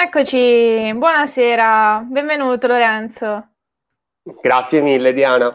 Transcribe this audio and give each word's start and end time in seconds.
Eccoci, 0.00 0.92
buonasera, 0.94 2.06
benvenuto 2.08 2.68
Lorenzo. 2.68 3.48
Grazie 4.22 4.80
mille 4.80 5.12
Diana. 5.12 5.50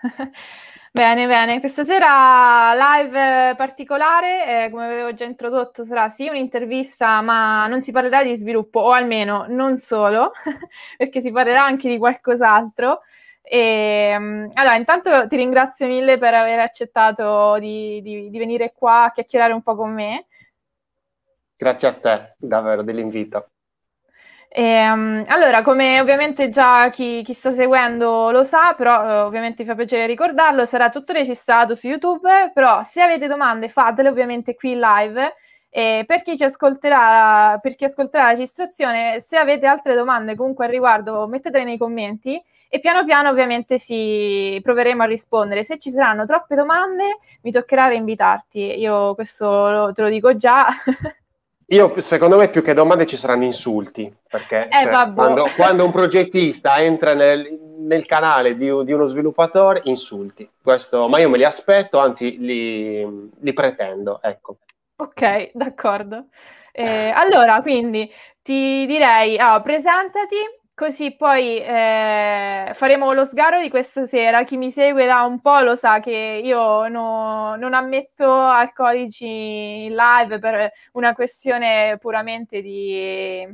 bene, 0.90 1.26
bene, 1.26 1.60
questa 1.60 1.84
sera 1.84 2.72
live 2.72 3.54
particolare, 3.56 4.64
eh, 4.64 4.70
come 4.70 4.86
avevo 4.86 5.12
già 5.12 5.26
introdotto, 5.26 5.84
sarà 5.84 6.08
sì 6.08 6.28
un'intervista, 6.28 7.20
ma 7.20 7.66
non 7.66 7.82
si 7.82 7.92
parlerà 7.92 8.24
di 8.24 8.34
sviluppo, 8.36 8.80
o 8.80 8.92
almeno 8.92 9.44
non 9.50 9.76
solo, 9.76 10.32
perché 10.96 11.20
si 11.20 11.30
parlerà 11.30 11.62
anche 11.62 11.90
di 11.90 11.98
qualcos'altro. 11.98 13.02
E, 13.42 13.58
ehm, 14.14 14.50
allora, 14.54 14.76
intanto 14.76 15.26
ti 15.26 15.36
ringrazio 15.36 15.86
mille 15.86 16.16
per 16.16 16.32
aver 16.32 16.58
accettato 16.60 17.58
di, 17.58 18.00
di, 18.00 18.30
di 18.30 18.38
venire 18.38 18.72
qua 18.74 19.04
a 19.04 19.10
chiacchierare 19.10 19.52
un 19.52 19.60
po' 19.62 19.76
con 19.76 19.92
me. 19.92 20.24
Grazie 21.54 21.88
a 21.88 21.92
te 21.92 22.34
davvero 22.38 22.82
dell'invito. 22.82 23.50
E, 24.56 24.88
um, 24.88 25.24
allora, 25.26 25.62
come 25.62 25.98
ovviamente 26.00 26.48
già 26.48 26.88
chi, 26.90 27.22
chi, 27.24 27.32
sta 27.32 27.50
seguendo 27.50 28.30
lo 28.30 28.44
sa, 28.44 28.72
però 28.76 29.24
uh, 29.24 29.26
ovviamente 29.26 29.64
mi 29.64 29.68
fa 29.68 29.74
piacere 29.74 30.06
ricordarlo, 30.06 30.64
sarà 30.64 30.90
tutto 30.90 31.12
registrato 31.12 31.74
su 31.74 31.88
YouTube, 31.88 32.52
però 32.54 32.84
se 32.84 33.02
avete 33.02 33.26
domande 33.26 33.68
fatele 33.68 34.08
ovviamente 34.10 34.54
qui 34.54 34.78
live. 34.78 35.34
E 35.70 36.04
per 36.06 36.22
chi 36.22 36.36
ci 36.36 36.44
ascolterà, 36.44 37.58
per 37.60 37.74
chi 37.74 37.82
ascolterà 37.82 38.26
la 38.26 38.30
registrazione, 38.30 39.18
se 39.18 39.36
avete 39.36 39.66
altre 39.66 39.96
domande 39.96 40.36
comunque 40.36 40.66
al 40.66 40.70
riguardo, 40.70 41.26
mettetele 41.26 41.64
nei 41.64 41.76
commenti 41.76 42.40
e 42.68 42.78
piano 42.78 43.04
piano 43.04 43.30
ovviamente 43.30 43.78
si 43.78 44.60
proveremo 44.62 45.02
a 45.02 45.06
rispondere. 45.06 45.64
Se 45.64 45.80
ci 45.80 45.90
saranno 45.90 46.26
troppe 46.26 46.54
domande, 46.54 47.18
mi 47.42 47.50
toccherà 47.50 47.88
reinvitarti. 47.88 48.60
Io 48.78 49.16
questo 49.16 49.90
te 49.94 50.02
lo 50.02 50.08
dico 50.08 50.36
già. 50.36 50.66
Io, 51.68 51.98
secondo 52.00 52.36
me, 52.36 52.48
più 52.48 52.62
che 52.62 52.74
domande 52.74 53.06
ci 53.06 53.16
saranno 53.16 53.44
insulti, 53.44 54.12
perché 54.28 54.68
eh, 54.68 54.82
cioè, 54.82 55.12
quando, 55.14 55.48
quando, 55.56 55.84
un 55.84 55.90
progettista 55.90 56.78
entra 56.78 57.14
nel, 57.14 57.58
nel 57.78 58.04
canale 58.04 58.56
di, 58.56 58.66
di, 58.84 58.92
uno 58.92 59.06
sviluppatore, 59.06 59.80
insulti. 59.84 60.48
Questo, 60.62 61.08
ma 61.08 61.18
io 61.18 61.30
me 61.30 61.38
li 61.38 61.44
aspetto, 61.44 61.98
anzi 61.98 62.38
li, 62.38 63.30
li 63.40 63.52
pretendo, 63.52 64.20
ecco. 64.22 64.58
Ok, 64.96 65.50
d'accordo. 65.54 66.26
Eh, 66.70 67.08
allora, 67.08 67.62
quindi 67.62 68.10
ti 68.42 68.84
direi, 68.86 69.38
oh, 69.40 69.62
presentati, 69.62 70.36
Così 70.76 71.14
poi 71.14 71.60
eh, 71.62 72.72
faremo 72.74 73.12
lo 73.12 73.24
sgaro 73.24 73.60
di 73.60 73.70
questa 73.70 74.06
sera. 74.06 74.42
Chi 74.42 74.56
mi 74.56 74.72
segue 74.72 75.06
da 75.06 75.22
un 75.22 75.40
po' 75.40 75.60
lo 75.60 75.76
sa 75.76 76.00
che 76.00 76.40
io 76.42 76.88
no, 76.88 77.54
non 77.54 77.74
ammetto 77.74 78.28
alcolici 78.28 79.24
in 79.84 79.94
live 79.94 80.40
per 80.40 80.72
una 80.94 81.14
questione 81.14 81.96
puramente 82.00 82.60
di, 82.60 83.46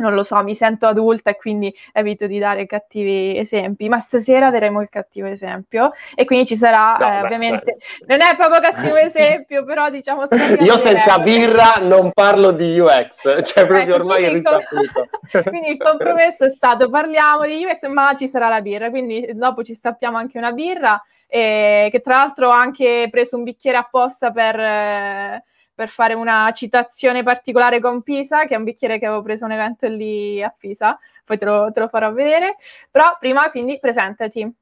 non 0.00 0.14
lo 0.14 0.24
so, 0.24 0.42
mi 0.42 0.54
sento 0.54 0.86
adulta 0.86 1.30
e 1.30 1.36
quindi 1.36 1.72
evito 1.92 2.26
di 2.26 2.38
dare 2.38 2.66
cattivi 2.66 3.38
esempi, 3.38 3.88
ma 3.88 3.98
stasera 3.98 4.50
daremo 4.50 4.80
il 4.80 4.88
cattivo 4.88 5.28
esempio 5.28 5.92
e 6.14 6.24
quindi 6.24 6.46
ci 6.46 6.56
sarà 6.56 6.96
no, 6.98 7.06
eh, 7.06 7.20
ovviamente, 7.20 7.76
beh. 8.00 8.16
non 8.16 8.26
è 8.26 8.34
proprio 8.34 8.60
cattivo 8.60 8.96
esempio, 8.98 9.64
però 9.64 9.90
diciamo... 9.90 10.22
Io 10.60 10.76
senza 10.78 11.18
birra 11.18 11.74
non 11.80 12.10
parlo 12.12 12.50
di 12.50 12.78
UX, 12.78 13.42
cioè 13.44 13.66
proprio 13.66 13.94
ecco, 13.94 13.94
ormai 13.94 14.24
è 14.24 14.30
risaputo. 14.30 15.08
quindi 15.48 15.68
il 15.68 15.78
compromesso 15.78 16.46
è 16.46 16.50
stato 16.50 16.88
parliamo 16.88 17.44
di 17.44 17.64
UX, 17.64 17.86
ma 17.88 18.14
ci 18.16 18.26
sarà 18.26 18.48
la 18.48 18.62
birra, 18.62 18.90
quindi 18.90 19.30
dopo 19.34 19.62
ci 19.62 19.74
stappiamo 19.74 20.16
anche 20.16 20.38
una 20.38 20.52
birra, 20.52 21.00
eh, 21.28 21.88
che 21.90 22.00
tra 22.00 22.16
l'altro 22.16 22.48
ho 22.48 22.52
anche 22.52 23.06
preso 23.10 23.36
un 23.36 23.44
bicchiere 23.44 23.76
apposta 23.76 24.30
per... 24.30 24.58
Eh, 24.58 25.44
per 25.80 25.88
fare 25.88 26.12
una 26.12 26.52
citazione 26.52 27.22
particolare 27.22 27.80
con 27.80 28.02
Pisa, 28.02 28.44
che 28.44 28.52
è 28.52 28.58
un 28.58 28.64
bicchiere 28.64 28.98
che 28.98 29.06
avevo 29.06 29.22
preso 29.22 29.46
un 29.46 29.52
evento 29.52 29.86
lì 29.88 30.42
a 30.42 30.54
Pisa, 30.54 30.98
poi 31.24 31.38
te 31.38 31.46
lo, 31.46 31.70
te 31.72 31.80
lo 31.80 31.88
farò 31.88 32.12
vedere. 32.12 32.56
Però 32.90 33.16
prima 33.18 33.50
quindi 33.50 33.78
presentati. 33.78 34.54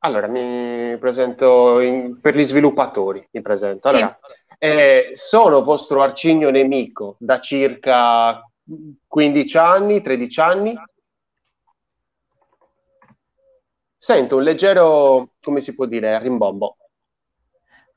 Allora, 0.00 0.26
mi 0.26 0.94
presento 0.98 1.80
in, 1.80 2.20
per 2.20 2.36
gli 2.36 2.44
sviluppatori, 2.44 3.26
mi 3.30 3.40
presento. 3.40 3.88
Allora, 3.88 4.18
sì. 4.20 4.56
eh, 4.58 5.10
sono 5.14 5.64
vostro 5.64 6.02
arcigno 6.02 6.50
nemico 6.50 7.16
da 7.18 7.40
circa 7.40 8.46
15 9.06 9.56
anni, 9.56 10.02
13 10.02 10.40
anni. 10.40 10.74
Sento 13.96 14.36
un 14.36 14.42
leggero, 14.42 15.30
come 15.40 15.62
si 15.62 15.74
può 15.74 15.86
dire, 15.86 16.18
rimbombo. 16.18 16.76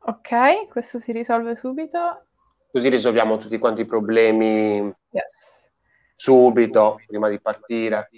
Ok, 0.05 0.67
questo 0.67 0.99
si 0.99 1.13
risolve 1.13 1.55
subito. 1.55 2.25
Così 2.69 2.89
risolviamo 2.89 3.37
tutti 3.37 3.57
quanti 3.57 3.81
i 3.81 3.85
problemi 3.85 4.93
yes. 5.11 5.71
subito, 6.15 6.99
prima 7.07 7.29
di 7.29 7.39
partire. 7.39 8.09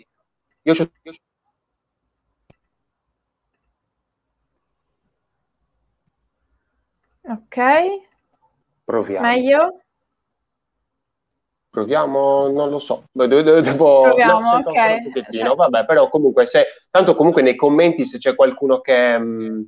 Io 0.63 0.73
c'ho... 0.73 0.89
Ok. 7.27 7.57
Proviamo. 8.83 9.27
Meglio? 9.27 9.79
Proviamo, 11.69 12.47
non 12.47 12.69
lo 12.69 12.79
so. 12.79 13.03
Devo, 13.11 13.41
devo, 13.41 14.01
Proviamo, 14.03 14.39
no, 14.39 14.49
ok. 14.55 14.65
Un 14.65 15.03
pochettino, 15.03 15.49
sì. 15.51 15.55
vabbè, 15.55 15.85
però 15.85 16.09
comunque 16.09 16.47
se... 16.47 16.65
Tanto 16.89 17.13
comunque 17.13 17.43
nei 17.43 17.55
commenti 17.55 18.05
se 18.05 18.17
c'è 18.17 18.33
qualcuno 18.33 18.79
che... 18.79 19.19
Mh, 19.19 19.43
mm, 19.43 19.63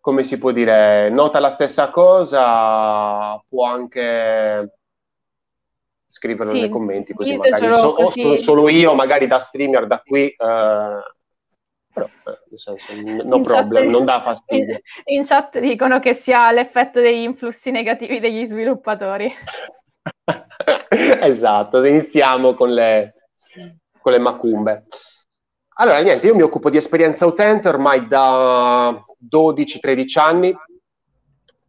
come 0.00 0.24
si 0.24 0.38
può 0.38 0.50
dire, 0.50 1.10
nota 1.10 1.38
la 1.40 1.50
stessa 1.50 1.90
cosa, 1.90 3.38
può 3.48 3.66
anche 3.66 4.78
scriverlo 6.06 6.52
sì, 6.52 6.60
nei 6.60 6.68
commenti, 6.70 7.12
così 7.12 7.36
magari 7.36 7.72
so, 7.72 7.92
così. 7.92 8.22
o 8.24 8.34
solo 8.34 8.68
io, 8.68 8.94
magari 8.94 9.26
da 9.26 9.38
streamer 9.38 9.86
da 9.86 10.00
qui, 10.00 10.26
eh, 10.26 10.36
però 11.92 12.06
eh, 12.06 12.38
nel 12.48 12.58
senso, 12.58 12.92
no 12.94 13.36
in 13.36 13.42
problem, 13.42 13.82
chat, 13.82 13.92
non 13.92 14.04
dà 14.04 14.20
fastidio. 14.22 14.80
In, 15.04 15.18
in, 15.18 15.24
chat 15.26 15.58
dicono 15.58 16.00
che 16.00 16.14
sia 16.14 16.50
l'effetto 16.50 17.00
degli 17.00 17.22
influssi 17.22 17.70
negativi 17.70 18.20
degli 18.20 18.44
sviluppatori. 18.44 19.30
esatto, 20.88 21.84
iniziamo 21.84 22.54
con 22.54 22.72
le, 22.72 23.14
con 24.00 24.12
le 24.12 24.18
macumbe. 24.18 24.84
Allora, 25.80 26.00
niente, 26.00 26.26
io 26.26 26.34
mi 26.34 26.42
occupo 26.42 26.68
di 26.68 26.76
esperienza 26.76 27.24
utente 27.24 27.66
ormai 27.66 28.06
da 28.06 29.02
12-13 29.16 30.18
anni. 30.18 30.54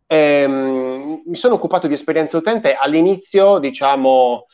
Ehm, 0.05 1.22
mi 1.25 1.35
sono 1.38 1.53
occupato 1.53 1.88
di 1.88 1.94
esperienza 1.94 2.35
utente 2.35 2.73
all'inizio, 2.73 3.57
diciamo, 3.59 4.47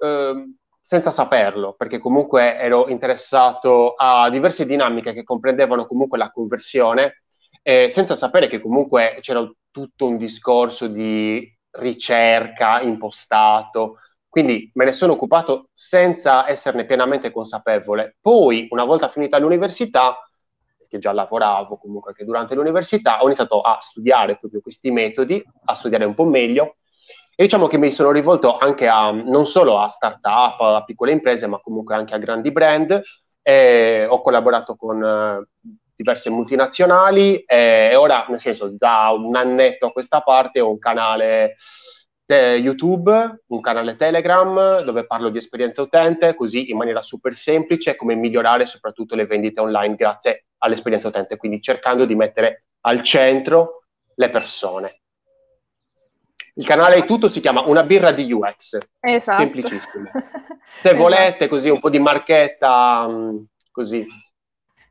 eh, 0.00 0.54
senza 0.80 1.12
saperlo, 1.12 1.74
perché 1.74 2.00
comunque 2.00 2.58
ero 2.58 2.88
interessato 2.88 3.94
a 3.96 4.28
diverse 4.28 4.66
dinamiche 4.66 5.12
che 5.12 5.22
comprendevano 5.22 5.86
comunque 5.86 6.18
la 6.18 6.32
conversione, 6.32 7.22
eh, 7.62 7.90
senza 7.90 8.16
sapere 8.16 8.48
che 8.48 8.60
comunque 8.60 9.18
c'era 9.20 9.48
tutto 9.70 10.06
un 10.08 10.16
discorso 10.16 10.88
di 10.88 11.48
ricerca 11.78 12.80
impostato. 12.80 13.98
Quindi 14.36 14.70
me 14.74 14.84
ne 14.84 14.92
sono 14.92 15.14
occupato 15.14 15.70
senza 15.72 16.46
esserne 16.46 16.84
pienamente 16.84 17.30
consapevole. 17.30 18.18
Poi, 18.20 18.66
una 18.68 18.84
volta 18.84 19.08
finita 19.08 19.38
l'università, 19.38 20.28
che 20.86 20.98
già 20.98 21.10
lavoravo 21.12 21.78
comunque 21.78 22.10
anche 22.10 22.26
durante 22.26 22.54
l'università, 22.54 23.22
ho 23.22 23.24
iniziato 23.24 23.62
a 23.62 23.78
studiare 23.80 24.36
proprio 24.36 24.60
questi 24.60 24.90
metodi, 24.90 25.42
a 25.64 25.74
studiare 25.74 26.04
un 26.04 26.12
po' 26.12 26.26
meglio 26.26 26.76
e 27.34 27.44
diciamo 27.44 27.66
che 27.66 27.78
mi 27.78 27.90
sono 27.90 28.10
rivolto 28.10 28.58
anche 28.58 28.86
a 28.86 29.10
non 29.10 29.46
solo 29.46 29.78
a 29.80 29.88
start-up, 29.88 30.60
a 30.60 30.84
piccole 30.84 31.12
imprese, 31.12 31.46
ma 31.46 31.58
comunque 31.58 31.94
anche 31.94 32.14
a 32.14 32.18
grandi 32.18 32.52
brand. 32.52 33.00
Ho 34.10 34.20
collaborato 34.20 34.76
con 34.76 35.02
eh, 35.02 35.48
diverse 35.96 36.28
multinazionali 36.28 37.38
e 37.38 37.96
ora, 37.96 38.26
nel 38.28 38.38
senso, 38.38 38.68
da 38.76 39.14
un 39.16 39.34
annetto 39.34 39.86
a 39.86 39.92
questa 39.92 40.20
parte 40.20 40.60
ho 40.60 40.68
un 40.68 40.78
canale 40.78 41.56
YouTube, 42.34 43.42
un 43.46 43.60
canale 43.60 43.96
Telegram 43.96 44.82
dove 44.82 45.06
parlo 45.06 45.28
di 45.28 45.38
esperienza 45.38 45.82
utente, 45.82 46.34
così 46.34 46.70
in 46.70 46.76
maniera 46.76 47.02
super 47.02 47.34
semplice 47.34 47.94
come 47.94 48.14
migliorare 48.14 48.66
soprattutto 48.66 49.14
le 49.14 49.26
vendite 49.26 49.60
online 49.60 49.94
grazie 49.94 50.46
all'esperienza 50.58 51.08
utente, 51.08 51.36
quindi 51.36 51.60
cercando 51.60 52.04
di 52.04 52.14
mettere 52.14 52.64
al 52.80 53.02
centro 53.02 53.84
le 54.14 54.30
persone. 54.30 55.00
Il 56.54 56.64
canale 56.64 57.04
tutto 57.04 57.28
si 57.28 57.40
chiama 57.40 57.62
Una 57.62 57.84
birra 57.84 58.12
di 58.12 58.32
UX, 58.32 58.78
esatto. 58.98 59.42
semplicissimo. 59.42 60.10
Se 60.80 60.88
esatto. 60.88 60.96
volete 60.96 61.48
così 61.48 61.68
un 61.68 61.80
po' 61.80 61.90
di 61.90 61.98
marchetta, 61.98 63.06
mm, 63.08 63.36
così 63.70 64.06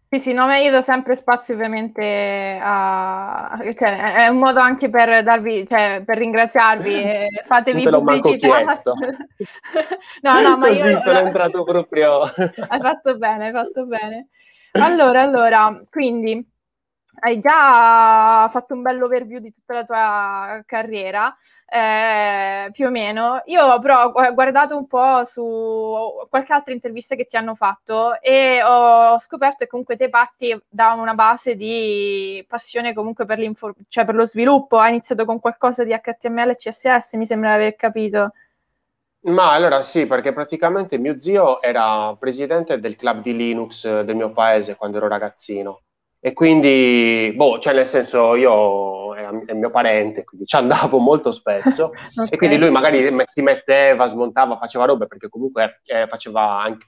sì, 0.10 0.19
sì, 0.19 0.34
no, 0.34 0.46
ma 0.46 0.57
io 0.57 0.72
do 0.72 0.81
sempre 0.81 1.16
spazio 1.16 1.54
ovviamente 1.54 2.60
a... 2.62 3.57
Cioè, 3.62 4.13
è 4.13 4.28
un 4.28 4.38
modo 4.38 4.60
anche 4.60 4.90
per 4.90 5.24
darvi, 5.24 5.68
cioè, 5.68 6.04
per 6.06 6.18
ringraziarvi, 6.18 6.94
eh, 7.02 7.30
fatevi 7.46 7.84
pubblicità. 7.84 8.62
no, 10.22 10.42
no, 10.42 10.57
ma 10.57 10.68
Così 10.68 10.88
io... 10.88 11.00
sono 11.00 11.19
entrato 11.19 11.63
proprio... 11.63 12.22
hai 12.22 12.80
fatto 12.80 13.18
bene, 13.18 13.48
hai 13.48 13.52
fatto 13.52 13.86
bene. 13.86 14.28
Allora, 14.74 15.22
allora, 15.22 15.81
quindi, 15.90 16.46
hai 17.20 17.40
già 17.40 18.48
fatto 18.50 18.74
un 18.74 18.82
bello 18.82 19.06
overview 19.06 19.40
di 19.40 19.52
tutta 19.52 19.74
la 19.74 19.86
tua 19.86 20.64
carriera, 20.66 21.36
eh, 21.68 22.70
più 22.72 22.88
o 22.88 22.90
meno. 22.90 23.42
Io 23.46 23.80
però 23.80 24.12
ho 24.12 24.34
guardato 24.34 24.78
un 24.78 24.88
po' 24.88 25.24
su 25.24 26.26
qualche 26.30 26.54
altra 26.54 26.74
intervista 26.74 27.16
che 27.16 27.26
ti 27.26 27.38
hanno 27.38 27.56
fatto 27.56 28.20
e 28.22 28.62
ho 28.64 29.20
scoperto 29.20 29.58
che 29.60 29.68
comunque 29.68 29.98
te 29.98 30.10
parti 30.10 30.58
da 30.68 30.94
una 30.94 31.14
base 31.14 31.56
di 31.56 32.44
passione 32.48 32.94
comunque 32.94 33.26
per, 33.26 33.40
cioè 33.88 34.06
per 34.06 34.16
lo 34.16 34.26
sviluppo. 34.26 34.80
Hai 34.80 34.90
iniziato 34.92 35.26
con 35.26 35.40
qualcosa 35.40 35.84
di 35.84 35.92
HTML 35.94 36.50
e 36.50 36.56
CSS, 36.56 37.14
mi 37.14 37.26
sembra 37.26 37.50
di 37.50 37.56
aver 37.56 37.76
capito. 37.76 38.34
Ma 39.26 39.54
allora 39.54 39.82
sì, 39.82 40.06
perché 40.06 40.34
praticamente 40.34 41.00
mio 41.00 41.20
zio 41.20 41.60
era 41.62 42.16
presidente 42.20 42.80
del 42.80 42.96
club 42.96 43.24
di 43.24 43.36
Linux 43.36 44.02
del 44.02 44.16
mio 44.16 44.32
paese 44.32 44.76
quando 44.76 44.98
ero 44.98 45.08
ragazzino 45.08 45.85
e 46.25 46.33
quindi, 46.33 47.31
boh, 47.36 47.60
cioè 47.60 47.75
nel 47.75 47.86
senso 47.86 48.33
io 48.33 49.13
è 49.13 49.54
mio 49.54 49.69
parente, 49.69 50.24
quindi 50.24 50.48
ci 50.48 50.56
andavo 50.56 50.98
molto 50.98 51.31
spesso. 51.31 51.92
Okay. 52.16 52.30
e 52.33 52.38
quindi 52.38 52.57
lui 52.57 52.72
magari 52.72 53.07
si 53.27 53.44
metteva, 53.44 54.07
smontava, 54.07 54.57
faceva 54.57 54.86
robe 54.86 55.06
perché 55.06 55.30
comunque 55.30 55.81
eh, 55.83 56.07
faceva 56.07 56.63
anche, 56.63 56.88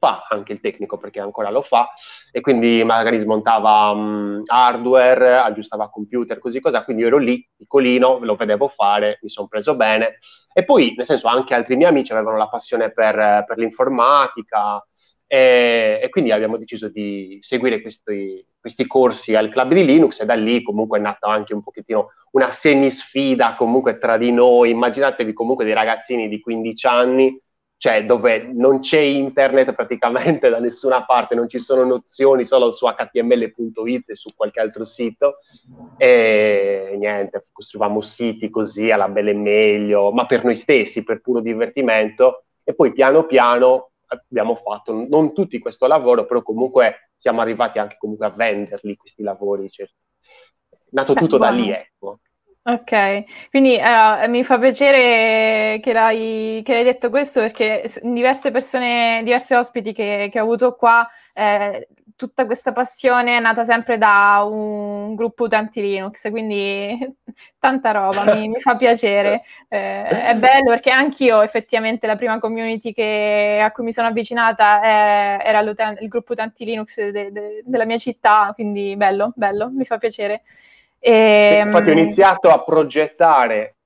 fa 0.00 0.26
anche 0.28 0.54
il 0.54 0.58
tecnico 0.58 0.98
perché 0.98 1.20
ancora 1.20 1.50
lo 1.50 1.62
fa. 1.62 1.90
E 2.32 2.40
quindi 2.40 2.82
magari 2.82 3.20
smontava 3.20 3.90
um, 3.90 4.42
hardware, 4.46 5.36
aggiustava 5.36 5.88
computer, 5.88 6.40
così 6.40 6.58
cosa, 6.58 6.82
quindi 6.82 7.02
io 7.02 7.08
ero 7.08 7.18
lì, 7.18 7.48
piccolino, 7.56 8.18
lo 8.20 8.34
vedevo 8.34 8.66
fare, 8.66 9.20
mi 9.22 9.28
sono 9.28 9.46
preso 9.46 9.76
bene. 9.76 10.18
E 10.52 10.64
poi 10.64 10.94
nel 10.96 11.06
senso 11.06 11.28
anche 11.28 11.54
altri 11.54 11.76
miei 11.76 11.90
amici 11.90 12.10
avevano 12.10 12.36
la 12.36 12.48
passione 12.48 12.90
per, 12.90 13.44
per 13.46 13.58
l'informatica, 13.58 14.84
e, 15.34 15.98
e, 16.02 16.10
quindi 16.10 16.30
abbiamo 16.30 16.58
deciso 16.58 16.90
di 16.90 17.38
seguire 17.40 17.80
questi, 17.80 18.46
questi, 18.60 18.86
corsi 18.86 19.34
al 19.34 19.48
club 19.48 19.72
di 19.72 19.82
Linux 19.82 20.20
e 20.20 20.26
da 20.26 20.34
lì 20.34 20.62
comunque 20.62 20.98
è 20.98 21.00
nata 21.00 21.26
anche 21.28 21.54
un 21.54 21.62
pochettino 21.62 22.10
una 22.32 22.50
semisfida 22.50 23.54
comunque 23.54 23.96
tra 23.96 24.18
di 24.18 24.30
noi. 24.30 24.68
Immaginatevi 24.68 25.32
comunque 25.32 25.64
dei 25.64 25.72
ragazzini 25.72 26.28
di 26.28 26.38
15 26.38 26.86
anni, 26.86 27.40
cioè 27.78 28.04
dove 28.04 28.46
non 28.52 28.80
c'è 28.80 28.98
internet 28.98 29.72
praticamente 29.72 30.50
da 30.52 30.58
nessuna 30.58 31.06
parte, 31.06 31.34
non 31.34 31.48
ci 31.48 31.58
sono 31.58 31.82
nozioni 31.82 32.44
solo 32.44 32.70
su 32.70 32.84
html.it 32.84 34.10
e 34.10 34.14
su 34.14 34.34
qualche 34.36 34.60
altro 34.60 34.84
sito 34.84 35.36
e 35.96 36.94
niente, 36.98 37.46
costruivamo 37.50 38.02
siti 38.02 38.50
così 38.50 38.90
alla 38.90 39.08
belle 39.08 39.32
meglio, 39.32 40.12
ma 40.12 40.26
per 40.26 40.44
noi 40.44 40.56
stessi, 40.56 41.02
per 41.02 41.22
puro 41.22 41.40
divertimento 41.40 42.44
e 42.64 42.74
poi 42.74 42.92
piano 42.92 43.24
piano 43.24 43.91
abbiamo 44.28 44.56
fatto 44.56 45.06
non 45.08 45.32
tutti 45.32 45.58
questo 45.58 45.86
lavoro, 45.86 46.26
però 46.26 46.42
comunque 46.42 47.10
siamo 47.16 47.40
arrivati 47.40 47.78
anche 47.78 47.96
comunque 47.98 48.26
a 48.26 48.30
venderli 48.30 48.96
questi 48.96 49.22
lavori. 49.22 49.70
Cioè, 49.70 49.86
è 49.86 49.90
nato 50.90 51.14
tutto 51.14 51.38
Beh, 51.38 51.44
da 51.44 51.50
lì, 51.50 51.70
ecco. 51.70 52.20
Ok, 52.64 53.50
quindi 53.50 53.76
uh, 53.76 54.28
mi 54.30 54.44
fa 54.44 54.56
piacere 54.56 55.80
che 55.80 55.92
l'hai, 55.92 56.62
che 56.64 56.72
l'hai, 56.72 56.84
detto 56.84 57.10
questo 57.10 57.40
perché 57.40 57.90
diverse 58.02 58.52
persone, 58.52 59.20
diversi 59.24 59.54
ospiti 59.54 59.92
che, 59.92 60.28
che 60.30 60.38
ho 60.38 60.44
avuto 60.44 60.76
qua 60.76 61.08
eh, 61.34 61.88
tutta 62.22 62.46
questa 62.46 62.70
passione 62.70 63.36
è 63.36 63.40
nata 63.40 63.64
sempre 63.64 63.98
da 63.98 64.46
un 64.48 65.16
gruppo 65.16 65.44
utenti 65.44 65.80
Linux, 65.80 66.30
quindi 66.30 66.96
tanta 67.58 67.90
roba, 67.90 68.32
mi, 68.32 68.46
mi 68.48 68.60
fa 68.60 68.76
piacere. 68.76 69.42
Eh, 69.72 70.04
è 70.04 70.34
bello 70.34 70.68
perché 70.68 70.90
anch'io 70.90 71.40
effettivamente 71.40 72.06
la 72.06 72.16
prima 72.16 72.38
community 72.38 72.92
che, 72.92 73.58
a 73.62 73.72
cui 73.72 73.84
mi 73.84 73.92
sono 73.92 74.08
avvicinata 74.08 74.82
è, 74.82 75.38
era 75.42 75.60
il 75.60 76.08
gruppo 76.08 76.32
utenti 76.32 76.66
Linux 76.66 76.94
de, 77.00 77.32
de, 77.32 77.62
della 77.64 77.86
mia 77.86 77.96
città, 77.96 78.52
quindi 78.54 78.94
bello, 78.96 79.32
bello, 79.34 79.70
mi 79.70 79.86
fa 79.86 79.96
piacere. 79.96 80.42
E, 80.98 81.62
Infatti 81.64 81.88
ho 81.88 81.92
iniziato 81.92 82.50
a 82.50 82.62
progettare 82.62 83.76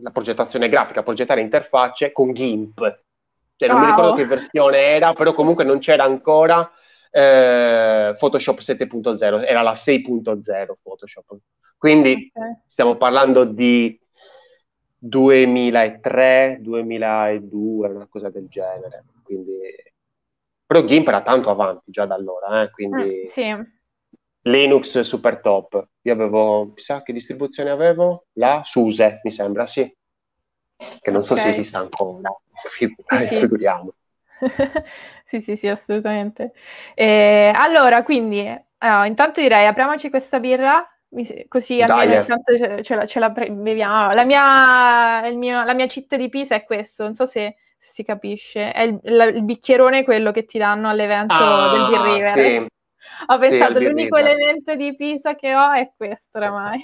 la 0.00 0.10
progettazione 0.10 0.68
grafica, 0.68 1.00
a 1.00 1.02
progettare 1.02 1.40
interfacce 1.40 2.12
con 2.12 2.32
GIMP. 2.32 3.00
Cioè, 3.56 3.68
non 3.68 3.78
wow. 3.78 3.86
mi 3.86 3.92
ricordo 3.92 4.14
che 4.14 4.24
versione 4.24 4.78
era, 4.78 5.12
però 5.14 5.34
comunque 5.34 5.64
non 5.64 5.80
c'era 5.80 6.04
ancora 6.04 6.70
eh, 7.16 8.16
Photoshop 8.18 8.58
7.0, 8.58 9.46
era 9.46 9.62
la 9.62 9.74
6.0 9.74 10.72
Photoshop. 10.82 11.36
Quindi 11.76 12.30
okay. 12.34 12.56
stiamo 12.66 12.96
parlando 12.96 13.44
di 13.44 13.96
2003, 14.98 16.58
2002, 16.60 17.88
una 17.88 18.06
cosa 18.08 18.30
del 18.30 18.48
genere. 18.48 19.04
Quindi... 19.22 19.52
Però 20.66 20.82
GIMP 20.82 21.06
era 21.06 21.22
tanto 21.22 21.50
avanti 21.50 21.90
già 21.92 22.04
da 22.04 22.14
allora, 22.14 22.62
eh? 22.62 22.70
quindi 22.70 23.22
eh, 23.22 23.28
sì. 23.28 23.54
Linux 24.46 24.98
super 25.00 25.40
top. 25.40 25.86
Io 26.02 26.12
avevo, 26.12 26.72
chissà 26.72 27.02
che 27.02 27.12
distribuzione 27.12 27.70
avevo? 27.70 28.26
La 28.32 28.62
SUSE, 28.64 29.20
mi 29.22 29.30
sembra, 29.30 29.66
sì. 29.66 29.82
Che 30.76 31.10
non 31.10 31.20
okay. 31.20 31.36
so 31.36 31.36
se 31.36 31.48
esista 31.48 31.78
ancora. 31.78 32.34
Fig- 32.70 32.94
sì, 32.98 33.26
sì. 33.26 33.36
Figuriamo. 33.38 33.94
sì, 35.24 35.40
sì, 35.40 35.56
sì, 35.56 35.68
assolutamente. 35.68 36.52
Eh, 36.94 37.52
allora, 37.54 38.02
quindi, 38.02 38.40
allora, 38.78 39.06
intanto 39.06 39.40
direi 39.40 39.66
apriamoci 39.66 40.10
questa 40.10 40.40
birra, 40.40 40.86
così 41.48 41.80
almeno 41.80 42.12
eh. 42.12 42.20
intanto 42.20 42.56
ce, 42.56 42.82
ce, 42.82 42.94
la, 42.94 43.06
ce 43.06 43.18
la 43.18 43.30
beviamo. 43.30 44.12
La 44.12 44.24
mia, 44.24 45.30
mio, 45.34 45.64
la 45.64 45.74
mia 45.74 45.86
città 45.86 46.16
di 46.16 46.28
Pisa 46.28 46.54
è 46.54 46.64
questo, 46.64 47.04
non 47.04 47.14
so 47.14 47.26
se, 47.26 47.56
se 47.78 47.90
si 47.92 48.02
capisce, 48.02 48.72
è 48.72 48.82
il, 48.82 48.98
la, 49.02 49.24
il, 49.24 49.42
bicchierone 49.42 50.04
quello 50.04 50.32
che 50.32 50.44
ti 50.44 50.58
danno 50.58 50.88
all'evento 50.88 51.34
ah, 51.34 51.72
del 51.72 51.88
Beer 51.88 52.02
River. 52.02 52.32
Sì. 52.32 52.66
Ho 53.26 53.38
pensato, 53.38 53.78
sì, 53.78 53.84
l'unico 53.84 54.16
elemento 54.16 54.74
di 54.74 54.94
Pisa 54.96 55.34
che 55.34 55.54
ho 55.54 55.70
è 55.70 55.92
questo 55.96 56.38
oramai. 56.38 56.82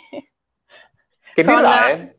Che 1.34 1.44
birra 1.44 1.88
è? 1.90 2.14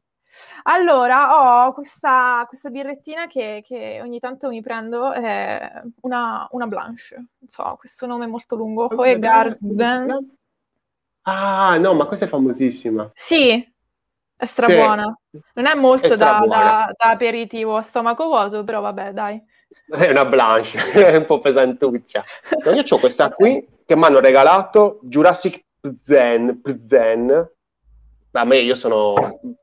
Allora, 0.63 1.65
ho 1.65 1.73
questa, 1.73 2.45
questa 2.47 2.69
birrettina 2.69 3.27
che, 3.27 3.63
che, 3.65 3.99
ogni 4.01 4.19
tanto 4.19 4.49
mi 4.49 4.61
prendo, 4.61 5.13
eh, 5.13 5.83
una, 6.01 6.47
una, 6.51 6.67
Blanche, 6.67 7.15
non 7.15 7.49
so, 7.49 7.75
questo 7.79 8.05
nome 8.05 8.27
molto 8.27 8.55
lungo, 8.55 8.87
Hoe 8.93 9.17
Garden. 9.17 10.37
Ah, 11.23 11.77
no, 11.77 11.93
ma 11.93 12.05
questa 12.05 12.25
è 12.25 12.27
famosissima. 12.27 13.09
Sì, 13.13 13.73
è 14.35 14.45
strabuona. 14.45 15.17
Sì. 15.29 15.39
Non 15.55 15.65
è 15.65 15.73
molto 15.75 16.13
è 16.13 16.17
da, 16.17 16.43
da, 16.47 16.91
da, 16.95 17.09
aperitivo 17.09 17.77
a 17.77 17.81
stomaco 17.81 18.25
vuoto, 18.25 18.63
però 18.63 18.81
vabbè, 18.81 19.13
dai. 19.13 19.41
È 19.87 20.09
una 20.09 20.25
Blanche, 20.25 20.77
è 20.91 21.15
un 21.15 21.25
po' 21.25 21.39
pesantuccia. 21.39 22.23
No, 22.65 22.71
io 22.71 22.83
ho 22.87 22.99
questa 22.99 23.29
qui 23.33 23.67
che 23.85 23.95
mi 23.95 24.03
hanno 24.03 24.19
regalato, 24.19 24.99
Jurassic 25.03 25.63
Zen, 26.01 26.61
Zen 26.85 27.49
a 28.39 28.45
me 28.45 28.57
io 28.59 28.75
sono 28.75 29.13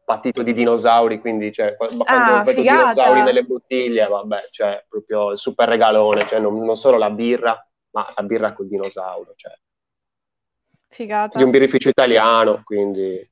patito 0.05 0.43
di 0.43 0.53
dinosauri, 0.53 1.21
quindi 1.21 1.53
cioè, 1.53 1.77
quando 1.77 2.05
ah, 2.05 2.43
vedo 2.43 2.61
figata. 2.61 2.93
dinosauri 2.93 3.23
nelle 3.23 3.45
bottiglie, 3.45 4.07
vabbè, 4.07 4.49
cioè 4.51 4.85
proprio 4.89 5.33
il 5.33 5.39
super 5.39 5.69
regalone, 5.69 6.27
cioè 6.27 6.39
non, 6.39 6.63
non, 6.63 6.77
solo 6.77 6.99
la 6.99 7.11
birra, 7.11 7.67
ma 7.93 8.13
la 8.15 8.23
birra 8.23 8.53
col 8.53 8.69
dinosauro, 8.69 9.33
cioè. 9.37 9.53
Figata. 10.89 11.39
Di 11.39 11.45
un 11.45 11.51
birrificio 11.51 11.89
italiano, 11.89 12.63
quindi... 12.65 13.31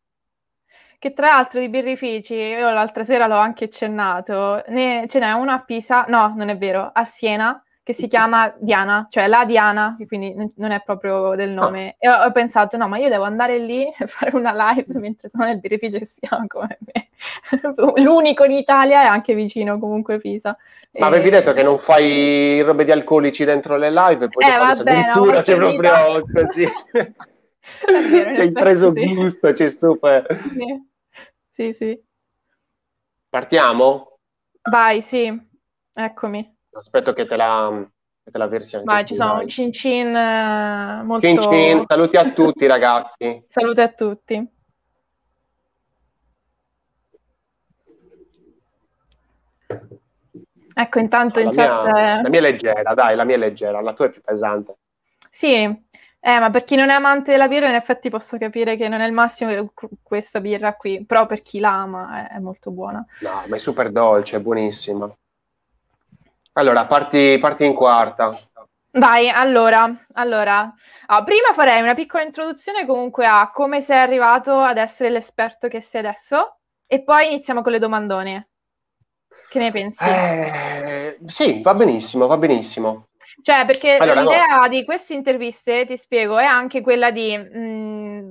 Che 0.99 1.13
tra 1.13 1.29
l'altro 1.29 1.61
di 1.61 1.69
birrifici, 1.69 2.35
io 2.35 2.71
l'altra 2.71 3.05
sera 3.05 3.27
l'ho 3.27 3.37
anche 3.37 3.65
accennato, 3.65 4.63
ne, 4.69 5.05
ce 5.09 5.19
n'è 5.19 5.33
uno 5.33 5.53
a 5.53 5.63
Pisa, 5.63 6.05
no, 6.09 6.33
non 6.35 6.49
è 6.49 6.57
vero, 6.57 6.91
a 6.93 7.05
Siena, 7.05 7.63
che 7.87 7.93
si 7.93 8.09
chiama 8.09 8.53
Diana, 8.59 9.07
cioè 9.09 9.29
la 9.29 9.45
Diana, 9.45 9.95
che 9.97 10.09
quindi 10.09 10.35
non 10.57 10.73
è 10.73 10.83
proprio 10.85 11.37
del 11.37 11.51
nome. 11.51 11.95
E 12.01 12.09
ho, 12.09 12.25
ho, 12.25 12.33
pensato, 12.33 12.77
no, 12.77 12.89
ma 12.89 12.99
io 12.99 13.09
devo 13.09 13.23
andare 13.23 13.59
lì 13.59 13.87
e 13.97 14.07
fare 14.09 14.35
una 14.35 14.73
live 14.73 14.99
mentre 14.99 15.29
sono 15.29 15.45
nel 15.45 15.61
birrificio 15.61 15.97
e 15.99 16.05
stiamo 16.05 16.47
come 16.49 16.79
me. 16.81 17.11
L'unico 18.03 18.43
in 18.43 18.51
Italia 18.51 19.05
e 19.05 19.07
anche 19.07 19.35
vicino 19.35 19.79
comunque 19.79 20.19
Pisa. 20.19 20.57
Ma 20.99 21.07
e... 21.07 21.09
avevi 21.11 21.31
detto 21.31 21.53
che 21.53 21.63
non 21.63 21.79
fai 21.79 22.61
robe 22.63 22.85
di 22.85 22.91
alcolici 22.91 23.45
dentro 23.45 23.77
le 23.77 23.93
live 23.93 24.25
e 24.25 24.29
poi 24.31 24.45
eh, 24.45 24.57
vabbè, 24.57 24.81
addirittura 24.81 25.37
no, 25.37 25.43
c'è 25.43 25.57
proprio 25.57 26.25
così. 26.33 26.69
Ci 28.35 28.41
hai 28.41 28.51
preso 28.51 28.93
sì. 28.93 29.15
gusto, 29.15 29.53
c'è 29.53 29.69
super. 29.69 30.27
Sì. 30.43 30.87
sì, 31.53 31.73
sì. 31.73 32.03
Partiamo? 33.29 34.19
Vai, 34.63 35.03
sì, 35.03 35.33
eccomi. 35.93 36.56
Aspetto 36.77 37.15
che 37.15 37.27
te 37.27 37.37
la, 37.37 37.89
che 38.23 38.31
te 38.31 38.37
la 38.37 38.47
versi 38.49 38.77
anche 38.77 38.87
Vai, 38.87 39.07
ci 39.07 39.15
sono 39.15 39.41
un 39.41 39.49
cin 39.49 39.73
cin 39.73 40.15
eh, 40.15 41.03
molto... 41.05 41.27
Cin 41.27 41.41
cin, 41.41 41.83
saluti 41.87 42.17
a 42.19 42.33
tutti 42.33 42.67
ragazzi. 42.67 43.45
Saluti 43.49 43.81
a 43.81 43.89
tutti. 43.89 44.51
Ecco, 50.75 50.99
intanto 50.99 51.41
in 51.41 51.51
chat... 51.51 51.85
Mia, 51.85 52.21
la 52.21 52.29
mia 52.29 52.39
è 52.39 52.43
leggera, 52.43 52.93
dai, 52.93 53.17
la 53.17 53.25
mia 53.25 53.37
è 53.37 53.39
leggera, 53.39 53.81
la 53.81 53.95
tua 53.95 54.07
è 54.07 54.11
più 54.11 54.21
pesante. 54.21 54.77
Sì, 55.31 55.63
eh, 55.63 56.39
ma 56.39 56.51
per 56.51 56.65
chi 56.65 56.77
non 56.77 56.91
è 56.91 56.93
amante 56.93 57.31
della 57.31 57.49
birra, 57.49 57.69
in 57.69 57.75
effetti 57.75 58.11
posso 58.11 58.37
capire 58.37 58.77
che 58.77 58.87
non 58.87 59.01
è 59.01 59.07
il 59.07 59.13
massimo 59.13 59.73
questa 60.03 60.43
birra 60.43 60.75
qui, 60.75 61.07
però 61.07 61.25
per 61.25 61.41
chi 61.41 61.59
la 61.59 61.73
ama 61.73 62.29
è, 62.29 62.35
è 62.35 62.39
molto 62.39 62.71
buona. 62.71 63.03
No, 63.21 63.45
ma 63.47 63.57
è 63.57 63.59
super 63.59 63.91
dolce, 63.91 64.37
è 64.37 64.41
buonissima. 64.41 65.11
Allora, 66.59 66.87
parti, 66.87 67.37
parti 67.39 67.65
in 67.67 67.75
quarta. 67.75 68.39
Vai, 68.93 69.29
allora, 69.29 69.95
allora 70.15 70.73
ah, 71.07 71.23
prima 71.23 71.53
farei 71.53 71.83
una 71.83 71.93
piccola 71.93 72.23
introduzione 72.23 72.87
comunque 72.87 73.27
a 73.27 73.51
come 73.53 73.83
sei 73.83 73.99
arrivato 73.99 74.59
ad 74.59 74.79
essere 74.79 75.11
l'esperto 75.11 75.69
che 75.69 75.83
sei 75.83 76.01
adesso 76.01 76.57
e 76.87 77.03
poi 77.03 77.27
iniziamo 77.27 77.61
con 77.61 77.73
le 77.73 77.79
domandone. 77.79 78.49
Che 79.51 79.59
ne 79.59 79.71
pensi? 79.71 80.03
Eh, 80.03 81.19
sì, 81.27 81.61
va 81.61 81.75
benissimo, 81.75 82.27
va 82.27 82.39
benissimo. 82.39 83.05
Cioè, 83.43 83.67
perché 83.67 83.97
allora, 83.97 84.23
l'idea 84.23 84.57
no. 84.57 84.69
di 84.69 84.83
queste 84.87 85.13
interviste, 85.13 85.85
ti 85.85 85.97
spiego, 85.99 86.39
è 86.39 86.45
anche 86.45 86.81
quella 86.81 87.11
di 87.11 87.37
mh, 87.37 87.59
mm, 87.59 88.31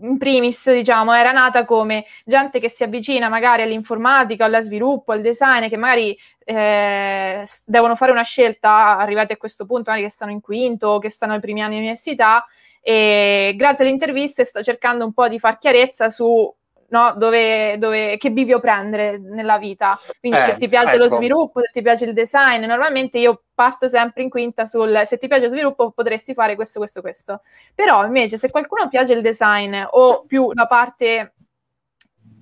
in 0.00 0.18
primis, 0.18 0.70
diciamo, 0.70 1.12
era 1.12 1.32
nata 1.32 1.64
come 1.64 2.04
gente 2.24 2.60
che 2.60 2.68
si 2.68 2.84
avvicina 2.84 3.28
magari 3.28 3.62
all'informatica, 3.62 4.44
allo 4.44 4.60
sviluppo, 4.60 5.12
al 5.12 5.20
design, 5.20 5.68
che 5.68 5.76
magari 5.76 6.16
eh, 6.50 7.46
devono 7.66 7.94
fare 7.94 8.10
una 8.10 8.22
scelta 8.22 8.96
arrivati 8.96 9.34
a 9.34 9.36
questo 9.36 9.66
punto, 9.66 9.90
magari 9.90 10.06
che 10.06 10.12
stanno 10.12 10.32
in 10.32 10.40
quinto, 10.40 10.98
che 10.98 11.10
stanno 11.10 11.34
ai 11.34 11.40
primi 11.40 11.60
anni 11.60 11.74
di 11.74 11.80
università, 11.80 12.46
e 12.80 13.52
grazie 13.54 13.84
alle 13.84 13.92
interviste 13.92 14.44
sto 14.44 14.62
cercando 14.62 15.04
un 15.04 15.12
po' 15.12 15.28
di 15.28 15.38
far 15.38 15.58
chiarezza 15.58 16.08
su 16.08 16.50
no? 16.88 17.12
dove, 17.18 17.76
dove, 17.76 18.16
che 18.16 18.30
bivio 18.30 18.60
prendere 18.60 19.18
nella 19.18 19.58
vita. 19.58 20.00
Quindi 20.18 20.38
eh, 20.38 20.42
se 20.44 20.56
ti 20.56 20.68
piace 20.68 20.94
ecco. 20.94 21.04
lo 21.04 21.08
sviluppo, 21.10 21.60
se 21.60 21.70
ti 21.70 21.82
piace 21.82 22.06
il 22.06 22.14
design, 22.14 22.64
normalmente 22.64 23.18
io 23.18 23.42
parto 23.52 23.86
sempre 23.86 24.22
in 24.22 24.30
quinta 24.30 24.64
sul 24.64 25.02
se 25.04 25.18
ti 25.18 25.26
piace 25.26 25.48
lo 25.48 25.52
sviluppo 25.52 25.90
potresti 25.90 26.32
fare 26.32 26.54
questo, 26.54 26.78
questo, 26.78 27.02
questo. 27.02 27.42
Però 27.74 28.06
invece 28.06 28.38
se 28.38 28.50
qualcuno 28.50 28.88
piace 28.88 29.12
il 29.12 29.20
design 29.20 29.76
o 29.90 30.24
più 30.24 30.50
la 30.54 30.66
parte 30.66 31.34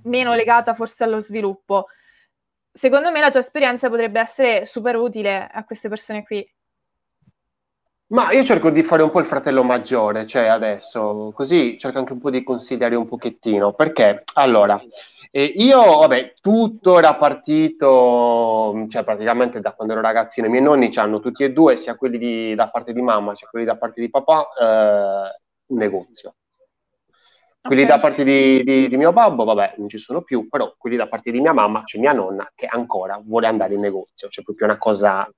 meno 0.04 0.32
legata 0.34 0.74
forse 0.74 1.02
allo 1.02 1.20
sviluppo, 1.20 1.86
secondo 2.76 3.10
me 3.10 3.20
la 3.20 3.30
tua 3.30 3.40
esperienza 3.40 3.88
potrebbe 3.88 4.20
essere 4.20 4.66
super 4.66 4.96
utile 4.96 5.48
a 5.50 5.64
queste 5.64 5.88
persone 5.88 6.22
qui. 6.24 6.46
Ma 8.08 8.30
io 8.30 8.44
cerco 8.44 8.70
di 8.70 8.84
fare 8.84 9.02
un 9.02 9.10
po' 9.10 9.18
il 9.18 9.26
fratello 9.26 9.64
maggiore, 9.64 10.26
cioè 10.26 10.46
adesso, 10.46 11.32
così 11.34 11.76
cerco 11.78 11.98
anche 11.98 12.12
un 12.12 12.20
po' 12.20 12.30
di 12.30 12.44
consigliare 12.44 12.94
un 12.94 13.08
pochettino, 13.08 13.72
perché 13.72 14.22
allora, 14.34 14.80
eh, 15.32 15.42
io, 15.42 15.98
vabbè, 15.98 16.34
tutto 16.40 16.98
era 16.98 17.16
partito, 17.16 18.86
cioè 18.88 19.02
praticamente 19.02 19.58
da 19.60 19.72
quando 19.72 19.94
ero 19.94 20.02
ragazzino, 20.02 20.46
i 20.46 20.50
miei 20.50 20.62
nonni 20.62 20.92
hanno 20.94 21.18
tutti 21.18 21.42
e 21.42 21.52
due, 21.52 21.76
sia 21.76 21.96
quelli 21.96 22.18
di, 22.18 22.54
da 22.54 22.68
parte 22.68 22.92
di 22.92 23.02
mamma, 23.02 23.34
sia 23.34 23.48
quelli 23.50 23.64
da 23.64 23.76
parte 23.76 24.00
di 24.00 24.08
papà, 24.10 24.46
eh, 24.60 25.40
un 25.66 25.78
negozio. 25.78 26.34
Quelli 27.66 27.82
okay. 27.82 27.94
da 27.94 28.00
parte 28.00 28.24
di, 28.24 28.62
di, 28.64 28.88
di, 28.88 28.96
mio 28.96 29.12
babbo, 29.12 29.44
vabbè, 29.44 29.74
non 29.78 29.88
ci 29.88 29.98
sono 29.98 30.22
più, 30.22 30.48
però 30.48 30.74
quelli 30.78 30.96
da 30.96 31.08
parte 31.08 31.30
di 31.30 31.40
mia 31.40 31.52
mamma, 31.52 31.82
c'è 31.84 31.98
mia 31.98 32.12
nonna 32.12 32.50
che 32.54 32.66
ancora 32.66 33.20
vuole 33.24 33.46
andare 33.46 33.74
in 33.74 33.80
negozio, 33.80 34.28
cioè 34.28 34.44
proprio 34.44 34.66
una 34.66 34.78
cosa 34.78 35.28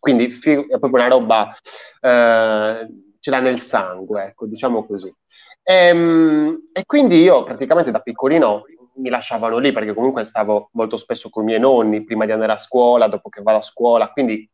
quindi 0.00 0.26
è 0.26 0.78
proprio 0.78 0.94
una 0.94 1.08
roba, 1.08 1.54
eh, 2.00 2.88
ce 3.20 3.30
l'ha 3.30 3.40
nel 3.40 3.60
sangue, 3.60 4.24
ecco, 4.26 4.46
diciamo 4.46 4.86
così. 4.86 5.12
E, 5.62 5.74
ehm, 5.88 6.70
e, 6.72 6.84
quindi 6.86 7.20
io 7.20 7.44
praticamente 7.44 7.90
da 7.90 8.00
piccolino 8.00 8.64
mi 8.96 9.10
lasciavano 9.10 9.58
lì 9.58 9.72
perché 9.72 9.94
comunque 9.94 10.24
stavo 10.24 10.70
molto 10.72 10.96
spesso 10.96 11.28
con 11.28 11.42
i 11.42 11.46
miei 11.46 11.60
nonni 11.60 12.04
prima 12.04 12.24
di 12.24 12.32
andare 12.32 12.52
a 12.52 12.56
scuola, 12.56 13.08
dopo 13.08 13.28
che 13.28 13.42
vado 13.42 13.58
a 13.58 13.62
scuola, 13.62 14.10
quindi 14.10 14.48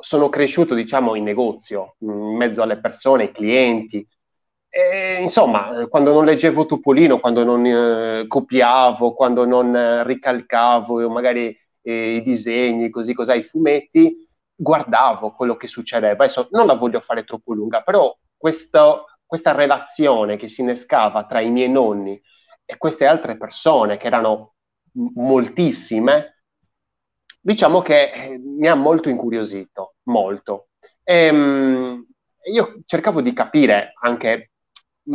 sono 0.00 0.28
cresciuto 0.28 0.74
diciamo 0.74 1.14
in 1.14 1.24
negozio, 1.24 1.96
in 2.00 2.36
mezzo 2.36 2.62
alle 2.62 2.78
persone, 2.78 3.24
ai 3.24 3.32
clienti. 3.32 4.06
E, 4.70 5.20
insomma, 5.22 5.86
quando 5.88 6.12
non 6.12 6.24
leggevo 6.24 6.66
Topolino, 6.66 7.18
quando 7.18 7.42
non 7.42 7.64
eh, 7.66 8.26
copiavo, 8.26 9.14
quando 9.14 9.44
non 9.46 9.74
eh, 9.74 10.04
ricalcavo 10.04 11.08
magari 11.08 11.56
eh, 11.82 12.16
i 12.16 12.22
disegni, 12.22 12.90
così 12.90 13.14
cos'è, 13.14 13.34
i 13.34 13.42
fumetti, 13.42 14.28
guardavo 14.54 15.32
quello 15.32 15.56
che 15.56 15.68
succedeva. 15.68 16.24
Adesso 16.24 16.48
non 16.50 16.66
la 16.66 16.74
voglio 16.74 17.00
fare 17.00 17.24
troppo 17.24 17.54
lunga, 17.54 17.82
però 17.82 18.14
questo, 18.36 19.06
questa 19.24 19.52
relazione 19.52 20.36
che 20.36 20.48
si 20.48 20.60
innescava 20.60 21.24
tra 21.24 21.40
i 21.40 21.50
miei 21.50 21.70
nonni 21.70 22.20
e 22.64 22.76
queste 22.76 23.06
altre 23.06 23.36
persone, 23.38 23.96
che 23.96 24.06
erano 24.06 24.54
moltissime, 25.14 26.42
diciamo 27.40 27.80
che 27.80 28.10
eh, 28.10 28.38
mi 28.38 28.68
ha 28.68 28.74
molto 28.74 29.08
incuriosito, 29.08 29.94
molto. 30.04 30.68
E, 31.02 31.30
um, 31.30 32.06
io 32.52 32.80
cercavo 32.84 33.20
di 33.20 33.32
capire 33.32 33.92
anche 34.00 34.50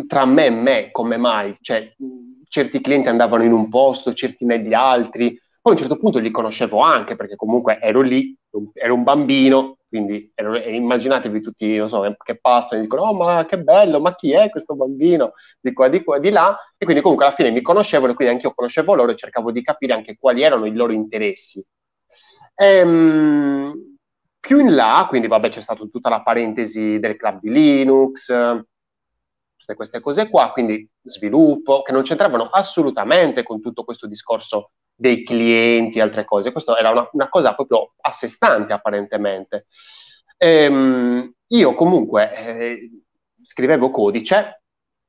tra 0.07 0.25
me 0.25 0.45
e 0.45 0.49
me 0.49 0.91
come 0.91 1.17
mai, 1.17 1.55
cioè 1.61 1.93
certi 2.47 2.81
clienti 2.81 3.09
andavano 3.09 3.43
in 3.43 3.51
un 3.51 3.69
posto, 3.69 4.13
certi 4.13 4.45
negli 4.45 4.73
altri, 4.73 5.39
poi 5.63 5.73
a 5.73 5.75
un 5.75 5.77
certo 5.77 5.97
punto 5.97 6.19
li 6.19 6.29
conoscevo 6.29 6.79
anche 6.79 7.15
perché 7.15 7.35
comunque 7.35 7.79
ero 7.79 8.01
lì, 8.01 8.35
ero 8.73 8.93
un 8.93 9.03
bambino, 9.03 9.77
quindi 9.87 10.31
ero, 10.35 10.57
immaginatevi 10.57 11.39
tutti 11.39 11.87
so, 11.87 12.15
che 12.23 12.39
passano 12.39 12.81
e 12.81 12.83
dicono 12.83 13.03
oh 13.03 13.13
ma 13.13 13.45
che 13.45 13.59
bello, 13.59 13.99
ma 14.01 14.13
chi 14.15 14.33
è 14.33 14.49
questo 14.49 14.75
bambino? 14.75 15.33
Di 15.61 15.71
qua, 15.71 15.87
di 15.87 16.03
qua, 16.03 16.19
di 16.19 16.31
là. 16.31 16.57
E 16.77 16.83
quindi 16.83 17.01
comunque 17.01 17.27
alla 17.27 17.35
fine 17.35 17.51
mi 17.51 17.61
conoscevano 17.61 18.13
quindi 18.13 18.33
anche 18.33 18.47
io 18.47 18.53
conoscevo 18.53 18.93
loro 18.95 19.11
e 19.11 19.15
cercavo 19.15 19.51
di 19.51 19.61
capire 19.61 19.93
anche 19.93 20.17
quali 20.19 20.41
erano 20.41 20.65
i 20.65 20.73
loro 20.73 20.91
interessi. 20.91 21.63
Ehm, 22.55 23.97
più 24.39 24.59
in 24.59 24.75
là, 24.75 25.05
quindi 25.07 25.27
vabbè 25.27 25.49
c'è 25.49 25.61
stata 25.61 25.85
tutta 25.85 26.09
la 26.09 26.21
parentesi 26.21 26.99
del 26.99 27.15
club 27.15 27.39
di 27.39 27.49
Linux, 27.51 28.29
tutte 29.63 29.75
queste 29.75 30.01
cose 30.01 30.29
qua, 30.29 30.51
quindi 30.51 30.87
sviluppo, 31.03 31.81
che 31.81 31.93
non 31.93 32.03
c'entravano 32.03 32.49
assolutamente 32.49 33.43
con 33.43 33.61
tutto 33.61 33.85
questo 33.85 34.07
discorso 34.07 34.71
dei 34.93 35.23
clienti, 35.23 36.01
altre 36.01 36.25
cose. 36.25 36.51
Questo 36.51 36.77
era 36.77 36.91
una, 36.91 37.07
una 37.13 37.29
cosa 37.29 37.55
proprio 37.55 37.93
a 38.01 38.11
sé 38.11 38.27
stante 38.27 38.73
apparentemente. 38.73 39.67
Ehm, 40.37 41.33
io 41.47 41.73
comunque 41.73 42.35
eh, 42.35 42.89
scrivevo 43.41 43.89
codice, 43.89 44.63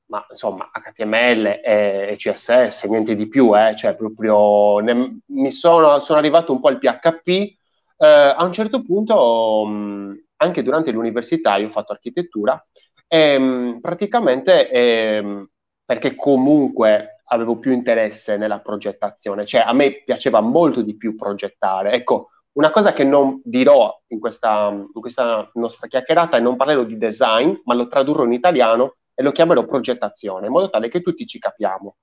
ma 0.06 0.24
insomma 0.30 0.70
HTML 0.72 1.60
e, 1.64 2.14
CSS, 2.16 2.84
niente 2.84 3.16
di 3.16 3.26
più, 3.26 3.56
eh, 3.56 3.74
cioè 3.76 3.96
proprio 3.96 4.78
ne, 4.78 5.18
mi 5.26 5.50
sono, 5.50 5.98
sono, 6.00 6.18
arrivato 6.18 6.52
un 6.52 6.60
po' 6.60 6.68
al 6.68 6.78
PHP. 6.78 7.28
Eh, 7.28 8.06
a 8.36 8.44
un 8.44 8.52
certo 8.52 8.82
punto, 8.82 9.64
mh, 9.66 10.24
anche 10.36 10.62
durante 10.62 10.92
l'università, 10.92 11.56
io 11.56 11.68
ho 11.68 11.70
fatto 11.70 11.92
architettura 11.92 12.62
e 13.06 13.38
mh, 13.38 13.80
praticamente 13.80 14.70
ehm, 14.70 15.48
perché 15.84 16.14
comunque 16.14 17.22
avevo 17.26 17.58
più 17.58 17.72
interesse 17.72 18.36
nella 18.36 18.60
progettazione, 18.60 19.46
cioè 19.46 19.62
a 19.62 19.72
me 19.72 20.02
piaceva 20.04 20.40
molto 20.40 20.82
di 20.82 20.96
più 20.96 21.16
progettare. 21.16 21.92
Ecco, 21.92 22.30
una 22.52 22.70
cosa 22.70 22.92
che 22.92 23.04
non 23.04 23.40
dirò 23.44 23.92
in 24.08 24.20
questa, 24.20 24.68
in 24.70 25.00
questa 25.00 25.50
nostra 25.54 25.88
chiacchierata 25.88 26.36
è 26.36 26.40
non 26.40 26.56
parlerò 26.56 26.84
di 26.84 26.96
design, 26.98 27.52
ma 27.64 27.74
lo 27.74 27.88
tradurrò 27.88 28.24
in 28.24 28.32
italiano 28.32 28.96
e 29.14 29.22
lo 29.22 29.32
chiamerò 29.32 29.64
progettazione, 29.64 30.46
in 30.46 30.52
modo 30.52 30.70
tale 30.70 30.88
che 30.88 31.00
tutti 31.02 31.26
ci 31.26 31.38
capiamo. 31.38 31.96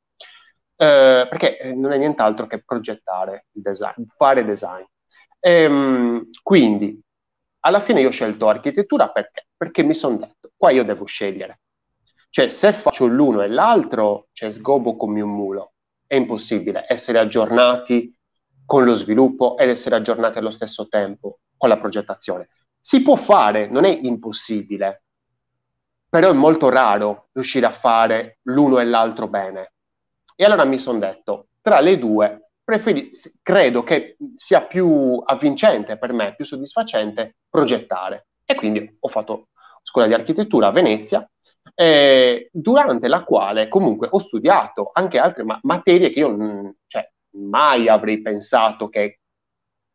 Eh, 0.76 1.28
perché 1.30 1.74
non 1.76 1.92
è 1.92 1.98
nient'altro 1.98 2.48
che 2.48 2.64
progettare 2.64 3.46
il 3.54 3.62
design, 3.62 4.04
fare 4.18 4.44
design. 4.44 4.84
Ehm, 5.40 6.30
quindi, 6.44 7.00
alla 7.62 7.82
fine 7.82 8.02
io 8.02 8.08
ho 8.10 8.12
scelto 8.12 8.48
architettura 8.48 9.10
perché? 9.10 9.48
Perché 9.56 9.84
mi 9.84 9.94
sono 9.94 10.18
detto, 10.18 10.41
qua 10.62 10.70
io 10.70 10.84
devo 10.84 11.06
scegliere 11.06 11.62
cioè, 12.32 12.48
se 12.48 12.72
faccio 12.72 13.08
l'uno 13.08 13.42
e 13.42 13.50
l'altro, 13.50 14.30
cioè 14.32 14.50
sgobo 14.52 14.96
come 14.96 15.20
un 15.20 15.32
mulo. 15.32 15.74
È 16.08 16.16
impossibile 16.16 16.86
essere 16.88 17.20
aggiornati 17.20 18.18
con 18.66 18.86
lo 18.86 18.94
sviluppo 18.94 19.58
ed 19.58 19.68
essere 19.68 19.96
aggiornati 19.96 20.38
allo 20.38 20.50
stesso 20.50 20.88
tempo 20.88 21.42
con 21.58 21.68
la 21.68 21.78
progettazione. 21.78 22.48
Si 22.80 23.02
può 23.02 23.18
fare, 23.18 23.68
non 23.68 23.84
è 23.84 23.90
impossibile, 23.90 25.04
però 26.08 26.30
è 26.30 26.34
molto 26.34 26.70
raro 26.70 27.28
riuscire 27.34 27.66
a 27.66 27.74
fare 27.74 28.40
l'uno 28.44 28.80
e 28.80 28.86
l'altro 28.86 29.28
bene. 29.28 29.74
E 30.34 30.46
allora 30.46 30.64
mi 30.64 30.80
sono 30.80 31.00
detto, 31.00 31.50
tra 31.60 31.82
le 31.82 32.00
due, 32.00 32.52
preferi- 32.64 33.10
credo 33.42 33.84
che 33.84 34.16
sia 34.36 34.62
più 34.62 35.22
avvincente 35.26 35.98
per 35.98 36.14
me, 36.14 36.34
più 36.34 36.46
soddisfacente 36.46 37.40
progettare. 37.50 38.28
E 38.46 38.56
quindi 38.56 38.98
ho 39.02 39.10
fatto 39.10 39.50
scuola 39.82 40.08
di 40.08 40.14
architettura 40.14 40.68
a 40.68 40.72
Venezia, 40.72 41.30
eh, 41.76 42.50
durante 42.52 43.08
la 43.08 43.24
quale 43.24 43.68
comunque 43.68 44.08
ho 44.10 44.20
studiato 44.20 44.90
anche 44.94 45.20
altre 45.20 45.44
ma- 45.44 45.60
materie 45.64 46.10
che 46.10 46.20
io 46.20 46.30
mh, 46.30 46.76
cioè, 46.88 47.10
mai 47.36 47.88
avrei 47.88 48.22
pensato 48.22 48.90
che 48.90 49.20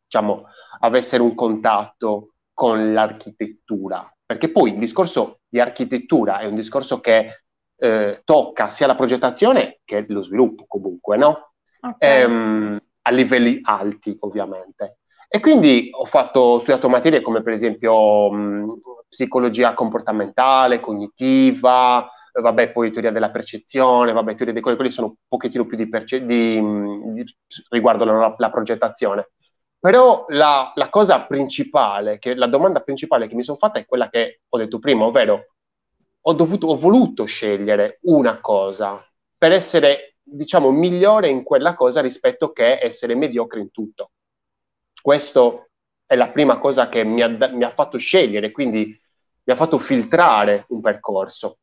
diciamo, 0.03 0.45
avessero 0.79 1.23
un 1.23 1.35
contatto 1.35 2.33
con 2.53 2.93
l'architettura, 2.93 4.11
perché 4.25 4.49
poi 4.49 4.71
il 4.71 4.79
discorso 4.79 5.41
di 5.47 5.59
architettura 5.59 6.39
è 6.39 6.45
un 6.45 6.55
discorso 6.55 6.99
che 6.99 7.43
eh, 7.79 8.21
tocca 8.23 8.69
sia 8.69 8.87
la 8.87 8.95
progettazione 8.95 9.81
che 9.83 10.05
lo 10.07 10.23
sviluppo 10.23 10.65
comunque, 10.67 11.17
no? 11.17 11.51
Okay. 11.79 12.21
Ehm, 12.23 12.81
a 13.03 13.11
livelli 13.11 13.59
alti 13.63 14.15
ovviamente. 14.21 14.99
E 15.29 15.39
quindi 15.39 15.89
ho, 15.91 16.05
fatto, 16.05 16.39
ho 16.39 16.57
studiato 16.59 16.89
materie 16.89 17.21
come 17.21 17.41
per 17.41 17.53
esempio 17.53 18.31
mh, 18.31 18.81
psicologia 19.07 19.73
comportamentale, 19.73 20.79
cognitiva, 20.79 22.09
eh, 22.37 22.41
vabbè, 22.41 22.71
poi 22.71 22.91
teoria 22.91 23.11
della 23.11 23.31
percezione, 23.31 24.11
vabbè, 24.11 24.35
teoria 24.35 24.53
dei 24.53 24.61
quelli, 24.61 24.77
quelli 24.77 24.91
sono 24.91 25.07
un 25.07 25.13
pochettino 25.27 25.65
più 25.65 25.77
di, 25.77 25.89
perce- 25.89 26.25
di, 26.25 26.61
di 27.13 27.35
riguardo 27.69 28.05
la, 28.05 28.35
la, 28.37 28.49
progettazione. 28.49 29.31
Però 29.79 30.25
la, 30.29 30.71
la, 30.75 30.89
cosa 30.89 31.21
principale, 31.25 32.19
che, 32.19 32.35
la 32.35 32.47
domanda 32.47 32.81
principale 32.81 33.27
che 33.27 33.35
mi 33.35 33.43
sono 33.43 33.57
fatta 33.57 33.79
è 33.79 33.85
quella 33.85 34.09
che 34.09 34.41
ho 34.47 34.57
detto 34.57 34.79
prima, 34.79 35.05
ovvero 35.05 35.53
ho, 36.21 36.33
dovuto, 36.33 36.67
ho 36.67 36.77
voluto 36.77 37.25
scegliere 37.25 37.99
una 38.03 38.39
cosa 38.39 39.03
per 39.37 39.51
essere, 39.51 40.17
diciamo, 40.21 40.71
migliore 40.71 41.29
in 41.29 41.43
quella 41.43 41.75
cosa 41.75 42.01
rispetto 42.01 42.51
che 42.51 42.79
essere 42.81 43.15
mediocre 43.15 43.59
in 43.59 43.71
tutto. 43.71 44.11
Questo 45.01 45.66
è 46.07 46.15
la 46.15 46.29
prima 46.29 46.57
cosa 46.57 46.89
che 46.89 47.03
mi 47.03 47.21
ha, 47.21 47.27
mi 47.27 47.63
ha 47.63 47.71
fatto 47.71 47.97
scegliere, 47.97 48.51
quindi 48.51 48.99
mi 49.43 49.53
ha 49.53 49.55
fatto 49.55 49.77
filtrare 49.77 50.65
un 50.69 50.81
percorso. 50.81 51.59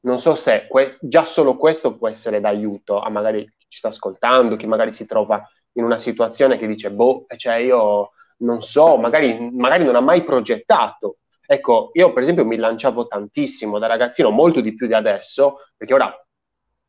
Non 0.00 0.18
so 0.20 0.34
se 0.34 0.66
que- 0.68 0.98
già 1.00 1.24
solo 1.24 1.56
questo 1.56 1.96
può 1.96 2.08
essere 2.08 2.40
d'aiuto 2.40 3.00
a 3.00 3.08
magari 3.10 3.44
chi 3.56 3.66
ci 3.68 3.78
sta 3.78 3.88
ascoltando, 3.88 4.56
chi 4.56 4.66
magari 4.66 4.92
si 4.92 5.06
trova 5.06 5.44
in 5.72 5.84
una 5.84 5.98
situazione 5.98 6.56
che 6.56 6.66
dice, 6.66 6.90
boh, 6.92 7.26
cioè 7.36 7.56
io 7.56 8.10
non 8.38 8.62
so, 8.62 8.96
magari, 8.96 9.50
magari 9.52 9.84
non 9.84 9.96
ha 9.96 10.00
mai 10.00 10.22
progettato. 10.24 11.18
Ecco, 11.46 11.90
io 11.94 12.12
per 12.12 12.22
esempio 12.22 12.44
mi 12.44 12.56
lanciavo 12.56 13.06
tantissimo 13.06 13.78
da 13.78 13.86
ragazzino, 13.86 14.30
molto 14.30 14.60
di 14.60 14.74
più 14.74 14.86
di 14.86 14.94
adesso, 14.94 15.60
perché 15.76 15.94
ora 15.94 16.14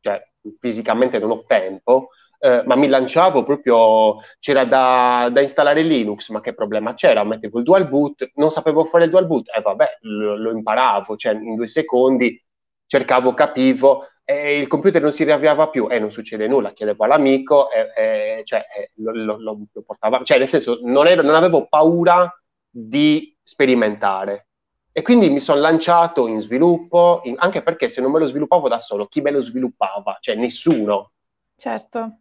cioè, 0.00 0.22
fisicamente 0.58 1.18
non 1.18 1.30
ho 1.30 1.44
tempo, 1.46 2.10
eh, 2.42 2.62
ma 2.64 2.74
mi 2.74 2.88
lanciavo 2.88 3.42
proprio, 3.42 4.16
c'era 4.38 4.64
da, 4.64 5.28
da, 5.30 5.42
installare 5.42 5.82
Linux, 5.82 6.30
ma 6.30 6.40
che 6.40 6.54
problema 6.54 6.94
c'era? 6.94 7.22
Mettevo 7.22 7.58
il 7.58 7.64
dual 7.64 7.86
boot, 7.86 8.30
non 8.36 8.50
sapevo 8.50 8.84
fare 8.86 9.04
il 9.04 9.10
dual 9.10 9.26
boot, 9.26 9.48
e 9.48 9.58
eh, 9.58 9.62
vabbè, 9.62 9.98
lo, 10.00 10.36
lo 10.36 10.50
imparavo, 10.50 11.16
cioè 11.16 11.34
in 11.34 11.54
due 11.54 11.66
secondi 11.66 12.42
cercavo, 12.86 13.34
capivo, 13.34 14.06
e 14.24 14.58
il 14.58 14.68
computer 14.68 15.02
non 15.02 15.12
si 15.12 15.24
riavviava 15.24 15.68
più 15.68 15.88
e 15.90 15.98
non 15.98 16.10
succede 16.10 16.48
nulla, 16.48 16.72
chiedevo 16.72 17.04
all'amico 17.04 17.68
e, 17.70 17.90
e 17.94 18.42
cioè, 18.44 18.64
lo, 18.96 19.12
lo, 19.12 19.36
lo, 19.38 19.58
portava, 19.84 20.22
cioè 20.22 20.38
nel 20.38 20.48
senso 20.48 20.78
non, 20.82 21.06
ero, 21.08 21.22
non 21.22 21.34
avevo 21.34 21.66
paura 21.68 22.32
di 22.70 23.36
sperimentare. 23.42 24.46
E 24.92 25.02
quindi 25.02 25.28
mi 25.30 25.40
sono 25.40 25.60
lanciato 25.60 26.26
in 26.26 26.40
sviluppo, 26.40 27.20
in, 27.24 27.34
anche 27.38 27.62
perché 27.62 27.88
se 27.88 28.00
non 28.00 28.10
me 28.10 28.18
lo 28.18 28.26
sviluppavo 28.26 28.68
da 28.68 28.80
solo, 28.80 29.06
chi 29.06 29.20
me 29.20 29.30
lo 29.30 29.40
sviluppava? 29.40 30.16
Cioè 30.20 30.34
nessuno. 30.36 31.12
Certo. 31.54 32.20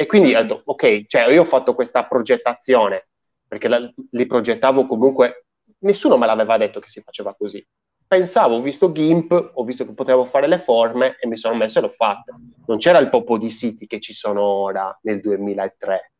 E 0.00 0.06
quindi 0.06 0.32
ho 0.32 0.42
detto, 0.42 0.62
ok, 0.64 1.06
cioè 1.06 1.28
io 1.28 1.42
ho 1.42 1.44
fatto 1.44 1.74
questa 1.74 2.04
progettazione, 2.04 3.08
perché 3.48 3.66
la, 3.66 3.92
li 4.12 4.26
progettavo 4.26 4.86
comunque, 4.86 5.46
nessuno 5.78 6.16
me 6.16 6.24
l'aveva 6.24 6.56
detto 6.56 6.78
che 6.78 6.88
si 6.88 7.00
faceva 7.00 7.34
così. 7.34 7.66
Pensavo, 8.06 8.54
ho 8.54 8.60
visto 8.60 8.92
GIMP, 8.92 9.50
ho 9.54 9.64
visto 9.64 9.84
che 9.84 9.94
potevo 9.94 10.24
fare 10.24 10.46
le 10.46 10.60
forme 10.60 11.16
e 11.18 11.26
mi 11.26 11.36
sono 11.36 11.56
messo 11.56 11.80
e 11.80 11.82
l'ho 11.82 11.88
fatta. 11.88 12.38
Non 12.66 12.78
c'era 12.78 12.98
il 12.98 13.08
popo 13.08 13.38
di 13.38 13.50
siti 13.50 13.88
che 13.88 13.98
ci 13.98 14.12
sono 14.12 14.40
ora 14.40 14.96
nel 15.02 15.20
2003. 15.20 16.12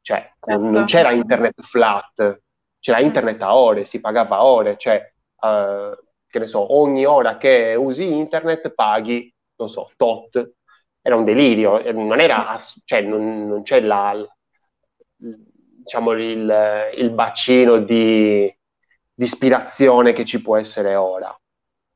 Cioè, 0.00 0.32
certo. 0.40 0.60
non, 0.60 0.72
non 0.72 0.84
c'era 0.86 1.12
internet 1.12 1.62
flat, 1.62 2.42
c'era 2.80 2.98
internet 2.98 3.40
a 3.40 3.54
ore, 3.54 3.84
si 3.84 4.00
pagava 4.00 4.38
a 4.38 4.44
ore, 4.44 4.76
cioè, 4.76 5.00
uh, 5.42 5.96
che 6.26 6.38
ne 6.40 6.48
so, 6.48 6.76
ogni 6.76 7.06
ora 7.06 7.36
che 7.36 7.76
usi 7.76 8.12
internet 8.12 8.70
paghi, 8.70 9.32
non 9.54 9.70
so, 9.70 9.92
tot, 9.96 10.56
era 11.08 11.16
un 11.16 11.24
delirio, 11.24 11.80
non, 11.92 12.20
era, 12.20 12.58
cioè, 12.84 13.00
non, 13.00 13.48
non 13.48 13.62
c'è 13.62 13.80
la, 13.80 14.14
diciamo, 15.16 16.12
il, 16.12 16.90
il 16.96 17.10
bacino 17.10 17.78
di, 17.78 18.54
di, 19.14 19.24
ispirazione 19.24 20.12
che 20.12 20.26
ci 20.26 20.42
può 20.42 20.58
essere 20.58 20.94
ora. 20.96 21.34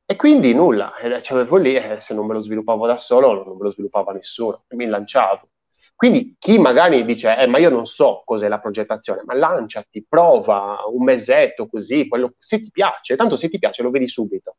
E 0.05 0.15
quindi 0.15 0.53
nulla, 0.55 0.93
c'avevo 1.21 1.57
lì, 1.57 1.75
eh, 1.75 2.01
se 2.01 2.15
non 2.15 2.25
me 2.25 2.33
lo 2.33 2.41
sviluppavo 2.41 2.87
da 2.87 2.97
solo, 2.97 3.43
non 3.43 3.55
me 3.55 3.63
lo 3.63 3.71
sviluppava 3.71 4.13
nessuno, 4.13 4.63
mi 4.69 4.87
lanciavo. 4.87 5.47
Quindi 5.95 6.35
chi 6.39 6.57
magari 6.57 7.05
dice, 7.05 7.37
eh, 7.37 7.45
ma 7.45 7.59
io 7.59 7.69
non 7.69 7.85
so 7.85 8.23
cos'è 8.25 8.47
la 8.47 8.59
progettazione, 8.59 9.21
ma 9.25 9.35
lanciati, 9.35 10.03
prova 10.09 10.79
un 10.91 11.03
mesetto 11.03 11.67
così, 11.67 12.07
quello, 12.07 12.33
se 12.39 12.59
ti 12.59 12.71
piace, 12.71 13.15
tanto 13.15 13.35
se 13.35 13.47
ti 13.47 13.59
piace 13.59 13.83
lo 13.83 13.91
vedi 13.91 14.07
subito. 14.07 14.55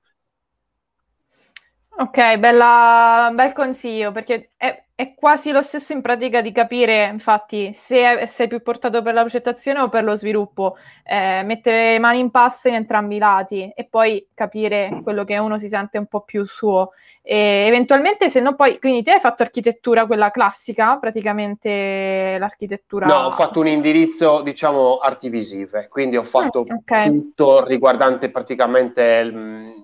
Ok, 1.96 2.38
bella, 2.38 3.30
bel 3.32 3.52
consiglio, 3.52 4.10
perché 4.10 4.50
è, 4.56 4.84
è, 4.96 5.14
quasi 5.14 5.52
lo 5.52 5.62
stesso 5.62 5.92
in 5.92 6.00
pratica 6.00 6.40
di 6.40 6.50
capire, 6.50 7.04
infatti, 7.04 7.72
se 7.72 8.26
sei 8.26 8.48
più 8.48 8.62
portato 8.62 9.00
per 9.00 9.14
la 9.14 9.20
progettazione 9.20 9.78
o 9.78 9.88
per 9.88 10.02
lo 10.02 10.16
sviluppo, 10.16 10.74
eh, 11.04 11.42
mettere 11.44 11.92
le 11.92 11.98
mani 12.00 12.18
in 12.18 12.32
pasta 12.32 12.68
in 12.68 12.74
entrambi 12.74 13.14
i 13.14 13.18
lati 13.18 13.70
e 13.72 13.85
poi 13.85 14.26
capire 14.35 15.02
quello 15.04 15.22
che 15.22 15.38
uno 15.38 15.57
si 15.57 15.68
sente 15.68 15.96
un 15.96 16.07
po' 16.07 16.22
più 16.22 16.44
suo. 16.44 16.90
E 17.22 17.64
eventualmente, 17.68 18.28
se 18.28 18.40
no 18.40 18.57
poi, 18.57 18.80
quindi 18.80 19.04
te 19.04 19.12
hai 19.12 19.20
fatto 19.20 19.44
architettura, 19.44 20.04
quella 20.04 20.33
classica, 20.33 20.98
praticamente 20.98 22.37
l'architettura... 22.40 23.07
No, 23.07 23.18
ho 23.18 23.30
fatto 23.30 23.61
un 23.61 23.68
indirizzo, 23.68 24.42
diciamo, 24.42 24.96
arti 24.96 25.28
visive, 25.28 25.87
quindi 25.88 26.16
ho 26.16 26.24
fatto 26.24 26.64
mm, 26.68 26.76
okay. 26.76 27.07
tutto 27.07 27.64
riguardante 27.64 28.30
praticamente... 28.30 29.22
Mh, 29.22 29.84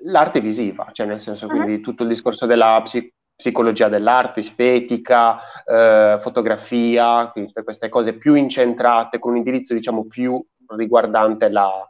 l'arte 0.00 0.40
visiva, 0.40 0.88
cioè 0.92 1.06
nel 1.06 1.20
senso 1.20 1.46
quindi 1.46 1.74
uh-huh. 1.74 1.80
tutto 1.80 2.02
il 2.02 2.08
discorso 2.08 2.46
della 2.46 2.80
psi- 2.82 3.12
psicologia 3.34 3.88
dell'arte, 3.88 4.40
estetica, 4.40 5.38
eh, 5.64 6.18
fotografia, 6.20 7.28
quindi 7.28 7.50
tutte 7.50 7.64
queste 7.64 7.88
cose 7.88 8.14
più 8.14 8.34
incentrate, 8.34 9.18
con 9.18 9.32
un 9.32 9.38
indirizzo 9.38 9.74
diciamo 9.74 10.06
più 10.06 10.44
riguardante 10.76 11.48
la, 11.48 11.88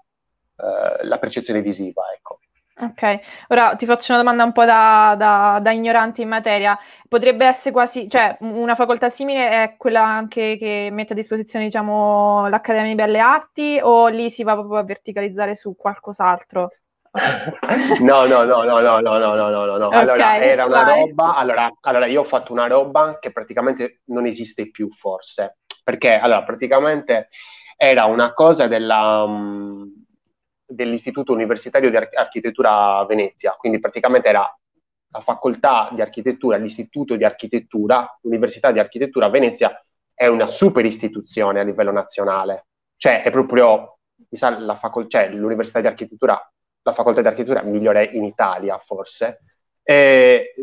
eh, 0.56 1.06
la 1.06 1.18
percezione 1.18 1.62
visiva, 1.62 2.02
ecco. 2.14 2.40
Ok, 2.80 3.18
ora 3.48 3.74
ti 3.74 3.86
faccio 3.86 4.12
una 4.12 4.22
domanda 4.22 4.44
un 4.44 4.52
po' 4.52 4.64
da, 4.64 5.16
da, 5.18 5.58
da, 5.60 5.72
ignorante 5.72 6.22
in 6.22 6.28
materia. 6.28 6.78
Potrebbe 7.08 7.44
essere 7.44 7.72
quasi, 7.72 8.08
cioè 8.08 8.36
una 8.40 8.76
facoltà 8.76 9.08
simile 9.08 9.48
è 9.50 9.74
quella 9.76 10.04
anche 10.04 10.56
che 10.56 10.88
mette 10.92 11.12
a 11.12 11.16
disposizione, 11.16 11.64
diciamo, 11.64 12.46
l'Accademia 12.48 12.90
di 12.90 12.94
Belle 12.94 13.18
Arti 13.18 13.80
o 13.82 14.06
lì 14.06 14.30
si 14.30 14.44
va 14.44 14.52
proprio 14.52 14.78
a 14.78 14.84
verticalizzare 14.84 15.56
su 15.56 15.74
qualcos'altro? 15.74 16.70
No, 18.00 18.26
no, 18.26 18.44
no, 18.44 18.62
no, 18.64 18.80
no, 18.80 19.00
no, 19.00 19.18
no, 19.18 19.34
no, 19.34 19.50
no, 19.50 19.76
no. 19.76 19.86
Okay, 19.86 19.98
allora, 19.98 20.36
era 20.38 20.64
una 20.66 20.82
vai. 20.84 21.00
roba, 21.00 21.36
allora, 21.36 21.72
allora, 21.80 22.06
io 22.06 22.20
ho 22.20 22.24
fatto 22.24 22.52
una 22.52 22.66
roba 22.66 23.18
che 23.18 23.32
praticamente 23.32 24.00
non 24.06 24.26
esiste 24.26 24.70
più, 24.70 24.90
forse, 24.92 25.58
perché, 25.82 26.14
allora, 26.14 26.42
praticamente 26.44 27.28
era 27.76 28.04
una 28.04 28.32
cosa 28.32 28.66
della, 28.66 29.22
um, 29.22 29.90
dell'Istituto 30.66 31.32
Universitario 31.32 31.90
di 31.90 31.96
Ar- 31.96 32.08
Architettura 32.12 33.04
Venezia, 33.06 33.52
quindi 33.52 33.80
praticamente 33.80 34.28
era 34.28 34.58
la 35.10 35.20
facoltà 35.20 35.88
di 35.92 36.02
architettura, 36.02 36.56
l'Istituto 36.56 37.16
di 37.16 37.24
Architettura, 37.24 38.18
l'Università 38.22 38.70
di 38.70 38.78
Architettura 38.78 39.30
Venezia 39.30 39.82
è 40.12 40.26
una 40.26 40.50
super 40.50 40.84
istituzione 40.84 41.60
a 41.60 41.62
livello 41.62 41.92
nazionale, 41.92 42.66
cioè 42.96 43.22
è 43.22 43.30
proprio, 43.30 43.98
mi 44.28 44.36
sa, 44.36 44.58
la 44.58 44.76
facol- 44.76 45.08
cioè, 45.08 45.30
l'Università 45.30 45.80
di 45.80 45.86
Architettura 45.86 46.38
la 46.88 46.94
facoltà 46.94 47.20
di 47.20 47.26
architettura 47.28 47.62
migliore 47.62 48.04
in 48.04 48.24
Italia, 48.24 48.78
forse. 48.78 49.40
E, 49.82 50.54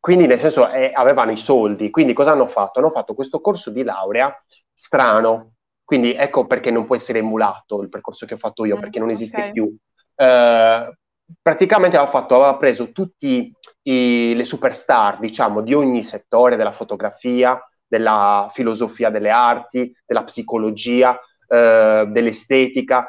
quindi, 0.00 0.26
nel 0.26 0.38
senso, 0.38 0.68
eh, 0.70 0.90
avevano 0.94 1.32
i 1.32 1.36
soldi. 1.36 1.90
Quindi, 1.90 2.12
cosa 2.12 2.32
hanno 2.32 2.46
fatto? 2.46 2.78
Hanno 2.78 2.90
fatto 2.90 3.14
questo 3.14 3.40
corso 3.40 3.70
di 3.70 3.82
laurea 3.82 4.32
strano. 4.72 5.54
Quindi, 5.84 6.12
ecco 6.14 6.46
perché 6.46 6.70
non 6.70 6.86
può 6.86 6.96
essere 6.96 7.18
emulato 7.20 7.80
il 7.82 7.88
percorso 7.88 8.26
che 8.26 8.34
ho 8.34 8.38
fatto 8.38 8.64
io, 8.64 8.76
mm, 8.76 8.80
perché 8.80 8.98
non 8.98 9.10
esiste 9.10 9.40
okay. 9.40 9.52
più. 9.52 9.76
Eh, 10.14 10.96
praticamente 11.42 11.96
aveva, 11.96 12.10
fatto, 12.10 12.36
aveva 12.36 12.56
preso 12.56 12.92
tutte 12.92 13.52
le 13.82 14.44
superstar, 14.44 15.18
diciamo, 15.18 15.60
di 15.60 15.74
ogni 15.74 16.02
settore 16.02 16.56
della 16.56 16.72
fotografia, 16.72 17.60
della 17.86 18.50
filosofia 18.52 19.10
delle 19.10 19.30
arti, 19.30 19.92
della 20.04 20.24
psicologia, 20.24 21.18
eh, 21.48 22.04
dell'estetica, 22.08 23.06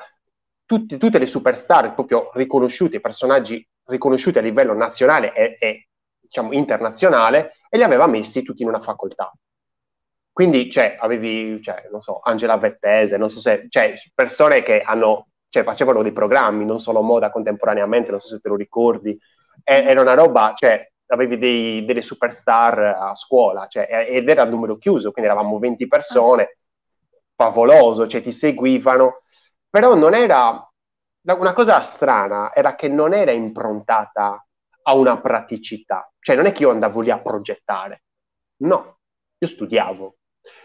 tutti, 0.67 0.97
tutte 0.97 1.17
le 1.17 1.25
superstar 1.25 1.95
proprio 1.95 2.30
riconosciute, 2.34 2.99
personaggi 2.99 3.65
riconosciuti 3.86 4.38
a 4.38 4.41
livello 4.41 4.73
nazionale 4.73 5.34
e, 5.34 5.58
e 5.60 5.88
diciamo 6.19 6.51
internazionale, 6.51 7.53
e 7.69 7.77
li 7.77 7.84
aveva 7.84 8.06
messi 8.06 8.43
tutti 8.43 8.62
in 8.62 8.67
una 8.67 8.82
facoltà. 8.82 9.32
Quindi, 10.32 10.69
cioè, 10.69 10.97
avevi, 10.99 11.60
cioè, 11.63 11.88
non 11.89 12.01
so, 12.01 12.19
Angela 12.21 12.58
Vettese, 12.58 13.17
non 13.17 13.30
so 13.30 13.39
se, 13.39 13.65
cioè, 13.69 13.95
persone 14.13 14.62
che 14.62 14.82
hanno, 14.82 15.30
cioè, 15.49 15.63
facevano 15.63 16.03
dei 16.03 16.12
programmi, 16.12 16.63
non 16.63 16.80
solo 16.80 17.01
moda 17.01 17.32
contemporaneamente, 17.32 18.12
non 18.12 18.19
so 18.19 18.27
se 18.27 18.39
te 18.39 18.49
lo 18.49 18.56
ricordi, 18.56 19.17
e, 19.63 19.73
era 19.73 20.01
una 20.01 20.13
roba, 20.13 20.53
cioè, 20.56 20.91
avevi 21.08 21.38
dei, 21.38 21.86
delle 21.86 22.01
superstar 22.03 22.80
a 22.80 23.15
scuola, 23.15 23.67
cioè, 23.67 23.88
ed 24.10 24.30
era 24.30 24.43
a 24.43 24.45
numero 24.45 24.77
chiuso, 24.77 25.12
quindi 25.12 25.32
eravamo 25.32 25.58
20 25.58 25.88
persone, 25.88 26.58
favoloso, 27.36 28.06
cioè, 28.06 28.21
ti 28.21 28.32
seguivano, 28.32 29.21
però 29.69 29.95
non 29.95 30.13
era 30.13 30.67
una 31.21 31.53
cosa 31.53 31.82
strana, 31.82 32.53
era 32.53 32.75
che 32.75 32.88
non 32.88 33.13
era 33.13 33.32
improntata 33.32 34.45
a 34.84 34.95
una 34.95 35.19
praticità, 35.19 36.10
cioè 36.19 36.36
non 36.36 36.45
è 36.45 36.51
che 36.51 36.63
io 36.63 36.69
andavo 36.69 37.01
lì 37.01 37.12
a 37.12 37.19
progettare, 37.19 38.03
no, 38.62 38.99
io 39.38 39.47
studiavo. 39.47 40.15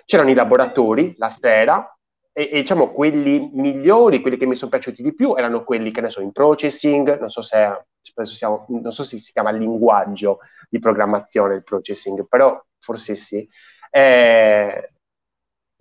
C'erano 0.04 0.30
i 0.30 0.34
laboratori 0.34 1.14
la 1.18 1.28
sera 1.28 1.96
e, 2.32 2.48
e 2.52 2.60
diciamo 2.60 2.92
quelli 2.92 3.50
migliori, 3.52 4.20
quelli 4.20 4.36
che 4.36 4.46
mi 4.46 4.54
sono 4.54 4.70
piaciuti 4.70 5.02
di 5.02 5.14
più 5.14 5.34
erano 5.34 5.64
quelli 5.64 5.90
che 5.90 6.00
ne 6.00 6.10
so 6.10 6.20
in 6.20 6.32
processing, 6.32 7.18
non 7.18 7.28
so 7.30 7.42
se 7.42 7.84
siamo, 8.22 8.66
non 8.68 8.92
so 8.92 9.02
se 9.02 9.18
si 9.18 9.32
chiama 9.32 9.50
linguaggio 9.50 10.38
di 10.68 10.78
programmazione 10.78 11.56
il 11.56 11.64
processing, 11.64 12.26
però 12.28 12.60
forse 12.78 13.16
sì. 13.16 13.46
Eh, 13.90 14.92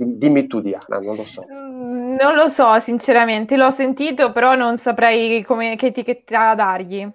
Dimmi 0.03 0.47
tu, 0.47 0.61
Diana, 0.61 0.99
non 0.99 1.15
lo 1.15 1.25
so. 1.25 1.45
Mm, 1.47 2.15
non 2.15 2.35
lo 2.35 2.47
so, 2.47 2.79
sinceramente, 2.79 3.55
l'ho 3.55 3.69
sentito, 3.69 4.31
però 4.31 4.55
non 4.55 4.77
saprei 4.77 5.43
come, 5.43 5.75
che 5.75 5.87
etichetta 5.87 6.55
dargli. 6.55 7.07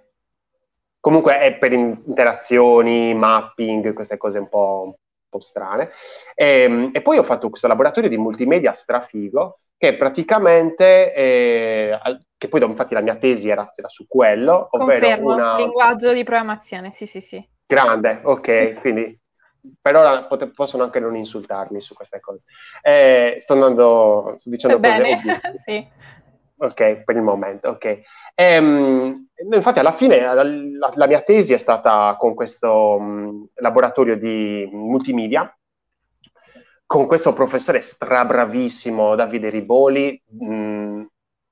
Comunque 0.99 1.39
è 1.39 1.57
per 1.57 1.73
interazioni, 1.73 3.13
mapping, 3.13 3.93
queste 3.93 4.17
cose 4.17 4.39
un 4.39 4.47
po', 4.47 4.83
un 4.85 4.93
po 5.29 5.39
strane. 5.41 5.91
E, 6.33 6.61
ehm, 6.61 6.89
e, 6.93 7.01
poi 7.01 7.17
ho 7.17 7.23
fatto 7.23 7.49
questo 7.49 7.67
laboratorio 7.67 8.09
di 8.09 8.17
multimedia 8.17 8.71
strafigo 8.71 9.59
che 9.77 9.95
praticamente, 9.95 11.13
eh, 11.13 11.99
che 12.37 12.47
poi 12.47 12.63
infatti 12.63 12.93
la 12.93 13.01
mia 13.01 13.15
tesi 13.15 13.49
era, 13.49 13.71
era 13.75 13.89
su 13.89 14.07
quello, 14.07 14.69
ovvero 14.71 15.07
Confermo, 15.07 15.33
una... 15.33 15.57
linguaggio 15.57 16.13
di 16.13 16.23
programmazione, 16.23 16.91
sì 16.91 17.05
sì 17.05 17.19
sì. 17.19 17.47
Grande, 17.65 18.21
ok, 18.23 18.79
quindi 18.79 19.19
per 19.81 19.95
ora 19.95 20.23
pot- 20.23 20.51
possono 20.53 20.83
anche 20.83 20.99
non 20.99 21.15
insultarmi 21.15 21.81
su 21.81 21.93
queste 21.93 22.19
cose. 22.19 22.43
Eh, 22.81 23.37
sto 23.39 23.53
andando, 23.53 24.35
sto 24.37 24.49
dicendo 24.49 24.79
Bene. 24.79 25.15
cose 25.15 25.41
sì. 25.63 25.87
Ok, 26.59 27.03
per 27.03 27.15
il 27.15 27.21
momento, 27.21 27.69
ok. 27.69 28.01
Ehm, 28.33 29.27
infatti 29.51 29.79
alla 29.79 29.91
fine 29.91 30.19
la, 30.19 30.33
la, 30.43 30.91
la, 30.95 31.07
mia 31.07 31.21
tesi 31.21 31.53
è 31.53 31.57
stata 31.57 32.15
con 32.17 32.33
questo 32.33 32.99
mh, 32.99 33.49
laboratorio 33.55 34.17
di 34.17 34.67
multimedia, 34.71 35.55
con 36.85 37.05
questo 37.05 37.33
professore 37.33 37.81
strabravissimo, 37.81 39.13
Davide 39.13 39.49
Riboli, 39.49 40.19
mh, 40.25 41.03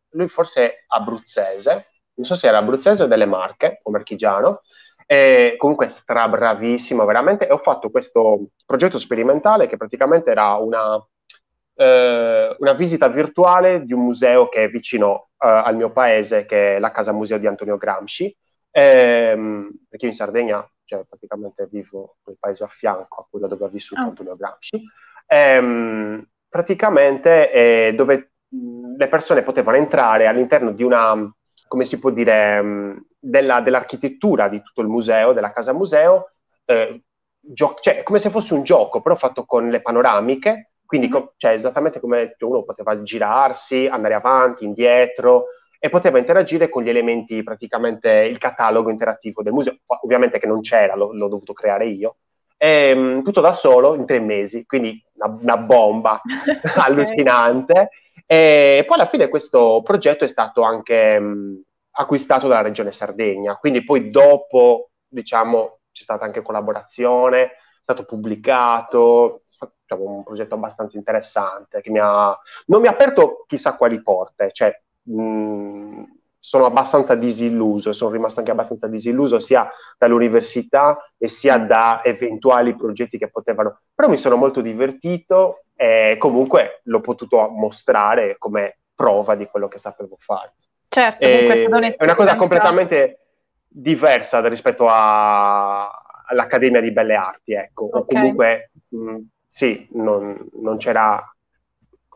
lui 0.10 0.28
forse 0.28 0.66
è 0.66 0.76
abruzzese, 0.88 1.88
non 2.16 2.26
so 2.26 2.34
se 2.36 2.48
era 2.48 2.58
abruzzese 2.58 3.04
o 3.04 3.08
delle 3.08 3.26
Marche 3.26 3.82
o 3.84 3.92
marchigiano, 3.92 4.62
e 5.06 5.56
comunque 5.58 5.90
strabravissimo 5.90 7.06
veramente, 7.06 7.48
e 7.48 7.54
ho 7.54 7.58
fatto 7.58 7.90
questo 7.90 8.48
progetto 8.66 8.98
sperimentale 8.98 9.68
che 9.68 9.78
praticamente 9.78 10.32
era 10.32 10.56
una 10.56 11.00
eh, 11.76 12.56
una 12.58 12.74
visita 12.74 13.08
virtuale 13.10 13.84
di 13.84 13.94
un 13.94 14.04
museo 14.04 14.48
che 14.48 14.64
è 14.64 14.70
vicino 14.70 15.30
eh, 15.38 15.48
al 15.48 15.76
mio 15.76 15.92
paese, 15.92 16.46
che 16.46 16.78
è 16.78 16.80
la 16.80 16.92
Casa 16.92 17.12
Museo 17.12 17.38
di 17.38 17.48
Antonio 17.48 17.78
Gramsci, 17.78 18.36
ehm, 18.72 19.70
perché 19.90 20.06
io 20.06 20.12
in 20.12 20.18
Sardegna, 20.18 20.68
cioè 20.86 21.04
praticamente 21.08 21.68
vivo 21.70 22.18
nel 22.26 22.38
paese 22.40 22.64
a 22.64 22.68
fianco 22.68 23.22
a 23.22 23.28
quello 23.30 23.48
dove 23.48 23.66
ha 23.66 23.70
vissuto 23.70 24.02
oh. 24.02 24.06
Antonio 24.06 24.36
Gramsci, 24.36 24.82
ehm, 25.28 26.26
praticamente 26.48 27.52
eh, 27.52 27.94
dove 27.94 28.32
le 28.98 29.08
persone 29.10 29.44
potevano 29.44 29.78
entrare 29.78 30.28
all'interno 30.28 30.72
di 30.72 30.84
una, 30.84 31.30
come 31.68 31.86
si 31.86 32.00
può 32.00 32.10
dire, 32.10 33.04
della, 33.20 33.62
dell'architettura 33.62 34.48
di 34.48 34.62
tutto 34.62 34.82
il 34.82 34.88
museo, 34.88 35.34
della 35.34 35.52
casa 35.52 35.74
museo, 35.74 36.32
eh, 36.66 37.02
gio- 37.40 37.78
cioè 37.80 38.04
come 38.04 38.20
se 38.20 38.30
fosse 38.30 38.54
un 38.54 38.64
gioco, 38.64 39.02
però 39.02 39.16
fatto 39.16 39.46
con 39.46 39.70
le 39.70 39.82
panoramiche, 39.82 40.72
quindi 40.86 41.10
mm-hmm. 41.10 41.24
cioè, 41.38 41.52
esattamente 41.52 42.00
come 42.00 42.36
uno 42.40 42.64
poteva 42.64 43.02
girarsi, 43.02 43.88
andare 43.88 44.14
avanti, 44.14 44.64
indietro 44.64 45.46
e 45.80 45.90
poteva 45.90 46.18
interagire 46.18 46.70
con 46.70 46.84
gli 46.84 46.90
elementi, 46.90 47.44
praticamente 47.44 48.10
il 48.10 48.38
catalogo 48.38 48.90
interattivo 48.90 49.44
del 49.44 49.54
museo. 49.54 49.78
Ovviamente 50.04 50.40
che 50.40 50.48
non 50.48 50.62
c'era, 50.62 50.96
l'ho, 50.96 51.14
l'ho 51.14 51.28
dovuto 51.28 51.54
creare 51.54 51.88
io. 51.88 52.18
E, 52.58 52.90
ehm, 52.90 53.24
tutto 53.24 53.42
da 53.42 53.54
solo 53.54 53.96
in 53.96 54.06
tre 54.06 54.20
mesi, 54.20 54.66
quindi 54.66 55.04
una, 55.14 55.38
una 55.42 55.58
bomba 55.58 56.22
allucinante. 56.76 57.90
E 58.26 58.84
poi 58.88 58.96
alla 58.98 59.08
fine 59.08 59.28
questo 59.30 59.82
progetto 59.84 60.24
è 60.24 60.28
stato 60.28 60.62
anche 60.62 61.20
mh, 61.20 61.62
acquistato 61.92 62.48
dalla 62.48 62.62
regione 62.62 62.92
Sardegna, 62.92 63.58
quindi 63.58 63.84
poi 63.84 64.10
dopo, 64.10 64.90
diciamo, 65.08 65.80
c'è 65.92 66.04
stata 66.04 66.26
anche 66.26 66.42
collaborazione, 66.42 67.42
è 67.44 67.58
stato 67.82 68.06
pubblicato, 68.06 69.36
è 69.38 69.54
stato 69.54 69.74
diciamo, 69.82 70.10
un 70.10 70.24
progetto 70.24 70.56
abbastanza 70.56 70.98
interessante 70.98 71.82
che 71.82 71.92
mi 71.92 72.00
ha, 72.00 72.38
non 72.68 72.82
mi 72.82 72.88
ha 72.88 72.92
aperto 72.92 73.46
chissà 73.48 73.76
quali 73.76 74.02
porte, 74.02 74.52
cioè 74.52 74.78
mh, 75.04 76.04
sono 76.40 76.66
abbastanza 76.66 77.16
disilluso, 77.16 77.94
sono 77.94 78.12
rimasto 78.12 78.40
anche 78.40 78.52
abbastanza 78.52 78.88
disilluso 78.88 79.40
sia 79.40 79.68
dall'università 79.98 81.12
e 81.18 81.28
sia 81.28 81.58
da 81.58 82.04
eventuali 82.04 82.76
progetti 82.76 83.18
che 83.18 83.30
potevano, 83.30 83.80
però 83.94 84.10
mi 84.10 84.18
sono 84.18 84.36
molto 84.36 84.62
divertito 84.62 85.65
e 85.76 86.16
comunque 86.18 86.82
l'ho 86.84 87.02
potuto 87.02 87.50
mostrare 87.50 88.38
come 88.38 88.78
prova 88.96 89.36
di 89.36 89.46
quello 89.48 89.68
che 89.68 89.78
sapevo 89.78 90.18
fare. 90.20 90.54
Certo, 90.88 91.26
comunque 91.26 91.54
è 91.54 91.58
stata 91.58 91.78
un'esperienza. 91.78 92.02
È 92.02 92.04
una 92.04 92.16
cosa 92.16 92.36
completamente 92.36 93.20
diversa 93.68 94.48
rispetto 94.48 94.88
a, 94.88 95.90
all'Accademia 96.28 96.80
di 96.80 96.92
Belle 96.92 97.16
Arti, 97.16 97.54
ecco, 97.54 97.86
okay. 97.86 98.00
o 98.00 98.06
comunque 98.06 98.72
mh, 98.90 99.18
sì, 99.48 99.88
non, 99.92 100.50
non 100.54 100.78
c'era 100.78 101.22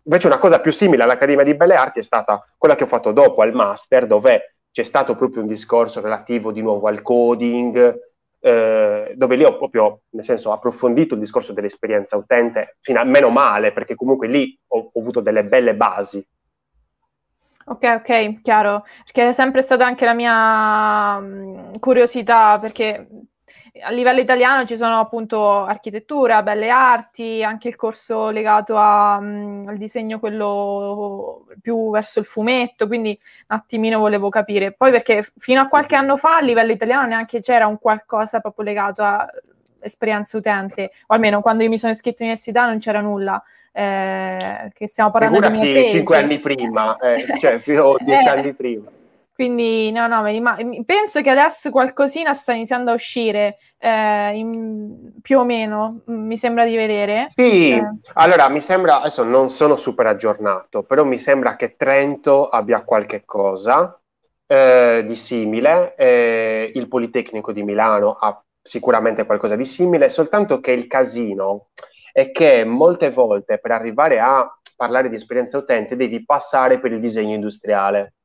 Invece 0.10 0.26
una 0.26 0.40
cosa 0.40 0.60
più 0.60 0.72
simile 0.72 1.04
all'Accademia 1.04 1.44
di 1.44 1.54
Belle 1.54 1.76
Arti 1.76 2.00
è 2.00 2.02
stata 2.02 2.44
quella 2.58 2.74
che 2.74 2.84
ho 2.84 2.88
fatto 2.88 3.12
dopo 3.12 3.44
al 3.44 3.54
master, 3.54 4.08
dove 4.08 4.56
c'è 4.72 4.84
stato 4.84 5.16
proprio 5.16 5.44
un 5.44 5.48
discorso 5.48 6.02
relativo 6.02 6.52
di 6.52 6.62
nuovo 6.62 6.88
al 6.88 7.04
coding, 7.04 8.09
eh, 8.40 9.14
dove 9.16 9.36
lì 9.36 9.44
ho 9.44 9.58
proprio, 9.58 10.02
nel 10.12 10.24
senso, 10.24 10.52
approfondito 10.52 11.14
il 11.14 11.20
discorso 11.20 11.54
dell'esperienza 11.54 12.18
utente, 12.18 12.78
fino 12.82 13.00
a 13.00 13.04
meno 13.04 13.30
male, 13.30 13.72
perché 13.72 13.96
comunque 13.96 14.28
lì 14.28 14.58
ho, 14.68 14.90
ho 14.94 15.00
avuto 15.00 15.20
delle 15.20 15.44
belle 15.46 15.76
basi. 15.76 16.26
Ok, 17.66 17.84
ok, 17.84 18.42
chiaro, 18.42 18.84
perché 19.04 19.28
è 19.28 19.32
sempre 19.32 19.62
stata 19.62 19.86
anche 19.86 20.06
la 20.06 20.14
mia 20.14 21.20
mh, 21.20 21.80
curiosità, 21.80 22.58
perché 22.60 23.08
a 23.82 23.90
livello 23.92 24.20
italiano 24.20 24.66
ci 24.66 24.78
sono 24.78 25.00
appunto 25.00 25.64
architettura, 25.64 26.44
belle 26.44 26.70
arti, 26.70 27.44
anche 27.44 27.68
il 27.68 27.76
corso 27.76 28.30
legato 28.30 28.78
a, 28.78 29.18
um, 29.18 29.66
al 29.68 29.78
disegno 29.78 30.20
quello 30.20 31.46
più 31.62 31.90
verso 31.90 32.20
il 32.20 32.26
fumetto, 32.26 32.88
quindi 32.88 33.20
un 33.48 33.58
attimino 33.58 34.00
volevo 34.00 34.30
capire. 34.30 34.72
Poi 34.72 34.92
perché 34.92 35.28
fino 35.38 35.62
a 35.62 35.68
qualche 35.68 35.96
anno 35.96 36.18
fa 36.18 36.38
a 36.38 36.42
livello 36.42 36.72
italiano 36.72 37.08
neanche 37.08 37.40
c'era 37.40 37.68
un 37.68 37.78
qualcosa 37.78 38.40
proprio 38.40 38.66
legato 38.66 39.04
a 39.04 39.28
esperienza 39.80 40.38
utente, 40.38 40.92
o 41.08 41.14
almeno 41.14 41.42
quando 41.42 41.64
io 41.64 41.70
mi 41.70 41.78
sono 41.78 41.92
iscritta 41.92 42.24
all'università 42.24 42.66
non 42.66 42.80
c'era 42.80 43.02
nulla. 43.02 43.42
Eh, 43.72 44.72
che 44.74 44.88
stiamo 44.88 45.12
parlando 45.12 45.38
Figurati 45.38 45.72
di 45.72 45.88
cinque 45.90 46.18
anni 46.18 46.40
prima, 46.40 46.98
eh, 46.98 47.26
cioè 47.40 47.60
più 47.60 47.96
dieci 48.04 48.28
eh, 48.28 48.30
anni 48.30 48.54
prima. 48.54 48.90
Quindi 49.40 49.90
no, 49.94 50.06
no, 50.08 50.22
penso 50.86 51.22
che 51.22 51.30
adesso 51.30 51.70
qualcosina 51.70 52.34
sta 52.34 52.52
iniziando 52.52 52.92
a 52.92 52.96
uscire, 52.96 53.60
eh, 53.78 54.38
in, 54.38 55.14
più 55.22 55.40
o 55.40 55.46
meno, 55.46 56.02
mi 56.08 56.36
sembra 56.36 56.66
di 56.66 56.76
vedere. 56.76 57.30
Sì, 57.36 57.70
eh. 57.70 57.82
allora 58.16 58.50
mi 58.50 58.60
sembra, 58.60 59.00
adesso 59.00 59.24
non 59.24 59.50
sono 59.50 59.78
super 59.78 60.08
aggiornato, 60.08 60.84
però 60.84 61.06
mi 61.06 61.18
sembra 61.18 61.56
che 61.56 61.78
Trento 61.78 62.50
abbia 62.50 62.84
qualche 62.84 63.24
cosa 63.24 63.98
eh, 64.46 65.06
di 65.08 65.16
simile, 65.16 65.96
eh, 65.96 66.74
il 66.76 66.90
Politecnico 66.90 67.54
di 67.54 67.64
Milano 67.64 68.18
ha 68.20 68.44
sicuramente 68.62 69.26
qualcosa 69.26 69.56
di 69.56 69.64
simile, 69.64 70.10
soltanto 70.10 70.60
che 70.60 70.72
il 70.72 70.88
casino 70.88 71.68
è 72.12 72.32
che 72.32 72.66
molte 72.66 73.10
volte 73.12 73.58
per 73.58 73.72
arrivare 73.72 74.20
a 74.20 74.54
parlare 74.76 75.08
di 75.08 75.16
esperienza 75.16 75.58
utente 75.58 75.96
devi 75.96 76.26
passare 76.26 76.82
per 76.82 76.92
il 76.92 77.00
disegno 77.00 77.36
industriale. 77.36 78.16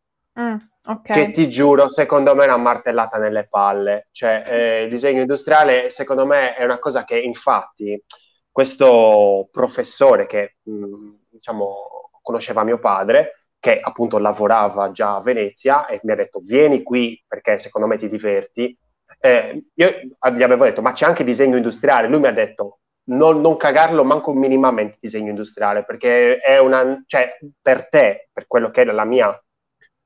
Mm. 0.41 0.57
Okay. 0.87 1.27
Che 1.27 1.31
ti 1.33 1.49
giuro, 1.49 1.89
secondo 1.89 2.35
me 2.35 2.45
è 2.45 2.49
una 2.49 2.59
martellata 2.59 3.17
nelle 3.17 3.47
palle. 3.49 4.09
Cioè, 4.11 4.43
eh, 4.47 4.83
il 4.83 4.91
disegno 4.91 5.21
industriale, 5.21 5.89
secondo 5.89 6.27
me, 6.27 6.55
è 6.55 6.65
una 6.65 6.79
cosa 6.79 7.05
che, 7.05 7.19
infatti, 7.19 8.03
questo 8.51 9.49
professore 9.51 10.27
che, 10.27 10.57
mh, 10.63 10.73
mm, 10.73 11.15
diciamo, 11.31 12.11
conosceva 12.21 12.65
mio 12.65 12.79
padre, 12.79 13.47
che 13.59 13.81
appunto 13.81 14.19
lavorava 14.19 14.91
già 14.91 15.17
a 15.17 15.23
Venezia, 15.23 15.87
e 15.87 16.01
mi 16.03 16.13
ha 16.13 16.17
detto, 16.17 16.41
vieni 16.45 16.83
qui 16.83 17.23
perché 17.27 17.59
secondo 17.59 17.87
me 17.89 17.97
ti 17.97 18.11
diverti. 18.11 18.77
Eh, 19.19 19.65
io 19.75 19.91
gli 20.35 20.43
avevo 20.43 20.65
detto, 20.65 20.83
ma 20.83 20.93
c'è 20.93 21.07
anche 21.07 21.25
disegno 21.25 21.57
industriale. 21.57 22.09
Lui 22.09 22.21
mi 22.21 22.27
ha 22.27 22.33
detto, 22.33 22.81
non, 23.05 23.41
non 23.41 23.57
cagarlo 23.57 24.05
manco 24.05 24.33
minimamente 24.35 24.99
disegno 25.01 25.31
industriale, 25.31 25.85
perché 25.85 26.39
è 26.39 26.59
una, 26.59 27.03
cioè, 27.07 27.39
per 27.61 27.89
te, 27.89 28.29
per 28.33 28.47
quello 28.47 28.71
che 28.71 28.83
è 28.83 28.85
la 28.85 29.05
mia 29.05 29.39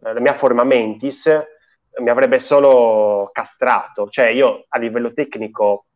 la 0.01 0.21
mia 0.21 0.35
forma 0.35 0.65
mentis 0.65 1.29
mi 2.01 2.11
avrebbe 2.11 2.39
solo 2.39 3.31
castrato, 3.33 4.09
cioè 4.09 4.27
io 4.27 4.65
a 4.69 4.79
livello 4.79 5.13
tecnico 5.13 5.87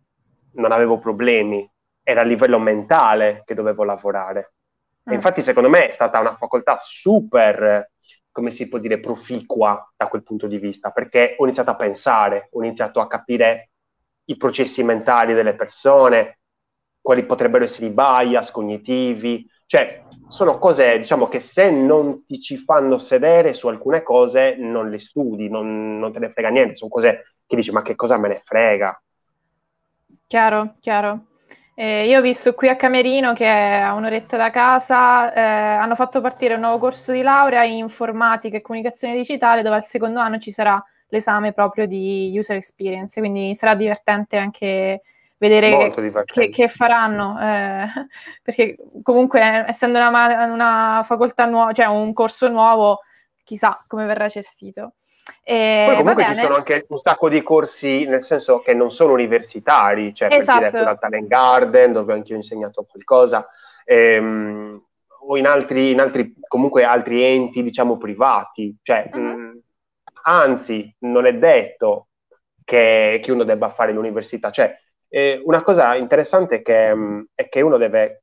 non 0.55 0.73
avevo 0.73 0.99
problemi, 0.99 1.69
era 2.03 2.23
a 2.23 2.25
livello 2.25 2.59
mentale 2.59 3.43
che 3.45 3.55
dovevo 3.55 3.85
lavorare. 3.85 4.55
Mm. 5.09 5.15
infatti 5.15 5.43
secondo 5.43 5.69
me 5.69 5.89
è 5.89 5.91
stata 5.91 6.21
una 6.21 6.37
facoltà 6.37 6.77
super, 6.79 7.91
come 8.31 8.51
si 8.53 8.69
può 8.69 8.79
dire, 8.79 9.01
proficua 9.01 9.93
da 9.97 10.07
quel 10.07 10.23
punto 10.23 10.47
di 10.47 10.59
vista, 10.59 10.91
perché 10.91 11.35
ho 11.39 11.45
iniziato 11.45 11.71
a 11.71 11.77
pensare, 11.77 12.49
ho 12.53 12.63
iniziato 12.63 13.01
a 13.01 13.09
capire 13.09 13.71
i 14.27 14.37
processi 14.37 14.83
mentali 14.83 15.35
delle 15.35 15.55
persone, 15.55 16.39
quali 17.01 17.25
potrebbero 17.25 17.65
essere 17.65 17.87
i 17.87 17.91
bias 17.91 18.53
cognitivi, 18.53 19.45
cioè, 19.73 20.03
sono 20.29 20.59
cose, 20.59 20.99
diciamo, 20.99 21.29
che 21.29 21.41
se 21.41 21.71
non 21.71 22.27
ti 22.27 22.39
ci 22.39 22.59
fanno 22.59 22.99
sedere 22.99 23.55
su 23.55 23.69
alcune 23.69 24.03
cose, 24.03 24.55
non 24.59 24.91
le 24.91 24.99
studi, 24.99 25.49
non, 25.49 25.99
non 25.99 26.13
te 26.13 26.19
ne 26.19 26.29
frega 26.29 26.51
niente, 26.51 26.75
sono 26.75 26.91
cose 26.91 27.37
che 27.47 27.57
dici, 27.57 27.71
ma 27.73 27.81
che 27.81 27.95
cosa 27.95 28.19
me 28.19 28.29
ne 28.29 28.43
frega? 28.45 29.03
Chiaro, 30.27 30.75
chiaro. 30.79 31.21
Eh, 31.75 32.07
io 32.07 32.19
ho 32.19 32.21
visto 32.21 32.53
qui 32.53 32.69
a 32.69 32.77
Camerino 32.77 33.33
che 33.33 33.49
a 33.49 33.95
un'oretta 33.95 34.37
da 34.37 34.51
casa 34.51 35.33
eh, 35.33 35.41
hanno 35.41 35.95
fatto 35.95 36.21
partire 36.21 36.53
un 36.53 36.61
nuovo 36.61 36.77
corso 36.77 37.11
di 37.11 37.23
laurea 37.23 37.65
in 37.65 37.79
informatica 37.79 38.59
e 38.59 38.61
comunicazione 38.61 39.15
digitale 39.15 39.63
dove 39.63 39.77
al 39.77 39.85
secondo 39.87 40.21
anno 40.21 40.37
ci 40.37 40.51
sarà 40.51 40.85
l'esame 41.09 41.55
proprio 41.55 41.87
di 41.87 42.31
user 42.37 42.57
experience, 42.57 43.19
quindi 43.19 43.55
sarà 43.55 43.75
divertente 43.75 44.37
anche 44.37 45.01
vedere 45.43 45.91
che, 46.25 46.51
che, 46.51 46.69
faranno, 46.69 47.37
eh, 47.41 47.87
perché 48.43 48.77
comunque 49.03 49.65
essendo 49.67 49.99
una, 49.99 50.45
una 50.45 51.03
facoltà 51.05 51.47
nuova, 51.47 51.73
cioè 51.73 51.87
un 51.87 52.13
corso 52.13 52.49
nuovo, 52.49 53.01
chissà 53.43 53.85
come 53.89 54.07
verrà 54.07 54.29
gestito. 54.29 54.93
E, 55.43 55.85
Poi 55.87 55.97
comunque 55.97 56.25
ci 56.27 56.35
sono 56.35 56.55
anche 56.55 56.87
un 56.89 56.99
sacco 56.99 57.29
di 57.29 57.43
corsi, 57.43 58.05
nel 58.05 58.23
senso 58.23 58.61
che 58.61 58.73
non 58.73 58.93
sono 58.93 59.13
universitari, 59.13 60.15
cioè 60.15 60.33
esatto. 60.33 60.61
per 60.61 60.71
dire 60.71 60.83
esatto. 60.83 60.99
Talent 61.01 61.27
Garden, 61.27 61.93
dove 61.93 62.13
anche 62.13 62.29
io 62.29 62.35
ho 62.35 62.39
insegnato 62.39 62.87
qualcosa, 62.89 63.49
ehm, 63.85 64.81
o 65.27 65.37
in 65.37 65.47
altri, 65.47 65.91
in 65.91 66.01
altri, 66.01 66.35
comunque 66.47 66.85
altri 66.85 67.23
enti, 67.23 67.65
diciamo, 67.65 67.97
privati. 67.99 68.77
Cioè, 68.81 69.11
uh-huh. 69.13 69.21
mh, 69.21 69.61
anzi, 70.23 70.95
non 71.01 71.27
è 71.27 71.35
detto 71.35 72.09
che, 72.65 73.21
che, 73.21 73.33
uno 73.33 73.43
debba 73.43 73.71
fare 73.71 73.93
l'università. 73.93 74.51
Cioè, 74.51 74.77
eh, 75.13 75.41
una 75.45 75.63
cosa 75.63 75.95
interessante 75.97 76.57
è 76.57 76.63
che, 76.63 76.95
mh, 76.95 77.27
è 77.35 77.49
che 77.49 77.61
uno 77.61 77.77
deve, 77.77 78.23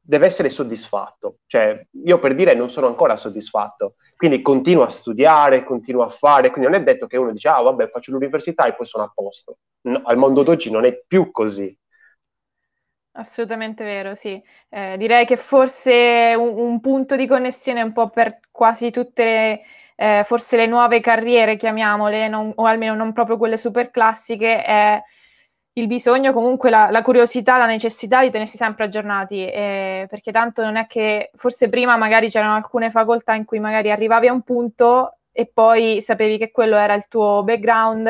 deve 0.00 0.26
essere 0.26 0.50
soddisfatto. 0.50 1.38
Cioè, 1.46 1.86
io 2.04 2.18
per 2.18 2.34
dire 2.34 2.54
non 2.54 2.68
sono 2.68 2.86
ancora 2.86 3.16
soddisfatto 3.16 3.94
quindi 4.20 4.42
continuo 4.42 4.82
a 4.82 4.90
studiare, 4.90 5.64
continuo 5.64 6.02
a 6.02 6.10
fare, 6.10 6.50
quindi 6.50 6.70
non 6.70 6.78
è 6.78 6.82
detto 6.82 7.06
che 7.06 7.16
uno 7.16 7.32
dice, 7.32 7.48
ah 7.48 7.62
vabbè, 7.62 7.88
faccio 7.88 8.12
l'università 8.12 8.66
e 8.66 8.74
poi 8.74 8.84
sono 8.84 9.04
a 9.04 9.10
posto. 9.14 9.60
No, 9.84 10.02
al 10.04 10.18
mondo 10.18 10.42
d'oggi 10.42 10.70
non 10.70 10.84
è 10.84 11.02
più 11.06 11.30
così. 11.30 11.74
Assolutamente 13.12 13.82
vero, 13.82 14.14
sì. 14.14 14.38
Eh, 14.68 14.96
direi 14.98 15.24
che 15.24 15.38
forse 15.38 16.34
un, 16.36 16.54
un, 16.54 16.80
punto 16.80 17.16
di 17.16 17.26
connessione 17.26 17.80
un 17.80 17.94
po' 17.94 18.10
per 18.10 18.40
quasi 18.50 18.90
tutte 18.90 19.24
le, 19.24 19.60
eh, 19.96 20.24
forse 20.24 20.58
le 20.58 20.66
nuove 20.66 21.00
carriere, 21.00 21.56
chiamiamole, 21.56 22.28
non, 22.28 22.52
o 22.54 22.66
almeno 22.66 22.94
non 22.94 23.14
proprio 23.14 23.38
quelle 23.38 23.56
super 23.56 23.90
classiche, 23.90 24.62
è 24.62 25.02
il 25.80 25.86
bisogno, 25.86 26.32
comunque 26.32 26.70
la, 26.70 26.88
la, 26.90 27.02
curiosità, 27.02 27.56
la 27.56 27.66
necessità 27.66 28.20
di 28.22 28.30
tenersi 28.30 28.56
sempre 28.56 28.84
aggiornati, 28.84 29.44
eh, 29.44 30.06
perché 30.08 30.30
tanto 30.30 30.62
non 30.62 30.76
è 30.76 30.86
che 30.86 31.30
forse 31.34 31.68
prima 31.68 31.96
magari 31.96 32.30
c'erano 32.30 32.54
alcune 32.54 32.90
facoltà 32.90 33.34
in 33.34 33.44
cui 33.44 33.58
magari 33.58 33.90
arrivavi 33.90 34.28
a 34.28 34.32
un 34.32 34.42
punto 34.42 35.16
e 35.32 35.50
poi 35.52 36.00
sapevi 36.02 36.38
che 36.38 36.50
quello 36.50 36.76
era 36.76 36.94
il 36.94 37.06
tuo 37.08 37.42
background 37.42 38.08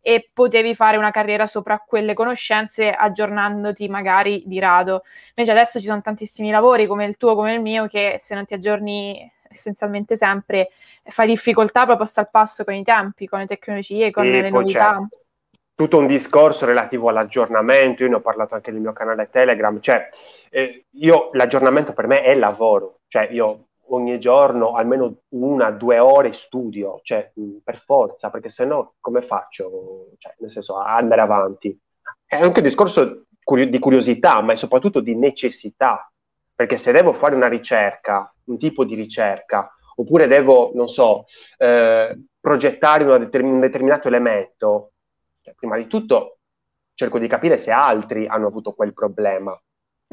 e 0.00 0.30
potevi 0.32 0.74
fare 0.74 0.96
una 0.96 1.10
carriera 1.10 1.46
sopra 1.46 1.82
quelle 1.84 2.14
conoscenze 2.14 2.90
aggiornandoti 2.90 3.88
magari 3.88 4.42
di 4.46 4.58
rado. 4.58 5.02
Invece 5.34 5.50
adesso 5.50 5.80
ci 5.80 5.86
sono 5.86 6.00
tantissimi 6.00 6.50
lavori 6.50 6.86
come 6.86 7.04
il 7.04 7.16
tuo, 7.16 7.34
come 7.34 7.54
il 7.54 7.60
mio, 7.60 7.86
che 7.86 8.14
se 8.16 8.34
non 8.34 8.44
ti 8.44 8.54
aggiorni 8.54 9.30
essenzialmente 9.50 10.14
sempre 10.14 10.70
fai 11.02 11.26
difficoltà 11.26 11.84
proprio 11.84 12.04
a 12.04 12.08
stare 12.08 12.26
al 12.26 12.32
passo 12.32 12.64
con 12.64 12.74
i 12.74 12.84
tempi, 12.84 13.26
con 13.26 13.40
le 13.40 13.46
tecnologie, 13.46 14.06
sì, 14.06 14.10
con 14.10 14.26
le 14.26 14.48
novità. 14.50 14.90
Certo 14.92 15.17
tutto 15.78 15.98
un 15.98 16.08
discorso 16.08 16.66
relativo 16.66 17.08
all'aggiornamento, 17.08 18.02
io 18.02 18.08
ne 18.08 18.16
ho 18.16 18.20
parlato 18.20 18.56
anche 18.56 18.72
nel 18.72 18.80
mio 18.80 18.92
canale 18.92 19.30
Telegram, 19.30 19.78
cioè 19.78 20.08
eh, 20.50 20.86
io 20.90 21.30
l'aggiornamento 21.34 21.92
per 21.92 22.08
me 22.08 22.22
è 22.22 22.34
lavoro, 22.34 23.02
cioè 23.06 23.28
io 23.30 23.68
ogni 23.90 24.18
giorno 24.18 24.72
almeno 24.72 25.18
una, 25.28 25.70
due 25.70 26.00
ore 26.00 26.32
studio, 26.32 26.98
cioè 27.04 27.30
per 27.62 27.76
forza, 27.76 28.28
perché 28.28 28.48
se 28.48 28.64
no 28.64 28.94
come 28.98 29.22
faccio, 29.22 30.08
cioè, 30.18 30.34
nel 30.38 30.50
senso, 30.50 30.78
a 30.78 30.96
andare 30.96 31.20
avanti? 31.20 31.78
È 32.26 32.34
anche 32.34 32.58
un 32.58 32.66
discorso 32.66 33.26
di 33.44 33.78
curiosità, 33.78 34.40
ma 34.40 34.54
è 34.54 34.56
soprattutto 34.56 34.98
di 34.98 35.14
necessità, 35.14 36.10
perché 36.56 36.76
se 36.76 36.90
devo 36.90 37.12
fare 37.12 37.36
una 37.36 37.46
ricerca, 37.46 38.34
un 38.46 38.58
tipo 38.58 38.84
di 38.84 38.96
ricerca, 38.96 39.72
oppure 39.94 40.26
devo, 40.26 40.72
non 40.74 40.88
so, 40.88 41.26
eh, 41.56 42.20
progettare 42.40 43.04
determin- 43.04 43.54
un 43.54 43.60
determinato 43.60 44.08
elemento, 44.08 44.94
cioè, 45.48 45.54
prima 45.56 45.76
di 45.76 45.86
tutto 45.86 46.38
cerco 46.94 47.18
di 47.18 47.28
capire 47.28 47.58
se 47.58 47.70
altri 47.70 48.26
hanno 48.26 48.48
avuto 48.48 48.72
quel 48.72 48.92
problema, 48.92 49.58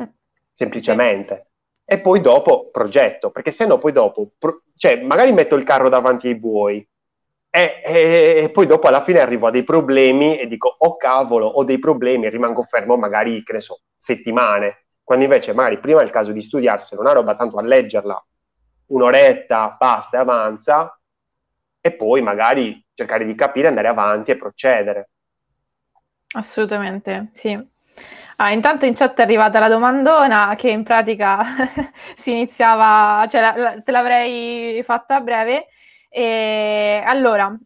mm. 0.01 0.05
semplicemente. 0.53 1.47
E 1.83 1.99
poi 1.99 2.21
dopo 2.21 2.69
progetto, 2.71 3.31
perché 3.31 3.51
se 3.51 3.65
no 3.65 3.77
poi 3.77 3.91
dopo, 3.91 4.31
pro- 4.37 4.63
cioè 4.75 5.01
magari 5.01 5.31
metto 5.33 5.55
il 5.55 5.63
carro 5.63 5.89
davanti 5.89 6.27
ai 6.27 6.35
buoi 6.35 6.87
e, 7.49 7.81
e, 7.85 8.41
e, 8.43 8.49
poi 8.49 8.65
dopo 8.65 8.87
alla 8.87 9.01
fine 9.01 9.19
arrivo 9.19 9.47
a 9.47 9.51
dei 9.51 9.63
problemi 9.63 10.37
e 10.37 10.47
dico, 10.47 10.75
oh 10.77 10.97
cavolo, 10.97 11.45
ho 11.45 11.63
dei 11.63 11.79
problemi 11.79 12.25
e 12.25 12.29
rimango 12.29 12.63
fermo 12.63 12.97
magari, 12.97 13.43
che 13.43 13.53
ne 13.53 13.61
so, 13.61 13.81
settimane. 13.97 14.85
Quando 15.03 15.23
invece 15.23 15.53
magari 15.53 15.79
prima 15.79 16.01
è 16.01 16.03
il 16.03 16.09
caso 16.09 16.31
di 16.31 16.41
studiarsene 16.41 16.99
una 16.99 17.13
roba, 17.13 17.35
tanto 17.35 17.57
a 17.57 17.61
leggerla 17.61 18.25
un'oretta, 18.87 19.75
basta 19.79 20.17
e 20.17 20.19
avanza, 20.19 20.99
e 21.79 21.93
poi 21.93 22.21
magari 22.21 22.83
cercare 22.93 23.25
di 23.25 23.35
capire, 23.35 23.67
andare 23.67 23.87
avanti 23.87 24.31
e 24.31 24.37
procedere. 24.37 25.11
Assolutamente, 26.35 27.29
sì. 27.33 27.57
Ah, 28.37 28.51
intanto 28.51 28.85
in 28.85 28.93
chat 28.93 29.17
è 29.17 29.21
arrivata 29.21 29.59
la 29.59 29.69
domandona 29.69 30.53
che 30.57 30.69
in 30.69 30.83
pratica 30.83 31.39
si 32.15 32.31
iniziava, 32.31 33.25
cioè 33.29 33.39
la, 33.39 33.53
la, 33.55 33.81
te 33.81 33.91
l'avrei 33.91 34.83
fatta 34.83 35.15
a 35.15 35.21
breve. 35.21 35.67
E, 36.09 37.01
allora, 37.05 37.57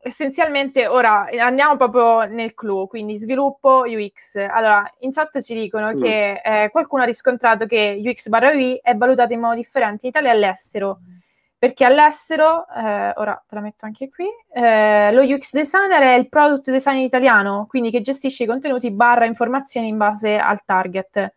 essenzialmente 0.00 0.86
ora 0.86 1.26
andiamo 1.40 1.76
proprio 1.76 2.22
nel 2.32 2.54
clou, 2.54 2.86
quindi 2.86 3.18
sviluppo 3.18 3.82
UX. 3.84 4.36
Allora, 4.36 4.88
in 5.00 5.10
chat 5.10 5.40
ci 5.40 5.54
dicono 5.54 5.92
mm. 5.92 6.00
che 6.00 6.40
eh, 6.44 6.70
qualcuno 6.70 7.02
ha 7.02 7.06
riscontrato 7.06 7.66
che 7.66 8.00
UX 8.00 8.28
barra 8.28 8.50
UI 8.50 8.78
è 8.80 8.94
valutato 8.94 9.32
in 9.32 9.40
modo 9.40 9.56
differente 9.56 10.06
in 10.06 10.10
Italia 10.10 10.30
e 10.30 10.34
all'estero 10.34 11.00
perché 11.64 11.86
all'estero, 11.86 12.66
eh, 12.68 13.12
ora 13.16 13.42
te 13.48 13.54
la 13.54 13.62
metto 13.62 13.86
anche 13.86 14.10
qui, 14.10 14.26
eh, 14.52 15.10
lo 15.12 15.22
UX 15.22 15.54
designer 15.54 16.02
è 16.02 16.12
il 16.12 16.28
product 16.28 16.70
designer 16.70 17.02
italiano, 17.02 17.64
quindi 17.66 17.90
che 17.90 18.02
gestisce 18.02 18.42
i 18.42 18.46
contenuti 18.46 18.90
barra 18.90 19.24
informazioni 19.24 19.88
in 19.88 19.96
base 19.96 20.36
al 20.36 20.62
target. 20.66 21.32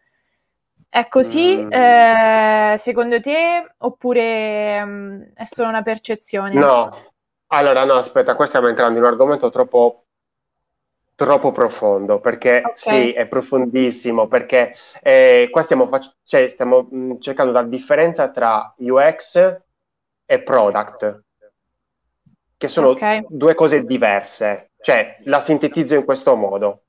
È 0.90 1.08
così 1.08 1.64
mm. 1.64 1.72
eh, 1.72 2.76
secondo 2.78 3.22
te 3.22 3.74
oppure 3.78 4.84
mh, 4.84 4.90
mm, 4.90 5.22
è 5.34 5.46
solo 5.46 5.70
una 5.70 5.82
percezione? 5.82 6.54
No, 6.56 6.94
allora 7.48 7.86
no, 7.86 7.94
aspetta, 7.94 8.36
qua 8.36 8.46
stiamo 8.48 8.68
entrando 8.68 8.98
in 8.98 9.06
un 9.06 9.10
argomento 9.10 9.50
troppo, 9.50 10.08
troppo 11.16 11.54
profondo, 11.54 12.20
perché 12.20 12.64
okay. 12.66 12.74
sì, 12.74 13.12
è 13.14 13.28
profondissimo, 13.28 14.28
perché 14.28 14.74
eh, 15.02 15.48
qua 15.50 15.64
stiamo, 15.64 15.88
fac- 15.88 16.16
cioè, 16.26 16.50
stiamo 16.50 16.86
mh, 16.92 16.98
mm, 16.98 17.12
cercando 17.20 17.54
la 17.54 17.64
differenza 17.64 18.30
tra 18.30 18.74
UX 18.80 19.66
e 20.28 20.44
product, 20.44 21.24
che 22.58 22.68
sono 22.68 22.90
okay. 22.90 23.26
due 23.30 23.56
cose 23.56 23.86
diverse. 23.86 24.72
Cioè, 24.80 25.22
la 25.24 25.40
sintetizzo 25.40 25.96
in 25.96 26.04
questo 26.04 26.36
modo. 26.36 26.84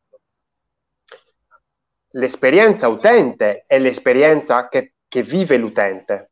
L'esperienza 2.12 2.88
utente 2.88 3.64
è 3.66 3.78
l'esperienza 3.78 4.68
che, 4.68 4.94
che 5.06 5.22
vive 5.22 5.56
l'utente. 5.56 6.30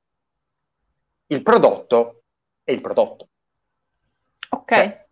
Il 1.28 1.42
prodotto 1.42 2.22
è 2.64 2.72
il 2.72 2.80
prodotto. 2.80 3.28
Ok. 4.50 4.74
Cioè, 4.74 5.06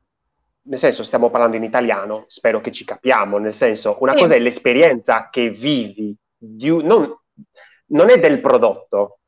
nel 0.67 0.79
senso, 0.79 1.05
stiamo 1.05 1.31
parlando 1.31 1.57
in 1.57 1.65
italiano, 1.65 2.25
spero 2.29 2.61
che 2.61 2.73
ci 2.73 2.85
capiamo, 2.85 3.39
nel 3.39 3.55
senso, 3.55 3.99
una 4.01 4.13
sì. 4.13 4.19
cosa 4.19 4.35
è 4.35 4.39
l'esperienza 4.39 5.29
che 5.29 5.51
vivi, 5.51 6.17
di, 6.37 6.69
non, 6.83 7.15
non 7.87 8.11
è 8.11 8.19
del 8.19 8.41
prodotto, 8.41 9.19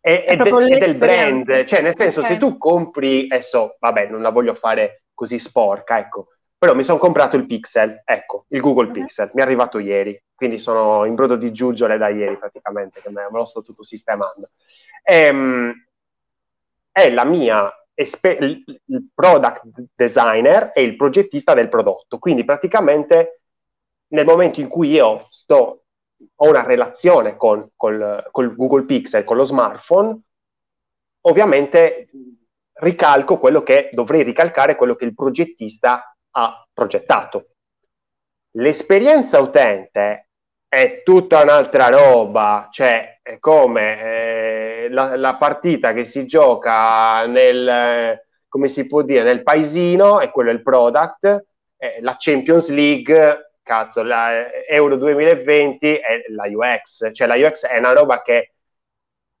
è, 0.00 0.24
è, 0.24 0.36
de- 0.36 0.50
è 0.50 0.78
del 0.78 0.96
brand, 0.96 1.64
cioè 1.64 1.82
nel 1.82 1.96
senso 1.96 2.20
okay. 2.20 2.32
se 2.32 2.38
tu 2.38 2.56
compri, 2.56 3.26
adesso 3.30 3.76
vabbè 3.78 4.08
non 4.08 4.22
la 4.22 4.30
voglio 4.30 4.54
fare 4.54 5.04
così 5.12 5.38
sporca, 5.38 5.98
ecco, 5.98 6.28
però 6.56 6.74
mi 6.74 6.84
sono 6.84 6.98
comprato 6.98 7.36
il 7.36 7.46
Pixel, 7.46 8.02
ecco, 8.04 8.46
il 8.48 8.60
Google 8.60 8.86
uh-huh. 8.86 8.92
Pixel, 8.92 9.30
mi 9.34 9.40
è 9.40 9.44
arrivato 9.44 9.78
ieri, 9.78 10.20
quindi 10.34 10.58
sono 10.58 11.04
in 11.04 11.14
brodo 11.14 11.36
di 11.36 11.52
giuggiole 11.52 11.98
da 11.98 12.08
ieri 12.08 12.36
praticamente, 12.36 13.00
che 13.00 13.10
me, 13.10 13.28
lo 13.30 13.44
sto 13.44 13.62
tutto 13.62 13.82
sistemando. 13.82 14.50
Ehm, 15.02 15.72
è 16.90 17.10
la 17.10 17.24
mia 17.24 17.72
espe- 17.94 18.38
il 18.40 19.08
product 19.12 19.62
designer 19.94 20.70
e 20.74 20.82
il 20.82 20.96
progettista 20.96 21.54
del 21.54 21.68
prodotto, 21.68 22.18
quindi 22.18 22.44
praticamente 22.44 23.40
nel 24.08 24.24
momento 24.24 24.60
in 24.60 24.68
cui 24.68 24.90
io 24.90 25.26
sto 25.30 25.84
ho 26.36 26.48
una 26.48 26.64
relazione 26.64 27.36
con 27.36 27.70
col, 27.76 28.30
Google 28.30 28.84
Pixel, 28.84 29.24
con 29.24 29.36
lo 29.36 29.44
smartphone, 29.44 30.20
ovviamente 31.22 32.10
ricalco 32.80 33.38
quello 33.38 33.62
che 33.62 33.88
dovrei 33.92 34.22
ricalcare, 34.22 34.76
quello 34.76 34.94
che 34.94 35.04
il 35.04 35.14
progettista 35.14 36.16
ha 36.30 36.66
progettato. 36.72 37.50
L'esperienza 38.52 39.40
utente 39.40 40.28
è 40.68 41.02
tutta 41.02 41.42
un'altra 41.42 41.88
roba, 41.88 42.68
cioè 42.70 43.20
è 43.22 43.38
come 43.38 44.00
eh, 44.00 44.88
la, 44.90 45.16
la, 45.16 45.36
partita 45.36 45.92
che 45.92 46.04
si 46.04 46.26
gioca 46.26 47.26
nel, 47.26 48.20
come 48.48 48.68
si 48.68 48.86
può 48.86 49.02
dire, 49.02 49.22
nel 49.22 49.42
paesino, 49.42 50.20
e 50.20 50.30
quello 50.30 50.50
è 50.50 50.52
il 50.52 50.62
product, 50.62 51.46
eh, 51.76 51.98
la 52.00 52.16
Champions 52.18 52.70
League 52.70 53.47
cazzo, 53.68 54.02
la 54.02 54.50
Euro 54.66 54.96
2020 54.96 55.94
è 55.96 56.24
la 56.28 56.44
UX, 56.46 57.12
cioè 57.12 57.26
la 57.26 57.34
UX 57.36 57.66
è 57.66 57.76
una 57.76 57.92
roba 57.92 58.22
che 58.22 58.54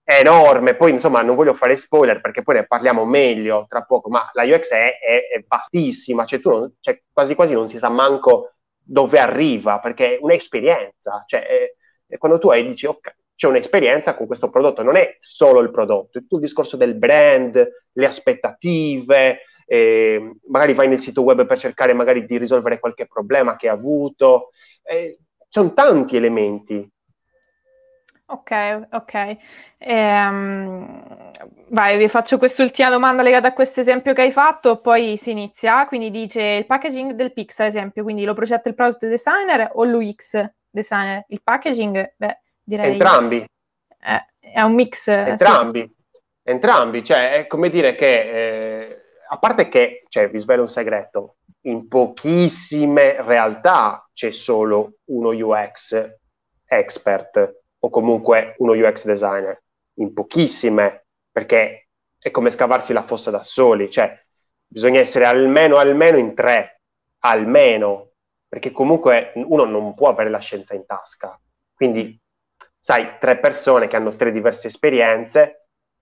è 0.02 0.18
enorme, 0.20 0.74
poi 0.74 0.90
insomma 0.90 1.22
non 1.22 1.34
voglio 1.34 1.54
fare 1.54 1.76
spoiler 1.76 2.20
perché 2.20 2.42
poi 2.42 2.56
ne 2.56 2.66
parliamo 2.66 3.06
meglio 3.06 3.64
tra 3.68 3.82
poco, 3.84 4.10
ma 4.10 4.28
la 4.34 4.44
UX 4.44 4.68
è, 4.70 4.98
è, 4.98 5.36
è 5.36 5.44
vastissima, 5.46 6.26
cioè 6.26 6.40
non, 6.44 6.74
cioè, 6.80 7.02
quasi 7.10 7.34
quasi 7.34 7.54
non 7.54 7.68
si 7.68 7.78
sa 7.78 7.88
manco 7.88 8.52
dove 8.76 9.18
arriva, 9.18 9.78
perché 9.80 10.16
è 10.16 10.18
un'esperienza, 10.20 11.24
cioè 11.26 11.40
è, 12.06 12.18
quando 12.18 12.38
tu 12.38 12.50
hai, 12.50 12.66
dici 12.66 12.86
ok, 12.86 13.16
c'è 13.34 13.46
un'esperienza 13.46 14.14
con 14.14 14.26
questo 14.26 14.50
prodotto, 14.50 14.82
non 14.82 14.96
è 14.96 15.16
solo 15.20 15.60
il 15.60 15.70
prodotto, 15.70 16.18
è 16.18 16.20
tutto 16.20 16.36
il 16.36 16.42
discorso 16.42 16.76
del 16.76 16.94
brand, 16.94 17.66
le 17.92 18.06
aspettative, 18.06 19.40
eh, 19.68 20.32
magari 20.48 20.74
vai 20.74 20.88
nel 20.88 20.98
sito 20.98 21.22
web 21.22 21.46
per 21.46 21.58
cercare 21.58 21.92
magari 21.92 22.24
di 22.26 22.38
risolvere 22.38 22.80
qualche 22.80 23.06
problema 23.06 23.56
che 23.56 23.68
hai 23.68 23.76
avuto, 23.76 24.50
eh, 24.82 25.18
sono 25.48 25.74
tanti 25.74 26.16
elementi 26.16 26.90
Ok, 28.30 28.88
ok. 28.90 29.36
Ehm, 29.78 31.32
vai, 31.68 31.96
vi 31.96 32.08
faccio 32.08 32.36
quest'ultima 32.36 32.90
domanda 32.90 33.22
legata 33.22 33.48
a 33.48 33.52
questo 33.54 33.80
esempio 33.80 34.12
che 34.12 34.20
hai 34.20 34.32
fatto, 34.32 34.80
poi 34.80 35.16
si 35.16 35.30
inizia. 35.30 35.86
Quindi 35.86 36.10
dice 36.10 36.42
il 36.42 36.66
packaging 36.66 37.12
del 37.12 37.32
Pix, 37.32 37.58
ad 37.60 37.68
esempio, 37.68 38.02
quindi 38.02 38.24
lo 38.24 38.34
progetta 38.34 38.68
il 38.68 38.74
product 38.74 39.06
designer 39.06 39.70
o 39.72 39.84
l'UX 39.84 40.46
designer? 40.68 41.24
Il 41.28 41.40
packaging, 41.42 42.14
beh, 42.18 42.40
direi... 42.62 42.92
Entrambi. 42.92 43.46
È, 43.98 44.22
è 44.40 44.60
un 44.60 44.74
mix. 44.74 45.08
Entrambi. 45.08 45.80
Sì. 45.80 46.20
Entrambi, 46.42 47.04
cioè 47.04 47.32
è 47.32 47.46
come 47.46 47.70
dire 47.70 47.94
che, 47.94 48.20
eh, 48.20 49.02
a 49.30 49.38
parte 49.38 49.68
che, 49.68 50.04
cioè, 50.08 50.30
vi 50.30 50.38
svelo 50.38 50.62
un 50.62 50.68
segreto, 50.68 51.36
in 51.62 51.88
pochissime 51.88 53.22
realtà 53.22 54.08
c'è 54.12 54.30
solo 54.30 54.94
uno 55.06 55.30
UX 55.30 56.16
expert 56.64 57.60
o 57.78 57.90
comunque 57.90 58.54
uno 58.58 58.72
UX 58.72 59.04
designer, 59.04 59.62
in 59.94 60.12
pochissime, 60.12 61.06
perché 61.30 61.88
è 62.18 62.30
come 62.30 62.50
scavarsi 62.50 62.92
la 62.92 63.04
fossa 63.04 63.30
da 63.30 63.44
soli, 63.44 63.90
cioè 63.90 64.18
bisogna 64.66 65.00
essere 65.00 65.24
almeno, 65.24 65.76
almeno 65.76 66.16
in 66.16 66.34
tre, 66.34 66.80
almeno, 67.20 68.12
perché 68.48 68.70
comunque 68.72 69.32
uno 69.34 69.64
non 69.64 69.94
può 69.94 70.08
avere 70.08 70.30
la 70.30 70.38
scienza 70.38 70.74
in 70.74 70.86
tasca. 70.86 71.38
Quindi, 71.74 72.18
sai, 72.80 73.18
tre 73.20 73.38
persone 73.38 73.88
che 73.88 73.96
hanno 73.96 74.16
tre 74.16 74.32
diverse 74.32 74.68
esperienze 74.68 75.57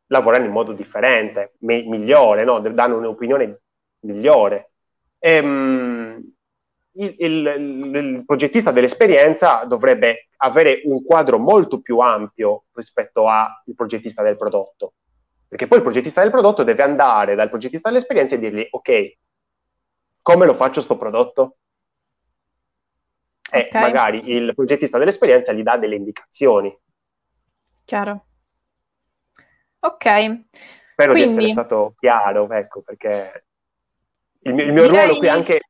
lavorano 0.09 0.45
in 0.45 0.53
modo 0.53 0.73
differente, 0.73 1.55
me- 1.61 1.83
migliore, 1.83 2.45
no? 2.45 2.61
danno 2.61 2.99
un'opinione 2.99 3.61
migliore. 4.01 4.73
Ehm, 5.19 6.35
il, 6.99 7.14
il, 7.19 7.47
il, 7.95 8.23
progettista 8.25 8.71
dell'esperienza 8.71 9.64
dovrebbe 9.64 10.29
avere 10.38 10.83
un 10.85 11.05
quadro 11.05 11.38
molto 11.38 11.81
più 11.81 11.99
ampio 11.99 12.64
rispetto 12.73 13.27
al 13.27 13.51
progettista 13.75 14.23
del 14.23 14.37
prodotto. 14.37 14.95
Perché 15.49 15.66
poi 15.66 15.79
il 15.79 15.85
progettista 15.85 16.23
del 16.23 16.31
prodotto 16.31 16.62
deve 16.62 16.83
andare 16.83 17.35
dal 17.35 17.49
progettista 17.49 17.88
dell'esperienza 17.88 18.35
e 18.35 18.38
dirgli, 18.38 18.66
ok, 18.69 19.16
come 20.23 20.47
lo 20.47 20.55
faccio 20.55 20.81
sto 20.81 20.97
prodotto? 20.97 21.59
E 23.49 23.69
magari 23.73 24.31
il 24.33 24.55
progettista 24.55 24.99
dell'esperienza 24.99 25.53
gli 25.53 25.62
dà 25.62 25.77
delle 25.77 25.95
indicazioni. 25.95 26.77
Chiaro. 27.85 28.25
Ok. 29.87 30.05
Spero 30.92 31.12
Quindi... 31.12 31.14
di 31.14 31.22
essere 31.22 31.49
stato 31.51 31.94
chiaro, 31.99 32.51
ecco, 32.51 32.83
perché 32.83 33.44
il 34.40 34.55
mio, 34.55 34.64
il 34.64 34.72
mio 34.72 34.88
ruolo 34.88 35.16
qui 35.16 35.27
è 35.27 35.31
anche 35.31 35.61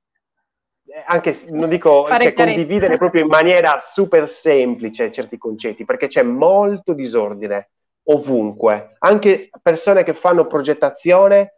anche 1.07 1.37
non 1.48 1.68
dico 1.68 2.07
cioè, 2.09 2.33
condividere 2.33 2.96
proprio 2.96 3.22
in 3.22 3.29
maniera 3.29 3.79
super 3.81 4.29
semplice 4.31 5.12
certi 5.12 5.37
concetti, 5.37 5.85
perché 5.85 6.07
c'è 6.07 6.22
molto 6.22 6.94
disordine 6.94 7.70
ovunque. 8.05 8.94
Anche 9.00 9.50
persone 9.61 10.05
che 10.05 10.14
fanno 10.14 10.46
progettazione 10.46 11.52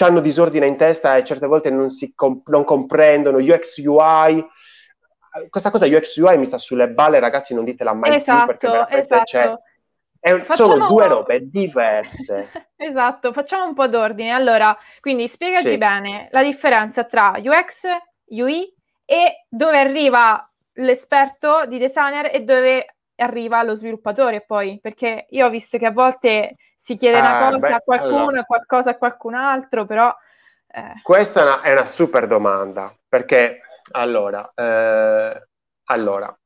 hanno 0.00 0.20
disordine 0.20 0.68
in 0.68 0.76
testa 0.76 1.16
e 1.16 1.24
certe 1.24 1.48
volte 1.48 1.70
non, 1.70 1.90
si 1.90 2.14
comp- 2.14 2.48
non 2.48 2.62
comprendono 2.62 3.38
UX 3.38 3.82
UI. 3.84 4.46
Questa 5.50 5.70
cosa 5.70 5.86
UX 5.86 6.16
UI 6.16 6.38
mi 6.38 6.46
sta 6.46 6.56
sulle 6.56 6.88
balle, 6.88 7.18
ragazzi, 7.18 7.52
non 7.52 7.64
ditela 7.64 7.92
mai 7.92 8.14
esatto, 8.14 8.56
più 8.56 8.70
perché 8.70 8.96
esatto. 8.96 9.36
È, 9.36 9.54
Facciamo... 10.44 10.70
Sono 10.70 10.88
due 10.88 11.06
robe 11.06 11.48
diverse. 11.48 12.50
esatto, 12.76 13.32
facciamo 13.32 13.64
un 13.64 13.74
po' 13.74 13.88
d'ordine. 13.88 14.30
Allora, 14.30 14.76
quindi 15.00 15.28
spiegaci 15.28 15.68
sì. 15.68 15.78
bene 15.78 16.28
la 16.30 16.42
differenza 16.42 17.04
tra 17.04 17.34
UX, 17.36 17.86
UI 18.26 18.72
e 19.04 19.44
dove 19.48 19.78
arriva 19.78 20.48
l'esperto 20.74 21.66
di 21.66 21.78
designer 21.78 22.30
e 22.32 22.42
dove 22.44 22.94
arriva 23.16 23.62
lo 23.62 23.74
sviluppatore 23.74 24.42
poi, 24.42 24.78
perché 24.80 25.26
io 25.30 25.46
ho 25.46 25.50
visto 25.50 25.78
che 25.78 25.86
a 25.86 25.90
volte 25.90 26.56
si 26.76 26.96
chiede 26.96 27.18
una 27.18 27.38
ah, 27.38 27.50
cosa 27.50 27.68
beh, 27.68 27.74
a 27.74 27.80
qualcuno, 27.80 28.18
allora. 28.28 28.44
qualcosa 28.44 28.90
a 28.90 28.96
qualcun 28.96 29.34
altro, 29.34 29.84
però... 29.84 30.14
Eh. 30.70 31.00
Questa 31.02 31.40
è 31.40 31.42
una, 31.42 31.60
è 31.62 31.72
una, 31.72 31.84
super 31.84 32.26
domanda, 32.26 32.94
perché 33.08 33.60
allora, 33.92 34.52
eh, 34.54 35.46
allora 35.84 36.38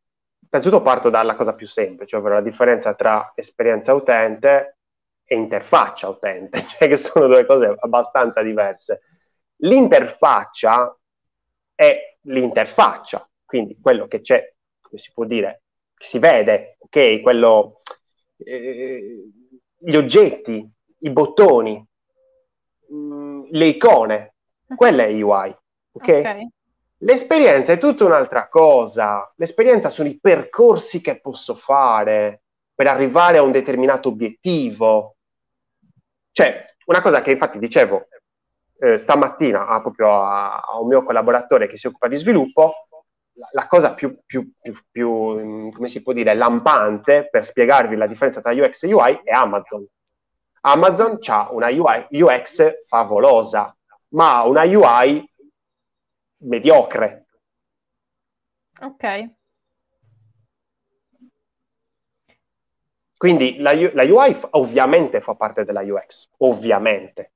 Innanzitutto 0.54 0.82
parto 0.82 1.08
dalla 1.08 1.34
cosa 1.34 1.54
più 1.54 1.66
semplice, 1.66 2.14
ovvero 2.14 2.34
la 2.34 2.42
differenza 2.42 2.92
tra 2.94 3.32
esperienza 3.34 3.94
utente 3.94 4.76
e 5.24 5.34
interfaccia 5.34 6.08
utente, 6.08 6.62
cioè 6.68 6.88
che 6.88 6.96
sono 6.98 7.26
due 7.26 7.46
cose 7.46 7.74
abbastanza 7.78 8.42
diverse. 8.42 9.00
L'interfaccia 9.62 10.94
è 11.74 12.18
l'interfaccia, 12.24 13.26
quindi 13.46 13.78
quello 13.80 14.06
che 14.06 14.20
c'è, 14.20 14.52
come 14.82 14.98
si 14.98 15.10
può 15.14 15.24
dire, 15.24 15.62
che 15.94 16.04
si 16.04 16.18
vede, 16.18 16.76
ok? 16.80 17.22
Quello, 17.22 17.80
eh, 18.36 19.30
gli 19.78 19.96
oggetti, 19.96 20.70
i 20.98 21.10
bottoni, 21.10 21.82
mh, 22.88 22.94
mm, 22.94 23.42
le 23.52 23.66
icone, 23.68 24.34
quella 24.76 25.04
è 25.04 25.22
UI, 25.22 25.48
ok? 25.92 26.02
okay. 26.02 26.48
L'esperienza 27.04 27.72
è 27.72 27.78
tutta 27.78 28.04
un'altra 28.04 28.48
cosa. 28.48 29.32
L'esperienza 29.36 29.90
sono 29.90 30.08
i 30.08 30.18
percorsi 30.20 31.00
che 31.00 31.20
posso 31.20 31.56
fare 31.56 32.42
per 32.74 32.86
arrivare 32.86 33.38
a 33.38 33.42
un 33.42 33.50
determinato 33.50 34.08
obiettivo. 34.08 35.16
Cioè, 36.30 36.74
una 36.86 37.02
cosa 37.02 37.20
che 37.20 37.32
infatti 37.32 37.58
dicevo 37.58 38.06
eh, 38.78 38.98
stamattina 38.98 39.66
a, 39.66 39.80
proprio 39.80 40.22
a, 40.22 40.60
a, 40.60 40.80
un 40.80 40.86
mio 40.86 41.02
collaboratore 41.02 41.66
che 41.66 41.76
si 41.76 41.88
occupa 41.88 42.06
di 42.06 42.16
sviluppo, 42.16 42.86
la, 43.32 43.48
la 43.50 43.66
cosa 43.66 43.94
più, 43.94 44.20
più, 44.24 44.52
più, 44.60 44.72
più, 44.88 45.72
come 45.72 45.88
si 45.88 46.02
può 46.02 46.12
dire, 46.12 46.34
lampante 46.34 47.28
per 47.28 47.44
spiegarvi 47.44 47.96
la 47.96 48.06
differenza 48.06 48.40
tra 48.40 48.52
UX 48.52 48.84
e 48.84 48.92
UI 48.92 49.20
è 49.24 49.32
Amazon. 49.32 49.84
Amazon 50.60 51.18
ha 51.26 51.48
una 51.50 51.66
UI, 51.66 52.06
UX 52.10 52.84
favolosa, 52.86 53.76
ma 54.10 54.42
una 54.42 54.62
UI 54.62 55.31
mediocre. 56.42 57.26
Ok. 58.80 59.04
Quindi 63.16 63.58
la, 63.58 63.72
la 63.92 64.02
UI 64.02 64.34
f- 64.34 64.48
ovviamente 64.52 65.20
fa 65.20 65.34
parte 65.34 65.64
della 65.64 65.82
UX, 65.82 66.28
ovviamente. 66.38 67.34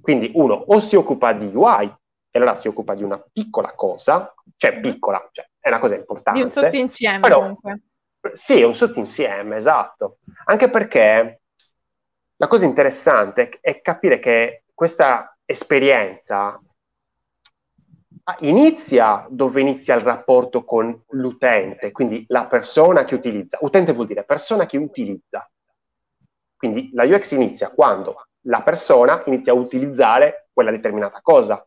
Quindi 0.00 0.30
uno 0.34 0.54
o 0.54 0.80
si 0.80 0.96
occupa 0.96 1.32
di 1.32 1.50
UI 1.52 1.84
e 1.84 2.38
allora 2.38 2.56
si 2.56 2.68
occupa 2.68 2.94
di 2.94 3.02
una 3.02 3.18
piccola 3.32 3.74
cosa, 3.74 4.32
cioè 4.56 4.80
piccola, 4.80 5.28
cioè 5.32 5.46
è 5.60 5.68
una 5.68 5.78
cosa 5.78 5.94
importante. 5.94 6.38
Di 6.38 6.44
un 6.44 6.50
sottoinsieme 6.50 7.20
però, 7.20 7.40
comunque. 7.40 7.80
Sì, 8.32 8.60
è 8.60 8.64
un 8.64 8.74
sottoinsieme, 8.74 9.56
esatto. 9.56 10.18
Anche 10.46 10.70
perché 10.70 11.40
la 12.36 12.46
cosa 12.46 12.64
interessante 12.64 13.58
è 13.60 13.80
capire 13.80 14.18
che 14.18 14.64
questa 14.72 15.36
esperienza 15.44 16.58
inizia 18.40 19.26
dove 19.30 19.60
inizia 19.60 19.94
il 19.94 20.02
rapporto 20.02 20.64
con 20.64 21.04
l'utente, 21.10 21.92
quindi 21.92 22.24
la 22.28 22.46
persona 22.46 23.04
che 23.04 23.14
utilizza. 23.14 23.58
Utente 23.60 23.92
vuol 23.92 24.06
dire 24.06 24.24
persona 24.24 24.66
che 24.66 24.76
utilizza. 24.76 25.48
Quindi 26.56 26.90
la 26.92 27.04
UX 27.04 27.32
inizia 27.32 27.70
quando 27.70 28.26
la 28.42 28.62
persona 28.62 29.22
inizia 29.26 29.52
a 29.52 29.56
utilizzare 29.56 30.48
quella 30.52 30.70
determinata 30.70 31.20
cosa. 31.20 31.64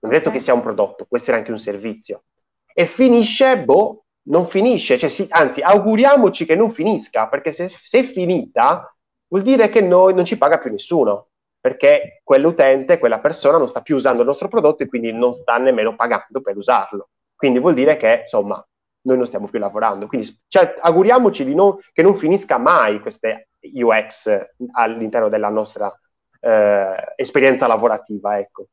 Non 0.00 0.12
è 0.12 0.16
detto 0.16 0.30
che 0.30 0.40
sia 0.40 0.54
un 0.54 0.62
prodotto, 0.62 1.04
può 1.04 1.16
essere 1.16 1.36
anche 1.36 1.50
un 1.50 1.58
servizio. 1.58 2.24
E 2.72 2.86
finisce, 2.86 3.62
boh, 3.62 4.04
non 4.26 4.48
finisce, 4.48 4.98
cioè, 4.98 5.08
sì, 5.08 5.26
anzi, 5.30 5.60
auguriamoci 5.60 6.44
che 6.44 6.56
non 6.56 6.70
finisca, 6.70 7.28
perché 7.28 7.52
se, 7.52 7.68
se 7.68 8.00
è 8.00 8.02
finita 8.02 8.94
vuol 9.28 9.42
dire 9.42 9.68
che 9.68 9.80
noi 9.80 10.14
non 10.14 10.24
ci 10.24 10.36
paga 10.36 10.58
più 10.58 10.70
nessuno 10.70 11.28
perché 11.64 12.20
quell'utente, 12.22 12.98
quella 12.98 13.20
persona 13.20 13.56
non 13.56 13.68
sta 13.68 13.80
più 13.80 13.94
usando 13.96 14.20
il 14.20 14.26
nostro 14.26 14.48
prodotto 14.48 14.82
e 14.82 14.86
quindi 14.86 15.14
non 15.14 15.32
sta 15.32 15.56
nemmeno 15.56 15.96
pagando 15.96 16.42
per 16.42 16.58
usarlo. 16.58 17.08
Quindi 17.34 17.58
vuol 17.58 17.72
dire 17.72 17.96
che, 17.96 18.18
insomma, 18.20 18.62
noi 19.06 19.16
non 19.16 19.24
stiamo 19.24 19.48
più 19.48 19.58
lavorando. 19.58 20.06
Quindi 20.06 20.28
cioè, 20.46 20.74
auguriamoci 20.78 21.54
non, 21.54 21.78
che 21.94 22.02
non 22.02 22.16
finisca 22.16 22.58
mai 22.58 23.00
queste 23.00 23.48
UX 23.60 24.46
all'interno 24.72 25.30
della 25.30 25.48
nostra 25.48 25.90
eh, 26.38 27.14
esperienza 27.16 27.66
lavorativa. 27.66 28.38
Ecco. 28.38 28.66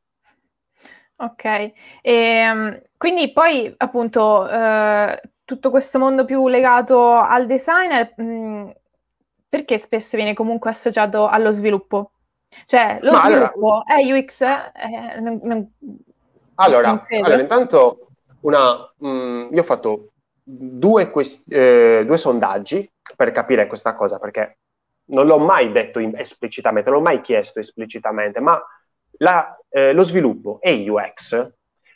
Ok, 1.20 1.46
e, 1.46 1.74
ehm, 2.02 2.82
quindi 2.98 3.32
poi 3.32 3.74
appunto 3.78 4.50
eh, 4.50 5.22
tutto 5.46 5.70
questo 5.70 5.98
mondo 5.98 6.26
più 6.26 6.46
legato 6.50 7.14
al 7.14 7.46
designer, 7.46 8.16
mh, 8.18 8.24
mm, 8.24 8.70
perché 9.48 9.78
spesso 9.78 10.18
viene 10.18 10.34
comunque 10.34 10.72
associato 10.72 11.30
allo 11.30 11.52
sviluppo? 11.52 12.12
Cioè, 12.66 13.00
lo 13.02 13.12
Ma 13.12 13.20
sviluppo 13.20 13.84
allora, 13.86 14.02
è 14.02 14.12
UX? 14.12 14.42
Eh, 14.42 15.20
non, 15.20 15.40
non, 15.44 15.72
allora, 16.56 16.92
non 17.10 17.24
allora, 17.24 17.42
intanto 17.42 18.08
una, 18.42 18.92
mh, 18.98 19.08
mm, 19.08 19.54
io 19.54 19.62
ho 19.62 19.66
fatto 19.66 20.12
due, 20.44 21.10
quest- 21.10 21.52
eh, 21.52 22.04
due 22.06 22.18
sondaggi 22.18 22.90
per 23.16 23.32
capire 23.32 23.68
questa 23.68 23.96
cosa, 23.96 24.20
perché 24.20 24.58
non 25.06 25.26
l'ho 25.26 25.40
mai 25.40 25.72
detto 25.72 26.00
in- 26.00 26.16
esplicitamente, 26.16 26.90
non 26.90 27.00
l'ho 27.00 27.06
mai 27.06 27.22
chiesto 27.22 27.60
esplicitamente, 27.60 28.40
ma 28.40 28.62
la, 29.18 29.58
eh, 29.70 29.94
lo 29.94 30.04
sviluppo 30.04 30.60
e 30.62 30.90
UX 30.90 31.52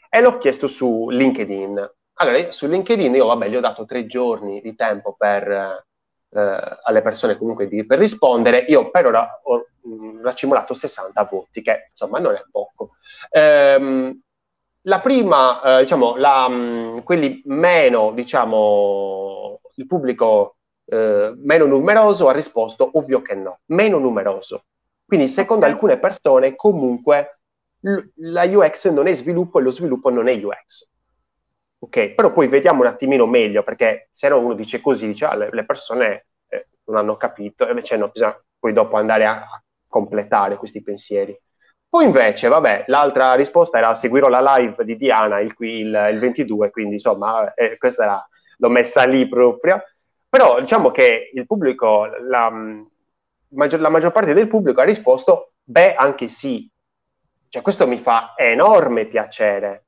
e 0.09 0.21
l'ho 0.21 0.37
chiesto 0.37 0.67
su 0.67 1.09
LinkedIn. 1.09 1.91
Allora, 2.17 2.51
su 2.51 2.67
LinkedIn 2.67 3.13
io, 3.13 3.25
vabbè, 3.25 3.49
gli 3.49 3.55
ho 3.55 3.61
dato 3.61 3.85
tre 3.85 4.05
giorni 4.05 4.61
di 4.61 4.75
tempo 4.75 5.15
per, 5.17 5.49
eh, 6.29 6.77
alle 6.83 7.01
persone 7.01 7.37
comunque 7.37 7.67
di, 7.67 7.85
per 7.85 7.99
rispondere. 7.99 8.59
Io 8.67 8.89
per 8.89 9.07
ora 9.07 9.41
ho 9.43 9.67
mh, 9.85 10.21
raccimolato 10.21 10.73
60 10.73 11.23
voti, 11.23 11.61
che 11.61 11.89
insomma 11.91 12.19
non 12.19 12.35
è 12.35 12.43
poco. 12.51 12.91
Ehm, 13.31 14.19
la 14.87 14.99
prima, 14.99 15.79
eh, 15.79 15.81
diciamo, 15.83 16.15
la, 16.15 16.47
mh, 16.47 17.03
quelli 17.03 17.41
meno, 17.45 18.11
diciamo, 18.11 19.59
il 19.75 19.87
pubblico 19.87 20.57
eh, 20.85 21.33
meno 21.37 21.65
numeroso 21.65 22.27
ha 22.29 22.31
risposto 22.33 22.89
ovvio 22.93 23.21
che 23.21 23.35
no, 23.35 23.59
meno 23.67 23.97
numeroso. 23.97 24.65
Quindi 25.05 25.27
secondo 25.27 25.65
alcune 25.65 25.99
persone 25.99 26.55
comunque 26.55 27.39
l- 27.81 27.99
la 28.17 28.43
UX 28.43 28.89
non 28.89 29.07
è 29.07 29.13
sviluppo 29.13 29.59
e 29.59 29.61
lo 29.63 29.71
sviluppo 29.71 30.09
non 30.09 30.27
è 30.27 30.33
UX. 30.43 30.89
Ok, 31.79 32.09
però 32.15 32.31
poi 32.31 32.47
vediamo 32.47 32.81
un 32.81 32.87
attimino 32.87 33.27
meglio, 33.27 33.63
perché 33.63 34.07
se 34.11 34.27
no 34.29 34.39
uno 34.39 34.53
dice 34.55 34.81
così, 34.81 35.07
dice, 35.07 35.25
ah, 35.25 35.35
le, 35.35 35.49
le, 35.51 35.65
persone 35.65 36.27
eh, 36.47 36.67
non 36.85 36.97
hanno 36.97 37.15
capito, 37.17 37.65
e 37.65 37.69
invece 37.69 37.97
no, 37.97 38.09
bisogna 38.09 38.39
poi 38.57 38.73
dopo 38.73 38.95
andare 38.97 39.25
a, 39.25 39.33
a 39.41 39.63
completare 39.95 40.57
questi 40.57 40.81
pensieri. 40.81 41.39
Poi 41.87 42.03
invece, 42.03 42.49
vabbè, 42.49 42.83
l'altra 42.87 43.35
risposta 43.35 43.77
era 43.77 43.93
seguirò 43.93 44.27
la 44.27 44.57
live 44.57 44.83
di 44.83 44.97
Diana 44.97 45.39
il, 45.39 45.55
il, 45.59 46.09
il 46.11 46.19
22, 46.19 46.69
quindi 46.69 46.95
insomma, 46.95 47.53
eh, 47.53 47.77
questa 47.77 48.03
era, 48.03 48.29
l'ho 48.57 48.69
messa 48.69 49.05
lì 49.05 49.25
proprio. 49.29 49.81
Però 50.27 50.59
diciamo 50.59 50.91
che 50.91 51.29
il 51.33 51.45
pubblico, 51.45 52.07
la, 52.27 52.51
maggior, 53.49 53.79
la 53.79 53.87
maggior 53.87 54.11
parte 54.11 54.33
del 54.33 54.49
pubblico 54.49 54.81
ha 54.81 54.83
risposto, 54.83 55.53
beh, 55.63 55.95
anche 55.95 56.27
sì. 56.27 56.69
Cioè, 57.47 57.61
questo 57.61 57.87
mi 57.87 57.99
fa 58.01 58.33
enorme 58.35 59.05
piacere, 59.05 59.85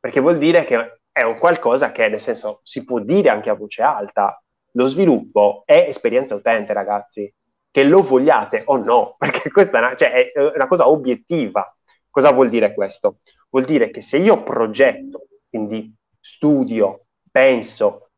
perché 0.00 0.18
vuol 0.18 0.38
dire 0.38 0.64
che 0.64 0.98
è 1.12 1.22
un 1.22 1.38
qualcosa 1.38 1.92
che, 1.92 2.08
nel 2.08 2.20
senso, 2.20 2.62
si 2.64 2.84
può 2.84 2.98
dire 2.98 3.28
anche 3.28 3.50
a 3.50 3.54
voce 3.54 3.82
alta. 3.82 4.42
Lo 4.72 4.86
sviluppo 4.86 5.62
è 5.64 5.86
esperienza 5.88 6.34
utente, 6.34 6.72
ragazzi, 6.72 7.32
che 7.74 7.82
lo 7.82 8.02
vogliate 8.02 8.62
o 8.66 8.76
no, 8.76 9.16
perché 9.18 9.50
questa 9.50 9.78
è 9.78 9.80
una, 9.80 9.96
cioè, 9.96 10.30
è 10.30 10.52
una 10.54 10.68
cosa 10.68 10.88
obiettiva. 10.88 11.76
Cosa 12.08 12.30
vuol 12.30 12.48
dire 12.48 12.72
questo? 12.72 13.16
Vuol 13.50 13.64
dire 13.64 13.90
che 13.90 14.00
se 14.00 14.18
io 14.18 14.44
progetto, 14.44 15.26
quindi 15.48 15.92
studio, 16.20 17.06
penso, 17.32 18.10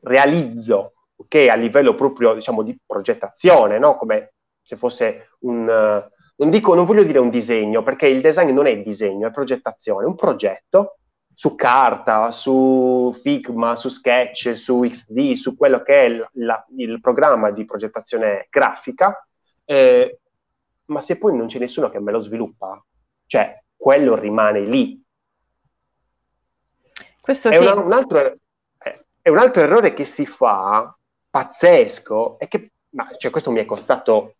realizzo 0.00 0.94
ok, 1.16 1.34
a 1.50 1.54
livello 1.54 1.94
proprio 1.94 2.32
diciamo 2.32 2.62
di 2.62 2.78
progettazione, 2.86 3.78
no? 3.78 3.98
come 3.98 4.32
se 4.62 4.78
fosse 4.78 5.32
un, 5.40 5.68
uh, 5.68 6.10
non, 6.36 6.50
dico, 6.50 6.74
non 6.74 6.86
voglio 6.86 7.02
dire 7.04 7.18
un 7.18 7.28
disegno, 7.28 7.82
perché 7.82 8.06
il 8.06 8.22
design 8.22 8.54
non 8.54 8.66
è 8.66 8.80
disegno, 8.80 9.28
è 9.28 9.30
progettazione, 9.30 10.06
un 10.06 10.14
progetto 10.14 11.00
su 11.34 11.54
carta, 11.54 12.30
su 12.30 13.14
Figma, 13.20 13.76
su 13.76 13.88
Sketch, 13.88 14.56
su 14.56 14.80
XD, 14.80 15.32
su 15.32 15.56
quello 15.56 15.82
che 15.82 15.94
è 15.94 16.04
il, 16.04 16.28
la, 16.34 16.64
il 16.76 17.00
programma 17.00 17.50
di 17.50 17.64
progettazione 17.64 18.46
grafica, 18.48 19.26
eh, 19.64 20.20
ma 20.86 21.00
se 21.00 21.18
poi 21.18 21.36
non 21.36 21.48
c'è 21.48 21.58
nessuno 21.58 21.90
che 21.90 22.00
me 22.00 22.12
lo 22.12 22.20
sviluppa, 22.20 22.82
cioè 23.26 23.60
quello 23.76 24.14
rimane 24.14 24.60
lì. 24.60 25.02
Questo 27.20 27.48
è, 27.48 27.56
sì. 27.56 27.62
una, 27.62 27.74
un 27.74 27.92
altro, 27.92 28.18
eh, 28.78 29.04
è 29.20 29.28
un 29.28 29.38
altro 29.38 29.62
errore 29.62 29.94
che 29.94 30.04
si 30.04 30.26
fa 30.26 30.96
pazzesco 31.30 32.38
è 32.38 32.46
che 32.46 32.70
ma, 32.90 33.08
cioè, 33.16 33.32
questo 33.32 33.50
mi 33.50 33.58
è 33.58 33.64
costato 33.64 34.36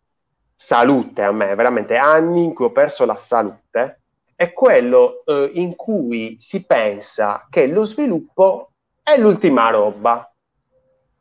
salute 0.53 1.23
a 1.23 1.31
me, 1.31 1.53
veramente 1.55 1.97
anni 1.97 2.45
in 2.45 2.53
cui 2.53 2.65
ho 2.65 2.71
perso 2.71 3.03
la 3.03 3.17
salute, 3.17 4.03
è 4.35 4.51
quello 4.53 5.23
eh, 5.25 5.51
in 5.53 5.75
cui 5.75 6.35
si 6.39 6.65
pensa 6.65 7.47
che 7.49 7.67
lo 7.67 7.83
sviluppo 7.85 8.71
è 9.01 9.17
l'ultima 9.17 9.69
roba. 9.69 10.29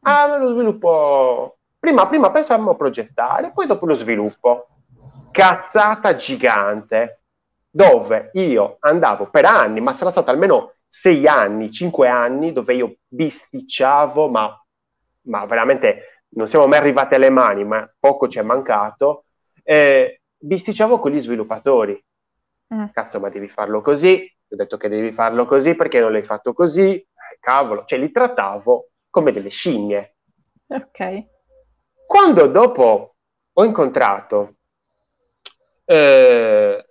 Ah, 0.01 0.37
lo 0.37 0.53
sviluppo... 0.53 1.59
Prima, 1.79 2.07
prima 2.07 2.31
pensavamo 2.31 2.71
a 2.73 2.77
progettare, 2.77 3.53
poi 3.53 3.67
dopo 3.67 3.87
lo 3.87 3.95
sviluppo. 3.95 4.69
Cazzata 5.31 6.15
gigante, 6.17 7.23
dove 7.71 8.31
io 8.35 8.77
andavo 8.81 9.29
per 9.29 9.45
anni, 9.45 9.81
ma 9.81 9.93
sarà 9.93 10.11
stato 10.11 10.31
almeno 10.31 10.75
sei 10.89 11.27
anni, 11.27 11.71
cinque 11.71 12.09
anni, 12.09 12.53
dove 12.53 12.75
io 12.75 12.97
bisticciavo, 13.09 14.29
ma 14.29 14.59
ma 15.27 15.47
veramente 15.47 16.23
non 16.35 16.49
siamo 16.49 16.67
mai 16.67 16.79
arrivati 16.79 17.15
alle 17.15 17.31
mani, 17.31 17.65
ma 17.65 17.89
poco 17.99 18.29
ci 18.29 18.39
è 18.39 18.43
mancato, 18.43 19.25
eh, 19.62 20.21
bisticciavo 20.37 20.99
con 20.99 21.12
gli 21.12 21.21
sviluppatori. 21.21 22.03
Mm. 22.75 22.87
Cazzo, 22.93 23.20
ma 23.20 23.29
devi 23.29 23.49
farlo 23.49 23.81
così, 23.81 24.18
ti 24.18 24.55
ho 24.55 24.57
detto 24.57 24.77
che 24.77 24.89
devi 24.89 25.12
farlo 25.12 25.47
così, 25.47 25.77
perché 25.77 26.01
non 26.01 26.11
l'hai 26.11 26.25
fatto 26.25 26.53
così? 26.53 26.95
Eh, 26.95 27.39
cavolo, 27.39 27.85
cioè 27.85 27.99
li 27.99 28.11
trattavo 28.11 28.91
come 29.11 29.31
delle 29.31 29.51
scimmie. 29.51 30.16
Ok. 30.66 31.27
Quando 32.07 32.47
dopo 32.49 33.14
ho 33.53 33.64
incontrato 33.64 34.57
eh, 35.85 36.87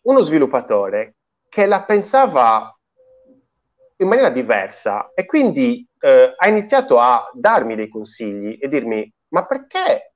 uno 0.00 0.20
sviluppatore 0.22 1.16
che 1.48 1.66
la 1.66 1.82
pensava 1.82 2.76
in 4.00 4.08
maniera 4.08 4.30
diversa 4.30 5.12
e 5.14 5.24
quindi 5.24 5.86
eh, 6.00 6.34
ha 6.36 6.48
iniziato 6.48 6.98
a 6.98 7.30
darmi 7.32 7.76
dei 7.76 7.88
consigli 7.88 8.58
e 8.60 8.68
dirmi 8.68 9.12
ma 9.28 9.44
perché 9.44 10.14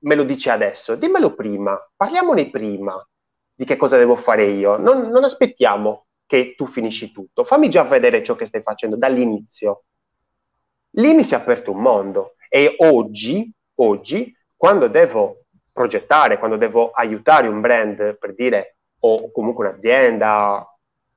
me 0.00 0.14
lo 0.14 0.24
dici 0.24 0.48
adesso? 0.48 0.94
Dimmelo 0.94 1.34
prima, 1.34 1.78
parliamone 1.96 2.50
prima 2.50 3.00
di 3.58 3.64
che 3.64 3.74
cosa 3.74 3.96
devo 3.96 4.14
fare 4.14 4.44
io. 4.44 4.76
Non, 4.76 5.08
non 5.08 5.24
aspettiamo 5.24 6.06
che 6.26 6.54
tu 6.56 6.66
finisci 6.66 7.10
tutto, 7.10 7.42
fammi 7.42 7.68
già 7.68 7.82
vedere 7.82 8.22
ciò 8.22 8.36
che 8.36 8.46
stai 8.46 8.62
facendo 8.62 8.96
dall'inizio. 8.96 9.86
Lì 10.90 11.12
mi 11.12 11.24
si 11.24 11.34
è 11.34 11.38
aperto 11.38 11.72
un 11.72 11.80
mondo 11.80 12.36
e 12.48 12.76
oggi, 12.78 13.52
oggi, 13.80 14.32
quando 14.54 14.86
devo 14.86 15.46
progettare, 15.72 16.38
quando 16.38 16.56
devo 16.56 16.92
aiutare 16.92 17.48
un 17.48 17.60
brand 17.60 18.16
per 18.16 18.34
dire 18.34 18.76
o 19.00 19.32
comunque 19.32 19.66
un'azienda 19.66 20.64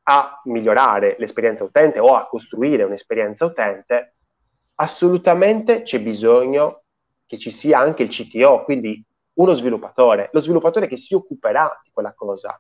a 0.04 0.42
migliorare 0.46 1.18
l'esperienza 1.20 1.64
utente 1.64 2.00
o 2.00 2.16
a 2.16 2.26
costruire 2.28 2.84
un'esperienza 2.84 3.46
utente, 3.46 4.16
assolutamente 4.76 5.84
c'è 5.84 6.00
bisogno 6.00 6.86
che 7.28 7.38
ci 7.38 7.52
sia 7.52 7.78
anche 7.78 8.02
il 8.02 8.10
CTO, 8.10 8.64
quindi 8.64 9.06
uno 9.34 9.54
sviluppatore, 9.54 10.30
lo 10.32 10.42
sviluppatore 10.42 10.88
che 10.88 10.98
si 10.98 11.14
occuperà 11.14 11.80
di 11.84 11.90
quella 11.94 12.14
cosa, 12.14 12.60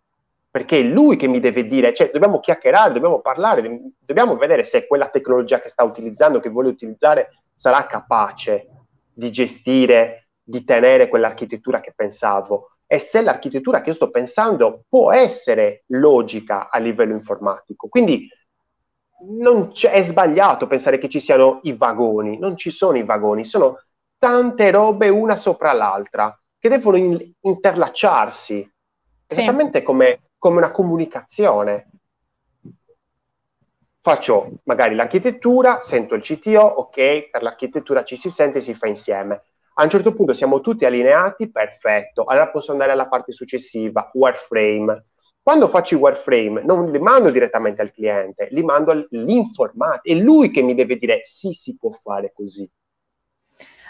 perché 0.50 0.80
è 0.80 0.84
lui 0.84 1.16
che 1.16 1.28
mi 1.28 1.40
deve 1.40 1.66
dire, 1.66 1.94
cioè 1.94 2.12
dobbiamo 2.12 2.40
chiacchierare, 2.40 2.94
dobbiamo 2.94 3.22
parlare, 3.22 3.82
dobbiamo 4.00 4.36
vedere 4.36 4.66
se 4.66 4.88
quella 4.88 5.08
tecnologia 5.08 5.60
che 5.60 5.70
sta 5.70 5.84
utilizzando, 5.84 6.40
che 6.40 6.50
vuole 6.50 6.70
utilizzare, 6.70 7.44
sarà 7.54 7.86
capace 7.86 8.68
di 9.14 9.32
gestire, 9.32 10.30
di 10.44 10.64
tenere 10.64 11.08
quell'architettura 11.08 11.80
che 11.80 11.94
pensavo, 11.96 12.72
e 12.86 13.00
se 13.00 13.22
l'architettura 13.22 13.80
che 13.80 13.90
io 13.90 13.96
sto 13.96 14.10
pensando 14.10 14.84
può 14.90 15.14
essere 15.14 15.84
logica 15.88 16.70
a 16.70 16.78
livello 16.80 17.14
informatico. 17.14 17.88
Quindi 17.88 18.28
è 19.90 20.04
sbagliato 20.04 20.68
pensare 20.68 20.98
che 20.98 21.08
ci 21.08 21.22
siano 21.22 21.60
i 21.64 21.74
vagoni, 21.74 22.38
non 22.38 22.58
ci 22.58 22.72
sono 22.72 22.98
i 22.98 23.04
vagoni, 23.04 23.46
sono 23.46 23.82
tante 24.18 24.72
robe 24.72 25.08
una 25.08 25.38
sopra 25.38 25.72
l'altra 25.72 26.36
che 26.62 26.70
devono 26.70 26.98
in- 26.98 27.34
interlacciarsi, 27.42 28.72
esattamente 29.26 29.80
sì. 29.80 29.84
come, 29.84 30.30
come 30.38 30.58
una 30.58 30.72
comunicazione. 30.72 31.90
Faccio 34.00 34.62
magari 34.64 34.96
l'architettura, 34.96 35.82
sento 35.82 36.14
il 36.16 36.22
CTO, 36.22 36.62
ok, 36.62 37.30
per 37.32 37.42
l'architettura 37.42 38.04
ci 38.04 38.16
si 38.16 38.30
sente 38.30 38.60
e 38.60 38.62
si 38.62 38.76
fa 38.76 38.88
insieme 38.88 39.42
a 39.76 39.84
un 39.84 39.90
certo 39.90 40.14
punto 40.14 40.34
siamo 40.34 40.60
tutti 40.60 40.86
allineati, 40.86 41.50
perfetto, 41.50 42.26
allora 42.26 42.50
posso 42.50 42.72
andare 42.72 42.92
alla 42.92 43.08
parte 43.08 43.32
successiva, 43.32 44.10
wireframe. 44.14 45.06
Quando 45.42 45.68
faccio 45.70 45.96
i 45.96 45.98
wireframe 45.98 46.62
non 46.64 46.92
li 46.92 47.00
mando 47.00 47.32
direttamente 47.32 47.82
al 47.82 47.92
cliente, 47.92 48.50
li 48.52 48.64
mando 48.64 48.92
all'informato, 48.92 50.02
è 50.04 50.14
lui 50.14 50.52
che 50.52 50.62
mi 50.62 50.76
deve 50.76 50.98
dire 50.98 51.22
sì, 51.24 51.52
si 51.52 51.78
può 51.78 51.90
fare 51.92 52.32
così. 52.32 52.70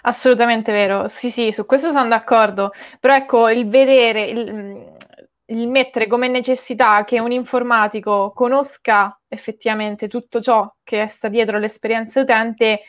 Assolutamente 0.04 0.72
vero, 0.72 1.08
sì, 1.08 1.30
sì, 1.30 1.52
su 1.52 1.66
questo 1.66 1.92
sono 1.92 2.08
d'accordo, 2.08 2.72
però 3.00 3.16
ecco, 3.16 3.50
il 3.50 3.68
vedere, 3.70 4.24
il, 4.24 4.96
il 5.46 5.68
mettere 5.68 6.08
come 6.08 6.28
necessità 6.28 7.04
che 7.04 7.20
un 7.20 7.32
informatico 7.32 8.32
conosca 8.34 9.16
effettivamente 9.28 10.08
tutto 10.08 10.42
ciò 10.42 10.72
che 10.84 11.06
sta 11.08 11.28
dietro 11.28 11.60
l'esperienza 11.60 12.20
utente, 12.22 12.82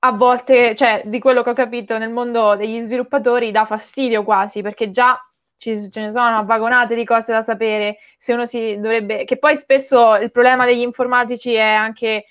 a 0.00 0.12
volte, 0.12 0.74
cioè 0.74 1.02
di 1.06 1.18
quello 1.18 1.42
che 1.42 1.50
ho 1.50 1.54
capito 1.54 1.96
nel 1.98 2.10
mondo 2.10 2.56
degli 2.56 2.80
sviluppatori, 2.80 3.50
dà 3.50 3.64
fastidio 3.64 4.22
quasi, 4.22 4.60
perché 4.62 4.90
già 4.90 5.18
ci, 5.56 5.90
ce 5.90 6.00
ne 6.00 6.10
sono 6.10 6.44
vagonate 6.44 6.94
di 6.94 7.04
cose 7.04 7.32
da 7.32 7.42
sapere, 7.42 7.98
se 8.18 8.32
uno 8.34 8.44
si 8.46 8.76
dovrebbe, 8.78 9.24
che 9.24 9.38
poi 9.38 9.56
spesso 9.56 10.14
il 10.16 10.30
problema 10.30 10.66
degli 10.66 10.80
informatici 10.80 11.54
è 11.54 11.60
anche, 11.62 12.26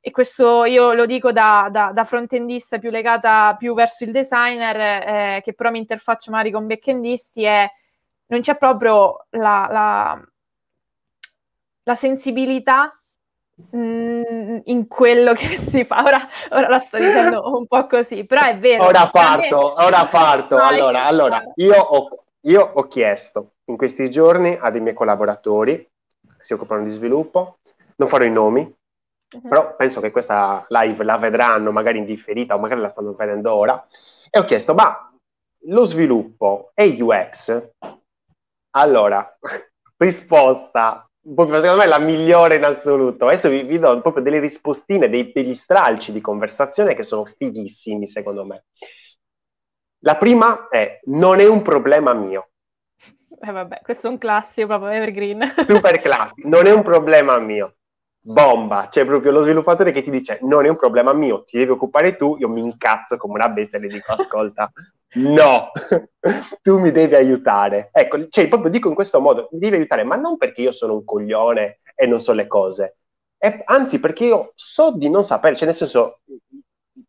e 0.00 0.10
questo 0.10 0.64
io 0.64 0.92
lo 0.92 1.06
dico 1.06 1.32
da, 1.32 1.68
da, 1.70 1.90
da 1.92 2.04
frontendista 2.04 2.78
più 2.78 2.90
legata 2.90 3.56
più 3.58 3.74
verso 3.74 4.04
il 4.04 4.12
designer, 4.12 4.76
eh, 5.36 5.40
che 5.42 5.52
però 5.54 5.70
mi 5.70 5.78
interfaccio 5.78 6.30
magari 6.30 6.50
con 6.50 6.66
backendisti, 6.66 7.44
è 7.44 7.68
non 8.28 8.40
c'è 8.40 8.56
proprio 8.56 9.26
la, 9.30 9.66
la, 9.70 10.28
la 11.82 11.94
sensibilità 11.94 13.00
mm, 13.74 14.58
in 14.64 14.86
quello 14.86 15.32
che 15.34 15.56
si 15.58 15.84
fa. 15.84 16.04
Ora, 16.04 16.28
ora, 16.50 16.68
la 16.68 16.78
sto 16.78 16.98
dicendo 16.98 17.56
un 17.56 17.66
po' 17.66 17.86
così, 17.86 18.24
però 18.24 18.42
è 18.42 18.56
vero. 18.58 18.84
Ora 18.84 19.08
parto, 19.10 19.74
me... 19.76 19.84
ora 19.84 20.06
parto. 20.06 20.56
Allora, 20.58 21.04
allora 21.04 21.42
io, 21.56 21.80
ho, 21.80 22.08
io 22.42 22.70
ho 22.74 22.86
chiesto 22.86 23.54
in 23.64 23.76
questi 23.76 24.10
giorni 24.10 24.56
a 24.58 24.70
dei 24.70 24.80
miei 24.80 24.94
collaboratori 24.94 25.76
che 25.76 26.42
si 26.42 26.52
occupano 26.52 26.84
di 26.84 26.90
sviluppo, 26.90 27.58
non 27.96 28.08
farò 28.08 28.24
i 28.24 28.30
nomi, 28.30 28.76
uh-huh. 29.30 29.48
però 29.48 29.76
penso 29.76 30.00
che 30.00 30.10
questa 30.10 30.64
live 30.68 31.04
la 31.04 31.18
vedranno 31.18 31.72
magari 31.72 31.98
in 31.98 32.04
differita 32.04 32.54
o 32.54 32.58
magari 32.58 32.80
la 32.80 32.88
stanno 32.88 33.14
vedendo 33.14 33.52
ora, 33.52 33.86
e 34.30 34.38
ho 34.38 34.44
chiesto, 34.44 34.74
ma 34.74 35.10
lo 35.62 35.84
sviluppo 35.84 36.70
è 36.74 36.84
UX? 36.84 37.70
Allora, 38.76 39.38
risposta, 39.96 41.08
secondo 41.20 41.76
me 41.76 41.86
la 41.86 41.98
migliore 41.98 42.56
in 42.56 42.64
assoluto. 42.64 43.26
Adesso 43.26 43.48
vi, 43.48 43.62
vi 43.62 43.78
do 43.78 44.00
proprio 44.00 44.22
delle 44.22 44.38
rispostine, 44.38 45.08
dei, 45.08 45.32
degli 45.32 45.54
stralci 45.54 46.12
di 46.12 46.20
conversazione 46.20 46.94
che 46.94 47.02
sono 47.02 47.24
fighissimi, 47.24 48.06
secondo 48.06 48.44
me. 48.44 48.64
La 50.02 50.16
prima 50.16 50.68
è, 50.68 51.00
non 51.06 51.40
è 51.40 51.46
un 51.46 51.62
problema 51.62 52.12
mio. 52.12 52.50
Eh 53.40 53.50
vabbè, 53.50 53.80
questo 53.82 54.08
è 54.08 54.10
un 54.10 54.18
classico 54.18 54.66
proprio 54.66 54.90
evergreen. 54.90 55.54
Super 55.66 56.00
classico, 56.00 56.48
non 56.48 56.66
è 56.66 56.72
un 56.72 56.82
problema 56.82 57.38
mio. 57.38 57.77
Bomba, 58.20 58.88
c'è 58.90 59.06
proprio 59.06 59.30
lo 59.32 59.40
sviluppatore 59.42 59.90
che 59.92 60.02
ti 60.02 60.10
dice 60.10 60.38
non 60.42 60.66
è 60.66 60.68
un 60.68 60.76
problema 60.76 61.12
mio, 61.14 61.44
ti 61.44 61.56
devi 61.56 61.70
occupare 61.70 62.16
tu, 62.16 62.36
io 62.38 62.48
mi 62.48 62.60
incazzo 62.60 63.16
come 63.16 63.34
una 63.34 63.48
bestia 63.48 63.78
e 63.78 63.80
le 63.82 63.88
dico 63.88 64.12
ascolta, 64.12 64.70
no, 65.16 65.70
tu 66.60 66.78
mi 66.78 66.90
devi 66.90 67.14
aiutare. 67.14 67.88
Ecco, 67.92 68.28
cioè, 68.28 68.48
proprio 68.48 68.70
dico 68.70 68.88
in 68.88 68.94
questo 68.94 69.20
modo, 69.20 69.48
mi 69.52 69.58
devi 69.60 69.76
aiutare, 69.76 70.04
ma 70.04 70.16
non 70.16 70.36
perché 70.36 70.60
io 70.62 70.72
sono 70.72 70.94
un 70.94 71.04
coglione 71.04 71.80
e 71.94 72.06
non 72.06 72.20
so 72.20 72.32
le 72.32 72.46
cose, 72.46 72.98
è, 73.38 73.62
anzi 73.64 73.98
perché 73.98 74.26
io 74.26 74.52
so 74.54 74.92
di 74.92 75.08
non 75.08 75.24
sapere, 75.24 75.56
cioè 75.56 75.66
nel 75.66 75.76
senso, 75.76 76.20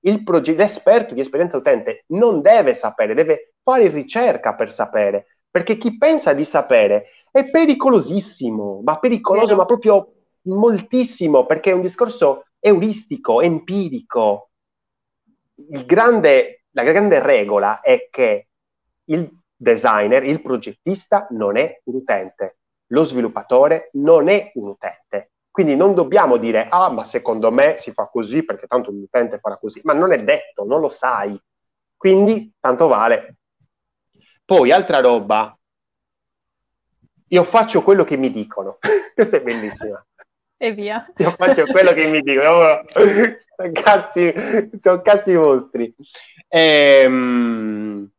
il 0.01 0.23
proge- 0.23 0.55
l'esperto 0.55 1.13
di 1.13 1.19
esperienza 1.19 1.57
utente 1.57 2.05
non 2.09 2.41
deve 2.41 2.73
sapere, 2.73 3.13
deve 3.13 3.53
fare 3.61 3.87
ricerca 3.89 4.55
per 4.55 4.71
sapere, 4.71 5.39
perché 5.49 5.77
chi 5.77 5.97
pensa 5.97 6.33
di 6.33 6.45
sapere 6.45 7.07
è 7.31 7.49
pericolosissimo, 7.49 8.81
ma 8.83 8.99
pericoloso, 8.99 9.55
ma 9.55 9.65
proprio 9.65 10.13
moltissimo, 10.49 11.45
perché 11.45 11.71
è 11.71 11.73
un 11.73 11.81
discorso 11.81 12.45
euristico, 12.59 13.41
empirico. 13.41 14.49
Grande 15.55 16.59
la 16.71 16.83
grande 16.83 17.19
regola 17.21 17.81
è 17.81 18.07
che 18.09 18.47
il 19.05 19.29
designer, 19.55 20.23
il 20.23 20.41
progettista 20.41 21.27
non 21.31 21.57
è 21.57 21.81
un 21.85 21.95
utente, 21.95 22.59
lo 22.87 23.03
sviluppatore 23.03 23.89
non 23.93 24.29
è 24.29 24.51
un 24.55 24.69
utente. 24.69 25.31
Quindi 25.49 25.75
non 25.75 25.95
dobbiamo 25.95 26.37
dire, 26.37 26.67
ah, 26.69 26.89
ma 26.89 27.03
secondo 27.03 27.51
me 27.51 27.77
si 27.77 27.91
fa 27.91 28.07
così 28.07 28.43
perché 28.43 28.67
tanto 28.67 28.91
l'utente 28.91 29.39
farà 29.39 29.57
così, 29.57 29.81
ma 29.83 29.93
non 29.93 30.13
è 30.13 30.23
detto, 30.23 30.63
non 30.63 30.79
lo 30.79 30.89
sai. 30.89 31.37
Quindi 31.97 32.53
tanto 32.59 32.87
vale. 32.87 33.37
Poi, 34.45 34.71
altra 34.71 34.99
roba, 34.99 35.57
io 37.27 37.43
faccio 37.43 37.83
quello 37.83 38.03
che 38.03 38.15
mi 38.15 38.31
dicono. 38.31 38.77
Questa 39.13 39.37
è 39.37 39.41
bellissima. 39.41 40.01
E 40.61 40.73
via. 40.73 41.09
Io 41.15 41.31
faccio 41.31 41.65
quello 41.67 41.93
che 41.93 42.05
mi 42.07 42.21
dicono. 42.21 42.83
sono 43.55 43.71
cazzi, 43.71 44.33
sono 44.81 45.01
cazzi 45.01 45.33
vostri. 45.33 45.95
Ehm, 46.49 48.09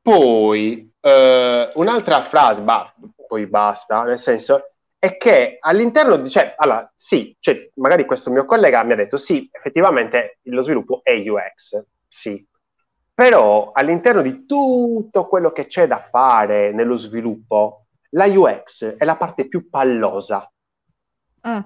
poi 0.00 0.92
eh, 1.00 1.70
un'altra 1.74 2.22
frase, 2.22 2.62
bah, 2.62 2.94
poi 3.26 3.46
basta, 3.46 4.04
nel 4.04 4.20
senso 4.20 4.74
è 4.98 5.16
che 5.16 5.58
all'interno 5.60 6.16
di, 6.16 6.30
cioè, 6.30 6.54
allora, 6.56 6.88
sì, 6.94 7.36
cioè, 7.40 7.70
magari 7.74 8.04
questo 8.04 8.30
mio 8.30 8.44
collega 8.44 8.82
mi 8.84 8.92
ha 8.92 8.96
detto 8.96 9.16
sì, 9.16 9.48
effettivamente 9.50 10.38
lo 10.44 10.62
sviluppo 10.62 11.00
è 11.02 11.12
UX, 11.12 11.82
sì, 12.06 12.46
però 13.12 13.70
all'interno 13.72 14.22
di 14.22 14.46
tutto 14.46 15.26
quello 15.26 15.50
che 15.50 15.66
c'è 15.66 15.86
da 15.88 15.98
fare 15.98 16.72
nello 16.72 16.96
sviluppo, 16.96 17.86
la 18.10 18.26
UX 18.26 18.96
è 18.96 19.04
la 19.04 19.16
parte 19.16 19.48
più 19.48 19.68
pallosa. 19.68 20.50
Mm. 21.46 21.60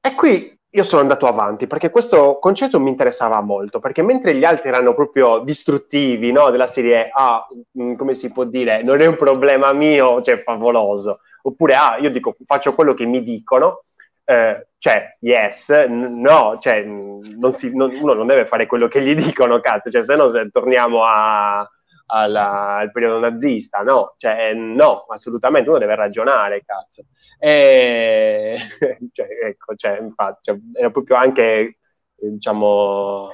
E 0.00 0.14
qui 0.14 0.54
io 0.74 0.82
sono 0.82 1.02
andato 1.02 1.26
avanti 1.26 1.66
perché 1.68 1.88
questo 1.88 2.38
concetto 2.40 2.80
mi 2.80 2.90
interessava 2.90 3.40
molto, 3.40 3.78
perché 3.78 4.02
mentre 4.02 4.34
gli 4.34 4.44
altri 4.44 4.68
erano 4.68 4.92
proprio 4.92 5.38
distruttivi, 5.38 6.32
no? 6.32 6.50
della 6.50 6.66
serie, 6.66 7.08
ah, 7.12 7.46
mm, 7.80 7.94
come 7.94 8.14
si 8.14 8.30
può 8.32 8.44
dire, 8.44 8.82
non 8.82 9.00
è 9.00 9.06
un 9.06 9.16
problema 9.16 9.72
mio, 9.72 10.20
cioè 10.22 10.42
favoloso, 10.42 11.20
oppure, 11.42 11.74
ah, 11.74 11.96
io 11.98 12.10
dico, 12.10 12.36
faccio 12.44 12.74
quello 12.74 12.92
che 12.92 13.06
mi 13.06 13.22
dicono, 13.22 13.84
eh, 14.24 14.66
cioè, 14.78 15.16
yes, 15.20 15.70
n- 15.70 16.20
no, 16.20 16.58
cioè, 16.60 16.82
non 16.82 17.52
si, 17.54 17.74
non, 17.74 17.94
uno 17.94 18.12
non 18.14 18.26
deve 18.26 18.46
fare 18.46 18.66
quello 18.66 18.88
che 18.88 19.00
gli 19.00 19.14
dicono, 19.14 19.60
cazzo, 19.60 19.90
cioè, 19.90 20.02
se 20.02 20.16
no 20.16 20.28
se 20.28 20.48
torniamo 20.50 21.04
a, 21.04 21.68
alla, 22.14 22.76
al 22.76 22.92
periodo 22.92 23.18
nazista, 23.18 23.82
no, 23.82 24.14
cioè, 24.18 24.54
no, 24.54 25.04
assolutamente, 25.08 25.68
uno 25.68 25.78
deve 25.78 25.96
ragionare, 25.96 26.62
cazzo. 26.64 27.04
E, 27.38 28.58
cioè, 29.12 29.26
ecco, 29.46 29.74
cioè, 29.74 29.98
infatti, 30.00 30.38
cioè, 30.42 30.58
era 30.74 30.90
proprio 30.90 31.16
anche, 31.16 31.78
diciamo, 32.14 33.30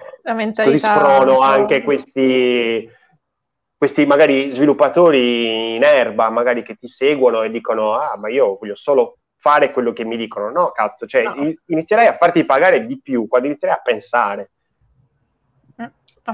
così 0.55 0.79
sprono 0.79 1.41
anche 1.41 1.83
questi, 1.83 2.91
questi 3.77 4.07
magari 4.07 4.51
sviluppatori 4.51 5.75
in 5.77 5.83
erba, 5.83 6.31
magari 6.31 6.63
che 6.63 6.77
ti 6.77 6.89
seguono 6.89 7.43
e 7.43 7.51
dicono, 7.51 7.93
ah, 7.93 8.17
ma 8.17 8.31
io 8.31 8.57
voglio 8.59 8.77
solo 8.77 9.19
fare 9.37 9.73
quello 9.73 9.93
che 9.93 10.05
mi 10.05 10.17
dicono. 10.17 10.51
No, 10.51 10.71
cazzo, 10.71 11.07
cioè, 11.07 11.25
no. 11.25 11.53
inizierai 11.67 12.07
a 12.07 12.17
farti 12.17 12.45
pagare 12.47 12.87
di 12.87 12.99
più 12.99 13.29
quando 13.29 13.49
inizierai 13.49 13.77
a 13.77 13.83
pensare. 13.83 14.51
Mm, 15.83 15.87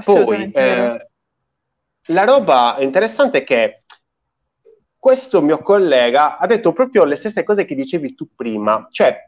Poi, 0.03 0.51
eh, 0.51 1.09
la 2.07 2.23
roba 2.23 2.77
interessante 2.79 3.39
è 3.39 3.43
che 3.43 3.83
questo 4.97 5.41
mio 5.41 5.59
collega 5.59 6.37
ha 6.37 6.45
detto 6.47 6.73
proprio 6.73 7.03
le 7.03 7.15
stesse 7.15 7.43
cose 7.43 7.65
che 7.65 7.75
dicevi 7.75 8.15
tu 8.15 8.29
prima, 8.35 8.87
cioè 8.91 9.23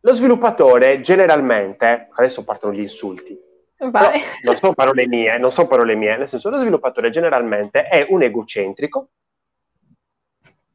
lo 0.00 0.12
sviluppatore 0.12 1.00
generalmente, 1.00 2.08
adesso 2.14 2.44
partono 2.44 2.74
gli 2.74 2.80
insulti, 2.80 3.38
non 3.78 4.56
sono 4.56 4.74
parole 4.74 5.06
mie, 5.06 5.38
non 5.38 5.50
sono 5.50 5.66
parole 5.66 5.94
mie, 5.94 6.16
nel 6.16 6.28
senso 6.28 6.50
lo 6.50 6.58
sviluppatore 6.58 7.10
generalmente 7.10 7.84
è 7.84 8.06
un 8.08 8.22
egocentrico 8.22 9.08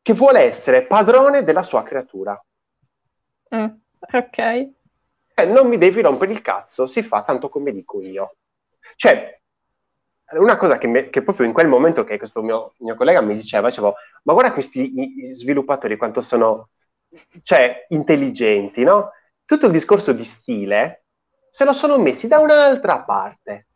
che 0.01 0.13
vuole 0.13 0.41
essere 0.41 0.85
padrone 0.85 1.43
della 1.43 1.63
sua 1.63 1.83
creatura. 1.83 2.43
Mm, 3.55 3.65
ok. 3.99 4.37
Eh, 4.37 5.45
non 5.45 5.67
mi 5.67 5.77
devi 5.77 6.01
rompere 6.01 6.31
il 6.31 6.41
cazzo, 6.41 6.87
si 6.87 7.01
fa 7.03 7.23
tanto 7.23 7.49
come 7.49 7.71
dico 7.71 8.01
io. 8.01 8.35
Cioè, 8.95 9.38
una 10.33 10.57
cosa 10.57 10.77
che, 10.77 10.87
me, 10.87 11.09
che, 11.09 11.23
proprio 11.23 11.47
in 11.47 11.53
quel 11.53 11.67
momento 11.67 12.03
che 12.03 12.17
questo 12.17 12.41
mio, 12.41 12.73
mio 12.77 12.95
collega 12.95 13.21
mi 13.21 13.35
diceva, 13.35 13.67
dicevo, 13.67 13.95
ma 14.23 14.33
guarda 14.33 14.53
questi 14.53 15.31
sviluppatori 15.31 15.97
quanto 15.97 16.21
sono 16.21 16.69
cioè, 17.43 17.85
intelligenti, 17.89 18.83
no? 18.83 19.11
Tutto 19.45 19.65
il 19.65 19.71
discorso 19.71 20.11
di 20.13 20.23
stile 20.23 21.03
se 21.49 21.65
lo 21.65 21.73
sono 21.73 21.97
messi 21.97 22.27
da 22.27 22.39
un'altra 22.39 23.03
parte. 23.03 23.67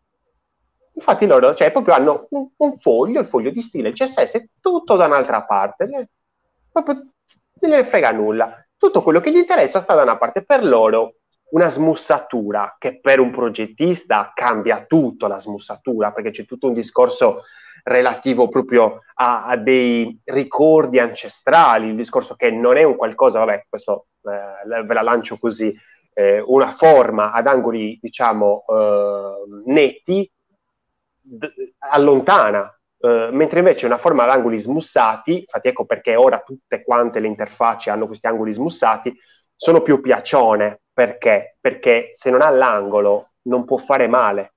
Infatti 0.94 1.26
loro 1.26 1.56
cioè, 1.56 1.72
proprio 1.72 1.96
hanno 1.96 2.28
un, 2.30 2.48
un 2.56 2.78
foglio, 2.78 3.20
il 3.20 3.28
foglio 3.28 3.50
di 3.50 3.62
stile, 3.62 3.90
il 3.90 3.96
CSS 3.96 4.44
tutto 4.62 4.96
da 4.96 5.08
un'altra 5.08 5.44
parte, 5.44 5.86
ne, 5.86 6.10
proprio 6.72 7.08
non 7.62 7.72
ne 7.72 7.84
frega 7.84 8.12
nulla. 8.12 8.64
Tutto 8.78 9.02
quello 9.02 9.20
che 9.20 9.32
gli 9.32 9.38
interessa 9.38 9.80
sta 9.80 9.96
da 9.96 10.04
una 10.04 10.18
parte. 10.18 10.44
Per 10.44 10.64
loro 10.64 11.16
una 11.54 11.70
smussatura 11.70 12.76
che 12.80 13.00
per 13.00 13.20
un 13.20 13.32
progettista 13.32 14.32
cambia 14.34 14.86
tutto 14.86 15.28
la 15.28 15.40
smussatura, 15.40 16.12
perché 16.12 16.32
c'è 16.32 16.46
tutto 16.46 16.68
un 16.68 16.74
discorso 16.74 17.44
relativo 17.84 18.48
proprio 18.50 19.02
a, 19.16 19.46
a 19.46 19.58
dei 19.58 20.20
ricordi 20.26 21.00
ancestrali, 21.00 21.90
il 21.90 21.96
discorso 21.96 22.36
che 22.36 22.50
non 22.52 22.78
è 22.78 22.84
un 22.84 22.96
qualcosa, 22.96 23.40
vabbè, 23.40 23.66
questo 23.70 24.08
eh, 24.24 24.84
ve 24.84 24.94
la 24.94 25.02
lancio 25.02 25.38
così, 25.38 25.76
eh, 26.14 26.44
una 26.46 26.72
forma 26.72 27.32
ad 27.32 27.48
angoli, 27.48 28.00
diciamo, 28.02 28.64
eh, 28.68 29.72
netti, 29.72 30.32
d- 31.20 31.52
allontana 31.80 32.74
eh, 33.00 33.30
mentre 33.32 33.60
invece 33.60 33.86
una 33.86 33.98
forma 33.98 34.24
ad 34.24 34.30
angoli 34.30 34.58
smussati, 34.58 35.40
infatti 35.40 35.68
ecco 35.68 35.86
perché 35.86 36.16
ora 36.16 36.40
tutte 36.40 36.84
quante 36.84 37.20
le 37.20 37.28
interfacce 37.28 37.90
hanno 37.90 38.08
questi 38.08 38.28
angoli 38.28 38.54
smussati, 38.54 39.14
sono 39.56 39.82
più 39.82 40.00
piacione. 40.02 40.83
Perché? 40.94 41.58
Perché 41.60 42.10
se 42.14 42.30
non 42.30 42.42
ha 42.42 42.50
l'angolo 42.50 43.32
non 43.44 43.66
può 43.66 43.78
fare 43.78 44.08
male. 44.08 44.54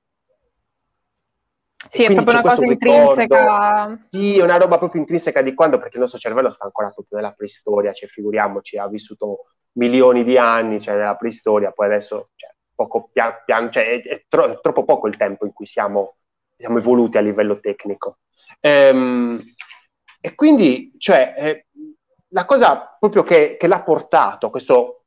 Sì, 1.88 2.04
è 2.04 2.12
proprio 2.12 2.40
una 2.40 2.42
cosa 2.42 2.66
intrinseca. 2.66 4.06
Sì, 4.10 4.38
è 4.38 4.42
una 4.42 4.56
roba 4.56 4.78
proprio 4.78 5.00
intrinseca 5.00 5.42
di 5.42 5.54
quando, 5.54 5.78
perché 5.78 5.94
il 5.94 6.00
nostro 6.00 6.18
cervello 6.18 6.50
sta 6.50 6.64
ancora 6.64 6.90
proprio 6.90 7.18
nella 7.18 7.32
preistoria, 7.32 7.92
cioè 7.92 8.08
figuriamoci, 8.08 8.76
ha 8.76 8.88
vissuto 8.88 9.52
milioni 9.72 10.24
di 10.24 10.36
anni, 10.36 10.80
cioè 10.80 10.96
nella 10.96 11.16
preistoria, 11.16 11.70
poi 11.70 11.86
adesso 11.86 12.30
cioè, 12.34 12.54
poco 12.74 13.10
pian, 13.12 13.42
pian, 13.44 13.70
cioè, 13.70 13.84
è, 13.84 14.02
è, 14.02 14.24
tro- 14.28 14.46
è, 14.46 14.60
troppo 14.60 14.84
poco 14.84 15.06
il 15.06 15.16
tempo 15.16 15.46
in 15.46 15.52
cui 15.52 15.66
siamo, 15.66 16.16
siamo 16.56 16.78
evoluti 16.78 17.16
a 17.16 17.22
livello 17.22 17.60
tecnico. 17.60 18.18
Ehm, 18.60 19.42
e 20.20 20.34
quindi, 20.34 20.92
cioè, 20.98 21.34
eh, 21.36 21.66
la 22.28 22.44
cosa 22.44 22.96
proprio 22.98 23.22
che, 23.22 23.56
che 23.58 23.66
l'ha 23.66 23.82
portato, 23.82 24.50
questo, 24.50 25.04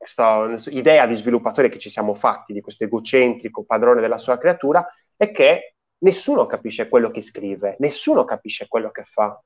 questa 0.00 0.48
idea 0.70 1.04
di 1.04 1.12
sviluppatore 1.12 1.68
che 1.68 1.78
ci 1.78 1.90
siamo 1.90 2.14
fatti, 2.14 2.54
di 2.54 2.62
questo 2.62 2.84
egocentrico 2.84 3.64
padrone 3.64 4.00
della 4.00 4.16
sua 4.16 4.38
creatura, 4.38 4.82
è 5.14 5.30
che 5.30 5.74
nessuno 5.98 6.46
capisce 6.46 6.88
quello 6.88 7.10
che 7.10 7.20
scrive, 7.20 7.76
nessuno 7.80 8.24
capisce 8.24 8.66
quello 8.66 8.90
che 8.90 9.04
fa. 9.04 9.38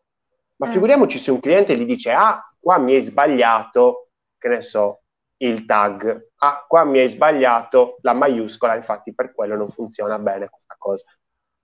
Ma 0.59 0.69
mm. 0.69 0.71
figuriamoci 0.71 1.19
se 1.19 1.33
un 1.33 1.41
cliente 1.41 1.77
gli 1.77 1.85
dice, 1.85 2.13
ah, 2.13 2.41
qua 2.61 2.79
mi 2.79 2.95
hai 2.95 3.01
sbagliato, 3.01 4.11
che 4.39 4.47
ne 4.47 4.63
so, 4.63 5.01
il 5.39 5.65
tag, 5.65 6.29
ah, 6.37 6.65
qua 6.69 6.85
mi 6.85 7.01
hai 7.01 7.09
sbagliato 7.09 7.99
la 8.03 8.13
maiuscola, 8.13 8.77
infatti 8.77 9.13
per 9.13 9.35
quello 9.35 9.57
non 9.57 9.71
funziona 9.71 10.21
bene 10.21 10.49
questa 10.49 10.77
cosa. 10.79 11.05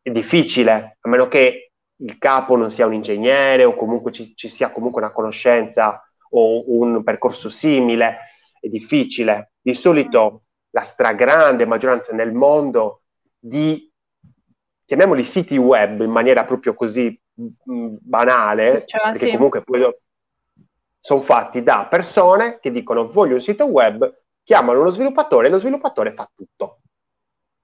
È 0.02 0.10
difficile, 0.10 0.98
a 1.00 1.08
meno 1.08 1.28
che 1.28 1.74
il 1.94 2.18
capo 2.18 2.56
non 2.56 2.72
sia 2.72 2.86
un 2.86 2.94
ingegnere 2.94 3.62
o 3.62 3.76
comunque 3.76 4.10
ci, 4.10 4.34
ci 4.34 4.48
sia 4.48 4.72
comunque 4.72 5.00
una 5.00 5.12
conoscenza 5.12 6.02
o 6.30 6.64
un 6.66 7.04
percorso 7.04 7.48
simile, 7.48 8.18
è 8.60 8.68
difficile. 8.68 9.52
Di 9.60 9.74
solito 9.74 10.42
la 10.70 10.82
stragrande 10.82 11.66
maggioranza 11.66 12.14
nel 12.14 12.32
mondo 12.32 13.02
di, 13.38 13.90
chiamiamoli 14.84 15.24
siti 15.24 15.56
web 15.56 16.00
in 16.00 16.10
maniera 16.10 16.44
proprio 16.44 16.74
così 16.74 17.18
mh, 17.34 17.46
mm, 17.72 17.96
banale, 18.00 18.84
cioè, 18.86 19.10
perché 19.12 19.26
sì. 19.26 19.32
comunque 19.32 19.62
poi 19.62 19.92
sono 21.00 21.20
fatti 21.20 21.62
da 21.62 21.86
persone 21.90 22.58
che 22.60 22.70
dicono 22.70 23.10
voglio 23.10 23.34
un 23.34 23.40
sito 23.40 23.64
web, 23.64 24.22
chiamano 24.44 24.80
uno 24.80 24.90
sviluppatore 24.90 25.48
e 25.48 25.50
lo 25.50 25.58
sviluppatore 25.58 26.12
fa 26.12 26.30
tutto. 26.34 26.80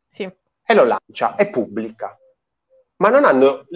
Sì. 0.09 0.25
E 0.69 0.75
lo 0.75 0.85
lancia 0.85 1.37
e 1.37 1.49
pubblica 1.49 2.19
ma 2.97 3.09
non 3.09 3.25
hanno 3.25 3.67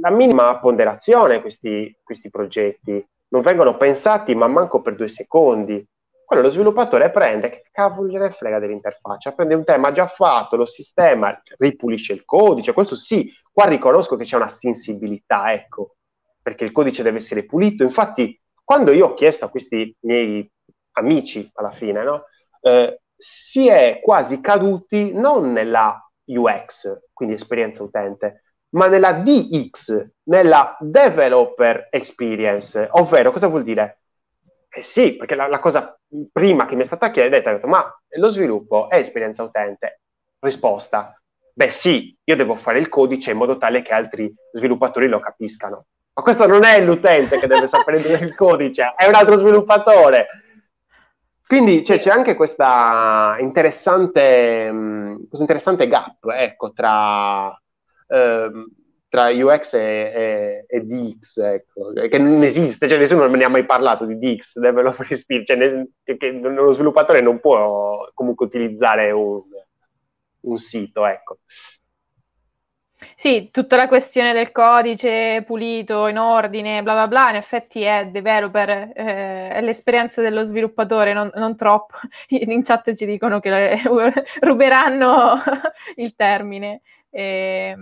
la 0.00 0.10
minima 0.10 0.58
ponderazione 0.58 1.40
questi, 1.40 1.94
questi 2.02 2.30
progetti, 2.30 3.04
non 3.28 3.42
vengono 3.42 3.76
pensati 3.76 4.34
ma 4.34 4.46
manco 4.46 4.80
per 4.80 4.94
due 4.94 5.08
secondi. 5.08 5.84
Quello 6.28 6.42
lo 6.42 6.50
sviluppatore 6.50 7.10
prende, 7.10 7.48
che 7.48 7.62
cavolo 7.72 8.06
gliene 8.06 8.30
frega 8.30 8.58
dell'interfaccia, 8.58 9.32
prende 9.32 9.54
un 9.54 9.64
tema 9.64 9.92
già 9.92 10.06
fatto, 10.08 10.56
lo 10.56 10.66
sistema, 10.66 11.40
ripulisce 11.56 12.12
il 12.12 12.26
codice, 12.26 12.74
questo 12.74 12.94
sì, 12.94 13.32
qua 13.50 13.64
riconosco 13.64 14.14
che 14.14 14.24
c'è 14.24 14.36
una 14.36 14.50
sensibilità, 14.50 15.54
ecco, 15.54 15.96
perché 16.42 16.64
il 16.64 16.72
codice 16.72 17.02
deve 17.02 17.16
essere 17.16 17.46
pulito. 17.46 17.82
Infatti, 17.82 18.38
quando 18.62 18.92
io 18.92 19.06
ho 19.06 19.14
chiesto 19.14 19.46
a 19.46 19.48
questi 19.48 19.96
miei 20.00 20.46
amici, 20.98 21.50
alla 21.54 21.70
fine, 21.70 22.02
no, 22.02 22.24
eh, 22.60 23.00
si 23.16 23.68
è 23.68 23.98
quasi 24.02 24.42
caduti 24.42 25.14
non 25.14 25.50
nella 25.50 25.98
UX, 26.24 27.04
quindi 27.14 27.36
esperienza 27.36 27.82
utente, 27.82 28.42
ma 28.74 28.86
nella 28.86 29.14
DX, 29.14 30.10
nella 30.24 30.76
Developer 30.78 31.88
Experience, 31.90 32.86
ovvero 32.90 33.32
cosa 33.32 33.46
vuol 33.46 33.62
dire? 33.62 33.97
Eh 34.78 34.84
sì, 34.84 35.16
perché 35.16 35.34
la, 35.34 35.48
la 35.48 35.58
cosa 35.58 35.98
prima 36.30 36.64
che 36.66 36.76
mi 36.76 36.82
è 36.82 36.84
stata 36.84 37.10
chiesta 37.10 37.36
è 37.36 37.42
detto, 37.42 37.66
ma 37.66 37.84
lo 38.10 38.28
sviluppo 38.28 38.88
è 38.88 38.98
esperienza 38.98 39.42
utente? 39.42 40.02
Risposta, 40.38 41.20
beh 41.52 41.72
sì, 41.72 42.16
io 42.22 42.36
devo 42.36 42.54
fare 42.54 42.78
il 42.78 42.88
codice 42.88 43.32
in 43.32 43.38
modo 43.38 43.58
tale 43.58 43.82
che 43.82 43.92
altri 43.92 44.32
sviluppatori 44.52 45.08
lo 45.08 45.18
capiscano. 45.18 45.86
Ma 46.12 46.22
questo 46.22 46.46
non 46.46 46.62
è 46.62 46.80
l'utente 46.80 47.40
che 47.40 47.48
deve 47.48 47.66
sapere 47.66 47.98
il 47.98 48.34
codice, 48.36 48.94
è 48.96 49.08
un 49.08 49.14
altro 49.14 49.36
sviluppatore. 49.36 50.28
Quindi 51.44 51.84
cioè, 51.84 51.98
c'è 51.98 52.10
anche 52.10 52.36
questa 52.36 53.34
interessante, 53.40 54.70
mh, 54.70 55.16
questo 55.26 55.40
interessante 55.40 55.88
gap 55.88 56.24
ecco, 56.36 56.72
tra, 56.72 57.60
ehm, 58.06 58.64
tra 59.08 59.30
UX 59.30 59.72
e, 59.74 59.78
e, 59.78 60.64
e, 60.68 60.80
DX, 60.80 61.38
ecco, 61.38 61.92
che 61.92 62.18
non 62.18 62.42
esiste, 62.42 62.86
cioè 62.86 62.98
nessuno 62.98 63.26
ne 63.26 63.44
ha 63.44 63.48
mai 63.48 63.64
parlato 63.64 64.04
di 64.04 64.18
DX, 64.18 64.58
developer 64.58 65.06
experience, 65.10 65.54
cioè, 65.54 65.56
ne, 65.56 66.16
che, 66.16 66.30
lo 66.30 66.72
sviluppatore 66.72 67.22
non 67.22 67.40
può 67.40 68.10
comunque 68.12 68.46
utilizzare 68.46 69.10
un, 69.10 69.42
un 70.40 70.58
sito, 70.58 71.06
ecco. 71.06 71.38
Sì, 73.14 73.50
tutta 73.52 73.76
la 73.76 73.86
questione 73.86 74.32
del 74.32 74.50
codice 74.50 75.42
pulito, 75.46 76.08
in 76.08 76.18
ordine, 76.18 76.82
bla 76.82 76.94
bla 76.94 77.06
bla, 77.06 77.30
in 77.30 77.36
effetti 77.36 77.82
è 77.82 78.08
developer, 78.08 78.68
eh, 78.94 79.50
è 79.50 79.60
l'esperienza 79.60 80.20
dello 80.20 80.42
sviluppatore, 80.42 81.12
non, 81.12 81.30
non, 81.34 81.56
troppo. 81.56 81.96
In 82.28 82.62
chat 82.64 82.94
ci 82.94 83.06
dicono 83.06 83.38
che 83.40 83.80
ruberanno 84.40 85.40
il 85.96 86.14
termine. 86.16 86.80
Eh, 87.10 87.76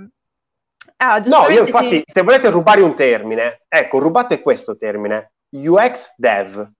ah, 0.96 1.18
no, 1.24 1.48
io 1.48 1.64
infatti, 1.64 1.96
sì. 1.96 2.04
se 2.06 2.22
volete 2.22 2.50
rubare 2.50 2.80
un 2.80 2.94
termine, 2.94 3.62
ecco, 3.68 3.98
rubate 3.98 4.40
questo 4.40 4.76
termine, 4.76 5.32
UX 5.50 6.14
Dev. 6.16 6.70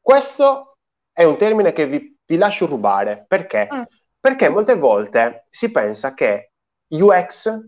Questo 0.00 0.76
è 1.12 1.24
un 1.24 1.36
termine 1.36 1.72
che 1.72 1.86
vi, 1.86 2.16
vi 2.24 2.36
lascio 2.36 2.66
rubare. 2.66 3.24
Perché? 3.26 3.68
Mm. 3.72 3.82
Perché 4.18 4.48
molte 4.48 4.76
volte 4.76 5.46
si 5.48 5.70
pensa 5.70 6.14
che 6.14 6.52
UX 6.88 7.58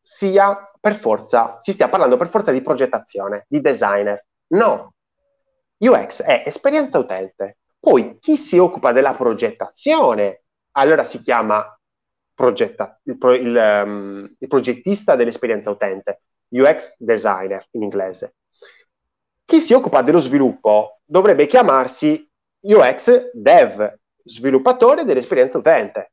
sia 0.00 0.72
per 0.80 0.94
forza, 0.94 1.58
si 1.60 1.72
stia 1.72 1.88
parlando 1.88 2.16
per 2.16 2.28
forza 2.28 2.50
di 2.50 2.62
progettazione, 2.62 3.44
di 3.48 3.60
designer. 3.60 4.24
No, 4.48 4.94
UX 5.78 6.22
è 6.22 6.42
esperienza 6.46 6.98
utente. 6.98 7.58
Poi 7.78 8.18
chi 8.18 8.36
si 8.36 8.58
occupa 8.58 8.92
della 8.92 9.14
progettazione, 9.14 10.42
allora 10.72 11.04
si 11.04 11.20
chiama 11.20 11.77
progetta, 12.38 13.00
il, 13.02 13.18
pro, 13.18 13.34
il, 13.34 13.82
um, 13.84 14.32
il 14.38 14.46
progettista 14.46 15.16
dell'esperienza 15.16 15.70
utente, 15.70 16.20
UX 16.50 16.94
designer 16.96 17.66
in 17.72 17.82
inglese. 17.82 18.36
Chi 19.44 19.60
si 19.60 19.74
occupa 19.74 20.02
dello 20.02 20.20
sviluppo 20.20 21.00
dovrebbe 21.04 21.46
chiamarsi 21.46 22.24
UX 22.60 23.32
dev, 23.32 23.92
sviluppatore 24.22 25.04
dell'esperienza 25.04 25.58
utente 25.58 26.12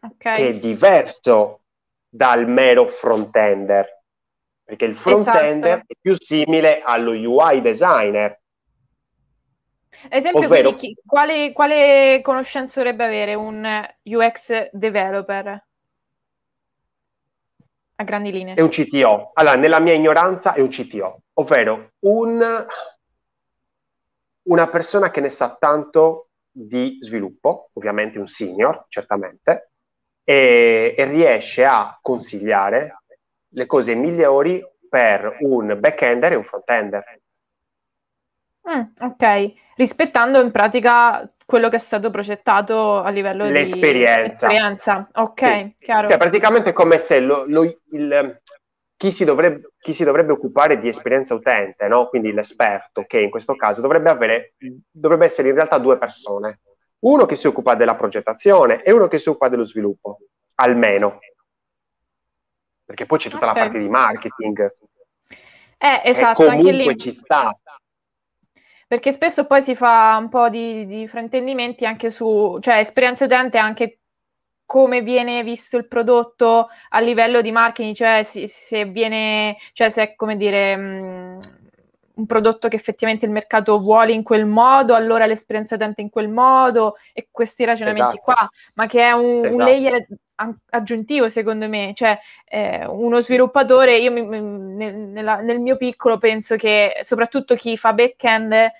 okay. 0.00 0.36
che 0.36 0.48
è 0.48 0.58
diverso 0.58 1.64
dal 2.08 2.48
mero 2.48 2.88
front-ender, 2.88 4.04
perché 4.64 4.86
il 4.86 4.96
front-ender 4.96 5.72
esatto. 5.72 5.92
è 5.92 5.96
più 6.00 6.16
simile 6.18 6.80
allo 6.80 7.10
UI 7.10 7.60
designer. 7.60 8.40
Esempio, 10.08 10.46
Ovvero, 10.46 10.74
chi, 10.76 10.96
quale, 11.04 11.52
quale 11.52 12.20
conoscenza 12.22 12.80
dovrebbe 12.80 13.04
avere 13.04 13.34
un 13.34 13.86
UX 14.02 14.70
developer? 14.72 15.66
A 17.96 18.04
grandi 18.04 18.30
linee. 18.30 18.54
È 18.54 18.60
un 18.60 18.68
CTO. 18.68 19.32
Allora, 19.34 19.56
nella 19.56 19.80
mia 19.80 19.94
ignoranza 19.94 20.52
è 20.52 20.60
un 20.60 20.68
CTO, 20.68 21.22
ovvero 21.34 21.92
un, 22.00 22.66
una 24.42 24.68
persona 24.68 25.10
che 25.10 25.20
ne 25.20 25.30
sa 25.30 25.56
tanto 25.58 26.28
di 26.50 26.98
sviluppo, 27.00 27.70
ovviamente 27.72 28.18
un 28.18 28.26
senior, 28.26 28.86
certamente, 28.88 29.70
e, 30.22 30.94
e 30.96 31.04
riesce 31.06 31.64
a 31.64 31.98
consigliare 32.00 33.02
le 33.48 33.66
cose 33.66 33.94
migliori 33.94 34.64
per 34.88 35.38
un 35.40 35.76
back-ender 35.78 36.32
e 36.32 36.36
un 36.36 36.44
front-ender. 36.44 37.20
Mm, 38.68 38.82
ok, 39.00 39.54
rispettando 39.78 40.40
in 40.40 40.50
pratica 40.50 41.30
quello 41.46 41.68
che 41.68 41.76
è 41.76 41.78
stato 41.78 42.10
progettato 42.10 43.00
a 43.00 43.08
livello 43.10 43.44
L'esperienza. 43.44 44.20
di 44.20 44.26
esperienza. 44.26 45.08
Ok, 45.14 45.48
sì. 45.48 45.74
chiaro. 45.78 46.08
Cioè, 46.08 46.18
praticamente 46.18 46.70
è 46.70 46.72
come 46.72 46.98
se 46.98 47.20
lo, 47.20 47.44
lo, 47.46 47.62
il, 47.92 48.40
chi, 48.96 49.12
si 49.12 49.24
dovrebbe, 49.24 49.70
chi, 49.78 49.92
si 49.92 50.02
dovrebbe, 50.02 50.32
occupare 50.32 50.78
di 50.78 50.88
esperienza 50.88 51.34
utente, 51.34 51.86
no? 51.86 52.08
quindi 52.08 52.32
l'esperto, 52.32 53.04
che 53.06 53.20
in 53.20 53.30
questo 53.30 53.54
caso 53.54 53.80
dovrebbe, 53.80 54.10
avere, 54.10 54.54
dovrebbe 54.90 55.24
essere 55.24 55.48
in 55.48 55.54
realtà 55.54 55.78
due 55.78 55.96
persone 55.96 56.58
uno 57.00 57.26
che 57.26 57.36
si 57.36 57.46
occupa 57.46 57.76
della 57.76 57.94
progettazione 57.94 58.82
e 58.82 58.90
uno 58.90 59.06
che 59.06 59.18
si 59.18 59.28
occupa 59.28 59.48
dello 59.48 59.64
sviluppo, 59.64 60.18
almeno. 60.56 61.20
Perché 62.84 63.06
poi 63.06 63.18
c'è 63.18 63.30
tutta 63.30 63.48
okay. 63.48 63.54
la 63.54 63.60
parte 63.62 63.78
di 63.78 63.88
marketing. 63.88 64.76
Eh, 65.78 66.00
esatto, 66.04 66.42
e 66.42 66.46
comunque 66.46 66.70
anche 66.72 66.90
lì. 66.90 66.98
ci 66.98 67.12
sta. 67.12 67.56
Perché 68.88 69.12
spesso 69.12 69.46
poi 69.46 69.62
si 69.62 69.74
fa 69.74 70.16
un 70.18 70.30
po' 70.30 70.48
di, 70.48 70.86
di 70.86 71.06
fraintendimenti 71.06 71.84
anche 71.84 72.10
su, 72.10 72.58
cioè 72.60 72.78
esperienza 72.78 73.26
utente 73.26 73.58
anche 73.58 74.00
come 74.64 75.02
viene 75.02 75.42
visto 75.42 75.76
il 75.76 75.86
prodotto 75.86 76.68
a 76.88 77.00
livello 77.00 77.42
di 77.42 77.52
marketing, 77.52 77.94
cioè 77.94 78.22
se, 78.22 78.84
viene, 78.86 79.58
cioè 79.72 79.90
se 79.90 80.02
è 80.02 80.14
come 80.14 80.36
dire... 80.36 80.76
Mh, 80.76 80.80
mm, 80.82 81.40
un 82.18 82.26
prodotto 82.26 82.68
che 82.68 82.76
effettivamente 82.76 83.24
il 83.24 83.32
mercato 83.32 83.78
vuole 83.78 84.12
in 84.12 84.22
quel 84.22 84.44
modo, 84.44 84.94
allora 84.94 85.26
l'esperienza 85.26 85.76
utente 85.76 86.00
in 86.00 86.10
quel 86.10 86.28
modo 86.28 86.96
e 87.12 87.28
questi 87.30 87.64
ragionamenti 87.64 88.16
esatto. 88.16 88.22
qua, 88.22 88.50
ma 88.74 88.86
che 88.86 89.02
è 89.02 89.12
un, 89.12 89.44
esatto. 89.44 89.56
un 89.56 89.62
layer 89.62 90.06
aggiuntivo 90.70 91.28
secondo 91.28 91.68
me, 91.68 91.92
cioè 91.94 92.18
eh, 92.44 92.84
uno 92.86 93.18
sviluppatore, 93.20 93.98
io 93.98 94.12
mi, 94.12 94.26
nel, 94.26 94.94
nella, 94.94 95.36
nel 95.36 95.60
mio 95.60 95.76
piccolo 95.76 96.18
penso 96.18 96.56
che 96.56 97.00
soprattutto 97.02 97.54
chi 97.54 97.76
fa 97.76 97.92
back-end 97.92 98.70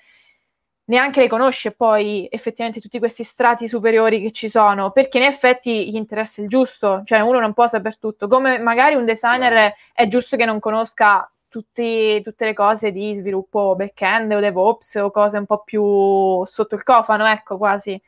neanche 0.85 1.19
le 1.19 1.27
conosce 1.27 1.71
poi 1.71 2.27
effettivamente 2.31 2.81
tutti 2.81 2.97
questi 2.97 3.23
strati 3.23 3.67
superiori 3.67 4.21
che 4.21 4.31
ci 4.31 4.49
sono, 4.49 4.91
perché 4.91 5.17
in 5.17 5.23
effetti 5.23 5.89
gli 5.89 5.95
interessa 5.95 6.41
il 6.41 6.49
giusto, 6.49 7.03
cioè 7.05 7.19
uno 7.19 7.39
non 7.39 7.53
può 7.53 7.67
saper 7.67 7.97
tutto, 7.97 8.27
come 8.27 8.57
magari 8.57 8.95
un 8.95 9.05
designer 9.05 9.73
è 9.93 10.07
giusto 10.07 10.35
che 10.35 10.45
non 10.45 10.59
conosca 10.59 11.29
tutti, 11.49 12.21
tutte 12.21 12.45
le 12.45 12.53
cose 12.53 12.91
di 12.91 13.13
sviluppo 13.15 13.75
back-end 13.75 14.31
o 14.31 14.39
DevOps 14.39 14.95
o 14.95 15.11
cose 15.11 15.37
un 15.37 15.45
po' 15.45 15.63
più 15.63 16.45
sotto 16.45 16.75
il 16.75 16.83
cofano, 16.83 17.25
ecco 17.27 17.57
quasi. 17.57 18.01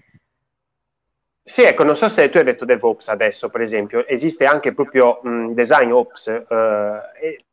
Sì, 1.43 1.63
ecco, 1.63 1.83
non 1.83 1.97
so 1.97 2.07
se 2.07 2.29
tu 2.29 2.37
hai 2.37 2.43
detto 2.43 2.65
DevOps 2.65 3.07
adesso, 3.09 3.49
per 3.49 3.61
esempio, 3.61 4.05
esiste 4.07 4.45
anche 4.45 4.73
proprio 4.73 5.19
mh, 5.23 5.53
Design 5.53 5.91
Ops. 5.91 6.27
Eh, 6.27 6.45
ah. 6.47 7.01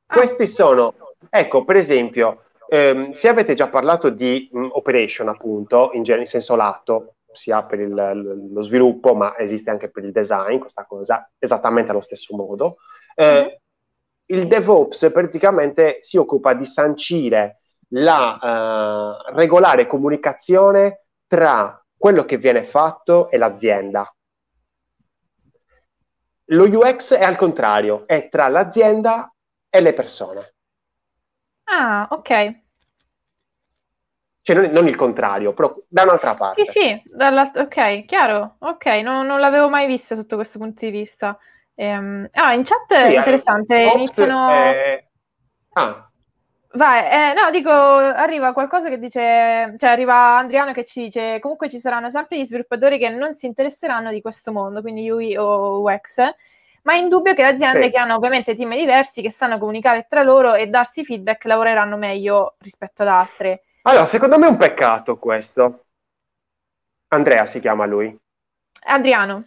Questi 0.07 0.47
sono, 0.47 0.95
ecco, 1.31 1.65
per 1.65 1.77
esempio, 1.77 2.45
ehm, 2.69 3.11
se 3.11 3.29
avete 3.29 3.55
già 3.55 3.69
parlato 3.69 4.11
di 4.11 4.49
mh, 4.53 4.69
operation, 4.73 5.29
appunto, 5.29 5.91
in, 5.95 6.03
gen- 6.03 6.21
in 6.21 6.27
senso 6.27 6.55
lato, 6.55 7.15
sia 7.33 7.63
per 7.63 7.81
il, 7.81 8.51
lo 8.53 8.63
sviluppo, 8.63 9.15
ma 9.15 9.37
esiste 9.39 9.71
anche 9.71 9.91
per 9.91 10.05
il 10.05 10.13
design, 10.13 10.59
questa 10.59 10.85
cosa, 10.85 11.29
esattamente 11.39 11.91
allo 11.91 12.01
stesso 12.03 12.37
modo. 12.37 12.77
Eh, 13.15 13.41
mm-hmm 13.41 13.67
il 14.31 14.47
DevOps 14.47 15.11
praticamente 15.13 15.99
si 16.01 16.17
occupa 16.17 16.55
di 16.55 16.67
sancire 16.67 17.61
la 17.93 18.39
uh, 18.41 19.35
regolare 19.35 19.87
comunicazione 19.87 21.05
tra 21.27 21.83
quello 21.97 22.25
che 22.25 22.37
viene 22.37 22.65
fatto 22.65 23.31
e 23.31 23.39
l'azienda. 23.39 24.13
Lo 26.51 26.65
UX 26.65 27.15
è 27.15 27.25
al 27.25 27.37
contrario, 27.37 28.07
è 28.07 28.29
tra 28.29 28.49
l'azienda 28.49 29.33
e 29.69 29.81
le 29.81 29.93
persone. 29.93 30.55
Ah, 31.65 32.09
ok. 32.11 32.61
Cioè 34.43 34.57
non, 34.57 34.71
non 34.71 34.89
il 34.89 34.97
contrario, 34.97 35.53
però 35.53 35.75
da 35.87 36.05
un'altra 36.05 36.35
parte. 36.35 36.65
Sì, 36.65 36.81
sì, 36.81 37.03
ok, 37.13 38.05
chiaro. 38.07 38.57
Ok, 38.61 38.87
non, 39.03 39.27
non 39.27 39.41
l'avevo 39.41 39.69
mai 39.69 39.87
vista 39.87 40.15
sotto 40.15 40.37
questo 40.37 40.59
punto 40.59 40.87
di 40.87 40.91
vista. 40.91 41.39
Ehm, 41.81 42.29
ah, 42.33 42.55
in 42.55 42.65
chat 42.65 42.93
è 42.93 43.11
sì, 43.11 43.15
interessante, 43.15 43.81
eh, 43.81 43.95
iniziano... 43.95 44.51
Eh... 44.51 45.09
Ah. 45.75 46.11
Vai, 46.73 47.31
eh, 47.31 47.35
no, 47.35 47.51
dico, 47.51 47.71
arriva 47.71 48.53
qualcosa 48.53 48.89
che 48.89 48.99
dice, 48.99 49.75
cioè 49.79 49.91
arriva 49.91 50.37
Andriano 50.37 50.73
che 50.73 50.85
ci 50.85 51.05
dice, 51.05 51.39
comunque 51.39 51.71
ci 51.71 51.79
saranno 51.79 52.11
sempre 52.11 52.37
gli 52.37 52.45
sviluppatori 52.45 52.99
che 52.99 53.11
non 53.11 53.35
si 53.35 53.47
interesseranno 53.47 54.11
di 54.11 54.21
questo 54.21 54.51
mondo, 54.51 54.81
quindi 54.81 55.09
UI 55.09 55.37
o 55.37 55.81
UX, 55.81 56.19
ma 56.83 56.95
è 56.95 56.97
indubbio 56.97 57.33
che 57.35 57.43
le 57.43 57.49
aziende 57.49 57.85
sì. 57.85 57.91
che 57.91 57.99
hanno 57.99 58.17
ovviamente 58.17 58.57
team 58.57 58.75
diversi, 58.75 59.23
che 59.23 59.31
sanno 59.31 59.57
comunicare 59.59 60.07
tra 60.09 60.23
loro 60.23 60.55
e 60.55 60.67
darsi 60.67 61.05
feedback, 61.05 61.45
lavoreranno 61.45 61.97
meglio 61.97 62.57
rispetto 62.59 63.03
ad 63.03 63.09
altre. 63.09 63.63
Allora, 63.83 64.07
secondo 64.07 64.37
me 64.37 64.47
è 64.47 64.51
un 64.51 64.57
peccato 64.57 65.17
questo. 65.17 65.85
Andrea 67.09 67.47
si 67.47 67.61
chiama 67.61 67.87
lui. 67.87 68.15
Adriano. 68.87 69.45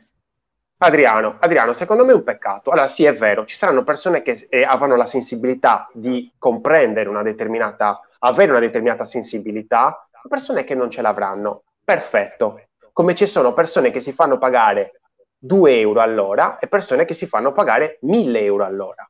Adriano, 0.84 1.38
Adriano, 1.40 1.74
secondo 1.74 2.04
me 2.04 2.12
è 2.12 2.16
un 2.16 2.24
peccato. 2.24 2.72
Allora, 2.72 2.88
sì, 2.88 3.04
è 3.06 3.14
vero, 3.14 3.46
ci 3.46 3.56
saranno 3.56 3.84
persone 3.84 4.24
che 4.24 4.48
eh, 4.50 4.64
avranno 4.64 4.96
la 4.96 5.06
sensibilità 5.06 5.88
di 5.94 6.32
comprendere 6.40 7.08
una 7.08 7.22
determinata, 7.22 8.02
avere 8.20 8.50
una 8.50 8.60
determinata 8.60 9.06
sensibilità, 9.06 10.08
persone 10.28 10.64
che 10.64 10.74
non 10.74 10.90
ce 10.90 11.04
l'avranno. 11.04 11.64
Perfetto. 11.84 12.62
Come 12.94 13.14
ci 13.14 13.28
sono 13.28 13.54
persone 13.54 13.92
che 13.92 14.00
si 14.00 14.12
fanno 14.12 14.40
pagare 14.40 15.02
2 15.38 15.80
euro 15.80 16.02
all'ora 16.02 16.58
e 16.58 16.68
persone 16.68 17.06
che 17.06 17.14
si 17.14 17.28
fanno 17.28 17.52
pagare 17.52 18.00
1000 18.02 18.44
euro 18.44 18.66
all'ora. 18.66 19.08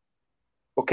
Ok? 0.74 0.92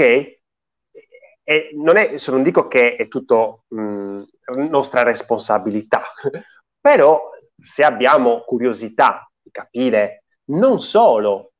E 1.43 1.71
non, 1.73 1.97
è, 1.97 2.15
non 2.27 2.43
dico 2.43 2.67
che 2.69 2.95
è 2.95 3.07
tutto 3.09 3.63
mh, 3.67 4.21
nostra 4.69 5.03
responsabilità, 5.03 6.03
però 6.79 7.31
se 7.57 7.83
abbiamo 7.83 8.43
curiosità 8.45 9.29
di 9.41 9.49
capire 9.51 10.18
non 10.49 10.81
solo 10.81 11.53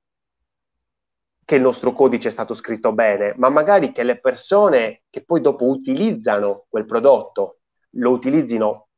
che 1.43 1.55
il 1.55 1.61
nostro 1.61 1.93
codice 1.93 2.27
è 2.27 2.31
stato 2.31 2.53
scritto 2.53 2.93
bene, 2.93 3.33
ma 3.37 3.49
magari 3.49 3.91
che 3.91 4.03
le 4.03 4.19
persone 4.19 5.03
che 5.09 5.23
poi 5.23 5.41
dopo 5.41 5.65
utilizzano 5.65 6.65
quel 6.69 6.85
prodotto 6.85 7.61
lo 7.93 8.11
utilizzino 8.11 8.89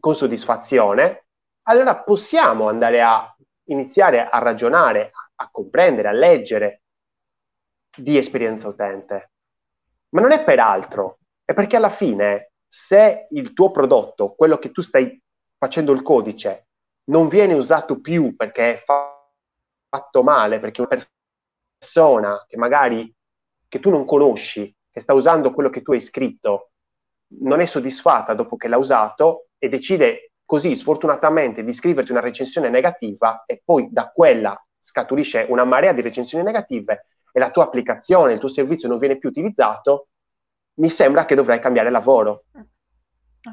con 0.00 0.16
soddisfazione, 0.16 1.26
allora 1.62 2.02
possiamo 2.02 2.68
andare 2.68 3.02
a 3.02 3.36
iniziare 3.66 4.26
a 4.26 4.38
ragionare, 4.38 5.12
a 5.36 5.48
comprendere, 5.50 6.08
a 6.08 6.12
leggere 6.12 6.82
di 7.96 8.16
esperienza 8.16 8.66
utente. 8.66 9.30
Ma 10.10 10.20
non 10.20 10.32
è 10.32 10.42
per 10.42 10.58
altro, 10.58 11.18
è 11.44 11.54
perché 11.54 11.76
alla 11.76 11.90
fine 11.90 12.52
se 12.66 13.28
il 13.30 13.52
tuo 13.52 13.70
prodotto, 13.70 14.34
quello 14.34 14.58
che 14.58 14.72
tu 14.72 14.80
stai 14.82 15.20
facendo 15.56 15.92
il 15.92 16.02
codice, 16.02 16.66
non 17.04 17.28
viene 17.28 17.54
usato 17.54 18.00
più 18.00 18.34
perché 18.34 18.74
è 18.74 18.78
fatto 18.78 19.21
fatto 19.92 20.22
male 20.22 20.58
perché 20.58 20.80
una 20.80 20.98
persona 21.78 22.42
che 22.48 22.56
magari 22.56 23.14
che 23.68 23.78
tu 23.78 23.90
non 23.90 24.06
conosci, 24.06 24.74
che 24.90 25.00
sta 25.00 25.12
usando 25.12 25.52
quello 25.52 25.68
che 25.68 25.82
tu 25.82 25.92
hai 25.92 26.00
scritto, 26.00 26.70
non 27.40 27.60
è 27.60 27.66
soddisfatta 27.66 28.32
dopo 28.32 28.56
che 28.56 28.68
l'ha 28.68 28.78
usato 28.78 29.48
e 29.58 29.68
decide 29.68 30.32
così 30.46 30.74
sfortunatamente 30.74 31.62
di 31.62 31.72
scriverti 31.74 32.10
una 32.10 32.20
recensione 32.20 32.70
negativa 32.70 33.44
e 33.46 33.60
poi 33.62 33.88
da 33.90 34.10
quella 34.10 34.58
scaturisce 34.78 35.46
una 35.48 35.64
marea 35.64 35.92
di 35.92 36.00
recensioni 36.00 36.42
negative 36.42 37.06
e 37.30 37.38
la 37.38 37.50
tua 37.50 37.64
applicazione, 37.64 38.32
il 38.32 38.38
tuo 38.38 38.48
servizio 38.48 38.88
non 38.88 38.98
viene 38.98 39.18
più 39.18 39.28
utilizzato, 39.28 40.08
mi 40.74 40.90
sembra 40.90 41.26
che 41.26 41.34
dovrai 41.34 41.60
cambiare 41.60 41.90
lavoro. 41.90 42.44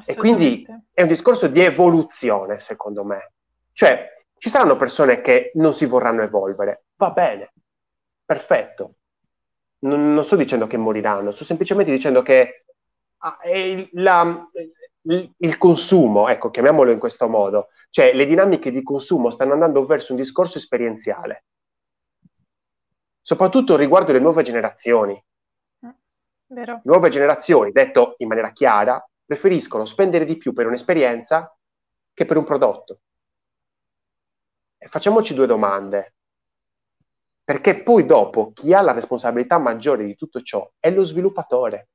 E 0.06 0.14
quindi 0.14 0.66
è 0.92 1.02
un 1.02 1.08
discorso 1.08 1.48
di 1.48 1.60
evoluzione, 1.60 2.58
secondo 2.58 3.04
me. 3.04 3.32
Cioè, 3.72 4.19
ci 4.40 4.48
saranno 4.48 4.76
persone 4.76 5.20
che 5.20 5.50
non 5.56 5.74
si 5.74 5.84
vorranno 5.84 6.22
evolvere, 6.22 6.84
va 6.96 7.10
bene, 7.10 7.52
perfetto. 8.24 8.94
Non, 9.80 10.14
non 10.14 10.24
sto 10.24 10.34
dicendo 10.34 10.66
che 10.66 10.78
moriranno, 10.78 11.30
sto 11.30 11.44
semplicemente 11.44 11.92
dicendo 11.92 12.22
che 12.22 12.64
ah, 13.18 13.36
la, 13.92 14.48
il, 15.02 15.34
il, 15.36 15.58
consumo, 15.58 16.26
ecco, 16.26 16.48
chiamiamolo 16.48 16.90
in 16.90 16.98
questo 16.98 17.28
modo, 17.28 17.68
cioè 17.90 18.14
le 18.14 18.24
dinamiche 18.24 18.70
di 18.70 18.82
consumo 18.82 19.28
stanno 19.28 19.52
andando 19.52 19.84
verso 19.84 20.12
un 20.12 20.18
discorso 20.18 20.56
esperienziale, 20.56 21.44
soprattutto 23.20 23.76
riguardo 23.76 24.12
le 24.12 24.20
nuove 24.20 24.42
generazioni. 24.42 25.22
Mm, 25.84 25.90
vero. 26.46 26.80
Nuove 26.84 27.10
generazioni, 27.10 27.72
detto 27.72 28.14
in 28.18 28.28
maniera 28.28 28.52
chiara, 28.52 29.06
preferiscono 29.22 29.84
spendere 29.84 30.24
di 30.24 30.38
più 30.38 30.54
per 30.54 30.66
un'esperienza 30.66 31.54
che 32.14 32.24
per 32.24 32.38
un 32.38 32.44
prodotto 32.44 33.00
facciamoci 34.88 35.34
due 35.34 35.46
domande. 35.46 36.14
Perché 37.44 37.82
poi 37.82 38.06
dopo 38.06 38.52
chi 38.52 38.72
ha 38.72 38.80
la 38.80 38.92
responsabilità 38.92 39.58
maggiore 39.58 40.04
di 40.04 40.14
tutto 40.14 40.40
ciò 40.40 40.70
è 40.78 40.90
lo 40.90 41.02
sviluppatore. 41.02 41.88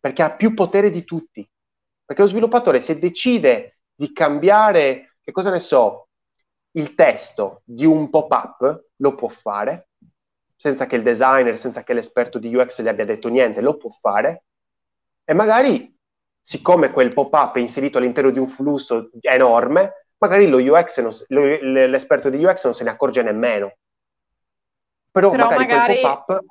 Perché 0.00 0.22
ha 0.22 0.34
più 0.34 0.54
potere 0.54 0.90
di 0.90 1.04
tutti. 1.04 1.48
Perché 2.04 2.22
lo 2.22 2.28
sviluppatore 2.28 2.80
se 2.80 2.98
decide 2.98 3.80
di 3.94 4.12
cambiare, 4.12 5.16
che 5.22 5.32
cosa 5.32 5.50
ne 5.50 5.58
so, 5.58 6.08
il 6.72 6.94
testo 6.94 7.62
di 7.64 7.84
un 7.84 8.08
pop-up, 8.08 8.86
lo 8.96 9.14
può 9.14 9.28
fare, 9.28 9.88
senza 10.56 10.86
che 10.86 10.96
il 10.96 11.02
designer, 11.02 11.58
senza 11.58 11.82
che 11.82 11.92
l'esperto 11.92 12.38
di 12.38 12.54
UX 12.54 12.80
gli 12.80 12.88
abbia 12.88 13.04
detto 13.04 13.28
niente, 13.28 13.60
lo 13.60 13.76
può 13.76 13.90
fare. 13.90 14.44
E 15.24 15.34
magari, 15.34 15.94
siccome 16.40 16.90
quel 16.90 17.12
pop-up 17.12 17.56
è 17.56 17.60
inserito 17.60 17.98
all'interno 17.98 18.30
di 18.30 18.38
un 18.38 18.48
flusso 18.48 19.10
enorme, 19.20 20.07
magari 20.18 20.46
lo 20.46 20.58
UX 20.58 21.00
non, 21.00 21.12
lo, 21.28 21.86
l'esperto 21.86 22.28
di 22.28 22.42
UX 22.44 22.64
non 22.64 22.74
se 22.74 22.84
ne 22.84 22.90
accorge 22.90 23.22
nemmeno. 23.22 23.72
Però, 25.10 25.30
Però 25.30 25.48
magari, 25.48 25.66
magari 25.66 26.00
quel 26.00 26.22
pop-up 26.26 26.44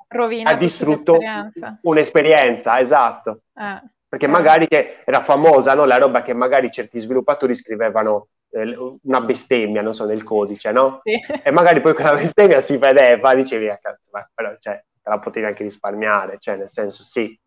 ha 0.44 0.54
distrutto 0.54 1.12
un'esperienza, 1.14 1.78
un'esperienza 1.82 2.80
esatto. 2.80 3.42
Eh, 3.54 3.82
Perché 4.08 4.26
eh. 4.26 4.28
magari 4.28 4.66
che 4.66 5.02
era 5.04 5.22
famosa 5.22 5.74
no? 5.74 5.84
la 5.84 5.96
roba 5.96 6.22
che 6.22 6.34
magari 6.34 6.70
certi 6.70 6.98
sviluppatori 6.98 7.54
scrivevano 7.54 8.28
eh, 8.50 8.76
una 9.02 9.20
bestemmia, 9.20 9.82
non 9.82 9.94
so, 9.94 10.04
nel 10.06 10.22
codice, 10.22 10.72
no? 10.72 11.00
Sì. 11.02 11.14
E 11.42 11.50
magari 11.50 11.80
poi 11.80 11.94
quella 11.94 12.14
bestemmia 12.14 12.60
si 12.60 12.76
vedeva, 12.78 13.34
dicevi, 13.34 13.68
ah, 13.68 13.78
cazzo, 13.78 14.10
ma 14.12 14.28
però 14.34 14.54
cioè, 14.58 14.82
te 15.02 15.08
la 15.08 15.18
potevi 15.18 15.46
anche 15.46 15.62
risparmiare, 15.62 16.38
cioè 16.38 16.56
nel 16.56 16.70
senso 16.70 17.02
sì. 17.02 17.38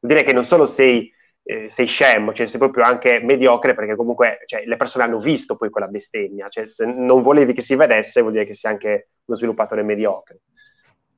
Vuol 0.00 0.12
dire 0.12 0.24
che 0.24 0.32
non 0.32 0.44
solo 0.44 0.66
sei 0.66 1.12
eh, 1.48 1.70
sei 1.70 1.86
scemo, 1.86 2.32
cioè 2.32 2.48
sei 2.48 2.58
proprio 2.58 2.84
anche 2.84 3.20
mediocre 3.20 3.74
perché 3.74 3.94
comunque 3.94 4.42
cioè, 4.46 4.64
le 4.66 4.76
persone 4.76 5.04
hanno 5.04 5.20
visto 5.20 5.56
poi 5.56 5.70
quella 5.70 5.86
bestemmia, 5.86 6.48
cioè 6.48 6.66
se 6.66 6.84
non 6.84 7.22
volevi 7.22 7.52
che 7.52 7.60
si 7.60 7.76
vedesse 7.76 8.20
vuol 8.20 8.32
dire 8.32 8.44
che 8.44 8.56
sei 8.56 8.72
anche 8.72 9.10
uno 9.26 9.36
sviluppatore 9.36 9.82
mediocre. 9.84 10.40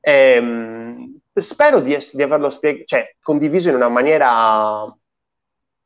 Ehm, 0.01 1.19
spero 1.33 1.81
di, 1.81 1.97
di 2.13 2.23
averlo 2.23 2.51
spieg- 2.51 2.85
cioè, 2.85 3.17
condiviso 3.21 3.71
in 3.71 3.77
una 3.77 3.89
maniera 3.89 4.95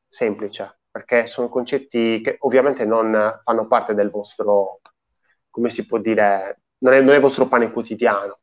semplice, 0.09 0.81
perché 0.91 1.27
sono 1.29 1.49
concetti 1.49 2.21
che 2.21 2.37
ovviamente 2.41 2.85
non 2.85 3.41
fanno 3.45 3.67
parte 3.69 3.95
del 3.95 4.11
vostro, 4.11 4.81
come 5.51 5.71
si 5.71 5.87
può 5.87 5.99
dire, 5.99 6.63
non 6.79 6.93
è, 6.95 7.01
non 7.01 7.13
è 7.13 7.17
il 7.17 7.21
vostro 7.21 7.47
pane 7.47 7.71
quotidiano. 7.71 8.41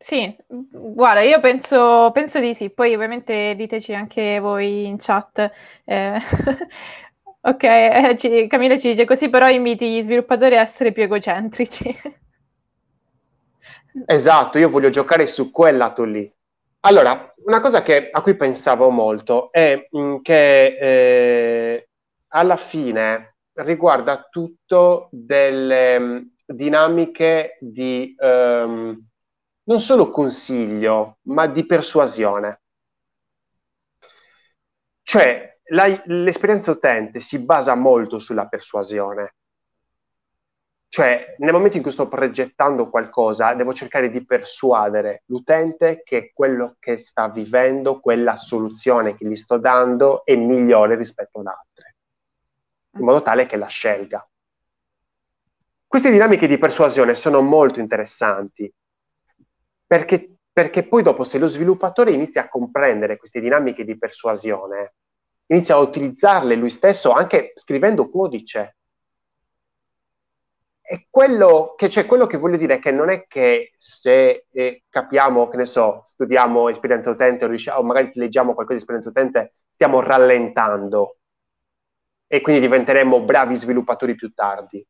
Sì, 0.00 0.34
guarda, 0.46 1.22
io 1.22 1.40
penso, 1.40 2.10
penso 2.12 2.38
di 2.38 2.54
sì, 2.54 2.70
poi 2.70 2.94
ovviamente 2.94 3.54
diteci 3.56 3.92
anche 3.94 4.38
voi 4.38 4.86
in 4.86 4.96
chat. 4.96 5.50
Eh, 5.84 6.18
ok, 7.42 7.62
eh, 7.64 8.16
ci, 8.16 8.46
Camilla 8.46 8.78
ci 8.78 8.90
dice 8.90 9.04
così, 9.04 9.28
però 9.28 9.48
inviti 9.48 9.90
gli 9.90 10.02
sviluppatori 10.02 10.56
a 10.56 10.60
essere 10.60 10.92
più 10.92 11.02
egocentrici. 11.02 11.98
esatto, 14.06 14.58
io 14.58 14.70
voglio 14.70 14.90
giocare 14.90 15.26
su 15.26 15.50
quel 15.50 15.76
lato 15.76 16.04
lì. 16.04 16.32
Allora, 16.80 17.34
una 17.44 17.60
cosa 17.60 17.82
che, 17.82 18.08
a 18.10 18.22
cui 18.22 18.36
pensavo 18.36 18.90
molto 18.90 19.50
è 19.50 19.88
mm, 19.96 20.18
che 20.22 20.76
eh, 20.78 21.88
alla 22.28 22.56
fine 22.56 23.34
riguarda 23.54 24.28
tutto 24.30 25.08
delle 25.10 25.98
mm, 25.98 26.18
dinamiche 26.46 27.58
di... 27.60 28.14
Um, 28.16 29.07
non 29.68 29.80
solo 29.80 30.08
consiglio, 30.08 31.18
ma 31.24 31.46
di 31.46 31.66
persuasione. 31.66 32.62
Cioè, 35.02 35.60
la, 35.70 36.02
l'esperienza 36.06 36.70
utente 36.70 37.20
si 37.20 37.38
basa 37.38 37.74
molto 37.74 38.18
sulla 38.18 38.48
persuasione. 38.48 39.34
Cioè, 40.88 41.34
nel 41.38 41.52
momento 41.52 41.76
in 41.76 41.82
cui 41.82 41.92
sto 41.92 42.08
progettando 42.08 42.88
qualcosa, 42.88 43.52
devo 43.52 43.74
cercare 43.74 44.08
di 44.08 44.24
persuadere 44.24 45.24
l'utente 45.26 46.00
che 46.02 46.32
quello 46.32 46.76
che 46.78 46.96
sta 46.96 47.28
vivendo, 47.28 48.00
quella 48.00 48.36
soluzione 48.36 49.16
che 49.16 49.26
gli 49.26 49.36
sto 49.36 49.58
dando, 49.58 50.24
è 50.24 50.34
migliore 50.34 50.96
rispetto 50.96 51.40
ad 51.40 51.46
altre, 51.46 51.96
in 52.92 53.04
modo 53.04 53.20
tale 53.20 53.44
che 53.44 53.58
la 53.58 53.66
scelga. 53.66 54.26
Queste 55.86 56.10
dinamiche 56.10 56.46
di 56.46 56.56
persuasione 56.56 57.14
sono 57.14 57.42
molto 57.42 57.80
interessanti 57.80 58.72
perché, 59.88 60.36
perché 60.52 60.86
poi 60.86 61.02
dopo 61.02 61.24
se 61.24 61.38
lo 61.38 61.46
sviluppatore 61.46 62.12
inizia 62.12 62.42
a 62.42 62.48
comprendere 62.48 63.16
queste 63.16 63.40
dinamiche 63.40 63.84
di 63.84 63.96
persuasione, 63.96 64.94
inizia 65.46 65.76
a 65.76 65.78
utilizzarle 65.78 66.54
lui 66.54 66.68
stesso 66.68 67.10
anche 67.10 67.52
scrivendo 67.54 68.10
codice. 68.10 68.76
E 70.82 71.06
quello 71.10 71.74
che, 71.76 71.88
cioè, 71.88 72.06
quello 72.06 72.26
che 72.26 72.36
voglio 72.36 72.56
dire 72.56 72.74
è 72.76 72.78
che 72.78 72.90
non 72.90 73.10
è 73.10 73.26
che 73.26 73.72
se 73.76 74.46
eh, 74.50 74.84
capiamo, 74.88 75.48
che 75.48 75.56
ne 75.56 75.66
so, 75.66 76.02
studiamo 76.04 76.68
esperienza 76.68 77.10
utente 77.10 77.44
o, 77.44 77.48
riusci- 77.48 77.70
o 77.70 77.82
magari 77.82 78.10
leggiamo 78.14 78.54
qualcosa 78.54 78.74
di 78.74 78.80
esperienza 78.80 79.08
utente, 79.08 79.54
stiamo 79.70 80.00
rallentando 80.00 81.16
e 82.26 82.40
quindi 82.42 82.60
diventeremo 82.60 83.20
bravi 83.22 83.56
sviluppatori 83.56 84.14
più 84.14 84.32
tardi. 84.32 84.86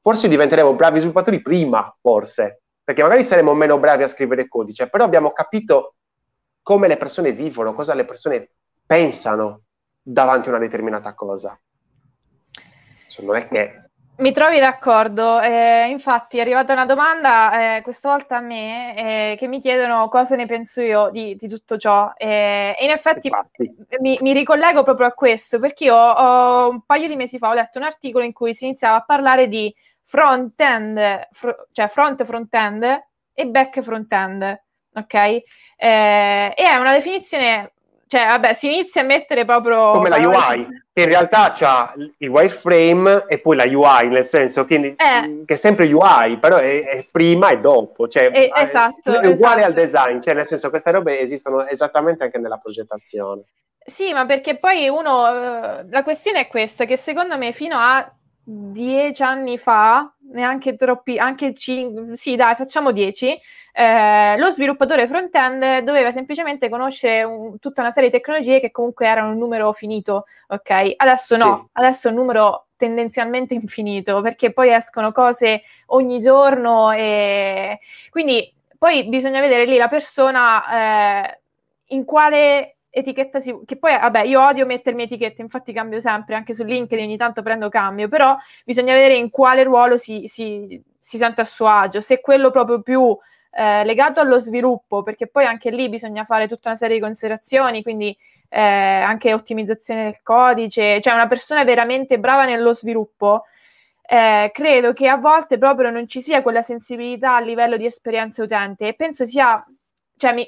Forse 0.00 0.28
diventeremo 0.28 0.74
bravi 0.74 0.98
sviluppatori 0.98 1.40
prima, 1.40 1.94
forse, 2.00 2.63
perché 2.84 3.02
magari 3.02 3.24
saremo 3.24 3.54
meno 3.54 3.78
bravi 3.78 4.02
a 4.02 4.08
scrivere 4.08 4.46
codice, 4.46 4.88
però 4.88 5.04
abbiamo 5.04 5.32
capito 5.32 5.94
come 6.62 6.86
le 6.86 6.98
persone 6.98 7.32
vivono, 7.32 7.74
cosa 7.74 7.94
le 7.94 8.04
persone 8.04 8.50
pensano 8.86 9.62
davanti 10.02 10.48
a 10.48 10.50
una 10.52 10.60
determinata 10.60 11.14
cosa. 11.14 11.58
Insomma, 13.04 13.32
non 13.32 13.42
è 13.42 13.48
che... 13.48 13.78
Mi 14.16 14.32
trovi 14.32 14.60
d'accordo, 14.60 15.40
eh, 15.40 15.88
infatti 15.88 16.38
è 16.38 16.40
arrivata 16.40 16.72
una 16.72 16.86
domanda, 16.86 17.78
eh, 17.78 17.82
questa 17.82 18.10
volta 18.10 18.36
a 18.36 18.40
me, 18.40 19.32
eh, 19.32 19.36
che 19.36 19.48
mi 19.48 19.60
chiedono 19.60 20.08
cosa 20.08 20.36
ne 20.36 20.46
penso 20.46 20.82
io 20.82 21.10
di, 21.10 21.34
di 21.34 21.48
tutto 21.48 21.76
ciò. 21.78 22.12
E 22.16 22.76
in 22.78 22.90
effetti 22.90 23.28
mi, 24.00 24.16
mi, 24.20 24.32
ricollego 24.32 24.84
proprio 24.84 25.08
a 25.08 25.12
questo 25.12 25.58
perché 25.58 25.86
io 25.86 25.96
ho, 25.96 26.68
un 26.68 26.82
paio 26.82 27.08
di 27.08 27.16
mesi 27.16 27.38
fa 27.38 27.48
ho 27.48 27.54
letto 27.54 27.78
un 27.78 27.84
articolo 27.84 28.24
in 28.24 28.32
cui 28.32 28.54
si 28.54 28.66
iniziava 28.66 28.98
a 28.98 29.04
parlare 29.04 29.48
di 29.48 29.74
front-end, 30.04 31.28
fr- 31.32 31.66
cioè 31.72 31.88
front 31.88 32.24
front-end 32.24 32.84
e 33.32 33.46
back 33.46 33.80
front-end, 33.80 34.62
ok? 34.94 35.14
Eh, 35.14 35.42
e 35.76 36.54
è 36.54 36.76
una 36.76 36.92
definizione, 36.92 37.72
cioè 38.06 38.26
vabbè, 38.26 38.52
si 38.52 38.66
inizia 38.66 39.02
a 39.02 39.04
mettere 39.04 39.44
proprio... 39.44 39.92
Come 39.92 40.08
la 40.08 40.18
UI, 40.18 40.82
che 40.92 41.02
in 41.02 41.08
realtà 41.08 41.52
ha 41.58 41.94
il 42.18 42.28
wireframe 42.28 43.24
e 43.26 43.38
poi 43.40 43.56
la 43.56 43.64
UI, 43.64 44.08
nel 44.08 44.24
senso 44.24 44.64
che, 44.64 44.94
eh. 44.96 45.42
che 45.44 45.54
è 45.54 45.56
sempre 45.56 45.92
UI, 45.92 46.38
però 46.38 46.58
è, 46.58 46.84
è 46.84 47.06
prima 47.10 47.48
e 47.48 47.58
dopo, 47.58 48.06
cioè 48.06 48.30
eh, 48.32 48.52
esatto, 48.54 49.20
è 49.20 49.26
uguale 49.26 49.62
esatto. 49.62 49.64
al 49.64 49.72
design, 49.72 50.20
cioè 50.20 50.34
nel 50.34 50.46
senso 50.46 50.70
queste 50.70 50.92
robe 50.92 51.18
esistono 51.18 51.66
esattamente 51.66 52.22
anche 52.24 52.38
nella 52.38 52.58
progettazione. 52.58 53.42
Sì, 53.84 54.12
ma 54.14 54.24
perché 54.24 54.56
poi 54.56 54.88
uno, 54.88 55.26
eh, 55.26 55.86
la 55.90 56.02
questione 56.02 56.40
è 56.40 56.46
questa, 56.46 56.84
che 56.84 56.96
secondo 56.96 57.36
me 57.36 57.52
fino 57.52 57.76
a 57.76 58.10
dieci 58.44 59.22
anni 59.22 59.56
fa, 59.56 60.12
neanche 60.32 60.76
troppi, 60.76 61.18
anche 61.18 61.54
cinque, 61.54 62.14
sì 62.14 62.36
dai, 62.36 62.54
facciamo 62.54 62.92
dieci, 62.92 63.38
eh, 63.72 64.36
lo 64.36 64.50
sviluppatore 64.50 65.08
front-end 65.08 65.78
doveva 65.78 66.12
semplicemente 66.12 66.68
conoscere 66.68 67.24
un, 67.24 67.58
tutta 67.58 67.80
una 67.80 67.90
serie 67.90 68.10
di 68.10 68.16
tecnologie 68.16 68.60
che 68.60 68.70
comunque 68.70 69.06
erano 69.06 69.30
un 69.30 69.38
numero 69.38 69.72
finito, 69.72 70.26
ok? 70.48 70.92
Adesso 70.96 71.36
no, 71.36 71.62
sì. 71.64 71.70
adesso 71.72 72.08
è 72.08 72.10
un 72.10 72.16
numero 72.18 72.66
tendenzialmente 72.76 73.54
infinito, 73.54 74.20
perché 74.20 74.52
poi 74.52 74.72
escono 74.72 75.10
cose 75.10 75.62
ogni 75.86 76.20
giorno 76.20 76.92
e 76.92 77.80
quindi 78.10 78.52
poi 78.76 79.08
bisogna 79.08 79.40
vedere 79.40 79.64
lì 79.64 79.78
la 79.78 79.88
persona 79.88 81.22
eh, 81.22 81.40
in 81.88 82.04
quale 82.04 82.73
etichetta 82.94 83.40
si... 83.40 83.54
che 83.66 83.76
poi, 83.76 83.92
vabbè, 83.98 84.22
io 84.22 84.42
odio 84.44 84.66
mettermi 84.66 85.02
etichette, 85.02 85.42
infatti 85.42 85.72
cambio 85.72 86.00
sempre, 86.00 86.36
anche 86.36 86.54
su 86.54 86.62
LinkedIn 86.64 87.04
ogni 87.04 87.16
tanto 87.16 87.42
prendo 87.42 87.68
cambio, 87.68 88.08
però 88.08 88.36
bisogna 88.64 88.94
vedere 88.94 89.16
in 89.16 89.30
quale 89.30 89.64
ruolo 89.64 89.98
si, 89.98 90.24
si, 90.28 90.80
si 90.98 91.16
sente 91.16 91.40
a 91.40 91.44
suo 91.44 91.66
agio, 91.66 92.00
se 92.00 92.20
quello 92.20 92.50
proprio 92.50 92.80
più 92.80 93.16
eh, 93.50 93.84
legato 93.84 94.20
allo 94.20 94.38
sviluppo, 94.38 95.02
perché 95.02 95.26
poi 95.26 95.44
anche 95.44 95.70
lì 95.70 95.88
bisogna 95.88 96.24
fare 96.24 96.48
tutta 96.48 96.68
una 96.68 96.78
serie 96.78 96.96
di 96.96 97.02
considerazioni, 97.02 97.82
quindi 97.82 98.16
eh, 98.48 98.60
anche 98.60 99.32
ottimizzazione 99.32 100.04
del 100.04 100.20
codice, 100.22 101.00
cioè 101.00 101.14
una 101.14 101.26
persona 101.26 101.64
veramente 101.64 102.18
brava 102.18 102.44
nello 102.44 102.74
sviluppo, 102.74 103.44
eh, 104.06 104.50
credo 104.52 104.92
che 104.92 105.08
a 105.08 105.16
volte 105.16 105.58
proprio 105.58 105.90
non 105.90 106.06
ci 106.06 106.20
sia 106.20 106.42
quella 106.42 106.62
sensibilità 106.62 107.36
a 107.36 107.40
livello 107.40 107.76
di 107.76 107.86
esperienza 107.86 108.42
utente 108.42 108.88
e 108.88 108.94
penso 108.94 109.24
sia, 109.24 109.64
cioè 110.16 110.32
mi, 110.32 110.46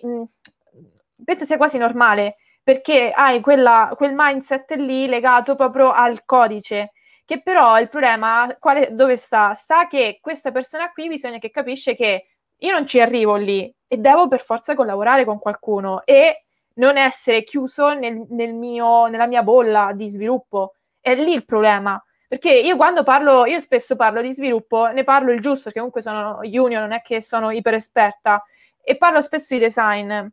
penso 1.24 1.44
sia 1.44 1.56
quasi 1.56 1.78
normale 1.78 2.36
perché 2.66 3.12
hai 3.12 3.40
quella, 3.40 3.92
quel 3.96 4.12
mindset 4.14 4.72
lì 4.72 5.06
legato 5.06 5.54
proprio 5.54 5.92
al 5.92 6.24
codice. 6.24 6.90
Che 7.24 7.40
però 7.40 7.78
il 7.78 7.88
problema 7.88 8.56
quale, 8.58 8.88
dove 8.92 9.16
sta? 9.16 9.54
Sta 9.54 9.86
che 9.86 10.18
questa 10.20 10.50
persona 10.50 10.90
qui 10.90 11.06
bisogna 11.06 11.38
che 11.38 11.50
capisce 11.50 11.94
che 11.94 12.26
io 12.56 12.72
non 12.72 12.86
ci 12.86 13.00
arrivo 13.00 13.36
lì 13.36 13.72
e 13.86 13.96
devo 13.98 14.26
per 14.26 14.40
forza 14.40 14.74
collaborare 14.74 15.24
con 15.24 15.38
qualcuno 15.38 16.02
e 16.04 16.46
non 16.74 16.96
essere 16.96 17.44
chiuso 17.44 17.92
nel, 17.94 18.26
nel 18.30 18.52
mio, 18.52 19.06
nella 19.06 19.26
mia 19.26 19.44
bolla 19.44 19.92
di 19.94 20.08
sviluppo. 20.08 20.74
È 21.00 21.14
lì 21.14 21.32
il 21.32 21.44
problema. 21.44 22.00
Perché 22.28 22.50
io 22.52 22.74
quando 22.74 23.04
parlo, 23.04 23.46
io 23.46 23.60
spesso 23.60 23.94
parlo 23.94 24.20
di 24.20 24.32
sviluppo, 24.32 24.86
ne 24.86 25.04
parlo 25.04 25.30
il 25.30 25.40
giusto, 25.40 25.70
che 25.70 25.76
comunque 25.76 26.02
sono 26.02 26.40
junior, 26.42 26.80
non 26.80 26.92
è 26.92 27.00
che 27.00 27.22
sono 27.22 27.52
iper 27.52 27.74
esperta, 27.74 28.42
e 28.82 28.96
parlo 28.96 29.20
spesso 29.20 29.54
di 29.54 29.60
design 29.60 30.26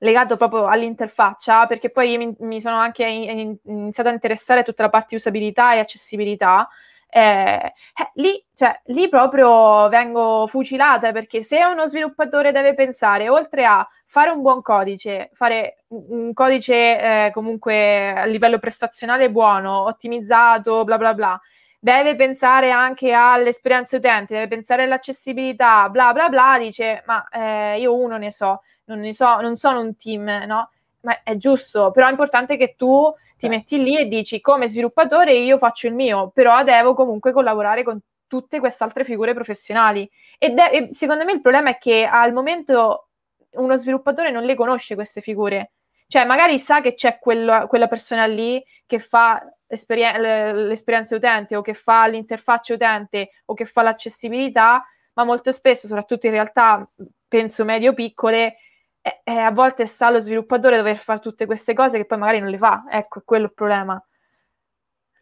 legato 0.00 0.36
proprio 0.36 0.66
all'interfaccia, 0.66 1.66
perché 1.66 1.90
poi 1.90 2.16
mi, 2.18 2.34
mi 2.40 2.60
sono 2.60 2.76
anche 2.76 3.04
in, 3.04 3.56
iniziata 3.64 4.10
a 4.10 4.12
interessare 4.12 4.62
tutta 4.62 4.82
la 4.82 4.90
parte 4.90 5.14
usabilità 5.14 5.74
e 5.74 5.78
accessibilità. 5.78 6.68
Eh, 7.12 7.56
eh, 7.56 8.10
lì, 8.14 8.44
cioè, 8.54 8.80
lì 8.86 9.08
proprio 9.08 9.88
vengo 9.88 10.46
fucilata 10.46 11.10
perché 11.10 11.42
se 11.42 11.64
uno 11.64 11.86
sviluppatore 11.86 12.52
deve 12.52 12.74
pensare, 12.74 13.28
oltre 13.28 13.64
a 13.64 13.86
fare 14.06 14.30
un 14.30 14.42
buon 14.42 14.62
codice, 14.62 15.30
fare 15.34 15.84
un 15.88 16.32
codice 16.32 17.26
eh, 17.26 17.30
comunque 17.32 18.10
a 18.12 18.24
livello 18.24 18.58
prestazionale 18.58 19.30
buono, 19.30 19.84
ottimizzato, 19.86 20.84
bla 20.84 20.98
bla 20.98 21.14
bla, 21.14 21.40
deve 21.80 22.14
pensare 22.14 22.70
anche 22.70 23.12
all'esperienza 23.12 23.96
utente, 23.96 24.34
deve 24.34 24.48
pensare 24.48 24.84
all'accessibilità, 24.84 25.88
bla 25.88 26.12
bla 26.12 26.28
bla, 26.28 26.56
dice 26.58 27.02
ma 27.06 27.26
eh, 27.28 27.80
io 27.80 27.94
uno 27.94 28.16
ne 28.18 28.30
so 28.30 28.62
non, 28.94 29.12
so, 29.12 29.40
non 29.40 29.56
sono 29.56 29.80
un 29.80 29.96
team, 29.96 30.24
no? 30.46 30.70
Ma 31.02 31.22
è 31.22 31.36
giusto, 31.36 31.90
però 31.90 32.06
è 32.08 32.10
importante 32.10 32.56
che 32.56 32.74
tu 32.76 33.12
ti 33.36 33.48
metti 33.48 33.82
lì 33.82 33.96
e 33.96 34.06
dici 34.06 34.40
come 34.40 34.68
sviluppatore 34.68 35.34
io 35.34 35.56
faccio 35.56 35.86
il 35.86 35.94
mio, 35.94 36.30
però 36.34 36.62
devo 36.62 36.94
comunque 36.94 37.32
collaborare 37.32 37.82
con 37.82 37.98
tutte 38.26 38.60
queste 38.60 38.84
altre 38.84 39.04
figure 39.04 39.32
professionali. 39.34 40.08
E, 40.38 40.50
de- 40.50 40.70
e 40.70 40.88
secondo 40.92 41.24
me 41.24 41.32
il 41.32 41.40
problema 41.40 41.70
è 41.70 41.78
che 41.78 42.04
al 42.04 42.32
momento 42.32 43.08
uno 43.52 43.76
sviluppatore 43.76 44.30
non 44.30 44.44
le 44.44 44.54
conosce 44.54 44.94
queste 44.94 45.20
figure. 45.20 45.72
Cioè, 46.06 46.24
magari 46.24 46.58
sa 46.58 46.80
che 46.80 46.94
c'è 46.94 47.18
quello, 47.18 47.66
quella 47.66 47.88
persona 47.88 48.26
lì 48.26 48.62
che 48.86 48.98
fa 48.98 49.42
esperien- 49.66 50.66
l'esperienza 50.66 51.16
utente 51.16 51.56
o 51.56 51.62
che 51.62 51.74
fa 51.74 52.06
l'interfaccia 52.06 52.74
utente 52.74 53.30
o 53.46 53.54
che 53.54 53.64
fa 53.64 53.82
l'accessibilità, 53.82 54.84
ma 55.14 55.24
molto 55.24 55.50
spesso, 55.52 55.86
soprattutto 55.86 56.26
in 56.26 56.32
realtà, 56.32 56.88
penso 57.26 57.64
medio-piccole, 57.64 58.56
eh, 59.02 59.20
eh, 59.24 59.38
a 59.38 59.50
volte 59.50 59.86
sta 59.86 60.10
lo 60.10 60.20
sviluppatore 60.20 60.76
dover 60.76 60.98
fare 60.98 61.20
tutte 61.20 61.46
queste 61.46 61.74
cose 61.74 61.96
che 61.96 62.04
poi 62.04 62.18
magari 62.18 62.40
non 62.40 62.50
le 62.50 62.58
fa. 62.58 62.84
Ecco, 62.90 63.20
è 63.20 63.22
quello 63.24 63.46
il 63.46 63.54
problema. 63.54 64.02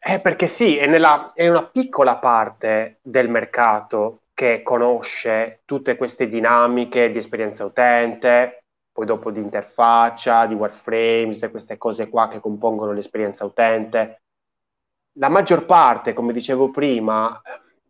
Eh, 0.00 0.20
perché 0.20 0.48
sì, 0.48 0.76
è, 0.76 0.86
nella, 0.86 1.32
è 1.34 1.48
una 1.48 1.64
piccola 1.64 2.16
parte 2.18 2.98
del 3.02 3.28
mercato 3.28 4.22
che 4.32 4.62
conosce 4.62 5.62
tutte 5.64 5.96
queste 5.96 6.28
dinamiche 6.28 7.10
di 7.10 7.18
esperienza 7.18 7.64
utente, 7.64 8.64
poi 8.92 9.06
dopo 9.06 9.30
di 9.32 9.40
interfaccia, 9.40 10.46
di 10.46 10.54
wireframe, 10.54 11.34
tutte 11.34 11.50
queste 11.50 11.76
cose 11.76 12.08
qua 12.08 12.28
che 12.28 12.40
compongono 12.40 12.92
l'esperienza 12.92 13.44
utente. 13.44 14.22
La 15.14 15.28
maggior 15.28 15.66
parte, 15.66 16.12
come 16.12 16.32
dicevo 16.32 16.70
prima, 16.70 17.40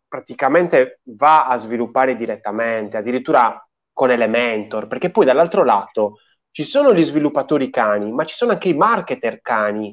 praticamente 0.08 1.00
va 1.04 1.46
a 1.46 1.56
sviluppare 1.58 2.16
direttamente, 2.16 2.96
addirittura 2.96 3.67
con 3.98 4.12
Elementor, 4.12 4.86
perché 4.86 5.10
poi 5.10 5.24
dall'altro 5.24 5.64
lato 5.64 6.20
ci 6.52 6.62
sono 6.62 6.94
gli 6.94 7.02
sviluppatori 7.02 7.68
cani, 7.68 8.12
ma 8.12 8.22
ci 8.22 8.36
sono 8.36 8.52
anche 8.52 8.68
i 8.68 8.74
marketer 8.74 9.40
cani. 9.40 9.92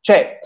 Cioè, 0.00 0.38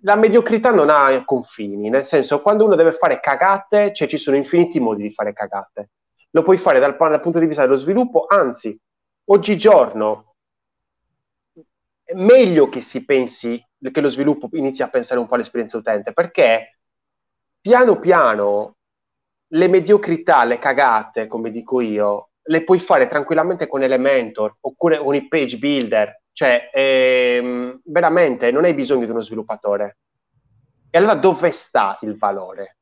la 0.00 0.16
mediocrità 0.16 0.70
non 0.70 0.88
ha 0.88 1.22
confini, 1.26 1.90
nel 1.90 2.06
senso, 2.06 2.40
quando 2.40 2.64
uno 2.64 2.76
deve 2.76 2.92
fare 2.92 3.20
cagate, 3.20 3.92
cioè 3.92 4.08
ci 4.08 4.16
sono 4.16 4.38
infiniti 4.38 4.80
modi 4.80 5.02
di 5.02 5.12
fare 5.12 5.34
cagate. 5.34 5.90
Lo 6.30 6.40
puoi 6.40 6.56
fare 6.56 6.78
dal, 6.78 6.96
dal 6.96 7.20
punto 7.20 7.38
di 7.38 7.46
vista 7.46 7.60
dello 7.60 7.76
sviluppo, 7.76 8.24
anzi, 8.26 8.74
oggigiorno 9.26 10.36
è 12.02 12.14
meglio 12.14 12.70
che 12.70 12.80
si 12.80 13.04
pensi, 13.04 13.62
che 13.92 14.00
lo 14.00 14.08
sviluppo 14.08 14.48
inizi 14.52 14.82
a 14.82 14.88
pensare 14.88 15.20
un 15.20 15.26
po' 15.26 15.34
all'esperienza 15.34 15.76
utente, 15.76 16.14
perché 16.14 16.78
piano 17.60 17.98
piano 17.98 18.73
le 19.54 19.68
mediocrità, 19.68 20.44
le 20.44 20.58
cagate, 20.58 21.26
come 21.26 21.50
dico 21.50 21.80
io, 21.80 22.30
le 22.42 22.64
puoi 22.64 22.80
fare 22.80 23.06
tranquillamente 23.06 23.66
con 23.66 23.82
Elementor 23.82 24.56
oppure 24.60 24.98
con 24.98 25.14
i 25.14 25.26
page 25.28 25.56
builder 25.58 26.22
cioè, 26.34 26.68
ehm, 26.72 27.80
veramente 27.84 28.50
non 28.50 28.64
hai 28.64 28.74
bisogno 28.74 29.04
di 29.04 29.10
uno 29.12 29.20
sviluppatore. 29.20 29.98
E 30.90 30.98
allora 30.98 31.14
dove 31.14 31.52
sta 31.52 31.96
il 32.02 32.16
valore? 32.18 32.78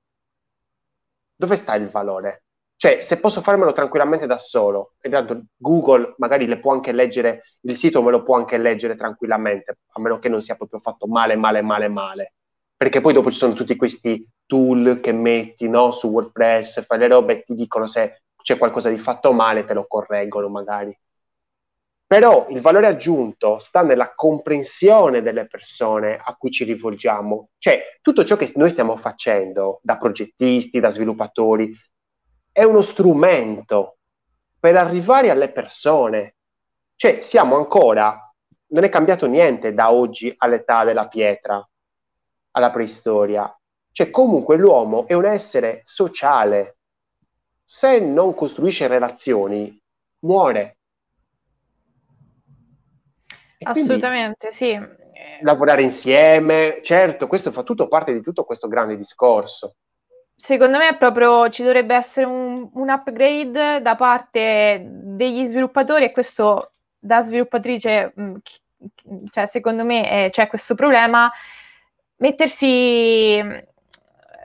Dove 1.36 1.56
sta 1.56 1.74
il 1.74 1.88
valore? 1.90 2.44
Cioè, 2.76 3.00
se 3.00 3.20
posso 3.20 3.42
farmelo 3.42 3.72
tranquillamente 3.72 4.26
da 4.26 4.38
solo, 4.38 4.94
e 5.00 5.10
tanto 5.10 5.44
Google 5.56 6.14
magari 6.16 6.46
le 6.46 6.58
può 6.60 6.72
anche 6.72 6.92
leggere, 6.92 7.42
il 7.60 7.76
sito 7.76 8.02
me 8.02 8.10
lo 8.10 8.22
può 8.22 8.36
anche 8.36 8.56
leggere 8.56 8.96
tranquillamente, 8.96 9.78
a 9.92 10.00
meno 10.00 10.18
che 10.18 10.30
non 10.30 10.40
sia 10.40 10.56
proprio 10.56 10.80
fatto 10.80 11.06
male, 11.06 11.36
male, 11.36 11.60
male, 11.60 11.88
male. 11.88 12.32
Perché 12.82 13.00
poi 13.00 13.12
dopo 13.12 13.30
ci 13.30 13.38
sono 13.38 13.52
tutti 13.52 13.76
questi 13.76 14.28
tool 14.44 14.98
che 15.00 15.12
metti 15.12 15.68
no, 15.68 15.92
su 15.92 16.08
WordPress, 16.08 16.84
fai 16.84 16.98
le 16.98 17.06
robe 17.06 17.32
e 17.34 17.42
ti 17.44 17.54
dicono 17.54 17.86
se 17.86 18.22
c'è 18.42 18.58
qualcosa 18.58 18.88
di 18.88 18.98
fatto 18.98 19.32
male, 19.32 19.64
te 19.64 19.72
lo 19.72 19.86
correggono 19.86 20.48
magari. 20.48 20.92
Però 22.04 22.48
il 22.50 22.60
valore 22.60 22.88
aggiunto 22.88 23.60
sta 23.60 23.82
nella 23.82 24.12
comprensione 24.16 25.22
delle 25.22 25.46
persone 25.46 26.18
a 26.20 26.34
cui 26.34 26.50
ci 26.50 26.64
rivolgiamo. 26.64 27.50
Cioè, 27.56 28.00
tutto 28.02 28.24
ciò 28.24 28.34
che 28.34 28.50
noi 28.56 28.70
stiamo 28.70 28.96
facendo 28.96 29.78
da 29.84 29.96
progettisti, 29.96 30.80
da 30.80 30.90
sviluppatori, 30.90 31.72
è 32.50 32.64
uno 32.64 32.80
strumento 32.80 33.98
per 34.58 34.74
arrivare 34.74 35.30
alle 35.30 35.52
persone. 35.52 36.34
Cioè, 36.96 37.20
siamo 37.20 37.54
ancora, 37.54 38.34
non 38.70 38.82
è 38.82 38.88
cambiato 38.88 39.28
niente 39.28 39.72
da 39.72 39.92
oggi 39.92 40.34
all'età 40.36 40.82
della 40.82 41.06
pietra, 41.06 41.64
alla 42.52 42.70
preistoria. 42.70 43.54
Cioè, 43.90 44.10
comunque 44.10 44.56
l'uomo 44.56 45.06
è 45.06 45.14
un 45.14 45.26
essere 45.26 45.80
sociale. 45.84 46.78
Se 47.64 47.98
non 47.98 48.34
costruisce 48.34 48.86
relazioni, 48.86 49.78
muore 50.20 50.76
Assolutamente, 53.64 54.52
sì. 54.52 54.78
Lavorare 55.42 55.82
insieme, 55.82 56.80
certo, 56.82 57.26
questo 57.26 57.52
fa 57.52 57.62
tutto 57.62 57.88
parte 57.88 58.12
di 58.12 58.20
tutto 58.20 58.44
questo 58.44 58.68
grande 58.68 58.96
discorso. 58.96 59.76
Secondo 60.34 60.78
me 60.78 60.96
proprio 60.96 61.48
ci 61.48 61.62
dovrebbe 61.62 61.94
essere 61.94 62.26
un, 62.26 62.68
un 62.72 62.88
upgrade 62.88 63.80
da 63.80 63.94
parte 63.94 64.82
degli 64.84 65.44
sviluppatori 65.44 66.04
e 66.04 66.12
questo 66.12 66.72
da 66.98 67.22
sviluppatrice, 67.22 68.12
mm, 68.18 68.34
cioè 69.30 69.46
secondo 69.46 69.84
me 69.84 70.28
c'è 70.32 70.48
questo 70.48 70.74
problema, 70.74 71.30
mettersi 72.22 73.42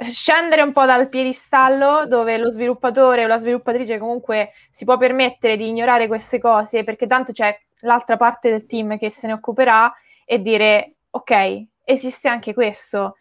scendere 0.09 0.61
un 0.61 0.73
po' 0.73 0.85
dal 0.85 1.09
piedistallo 1.09 2.05
dove 2.07 2.37
lo 2.37 2.51
sviluppatore 2.51 3.23
o 3.23 3.27
la 3.27 3.37
sviluppatrice 3.37 3.97
comunque 3.97 4.51
si 4.71 4.83
può 4.83 4.97
permettere 4.97 5.57
di 5.57 5.67
ignorare 5.67 6.07
queste 6.07 6.39
cose 6.39 6.83
perché 6.83 7.07
tanto 7.07 7.31
c'è 7.31 7.55
l'altra 7.81 8.17
parte 8.17 8.49
del 8.49 8.65
team 8.65 8.97
che 8.97 9.09
se 9.09 9.27
ne 9.27 9.33
occuperà 9.33 9.91
e 10.25 10.41
dire 10.41 10.95
ok, 11.09 11.65
esiste 11.83 12.27
anche 12.27 12.53
questo. 12.53 13.15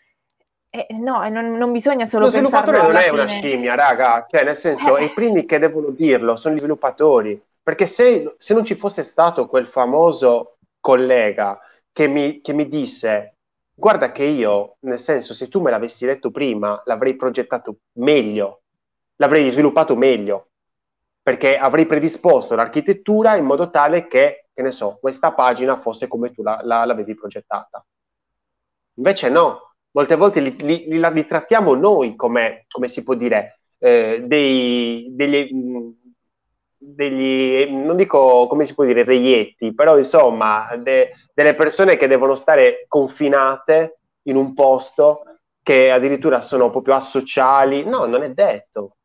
Eh, 0.69 0.87
no, 0.91 1.27
non, 1.29 1.53
non, 1.53 1.73
bisogna 1.73 2.05
solo 2.05 2.27
Lo 2.27 2.31
sviluppatore 2.31 2.83
non 2.83 2.97
è 2.97 3.09
una 3.09 3.27
scimmia, 3.27 3.75
raga, 3.75 4.27
cioè 4.29 4.43
nel 4.43 4.57
senso, 4.57 4.97
eh. 4.97 5.05
i 5.05 5.13
primi 5.13 5.47
che 5.47 5.59
devono 5.59 5.91
dirlo 5.91 6.37
sono 6.37 6.55
gli 6.55 6.59
sviluppatori, 6.59 7.41
perché 7.63 7.87
se, 7.87 8.35
se 8.37 8.53
non 8.53 8.65
ci 8.65 8.75
fosse 8.75 9.03
stato 9.03 9.47
quel 9.47 9.67
famoso 9.67 10.57
collega 10.81 11.59
che 11.93 12.09
mi, 12.09 12.41
che 12.43 12.53
mi 12.53 12.69
disse 12.69 13.36
guarda 13.77 14.11
che 14.11 14.25
io, 14.25 14.77
nel 14.81 14.99
senso, 14.99 15.35
se 15.35 15.49
tu 15.49 15.61
me 15.61 15.71
l'avessi 15.71 16.07
detto 16.07 16.31
prima, 16.31 16.81
l'avrei 16.87 17.15
progettato 17.15 17.79
meglio, 17.99 18.63
l'avrei 19.17 19.51
sviluppato 19.51 19.95
meglio, 19.95 20.49
perché 21.23 21.57
avrei 21.57 21.87
predisposto 21.87 22.55
l'architettura 22.55 23.37
in 23.37 23.45
modo 23.45 23.71
tale 23.71 24.09
che 24.09 24.47
che 24.57 24.63
ne 24.63 24.73
so, 24.73 24.97
questa 24.99 25.35
pagina 25.35 25.79
fosse 25.83 26.09
come 26.09 26.33
tu 26.33 26.43
la, 26.43 26.59
la, 26.63 26.87
l'avevi 26.87 27.15
progettata. 27.15 27.85
Invece 28.95 29.29
no, 29.29 29.75
molte 29.91 30.17
volte 30.17 30.41
li, 30.41 30.57
li, 30.63 30.99
li, 30.99 31.27
trattiamo 31.27 31.75
noi 31.75 32.17
come, 32.17 32.65
come, 32.71 32.89
si 32.89 33.03
può 33.03 33.13
dire, 33.13 33.61
eh, 33.77 34.23
dei, 34.25 35.09
degli, 35.11 35.51
degli, 36.79 37.71
non 37.71 37.97
dico 37.97 38.47
come 38.47 38.65
si 38.65 38.75
può 38.75 38.85
dire, 38.85 39.05
reietti, 39.05 39.75
però 39.75 39.97
insomma, 39.99 40.75
de, 40.77 41.13
delle 41.35 41.55
persone 41.55 41.97
che 41.97 42.07
devono 42.07 42.35
stare 42.35 42.85
confinate 42.89 43.99
in 44.23 44.37
un 44.37 44.55
posto 44.55 45.23
che 45.63 45.91
addirittura 45.91 46.41
sono 46.41 46.71
proprio 46.71 46.95
asociali. 46.95 47.85
No, 47.85 48.07
non 48.07 48.23
è 48.23 48.31
detto. 48.31 48.97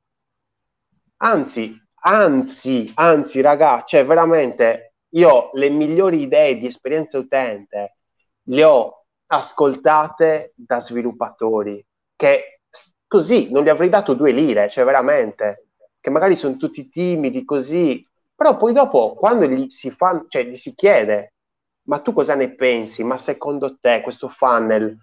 Anzi, 1.17 1.75
anzi, 2.01 2.91
anzi, 2.95 3.41
raga, 3.41 3.83
cioè 3.85 4.05
veramente 4.05 4.93
io 5.09 5.49
le 5.53 5.69
migliori 5.69 6.21
idee 6.21 6.57
di 6.57 6.67
esperienza 6.67 7.17
utente 7.17 7.97
le 8.43 8.63
ho 8.63 9.05
ascoltate 9.27 10.53
da 10.55 10.79
sviluppatori 10.79 11.85
che 12.15 12.61
così 13.07 13.51
non 13.51 13.63
gli 13.63 13.69
avrei 13.69 13.89
dato 13.89 14.13
due 14.13 14.31
lire, 14.31 14.69
cioè 14.69 14.85
veramente, 14.85 15.60
che 16.01 16.09
magari 16.09 16.35
sono 16.35 16.57
tutti 16.57 16.89
timidi 16.89 17.45
così, 17.45 18.05
però 18.35 18.57
poi 18.57 18.73
dopo 18.73 19.13
quando 19.13 19.45
gli 19.45 19.69
si, 19.69 19.91
fa, 19.91 20.25
cioè, 20.27 20.43
gli 20.45 20.55
si 20.55 20.73
chiede, 20.73 21.35
ma 21.83 21.99
tu 21.99 22.11
cosa 22.11 22.33
ne 22.35 22.53
pensi? 22.55 23.03
Ma 23.03 23.17
secondo 23.17 23.77
te 23.79 24.01
questo 24.01 24.27
funnel, 24.27 24.97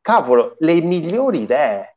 cavolo, 0.00 0.56
le 0.58 0.80
migliori 0.82 1.42
idee. 1.42 1.96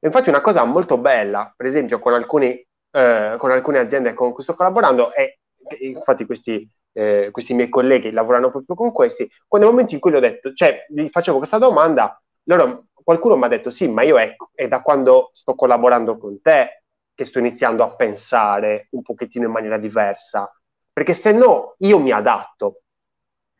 Infatti 0.00 0.28
una 0.28 0.40
cosa 0.40 0.64
molto 0.64 0.98
bella, 0.98 1.52
per 1.56 1.66
esempio 1.66 1.98
con, 1.98 2.14
alcuni, 2.14 2.48
eh, 2.90 3.34
con 3.38 3.50
alcune 3.50 3.78
aziende 3.78 4.14
con 4.14 4.32
cui 4.32 4.42
sto 4.42 4.54
collaborando, 4.54 5.12
è 5.12 5.36
infatti 5.80 6.24
questi, 6.26 6.68
eh, 6.92 7.28
questi 7.30 7.54
miei 7.54 7.68
colleghi 7.68 8.10
lavorano 8.10 8.50
proprio 8.50 8.76
con 8.76 8.92
questi, 8.92 9.28
quando 9.46 9.66
nel 9.66 9.76
momento 9.76 9.94
in 9.94 10.00
cui 10.00 10.12
gli 10.12 10.16
ho 10.16 10.20
detto, 10.20 10.52
cioè 10.52 10.86
gli 10.88 11.08
facevo 11.08 11.38
questa 11.38 11.58
domanda, 11.58 12.20
loro, 12.44 12.86
qualcuno 13.02 13.36
mi 13.36 13.44
ha 13.44 13.48
detto 13.48 13.70
sì, 13.70 13.88
ma 13.88 14.02
io 14.02 14.18
ecco, 14.18 14.50
è 14.54 14.68
da 14.68 14.82
quando 14.82 15.30
sto 15.32 15.54
collaborando 15.54 16.18
con 16.18 16.40
te 16.40 16.82
che 17.14 17.24
sto 17.24 17.38
iniziando 17.38 17.82
a 17.82 17.94
pensare 17.94 18.88
un 18.90 19.02
pochettino 19.02 19.46
in 19.46 19.52
maniera 19.52 19.78
diversa, 19.78 20.50
perché 20.92 21.14
se 21.14 21.32
no 21.32 21.74
io 21.78 21.98
mi 21.98 22.10
adatto. 22.10 22.82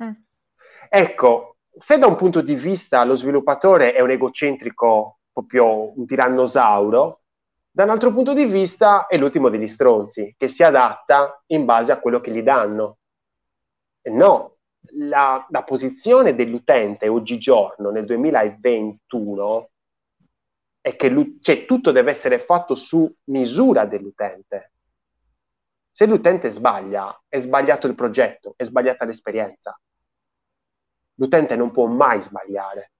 Mm. 0.02 0.12
Ecco, 0.88 1.56
se 1.70 1.98
da 1.98 2.06
un 2.06 2.16
punto 2.16 2.40
di 2.40 2.54
vista 2.54 3.04
lo 3.04 3.14
sviluppatore 3.14 3.92
è 3.92 4.00
un 4.00 4.10
egocentrico, 4.10 5.18
proprio 5.32 5.98
un 5.98 6.06
tirannosauro, 6.06 7.20
da 7.70 7.84
un 7.84 7.90
altro 7.90 8.12
punto 8.12 8.34
di 8.34 8.44
vista 8.44 9.06
è 9.06 9.16
l'ultimo 9.16 9.48
degli 9.48 9.68
stronzi, 9.68 10.34
che 10.36 10.48
si 10.48 10.62
adatta 10.62 11.42
in 11.46 11.64
base 11.64 11.90
a 11.92 11.98
quello 11.98 12.20
che 12.20 12.30
gli 12.30 12.42
danno. 12.42 12.98
No, 14.02 14.56
la, 14.94 15.46
la 15.48 15.62
posizione 15.62 16.34
dell'utente 16.34 17.08
oggigiorno, 17.08 17.90
nel 17.90 18.04
2021, 18.04 19.70
è 20.80 20.96
che 20.96 21.36
cioè, 21.40 21.64
tutto 21.64 21.92
deve 21.92 22.10
essere 22.10 22.40
fatto 22.40 22.74
su 22.74 23.12
misura 23.24 23.84
dell'utente. 23.84 24.72
Se 25.90 26.06
l'utente 26.06 26.50
sbaglia, 26.50 27.22
è 27.28 27.38
sbagliato 27.38 27.86
il 27.86 27.94
progetto, 27.94 28.54
è 28.56 28.64
sbagliata 28.64 29.04
l'esperienza. 29.04 29.78
L'utente 31.14 31.54
non 31.54 31.70
può 31.70 31.86
mai 31.86 32.20
sbagliare. 32.20 32.92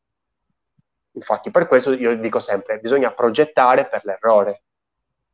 Infatti, 1.13 1.51
per 1.51 1.67
questo 1.67 1.93
io 1.93 2.17
dico 2.17 2.39
sempre, 2.39 2.79
bisogna 2.79 3.13
progettare 3.13 3.89
per 3.89 4.05
l'errore. 4.05 4.63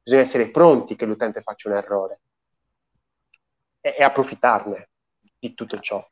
Bisogna 0.03 0.23
essere 0.23 0.51
pronti 0.51 0.97
che 0.97 1.05
l'utente 1.05 1.43
faccia 1.43 1.69
un 1.69 1.77
errore 1.77 2.21
e, 3.81 3.95
e 3.99 4.03
approfittarne 4.03 4.89
di 5.39 5.55
tutto 5.55 5.79
ciò. 5.81 6.05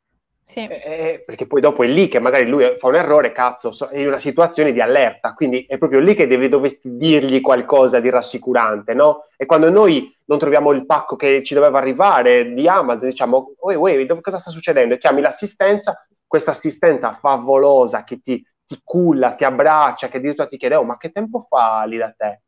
Sì. 0.49 0.61
Eh, 0.61 1.23
perché 1.25 1.45
poi 1.45 1.59
dopo 1.59 1.83
è 1.83 1.87
lì 1.87 2.07
che 2.07 2.19
magari 2.19 2.47
lui 2.47 2.63
fa 2.79 2.87
un 2.87 2.95
errore, 2.95 3.33
cazzo, 3.33 3.89
è 3.89 3.99
in 3.99 4.07
una 4.07 4.17
situazione 4.17 4.71
di 4.71 4.79
allerta, 4.79 5.33
quindi 5.33 5.65
è 5.67 5.77
proprio 5.77 5.99
lì 5.99 6.15
che 6.15 6.25
devi, 6.25 6.47
dovresti 6.47 6.95
dirgli 6.95 7.41
qualcosa 7.41 7.99
di 7.99 8.09
rassicurante, 8.09 8.93
no? 8.93 9.25
E 9.35 9.45
quando 9.45 9.69
noi 9.69 10.09
non 10.25 10.39
troviamo 10.39 10.71
il 10.71 10.85
pacco 10.85 11.17
che 11.17 11.43
ci 11.43 11.53
doveva 11.53 11.79
arrivare 11.79 12.53
di 12.53 12.65
Amazon, 12.65 13.09
diciamo, 13.09 13.55
oi, 13.59 13.75
oi, 13.75 14.07
cosa 14.21 14.37
sta 14.37 14.49
succedendo? 14.49 14.93
E 14.93 14.97
chiami 14.99 15.19
l'assistenza, 15.19 16.07
questa 16.25 16.51
assistenza 16.51 17.13
favolosa 17.15 18.05
che 18.05 18.21
ti, 18.21 18.41
ti 18.65 18.79
culla, 18.81 19.33
ti 19.33 19.43
abbraccia, 19.43 20.07
che 20.07 20.15
addirittura 20.15 20.47
ti 20.47 20.55
chiede, 20.55 20.75
oh, 20.75 20.83
ma 20.83 20.97
che 20.97 21.11
tempo 21.11 21.41
fa 21.41 21.83
lì 21.83 21.97
da 21.97 22.13
te? 22.15 22.41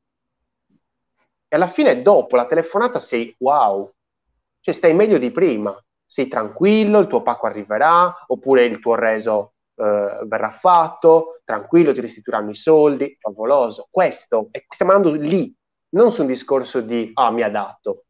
E 1.50 1.56
alla 1.56 1.68
fine, 1.68 2.02
dopo 2.02 2.38
la 2.38 2.46
telefonata, 2.46 3.02
sei 3.02 3.36
wow, 3.40 3.92
cioè 4.62 4.74
stai 4.74 4.94
meglio 4.94 5.18
di 5.18 5.32
prima 5.32 5.76
sei 6.10 6.28
tranquillo, 6.28 6.98
il 6.98 7.08
tuo 7.08 7.22
pacco 7.22 7.46
arriverà, 7.46 8.26
oppure 8.26 8.66
il 8.66 8.80
tuo 8.80 8.96
reso 8.96 9.54
eh, 9.76 10.20
verrà 10.26 10.50
fatto, 10.50 11.42
tranquillo, 11.46 11.94
ti 11.94 12.02
restituiranno 12.02 12.50
i 12.50 12.56
soldi, 12.56 13.16
favoloso. 13.20 13.88
Questo, 13.92 14.48
e 14.50 14.66
stiamo 14.68 14.94
andando 14.94 15.16
lì, 15.16 15.56
non 15.90 16.12
su 16.12 16.22
un 16.22 16.28
discorso 16.28 16.82
di, 16.82 17.12
ah, 17.14 17.30
mi 17.30 17.44
adatto. 17.44 18.06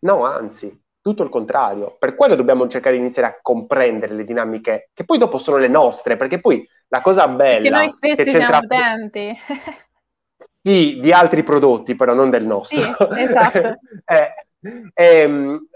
No, 0.00 0.24
anzi, 0.24 0.82
tutto 1.00 1.22
il 1.22 1.28
contrario. 1.28 1.96
Per 1.96 2.16
quello 2.16 2.34
dobbiamo 2.34 2.66
cercare 2.66 2.96
di 2.96 3.02
iniziare 3.02 3.28
a 3.28 3.38
comprendere 3.40 4.12
le 4.12 4.24
dinamiche, 4.24 4.90
che 4.92 5.04
poi 5.04 5.18
dopo 5.18 5.38
sono 5.38 5.58
le 5.58 5.68
nostre, 5.68 6.16
perché 6.16 6.40
poi 6.40 6.68
la 6.88 7.00
cosa 7.02 7.28
bella... 7.28 7.62
Che 7.62 7.70
noi 7.70 7.90
stessi 7.90 8.30
siamo 8.30 8.58
utenti. 8.58 9.32
sì, 10.60 10.98
di 11.00 11.12
altri 11.12 11.44
prodotti, 11.44 11.94
però 11.94 12.14
non 12.14 12.30
del 12.30 12.44
nostro. 12.44 12.80
Sì, 12.80 13.20
esatto. 13.20 13.78
eh, 14.06 14.34
ehm, 14.92 15.68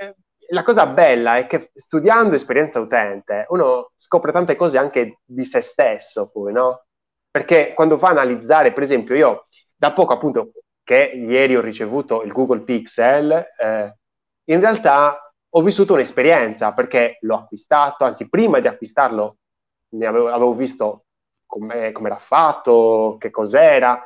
la 0.48 0.62
cosa 0.62 0.86
bella 0.86 1.36
è 1.36 1.46
che 1.46 1.70
studiando 1.74 2.34
esperienza 2.34 2.80
utente 2.80 3.46
uno 3.48 3.92
scopre 3.94 4.32
tante 4.32 4.56
cose 4.56 4.78
anche 4.78 5.20
di 5.24 5.44
se 5.44 5.60
stesso, 5.60 6.28
poi, 6.28 6.52
no? 6.52 6.84
Perché 7.30 7.72
quando 7.74 7.96
va 7.96 8.08
a 8.08 8.10
analizzare, 8.12 8.72
per 8.72 8.82
esempio, 8.82 9.14
io 9.14 9.46
da 9.74 9.92
poco 9.92 10.12
appunto 10.12 10.52
che 10.82 11.10
ieri 11.14 11.56
ho 11.56 11.60
ricevuto 11.60 12.22
il 12.22 12.32
Google 12.32 12.60
Pixel, 12.60 13.32
eh, 13.58 13.96
in 14.44 14.60
realtà 14.60 15.32
ho 15.48 15.62
vissuto 15.62 15.94
un'esperienza 15.94 16.72
perché 16.72 17.18
l'ho 17.20 17.36
acquistato, 17.36 18.04
anzi 18.04 18.28
prima 18.28 18.60
di 18.60 18.68
acquistarlo 18.68 19.36
ne 19.90 20.06
avevo, 20.06 20.28
avevo 20.28 20.54
visto 20.54 21.04
come 21.46 21.92
era 21.92 22.18
fatto, 22.18 23.16
che 23.18 23.30
cos'era, 23.30 24.04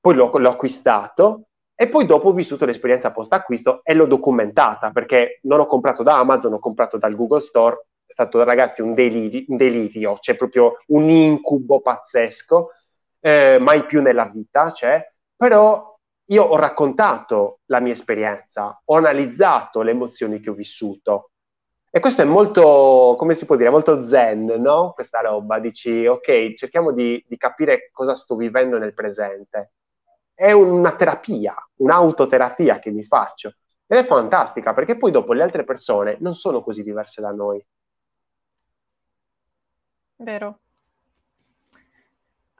poi 0.00 0.14
l'ho, 0.14 0.30
l'ho 0.36 0.50
acquistato 0.50 1.49
e 1.80 1.88
poi 1.88 2.04
dopo 2.04 2.28
ho 2.28 2.32
vissuto 2.34 2.66
l'esperienza 2.66 3.10
post 3.10 3.32
acquisto 3.32 3.80
e 3.84 3.94
l'ho 3.94 4.04
documentata 4.04 4.90
perché 4.90 5.38
non 5.44 5.60
ho 5.60 5.66
comprato 5.66 6.02
da 6.02 6.18
Amazon, 6.18 6.52
ho 6.52 6.58
comprato 6.58 6.98
dal 6.98 7.16
Google 7.16 7.40
Store. 7.40 7.86
È 8.04 8.12
stato 8.12 8.44
ragazzi 8.44 8.82
un 8.82 8.92
delirio, 8.92 9.44
un 9.48 9.56
delirio 9.56 10.18
c'è 10.20 10.36
proprio 10.36 10.76
un 10.88 11.08
incubo 11.08 11.80
pazzesco, 11.80 12.72
eh, 13.20 13.56
mai 13.58 13.86
più 13.86 14.02
nella 14.02 14.26
vita 14.26 14.72
c'è, 14.72 15.10
però 15.34 15.96
io 16.26 16.42
ho 16.42 16.56
raccontato 16.56 17.60
la 17.70 17.80
mia 17.80 17.94
esperienza, 17.94 18.78
ho 18.84 18.96
analizzato 18.96 19.80
le 19.80 19.92
emozioni 19.92 20.38
che 20.38 20.50
ho 20.50 20.54
vissuto. 20.54 21.30
E 21.88 21.98
questo 21.98 22.20
è 22.20 22.26
molto, 22.26 23.14
come 23.16 23.34
si 23.34 23.46
può 23.46 23.56
dire, 23.56 23.70
molto 23.70 24.06
zen, 24.06 24.44
no? 24.58 24.92
Questa 24.94 25.20
roba, 25.22 25.58
dici, 25.58 26.04
ok, 26.04 26.52
cerchiamo 26.56 26.92
di, 26.92 27.24
di 27.26 27.38
capire 27.38 27.88
cosa 27.90 28.14
sto 28.14 28.36
vivendo 28.36 28.76
nel 28.76 28.92
presente 28.92 29.70
è 30.40 30.52
una 30.52 30.96
terapia, 30.96 31.54
un'autoterapia 31.76 32.78
che 32.78 32.90
mi 32.90 33.04
faccio. 33.04 33.56
Ed 33.86 33.98
è 33.98 34.06
fantastica 34.06 34.72
perché 34.72 34.96
poi 34.96 35.10
dopo 35.10 35.34
le 35.34 35.42
altre 35.42 35.64
persone 35.64 36.16
non 36.20 36.34
sono 36.34 36.62
così 36.62 36.82
diverse 36.82 37.20
da 37.20 37.30
noi. 37.30 37.62
Vero. 40.16 40.60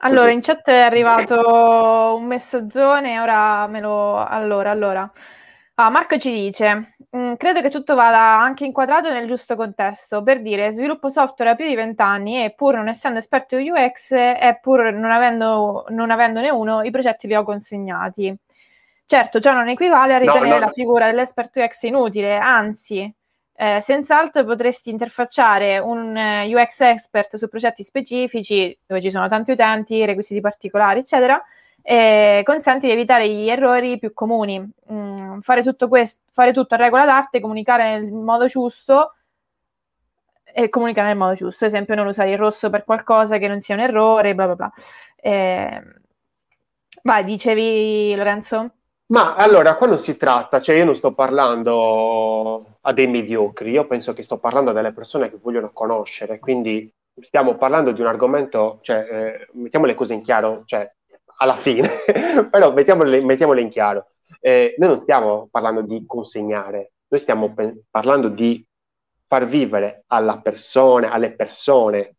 Allora, 0.03 0.25
Così. 0.25 0.33
in 0.35 0.41
chat 0.41 0.69
è 0.69 0.79
arrivato 0.79 2.15
un 2.17 2.25
messaggone, 2.25 3.19
ora 3.19 3.65
me 3.65 3.79
lo... 3.79 4.17
Allora, 4.17 4.69
allora. 4.69 5.11
Ah, 5.83 5.89
Marco 5.89 6.19
ci 6.19 6.31
dice, 6.31 6.93
mm, 7.17 7.33
credo 7.37 7.59
che 7.59 7.71
tutto 7.71 7.95
vada 7.95 8.39
anche 8.39 8.65
inquadrato 8.65 9.11
nel 9.11 9.25
giusto 9.25 9.55
contesto. 9.55 10.21
Per 10.21 10.39
dire, 10.43 10.71
sviluppo 10.73 11.09
software 11.09 11.51
da 11.51 11.55
più 11.57 11.65
di 11.65 11.73
vent'anni 11.73 12.43
e 12.43 12.51
pur 12.51 12.75
non 12.75 12.87
essendo 12.87 13.17
esperto 13.17 13.57
di 13.57 13.67
UX 13.67 14.11
e 14.11 14.59
pur 14.61 14.93
non, 14.93 15.09
avendo, 15.09 15.85
non 15.89 16.11
avendone 16.11 16.51
uno, 16.51 16.83
i 16.83 16.91
progetti 16.91 17.25
li 17.25 17.33
ho 17.33 17.43
consegnati. 17.43 18.31
Certo, 19.07 19.39
ciò 19.39 19.53
non 19.53 19.69
equivale 19.69 20.13
a 20.13 20.17
ritenere 20.19 20.49
no, 20.49 20.53
no, 20.53 20.59
la 20.59 20.69
figura 20.69 21.07
dell'esperto 21.07 21.59
UX 21.59 21.81
inutile, 21.81 22.37
anzi, 22.37 23.11
eh, 23.55 23.81
senz'altro 23.81 24.45
potresti 24.45 24.91
interfacciare 24.91 25.79
un 25.79 26.15
eh, 26.15 26.55
UX 26.55 26.81
expert 26.81 27.37
su 27.37 27.47
progetti 27.47 27.83
specifici 27.83 28.77
dove 28.85 29.01
ci 29.01 29.09
sono 29.09 29.27
tanti 29.27 29.49
utenti, 29.51 30.05
requisiti 30.05 30.41
particolari, 30.41 30.99
eccetera, 30.99 31.43
e 31.81 32.41
consente 32.45 32.87
di 32.87 32.93
evitare 32.93 33.27
gli 33.29 33.49
errori 33.49 33.97
più 33.97 34.13
comuni. 34.13 34.63
Mm, 34.91 35.39
fare 35.39 35.63
tutto 35.63 35.87
questo, 35.87 36.21
fare 36.31 36.53
tutto 36.53 36.75
a 36.75 36.77
regola 36.77 37.05
d'arte, 37.05 37.39
comunicare 37.39 37.99
nel 37.99 38.11
modo 38.11 38.45
giusto 38.45 39.15
e 40.43 40.69
comunicare 40.69 41.07
nel 41.07 41.17
modo 41.17 41.33
giusto. 41.33 41.65
Ad 41.65 41.71
esempio, 41.71 41.95
non 41.95 42.07
usare 42.07 42.31
il 42.31 42.37
rosso 42.37 42.69
per 42.69 42.83
qualcosa 42.83 43.37
che 43.37 43.47
non 43.47 43.59
sia 43.59 43.75
un 43.75 43.81
errore, 43.81 44.35
bla 44.35 44.45
bla 44.45 44.55
bla. 44.55 44.71
Eh, 45.15 45.81
vai, 47.03 47.23
dicevi 47.23 48.15
Lorenzo? 48.15 48.71
Ma 49.11 49.35
allora, 49.35 49.75
qua 49.75 49.87
non 49.87 49.99
si 49.99 50.15
tratta, 50.15 50.61
cioè 50.61 50.75
io 50.75 50.85
non 50.85 50.95
sto 50.95 51.13
parlando 51.13 52.77
a 52.81 52.93
dei 52.93 53.07
mediocri, 53.07 53.71
io 53.71 53.85
penso 53.85 54.13
che 54.13 54.23
sto 54.23 54.37
parlando 54.37 54.69
a 54.71 54.73
delle 54.73 54.93
persone 54.93 55.29
che 55.29 55.37
vogliono 55.41 55.71
conoscere, 55.73 56.39
quindi 56.39 56.89
stiamo 57.19 57.55
parlando 57.55 57.91
di 57.91 57.99
un 57.99 58.07
argomento, 58.07 58.79
cioè 58.81 59.05
eh, 59.09 59.47
mettiamo 59.53 59.85
le 59.85 59.95
cose 59.95 60.13
in 60.13 60.21
chiaro, 60.21 60.63
cioè 60.65 60.89
alla 61.41 61.57
fine, 61.57 61.89
però 62.49 62.71
mettiamole, 62.71 63.19
mettiamole, 63.21 63.61
in 63.61 63.69
chiaro. 63.69 64.11
Eh, 64.39 64.75
noi 64.77 64.89
non 64.89 64.97
stiamo 64.97 65.47
parlando 65.51 65.81
di 65.81 66.05
consegnare, 66.05 66.93
noi 67.07 67.19
stiamo 67.19 67.53
pe- 67.53 67.83
parlando 67.89 68.29
di 68.29 68.65
far 69.27 69.45
vivere 69.45 70.03
alla 70.07 70.39
persona, 70.39 71.11
alle 71.11 71.33
persone 71.33 72.15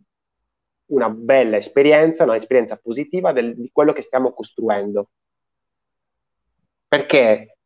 una 0.86 1.08
bella 1.08 1.56
esperienza, 1.56 2.24
un'esperienza 2.24 2.76
positiva 2.76 3.32
del, 3.32 3.54
di 3.54 3.70
quello 3.72 3.92
che 3.92 4.02
stiamo 4.02 4.32
costruendo. 4.32 5.10
Perché 6.88 7.56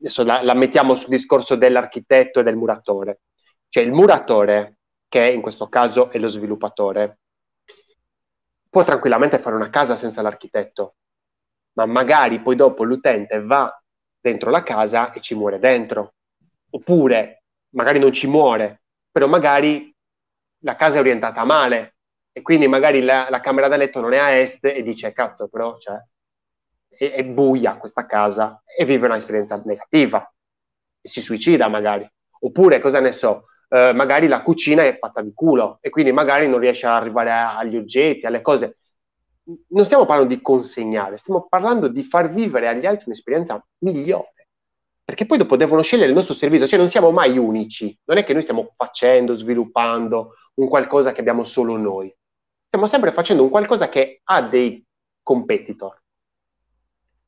adesso 0.00 0.24
la, 0.24 0.42
la 0.42 0.54
mettiamo 0.54 0.96
sul 0.96 1.10
discorso 1.10 1.56
dell'architetto 1.56 2.40
e 2.40 2.42
del 2.42 2.56
muratore. 2.56 3.20
Cioè 3.68 3.84
il 3.84 3.92
muratore, 3.92 4.78
che 5.08 5.30
in 5.30 5.42
questo 5.42 5.68
caso 5.68 6.10
è 6.10 6.18
lo 6.18 6.28
sviluppatore, 6.28 7.18
può 8.68 8.84
tranquillamente 8.84 9.38
fare 9.38 9.56
una 9.56 9.70
casa 9.70 9.94
senza 9.96 10.22
l'architetto, 10.22 10.96
ma 11.74 11.86
magari 11.86 12.40
poi 12.40 12.56
dopo 12.56 12.84
l'utente 12.84 13.42
va 13.42 13.72
dentro 14.20 14.50
la 14.50 14.62
casa 14.62 15.12
e 15.12 15.20
ci 15.20 15.34
muore 15.34 15.58
dentro. 15.58 16.14
Oppure 16.70 17.44
magari 17.70 17.98
non 17.98 18.12
ci 18.12 18.26
muore, 18.26 18.82
però 19.10 19.26
magari 19.26 19.94
la 20.60 20.74
casa 20.74 20.96
è 20.96 21.00
orientata 21.00 21.44
male 21.44 21.96
e 22.32 22.42
quindi 22.42 22.66
magari 22.66 23.02
la, 23.02 23.28
la 23.30 23.40
camera 23.40 23.68
da 23.68 23.76
letto 23.76 24.00
non 24.00 24.12
è 24.12 24.18
a 24.18 24.30
est 24.30 24.64
e 24.64 24.82
dice 24.82 25.12
cazzo 25.12 25.48
però 25.48 25.78
cioè, 25.78 25.96
è, 26.88 27.12
è 27.12 27.24
buia 27.24 27.76
questa 27.76 28.06
casa 28.06 28.62
e 28.64 28.84
vive 28.84 29.06
un'esperienza 29.06 29.60
negativa 29.64 30.30
e 31.00 31.08
si 31.08 31.20
suicida 31.20 31.68
magari. 31.68 32.08
Oppure 32.40 32.78
cosa 32.78 33.00
ne 33.00 33.12
so, 33.12 33.46
eh, 33.68 33.92
magari 33.92 34.28
la 34.28 34.42
cucina 34.42 34.84
è 34.84 34.96
fatta 34.98 35.22
di 35.22 35.32
culo 35.34 35.78
e 35.80 35.90
quindi 35.90 36.12
magari 36.12 36.48
non 36.48 36.58
riesce 36.58 36.86
ad 36.86 36.92
arrivare 36.92 37.30
agli 37.30 37.76
oggetti, 37.76 38.26
alle 38.26 38.40
cose. 38.40 38.78
Non 39.68 39.84
stiamo 39.84 40.06
parlando 40.06 40.34
di 40.34 40.40
consegnare, 40.40 41.18
stiamo 41.18 41.46
parlando 41.48 41.88
di 41.88 42.02
far 42.02 42.32
vivere 42.32 42.68
agli 42.68 42.86
altri 42.86 43.04
un'esperienza 43.06 43.64
migliore. 43.78 44.32
Perché 45.04 45.24
poi 45.24 45.38
dopo 45.38 45.56
devono 45.56 45.82
scegliere 45.82 46.08
il 46.08 46.16
nostro 46.16 46.34
servizio, 46.34 46.66
cioè 46.66 46.78
non 46.78 46.88
siamo 46.88 47.12
mai 47.12 47.38
unici, 47.38 47.96
non 48.06 48.18
è 48.18 48.24
che 48.24 48.32
noi 48.32 48.42
stiamo 48.42 48.72
facendo, 48.76 49.34
sviluppando 49.34 50.34
un 50.54 50.68
qualcosa 50.68 51.12
che 51.12 51.20
abbiamo 51.20 51.44
solo 51.44 51.76
noi. 51.76 52.12
Stiamo 52.66 52.86
sempre 52.86 53.12
facendo 53.12 53.44
un 53.44 53.50
qualcosa 53.50 53.88
che 53.88 54.20
ha 54.24 54.42
dei 54.42 54.84
competitor. 55.22 56.02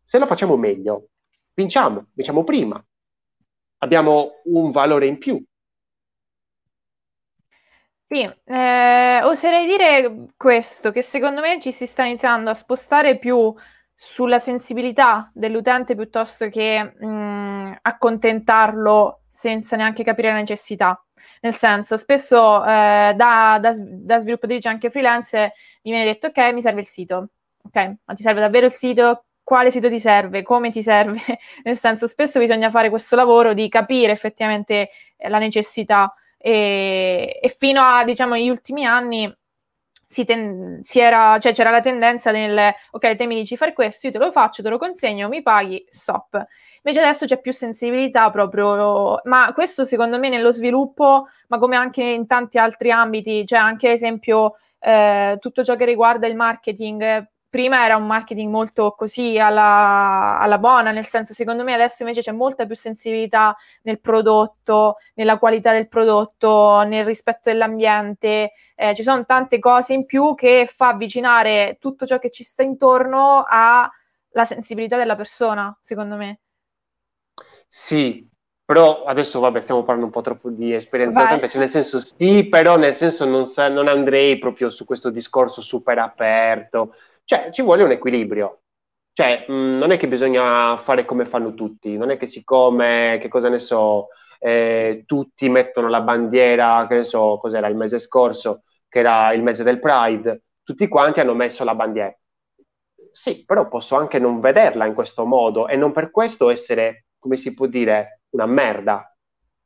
Se 0.02 0.19
lo 0.19 0.27
facciamo 0.27 0.56
meglio, 0.56 1.10
vinciamo, 1.55 2.06
vinciamo 2.15 2.43
prima, 2.43 2.85
abbiamo 3.78 4.40
un 4.44 4.73
valore 4.73 5.06
in 5.06 5.19
più, 5.19 5.40
sì, 8.11 8.23
eh, 8.45 9.21
oserei 9.23 9.67
dire 9.67 10.29
questo, 10.37 10.91
che 10.91 11.03
secondo 11.03 11.43
me 11.43 11.61
ci 11.61 11.73
si 11.73 11.85
sta 11.85 12.05
iniziando 12.05 12.49
a 12.49 12.55
spostare 12.55 13.19
più 13.19 13.55
sulla 13.95 14.39
sensibilità 14.39 15.31
dell'utente 15.35 15.95
piuttosto 15.95 16.49
che 16.49 16.95
mh, 16.99 17.79
accontentarlo 17.83 19.25
senza 19.29 19.77
neanche 19.77 20.05
capire 20.05 20.31
la 20.31 20.39
necessità. 20.39 20.99
Nel 21.43 21.53
senso, 21.53 21.99
spesso 21.99 22.65
eh, 22.65 23.13
da, 23.15 23.59
da, 23.61 23.73
da, 23.77 24.19
sviluppatrice 24.21 24.69
anche 24.69 24.89
freelance 24.89 25.53
mi 25.83 25.91
viene 25.91 26.05
detto 26.05 26.29
ok, 26.29 26.53
mi 26.55 26.63
serve 26.63 26.81
il 26.81 26.87
sito. 26.87 27.29
Ok, 27.63 27.97
ma 28.05 28.15
ti 28.15 28.23
serve 28.23 28.41
davvero 28.41 28.67
il 28.67 28.73
sito? 28.73 29.25
Quale 29.43 29.71
sito 29.71 29.89
ti 29.91 30.01
serve? 30.01 30.43
Come 30.43 30.71
ti 30.71 30.83
serve? 30.83 31.21
Nel 31.63 31.77
senso, 31.77 32.07
spesso 32.07 32.39
bisogna 32.39 32.71
fare 32.71 32.89
questo 32.89 33.17
lavoro 33.17 33.53
di 33.53 33.69
capire 33.69 34.13
effettivamente 34.13 34.91
eh, 35.17 35.29
la 35.29 35.39
necessità 35.39 36.13
e, 36.39 37.39
e 37.43 37.48
fino 37.48 37.82
a, 37.82 38.05
diciamo, 38.05 38.36
gli 38.36 38.48
ultimi 38.48 38.86
anni 38.86 39.31
si, 40.05 40.24
ten- 40.24 40.78
si 40.82 41.01
era, 41.01 41.39
cioè 41.39 41.52
c'era 41.52 41.70
la 41.70 41.81
tendenza 41.81 42.31
nel 42.31 42.73
ok, 42.93 43.16
te 43.16 43.27
mi 43.27 43.35
dici 43.35 43.56
fare 43.56 43.74
questo, 43.74 44.06
io 44.06 44.12
te 44.12 44.19
lo 44.19 44.31
faccio, 44.32 44.62
te 44.62 44.70
lo 44.70 44.78
consegno, 44.78 45.28
mi 45.28 45.43
paghi, 45.43 45.85
stop. 45.89 46.47
Invece 46.82 47.05
adesso 47.05 47.27
c'è 47.27 47.40
più 47.40 47.52
sensibilità 47.52 48.31
proprio, 48.31 49.20
ma 49.24 49.52
questo 49.52 49.85
secondo 49.85 50.19
me 50.19 50.28
nello 50.31 50.51
sviluppo, 50.52 51.27
ma 51.48 51.59
come 51.59 51.77
anche 51.77 52.02
in 52.02 52.27
tanti 52.27 52.56
altri 52.59 52.90
ambiti, 52.90 53.44
cioè 53.47 53.59
anche 53.59 53.93
esempio 53.93 54.55
eh, 54.78 55.36
tutto 55.40 55.62
ciò 55.65 55.77
che 55.77 55.85
riguarda 55.85 56.27
il 56.27 56.36
marketing, 56.36 57.27
prima 57.49 57.85
era 57.85 57.97
un 57.97 58.07
marketing 58.07 58.51
molto 58.51 58.93
così 58.93 59.39
alla, 59.39 60.39
alla, 60.39 60.59
buona, 60.59 60.91
nel 60.91 61.07
senso 61.07 61.33
secondo 61.33 61.65
me 61.65 61.75
adesso 61.75 62.03
invece 62.03 62.20
c'è 62.20 62.33
molta 62.33 62.66
più 62.66 62.77
sensibilità 62.77 63.57
nel 63.83 64.01
prodotto, 64.01 64.97
nella 65.15 65.39
qualità 65.39 65.73
del 65.73 65.89
prodotto, 65.89 66.83
nel 66.83 67.05
rispetto 67.05 67.51
dell'ambiente, 67.51 68.53
eh, 68.75 68.95
ci 68.95 69.03
sono 69.03 69.25
tante 69.25 69.59
cose 69.59 69.95
in 69.95 70.05
più 70.05 70.35
che 70.35 70.70
fa 70.73 70.89
avvicinare 70.89 71.79
tutto 71.81 72.07
ciò 72.07 72.19
che 72.19 72.31
ci 72.31 72.45
sta 72.45 72.62
intorno 72.62 73.45
alla 73.49 74.45
sensibilità 74.45 74.97
della 74.97 75.16
persona, 75.16 75.77
secondo 75.81 76.16
me. 76.16 76.41
Sì, 77.66 78.27
però 78.69 79.05
adesso 79.05 79.41
vabbè 79.41 79.61
stiamo 79.61 79.81
parlando 79.81 80.07
un 80.07 80.12
po' 80.12 80.20
troppo 80.20 80.51
di 80.51 80.75
esperienza 80.75 81.27
cioè 81.49 81.59
nel 81.59 81.70
senso 81.70 81.99
sì, 82.01 82.47
però 82.49 82.77
nel 82.77 82.95
senso 82.95 83.25
non, 83.25 83.47
sa, 83.47 83.69
non 83.69 83.89
andrei 83.89 84.39
proprio 84.39 84.69
su 84.69 84.85
questo 84.85 85.09
discorso 85.09 85.62
super 85.62 85.99
aperto, 85.99 86.95
cioè, 87.29 87.51
ci 87.53 87.61
vuole 87.61 87.83
un 87.83 87.91
equilibrio. 87.91 88.63
Cioè, 89.13 89.45
mh, 89.47 89.53
mm, 89.53 89.79
non 89.79 89.91
è 89.91 89.99
che 89.99 90.09
bisogna 90.09 90.79
fare 90.79 91.05
come 91.05 91.27
fanno 91.27 91.53
tutti, 91.53 91.95
non 91.99 92.11
è 92.11 92.17
che 92.17 92.25
siccome, 92.27 93.19
che 93.21 93.29
cosa 93.29 93.51
ne 93.51 93.59
so, 93.59 94.09
eh, 94.39 95.03
tutti 95.05 95.47
mettono 95.51 95.89
la 95.89 96.01
bandiera, 96.01 96.87
che 96.89 96.95
ne 96.95 97.05
so, 97.05 97.37
cos'era 97.39 97.67
il 97.67 97.77
mese 97.77 97.99
scorso, 97.99 98.63
che 98.89 99.01
era 99.01 99.31
il 99.35 99.43
mese 99.43 99.63
del 99.63 99.79
Pride, 99.79 100.45
tutti 100.63 100.89
quanti 100.89 101.21
hanno 101.21 101.35
messo 101.35 101.65
la 101.65 101.75
bandiera. 101.75 102.17
Sì, 103.13 103.45
però 103.45 103.69
posso 103.69 103.95
anche 103.95 104.19
non 104.19 104.41
vederla 104.41 104.87
in 104.87 104.95
questo 104.95 105.27
modo 105.27 105.69
e 105.69 105.77
non 105.77 105.93
per 105.93 106.11
questo 106.11 106.49
essere, 106.49 107.09
come 107.19 107.37
si 107.37 107.53
può 107.53 107.67
dire, 107.67 108.23
una 108.31 108.47
merda. 108.47 109.15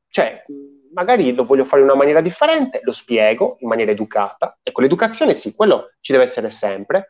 Cioè, 0.08 0.44
magari 0.92 1.32
lo 1.32 1.44
voglio 1.44 1.64
fare 1.64 1.82
in 1.82 1.88
una 1.88 1.96
maniera 1.96 2.20
differente, 2.20 2.80
lo 2.82 2.92
spiego 2.92 3.56
in 3.60 3.68
maniera 3.68 3.92
educata. 3.92 4.58
Ecco, 4.64 4.80
l'educazione 4.80 5.32
sì, 5.34 5.54
quello 5.54 5.92
ci 6.00 6.10
deve 6.10 6.24
essere 6.24 6.50
sempre, 6.50 7.06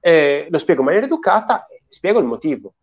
eh, 0.00 0.46
lo 0.50 0.58
spiego 0.58 0.80
in 0.80 0.86
maniera 0.86 1.06
educata 1.06 1.66
e 1.66 1.82
spiego 1.88 2.18
il 2.18 2.26
motivo. 2.26 2.74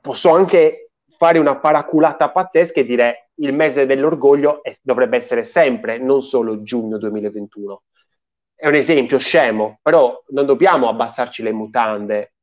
Posso 0.00 0.30
anche 0.30 0.90
fare 1.16 1.38
una 1.38 1.58
paraculata 1.58 2.30
pazzesca 2.30 2.80
e 2.80 2.84
dire 2.84 3.30
il 3.36 3.52
mese 3.52 3.86
dell'orgoglio 3.86 4.62
è, 4.62 4.76
dovrebbe 4.80 5.16
essere 5.16 5.44
sempre, 5.44 5.98
non 5.98 6.22
solo 6.22 6.62
giugno 6.62 6.98
2021. 6.98 7.82
È 8.54 8.66
un 8.66 8.74
esempio 8.74 9.18
scemo, 9.18 9.78
però 9.82 10.22
non 10.28 10.46
dobbiamo 10.46 10.88
abbassarci 10.88 11.42
le 11.42 11.52
mutande 11.52 12.34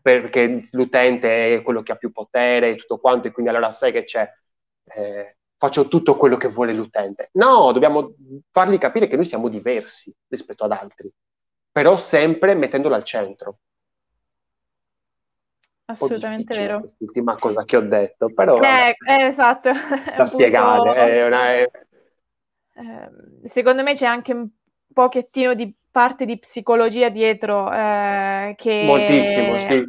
perché 0.00 0.68
l'utente 0.72 1.54
è 1.54 1.62
quello 1.62 1.82
che 1.82 1.92
ha 1.92 1.96
più 1.96 2.10
potere 2.10 2.70
e 2.70 2.76
tutto 2.76 2.98
quanto, 2.98 3.28
e 3.28 3.30
quindi 3.30 3.50
allora 3.52 3.70
sai 3.70 3.92
che 3.92 4.04
c'è, 4.04 4.28
eh, 4.96 5.36
faccio 5.56 5.86
tutto 5.86 6.16
quello 6.16 6.36
che 6.36 6.48
vuole 6.48 6.72
l'utente. 6.72 7.30
No, 7.34 7.70
dobbiamo 7.70 8.14
fargli 8.50 8.78
capire 8.78 9.06
che 9.06 9.14
noi 9.14 9.24
siamo 9.24 9.48
diversi 9.48 10.12
rispetto 10.28 10.64
ad 10.64 10.72
altri 10.72 11.12
però 11.72 11.96
sempre 11.96 12.54
mettendolo 12.54 12.94
al 12.94 13.04
centro. 13.04 13.56
Assolutamente 15.86 16.56
vero. 16.56 16.80
Quest'ultima 16.80 17.36
cosa 17.36 17.64
che 17.64 17.76
ho 17.76 17.80
detto, 17.80 18.30
però... 18.32 18.60
Eh, 18.60 18.96
eh, 19.06 19.24
esatto. 19.24 19.70
Da 20.16 20.26
spiegare. 20.26 20.94
È 20.94 21.26
una, 21.26 21.48
è... 21.48 21.70
Eh, 22.74 23.48
secondo 23.48 23.82
me 23.82 23.94
c'è 23.94 24.06
anche 24.06 24.32
un 24.32 24.48
pochettino 24.92 25.54
di 25.54 25.74
parte 25.90 26.24
di 26.24 26.38
psicologia 26.38 27.08
dietro 27.08 27.72
eh, 27.72 28.54
che... 28.56 28.84
Moltissimo, 28.84 29.58
sì. 29.58 29.84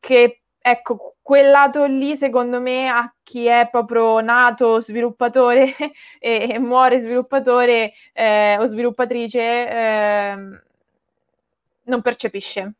Che, 0.00 0.40
ecco, 0.58 1.16
quel 1.22 1.50
lato 1.50 1.84
lì, 1.84 2.16
secondo 2.16 2.60
me, 2.60 2.88
a 2.88 3.14
chi 3.22 3.46
è 3.46 3.68
proprio 3.70 4.20
nato 4.20 4.80
sviluppatore 4.80 5.74
e, 6.18 6.48
e 6.50 6.58
muore 6.58 6.98
sviluppatore 6.98 7.92
eh, 8.12 8.58
o 8.58 8.66
sviluppatrice 8.66 9.68
ehm, 9.68 10.62
non 11.84 12.02
percepisce. 12.02 12.74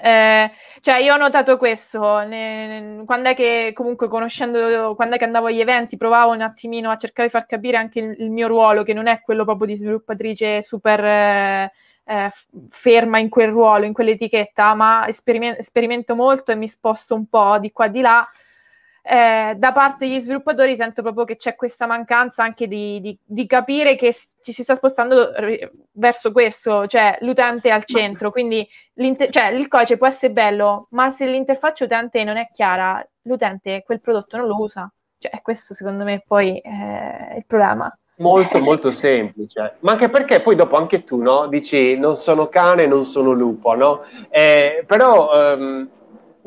Eh, 0.00 0.50
cioè, 0.80 0.98
io 0.98 1.14
ho 1.14 1.16
notato 1.16 1.56
questo 1.56 2.20
ne, 2.20 3.02
quando 3.04 3.30
è 3.30 3.34
che 3.34 3.72
comunque 3.74 4.06
conoscendo, 4.06 4.94
quando 4.94 5.16
è 5.16 5.18
che 5.18 5.24
andavo 5.24 5.46
agli 5.46 5.60
eventi, 5.60 5.96
provavo 5.96 6.32
un 6.32 6.42
attimino 6.42 6.90
a 6.90 6.96
cercare 6.96 7.28
di 7.28 7.34
far 7.34 7.46
capire 7.46 7.76
anche 7.76 7.98
il, 7.98 8.14
il 8.18 8.30
mio 8.30 8.46
ruolo, 8.46 8.82
che 8.84 8.92
non 8.92 9.08
è 9.08 9.20
quello 9.20 9.44
proprio 9.44 9.66
di 9.66 9.76
sviluppatrice 9.76 10.62
super 10.62 11.04
eh, 11.04 11.72
eh, 12.04 12.30
ferma 12.70 13.18
in 13.18 13.28
quel 13.28 13.48
ruolo, 13.50 13.84
in 13.84 13.92
quell'etichetta, 13.92 14.74
ma 14.74 15.06
esperiment- 15.08 15.60
sperimento 15.60 16.14
molto 16.14 16.52
e 16.52 16.54
mi 16.54 16.68
sposto 16.68 17.14
un 17.14 17.26
po' 17.28 17.58
di 17.58 17.72
qua 17.72 17.86
e 17.86 17.90
di 17.90 18.00
là 18.00 18.28
eh, 19.10 19.54
da 19.56 19.72
parte 19.72 20.06
degli 20.06 20.20
sviluppatori 20.20 20.76
sento 20.76 21.00
proprio 21.00 21.24
che 21.24 21.36
c'è 21.36 21.54
questa 21.54 21.86
mancanza 21.86 22.42
anche 22.42 22.68
di, 22.68 23.00
di, 23.00 23.18
di 23.24 23.46
capire 23.46 23.96
che 23.96 24.14
ci 24.42 24.52
si 24.52 24.62
sta 24.62 24.74
spostando 24.74 25.32
verso 25.92 26.30
questo, 26.30 26.86
cioè 26.86 27.16
l'utente 27.20 27.70
al 27.70 27.84
centro, 27.86 28.30
quindi 28.30 28.68
cioè, 29.30 29.46
il 29.46 29.66
codice 29.66 29.96
può 29.96 30.06
essere 30.06 30.34
bello, 30.34 30.88
ma 30.90 31.10
se 31.10 31.24
l'interfaccia 31.24 31.84
utente 31.84 32.22
non 32.22 32.36
è 32.36 32.50
chiara, 32.52 33.02
l'utente 33.22 33.82
quel 33.82 34.02
prodotto 34.02 34.36
non 34.36 34.46
lo 34.46 34.56
usa. 34.56 34.92
Cioè, 35.16 35.40
questo 35.40 35.72
secondo 35.72 36.04
me 36.04 36.22
poi 36.26 36.58
è 36.58 37.34
il 37.38 37.46
problema. 37.46 37.90
Molto, 38.16 38.58
molto 38.62 38.90
semplice. 38.90 39.76
Ma 39.80 39.92
anche 39.92 40.10
perché 40.10 40.42
poi 40.42 40.54
dopo 40.54 40.76
anche 40.76 41.04
tu, 41.04 41.22
no? 41.22 41.46
Dici, 41.46 41.96
non 41.96 42.14
sono 42.14 42.48
cane, 42.48 42.86
non 42.86 43.06
sono 43.06 43.32
lupo, 43.32 43.74
no? 43.74 44.02
Eh, 44.28 44.84
però... 44.86 45.54
Um 45.56 45.88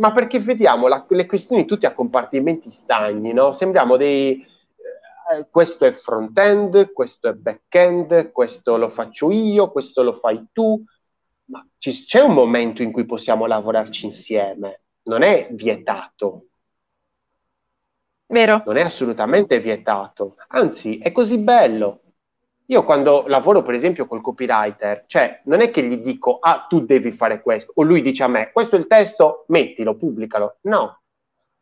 ma 0.01 0.11
perché 0.11 0.39
vediamo 0.39 0.87
la, 0.87 1.05
le 1.07 1.27
questioni 1.27 1.65
tutte 1.65 1.85
a 1.85 1.93
compartimenti 1.93 2.71
stagni, 2.71 3.33
no? 3.33 3.51
Sembriamo 3.51 3.97
dei... 3.97 4.43
Eh, 5.31 5.47
questo 5.51 5.85
è 5.85 5.93
front-end, 5.93 6.91
questo 6.91 7.29
è 7.29 7.33
back-end, 7.33 8.31
questo 8.31 8.77
lo 8.77 8.89
faccio 8.89 9.29
io, 9.29 9.71
questo 9.71 10.01
lo 10.01 10.13
fai 10.13 10.47
tu, 10.51 10.83
ma 11.45 11.63
ci, 11.77 11.91
c'è 12.03 12.19
un 12.19 12.33
momento 12.33 12.81
in 12.81 12.91
cui 12.91 13.05
possiamo 13.05 13.45
lavorarci 13.45 14.05
insieme, 14.05 14.81
non 15.03 15.21
è 15.21 15.47
vietato. 15.51 16.47
Vero. 18.25 18.63
Non 18.65 18.77
è 18.77 18.81
assolutamente 18.81 19.59
vietato, 19.59 20.37
anzi 20.47 20.97
è 20.97 21.11
così 21.11 21.37
bello. 21.37 22.00
Io 22.71 22.85
quando 22.85 23.25
lavoro 23.27 23.63
per 23.63 23.73
esempio 23.73 24.07
col 24.07 24.21
copywriter, 24.21 25.03
cioè 25.07 25.41
non 25.45 25.59
è 25.59 25.69
che 25.71 25.83
gli 25.83 25.97
dico 25.97 26.39
ah 26.39 26.67
tu 26.69 26.85
devi 26.85 27.11
fare 27.11 27.41
questo 27.41 27.73
o 27.75 27.83
lui 27.83 28.01
dice 28.01 28.23
a 28.23 28.29
me 28.29 28.49
questo 28.53 28.77
è 28.77 28.79
il 28.79 28.87
testo, 28.87 29.43
mettilo, 29.47 29.97
pubblicalo. 29.97 30.59
No, 30.61 31.01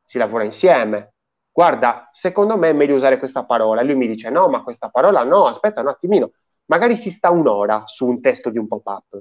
si 0.03 0.19
lavora 0.19 0.43
insieme. 0.43 1.13
Guarda, 1.51 2.09
secondo 2.11 2.57
me 2.57 2.69
è 2.69 2.73
meglio 2.73 2.95
usare 2.95 3.17
questa 3.17 3.43
parola. 3.43 3.81
E 3.81 3.85
lui 3.85 3.95
mi 3.95 4.07
dice 4.07 4.29
no, 4.29 4.49
ma 4.49 4.61
questa 4.61 4.89
parola 4.89 5.23
no, 5.23 5.47
aspetta 5.47 5.81
un 5.81 5.87
attimino. 5.87 6.31
Magari 6.65 6.95
si 6.95 7.09
sta 7.09 7.31
un'ora 7.31 7.83
su 7.87 8.07
un 8.07 8.21
testo 8.21 8.51
di 8.51 8.59
un 8.59 8.67
pop-up, 8.67 9.19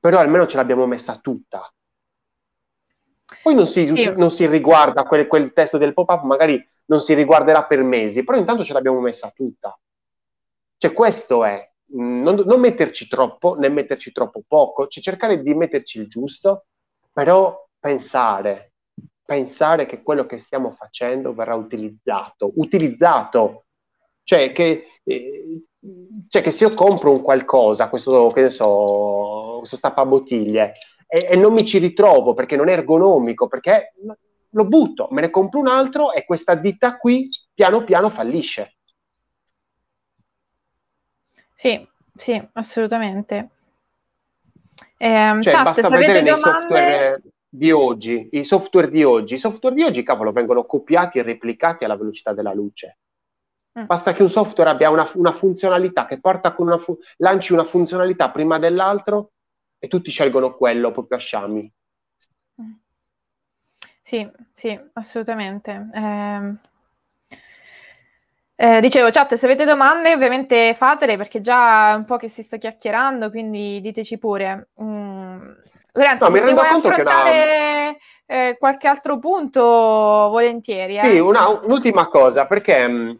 però 0.00 0.18
almeno 0.18 0.48
ce 0.48 0.56
l'abbiamo 0.56 0.84
messa 0.84 1.16
tutta. 1.22 1.72
Poi 3.40 3.54
non 3.54 3.68
si, 3.68 3.86
sì. 3.86 4.12
non 4.16 4.32
si 4.32 4.46
riguarda 4.48 5.04
quel, 5.04 5.28
quel 5.28 5.52
testo 5.52 5.78
del 5.78 5.94
pop-up, 5.94 6.24
magari 6.24 6.60
non 6.86 7.00
si 7.00 7.14
riguarderà 7.14 7.62
per 7.62 7.84
mesi, 7.84 8.24
però 8.24 8.36
intanto 8.36 8.64
ce 8.64 8.72
l'abbiamo 8.72 8.98
messa 8.98 9.30
tutta. 9.30 9.78
Cioè 10.84 10.92
questo 10.92 11.44
è, 11.46 11.66
mm, 11.96 12.22
non, 12.22 12.42
non 12.44 12.60
metterci 12.60 13.08
troppo 13.08 13.54
né 13.54 13.70
metterci 13.70 14.12
troppo 14.12 14.42
poco, 14.46 14.86
cioè 14.86 15.02
cercare 15.02 15.40
di 15.42 15.54
metterci 15.54 15.98
il 15.98 16.08
giusto, 16.08 16.66
però 17.10 17.66
pensare, 17.78 18.74
pensare 19.24 19.86
che 19.86 20.02
quello 20.02 20.26
che 20.26 20.36
stiamo 20.38 20.72
facendo 20.72 21.32
verrà 21.32 21.54
utilizzato, 21.54 22.52
utilizzato, 22.56 23.64
cioè 24.24 24.52
che, 24.52 25.00
eh, 25.04 25.62
cioè 26.28 26.42
che 26.42 26.50
se 26.50 26.64
io 26.64 26.74
compro 26.74 27.12
un 27.12 27.22
qualcosa, 27.22 27.88
questo, 27.88 28.28
che 28.28 28.42
ne 28.42 28.50
so, 28.50 29.56
questo 29.60 29.76
stappabottiglie, 29.76 30.74
e, 31.06 31.28
e 31.30 31.36
non 31.36 31.54
mi 31.54 31.64
ci 31.64 31.78
ritrovo 31.78 32.34
perché 32.34 32.56
non 32.56 32.68
è 32.68 32.72
ergonomico, 32.72 33.48
perché 33.48 33.94
lo 34.50 34.64
butto, 34.66 35.08
me 35.12 35.22
ne 35.22 35.30
compro 35.30 35.60
un 35.60 35.68
altro 35.68 36.12
e 36.12 36.26
questa 36.26 36.54
ditta 36.54 36.98
qui 36.98 37.30
piano 37.54 37.84
piano 37.84 38.10
fallisce. 38.10 38.73
Sì, 41.54 41.88
sì, 42.14 42.48
assolutamente. 42.52 43.48
Eh, 44.96 45.38
cioè, 45.40 45.52
chat, 45.52 45.64
basta 45.64 45.88
vedere 45.88 46.22
domande... 46.22 46.38
software... 46.38 47.22
di 47.48 47.70
oggi, 47.70 48.28
i 48.32 48.44
software 48.44 48.90
di 48.90 49.04
oggi, 49.04 49.34
i 49.34 49.38
software 49.38 49.74
di 49.74 49.82
oggi, 49.82 50.02
cavolo, 50.02 50.32
vengono 50.32 50.64
copiati 50.64 51.18
e 51.18 51.22
replicati 51.22 51.84
alla 51.84 51.96
velocità 51.96 52.32
della 52.32 52.52
luce. 52.52 52.98
Mm. 53.78 53.86
Basta 53.86 54.12
che 54.12 54.22
un 54.22 54.30
software 54.30 54.70
abbia 54.70 54.90
una, 54.90 55.08
una 55.14 55.32
funzionalità, 55.32 56.06
che 56.06 56.20
porta 56.20 56.52
con 56.52 56.66
una 56.66 56.78
fu- 56.78 56.98
lanci 57.18 57.52
una 57.52 57.64
funzionalità 57.64 58.30
prima 58.30 58.58
dell'altro 58.58 59.32
e 59.78 59.88
tutti 59.88 60.10
scelgono 60.10 60.56
quello 60.56 60.90
proprio 60.90 61.18
a 61.18 61.20
sciami. 61.20 61.72
Mm. 62.62 62.72
Sì, 64.02 64.30
sì, 64.52 64.80
assolutamente. 64.92 65.90
Eh, 65.92 66.54
eh, 68.56 68.80
dicevo, 68.80 69.10
chat, 69.10 69.34
se 69.34 69.46
avete 69.46 69.64
domande 69.64 70.12
ovviamente 70.12 70.74
fatele 70.74 71.16
perché 71.16 71.40
già 71.40 71.90
è 71.90 71.94
un 71.94 72.04
po' 72.04 72.16
che 72.16 72.28
si 72.28 72.42
sta 72.42 72.56
chiacchierando, 72.56 73.30
quindi 73.30 73.80
diteci 73.80 74.18
pure. 74.18 74.68
Mm. 74.82 75.50
Lorenzo, 75.92 76.28
no, 76.28 76.34
se 76.34 76.52
vuoi 76.52 76.66
affrontare 76.66 77.88
una... 77.88 77.96
eh, 78.26 78.56
qualche 78.58 78.88
altro 78.88 79.18
punto, 79.18 79.60
volentieri. 79.62 80.98
Eh. 80.98 81.04
Sì, 81.04 81.18
una, 81.18 81.48
un'ultima 81.48 82.08
cosa, 82.08 82.46
perché 82.46 82.88
mm, 82.88 83.10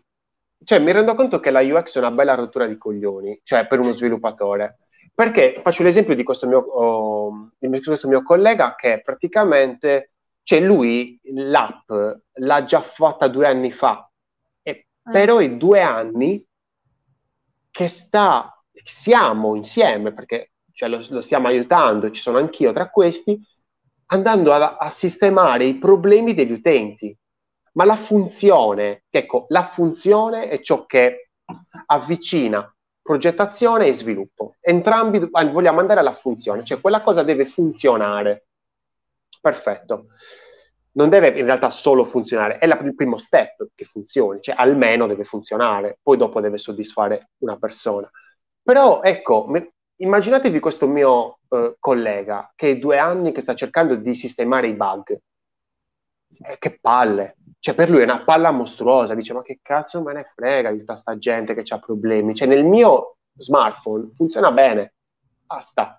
cioè, 0.64 0.78
mi 0.78 0.92
rendo 0.92 1.14
conto 1.14 1.40
che 1.40 1.50
la 1.50 1.60
UX 1.60 1.96
è 1.96 1.98
una 1.98 2.10
bella 2.10 2.34
rottura 2.34 2.66
di 2.66 2.78
coglioni, 2.78 3.40
cioè 3.44 3.66
per 3.66 3.80
uno 3.80 3.92
sviluppatore. 3.92 4.78
Perché 5.14 5.60
faccio 5.62 5.84
l'esempio 5.84 6.16
di 6.16 6.24
questo 6.24 6.48
mio, 6.48 6.58
oh, 6.58 7.50
di 7.56 7.80
questo 7.82 8.08
mio 8.08 8.22
collega 8.22 8.74
che 8.74 9.00
praticamente, 9.04 10.12
cioè 10.42 10.58
lui 10.58 11.20
l'app 11.34 11.88
l'ha 12.32 12.64
già 12.64 12.80
fatta 12.80 13.28
due 13.28 13.46
anni 13.46 13.70
fa. 13.70 14.08
Però 15.10 15.38
è 15.38 15.50
due 15.50 15.80
anni 15.80 16.44
che 17.70 17.88
sta, 17.88 18.62
siamo 18.82 19.54
insieme, 19.54 20.12
perché 20.12 20.52
cioè, 20.72 20.88
lo, 20.88 21.04
lo, 21.08 21.20
stiamo 21.20 21.48
aiutando, 21.48 22.10
ci 22.10 22.20
sono 22.20 22.38
anch'io 22.38 22.72
tra 22.72 22.90
questi, 22.90 23.40
andando 24.06 24.52
a, 24.52 24.76
a 24.76 24.90
sistemare 24.90 25.66
i 25.66 25.76
problemi 25.76 26.34
degli 26.34 26.52
utenti 26.52 27.16
ma 27.74 27.84
la 27.84 27.96
funzione, 27.96 29.04
ecco, 29.10 29.46
la 29.48 29.68
funzione 29.68 30.48
è 30.48 30.60
ciò 30.60 30.86
che 30.86 31.30
avvicina 31.86 32.68
progettazione 33.02 33.86
e 33.86 33.92
sviluppo. 33.92 34.54
Entrambi 34.60 35.18
vogliamo 35.18 35.80
andare 35.80 36.00
alla 36.00 36.14
funzione, 36.14 36.64
cioè 36.64 36.80
quella 36.80 37.02
cosa 37.02 37.22
deve 37.22 37.46
funzionare. 37.46 38.46
Perfetto. 39.40 40.06
Non 40.96 41.08
deve 41.08 41.28
in 41.38 41.44
realtà 41.44 41.70
solo 41.70 42.04
funzionare, 42.04 42.58
è 42.58 42.66
la, 42.66 42.78
il 42.80 42.94
primo 42.94 43.18
step 43.18 43.68
che 43.74 43.84
funzioni, 43.84 44.40
cioè 44.40 44.54
almeno 44.56 45.06
deve 45.06 45.24
funzionare, 45.24 45.98
poi 46.02 46.16
dopo 46.16 46.40
deve 46.40 46.58
soddisfare 46.58 47.30
una 47.38 47.56
persona. 47.58 48.08
Però 48.62 49.02
ecco, 49.02 49.50
immaginatevi 49.96 50.60
questo 50.60 50.86
mio 50.86 51.38
eh, 51.48 51.76
collega 51.78 52.52
che 52.54 52.70
è 52.72 52.76
due 52.78 52.98
anni 52.98 53.32
che 53.32 53.40
sta 53.40 53.54
cercando 53.54 53.96
di 53.96 54.14
sistemare 54.14 54.68
i 54.68 54.74
bug. 54.74 55.18
Eh, 56.42 56.58
che 56.58 56.78
palle, 56.80 57.36
cioè 57.60 57.74
per 57.74 57.88
lui 57.88 58.00
è 58.00 58.04
una 58.04 58.24
palla 58.24 58.50
mostruosa, 58.50 59.14
dice 59.14 59.32
ma 59.32 59.42
che 59.42 59.60
cazzo 59.62 60.02
me 60.02 60.12
ne 60.12 60.32
frega 60.34 60.72
di 60.72 60.78
tutta 60.78 60.96
sta 60.96 61.16
gente 61.16 61.54
che 61.54 61.62
ha 61.72 61.78
problemi, 61.78 62.34
cioè 62.34 62.48
nel 62.48 62.64
mio 62.64 63.18
smartphone 63.36 64.10
funziona 64.14 64.50
bene, 64.50 64.94
basta. 65.46 65.98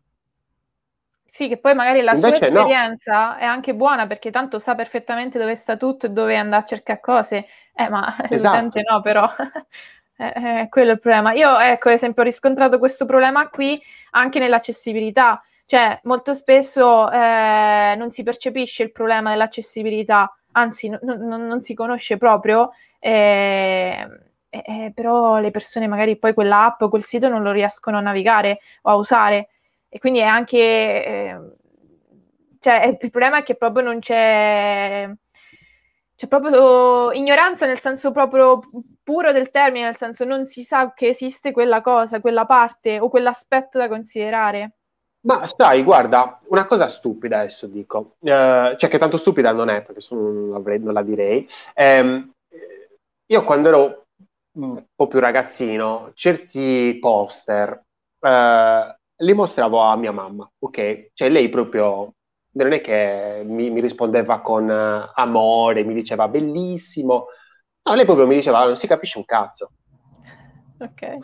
Sì, 1.35 1.49
che 1.49 1.57
poi 1.57 1.75
magari 1.75 1.99
la 2.01 2.13
Invece 2.13 2.37
sua 2.37 2.47
esperienza 2.47 3.31
no. 3.33 3.35
è 3.35 3.43
anche 3.43 3.75
buona 3.75 4.07
perché 4.07 4.31
tanto 4.31 4.57
sa 4.57 4.73
perfettamente 4.73 5.37
dove 5.37 5.53
sta 5.55 5.75
tutto 5.75 6.05
e 6.05 6.09
dove 6.09 6.37
andare 6.37 6.61
a 6.63 6.65
cercare 6.65 7.01
cose, 7.01 7.45
eh, 7.75 7.89
ma 7.89 8.15
esatto. 8.29 8.55
l'utente 8.55 8.83
no 8.89 9.01
però. 9.01 9.29
è 10.15 10.67
quello 10.69 10.93
il 10.93 10.99
problema. 11.01 11.33
Io, 11.33 11.59
ecco, 11.59 11.89
ad 11.89 11.95
esempio, 11.95 12.21
ho 12.21 12.25
riscontrato 12.25 12.79
questo 12.79 13.05
problema 13.05 13.49
qui 13.49 13.77
anche 14.11 14.39
nell'accessibilità. 14.39 15.43
Cioè, 15.65 15.99
molto 16.03 16.31
spesso 16.33 17.11
eh, 17.11 17.95
non 17.97 18.11
si 18.11 18.23
percepisce 18.23 18.83
il 18.83 18.93
problema 18.93 19.31
dell'accessibilità 19.31 20.33
anzi 20.53 20.87
no, 20.87 20.99
no, 21.01 21.35
non 21.35 21.59
si 21.59 21.73
conosce 21.73 22.15
proprio, 22.15 22.71
eh, 22.99 24.07
eh, 24.47 24.91
però 24.95 25.39
le 25.39 25.51
persone 25.51 25.87
magari 25.87 26.17
poi 26.17 26.33
quell'app 26.33 26.81
o 26.83 26.87
quel 26.87 27.03
sito 27.03 27.27
non 27.27 27.43
lo 27.43 27.51
riescono 27.51 27.97
a 27.97 27.99
navigare 27.99 28.59
o 28.83 28.91
a 28.91 28.95
usare 28.95 29.49
e 29.95 29.99
quindi 29.99 30.19
è 30.19 30.23
anche... 30.23 30.57
Eh, 30.57 31.39
cioè, 32.59 32.97
il 33.01 33.09
problema 33.09 33.37
è 33.37 33.43
che 33.43 33.55
proprio 33.55 33.85
non 33.85 33.99
c'è 33.99 35.09
c'è 36.17 36.27
proprio 36.27 37.11
ignoranza 37.13 37.65
nel 37.65 37.79
senso 37.79 38.11
proprio 38.11 38.59
puro 39.03 39.31
del 39.31 39.51
termine, 39.51 39.85
nel 39.85 39.95
senso 39.95 40.25
non 40.25 40.45
si 40.47 40.63
sa 40.63 40.93
che 40.93 41.07
esiste 41.07 41.53
quella 41.53 41.81
cosa, 41.81 42.19
quella 42.19 42.45
parte 42.45 42.99
o 42.99 43.07
quell'aspetto 43.07 43.77
da 43.77 43.87
considerare. 43.87 44.71
Ma 45.21 45.47
sai, 45.47 45.81
guarda, 45.83 46.41
una 46.47 46.65
cosa 46.65 46.87
stupida 46.87 47.39
adesso 47.39 47.67
dico, 47.67 48.15
eh, 48.21 48.75
cioè 48.77 48.89
che 48.89 48.97
tanto 48.97 49.15
stupida 49.15 49.53
non 49.53 49.69
è, 49.69 49.81
perché 49.81 50.05
non, 50.13 50.49
l'avrei, 50.49 50.79
non 50.79 50.93
la 50.93 51.03
direi. 51.03 51.47
Eh, 51.73 52.29
io 53.27 53.43
quando 53.43 53.67
ero 53.69 54.05
un 54.57 54.83
po' 54.93 55.07
più 55.07 55.19
ragazzino, 55.19 56.11
certi 56.15 56.97
poster 56.99 57.81
eh, 58.19 58.95
li 59.17 59.33
mostravo 59.33 59.79
a 59.81 59.95
mia 59.95 60.11
mamma, 60.11 60.49
ok? 60.59 61.11
Cioè 61.13 61.29
lei 61.29 61.49
proprio, 61.49 62.13
non 62.51 62.73
è 62.73 62.81
che 62.81 63.43
mi, 63.45 63.69
mi 63.69 63.81
rispondeva 63.81 64.41
con 64.41 64.67
uh, 64.67 65.11
amore, 65.15 65.83
mi 65.83 65.93
diceva 65.93 66.27
bellissimo, 66.27 67.27
no, 67.83 67.93
lei 67.93 68.05
proprio 68.05 68.27
mi 68.27 68.35
diceva 68.35 68.65
non 68.65 68.75
si 68.75 68.87
capisce 68.87 69.17
un 69.17 69.25
cazzo. 69.25 69.71
Ok. 70.79 71.17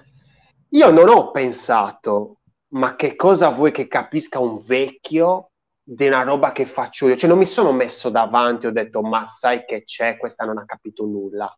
Io 0.69 0.89
non 0.89 1.09
ho 1.09 1.31
pensato 1.31 2.37
ma 2.73 2.95
che 2.95 3.15
cosa 3.15 3.49
vuoi 3.49 3.71
che 3.71 3.87
capisca 3.87 4.39
un 4.39 4.61
vecchio 4.61 5.51
di 5.83 6.07
una 6.07 6.23
roba 6.23 6.51
che 6.51 6.65
faccio 6.65 7.07
io? 7.07 7.17
Cioè 7.17 7.29
non 7.29 7.37
mi 7.37 7.45
sono 7.45 7.71
messo 7.73 8.09
davanti 8.09 8.65
e 8.65 8.69
ho 8.69 8.71
detto 8.71 9.01
ma 9.01 9.25
sai 9.27 9.65
che 9.65 9.83
c'è, 9.83 10.17
questa 10.17 10.45
non 10.45 10.57
ha 10.57 10.65
capito 10.65 11.05
nulla. 11.05 11.53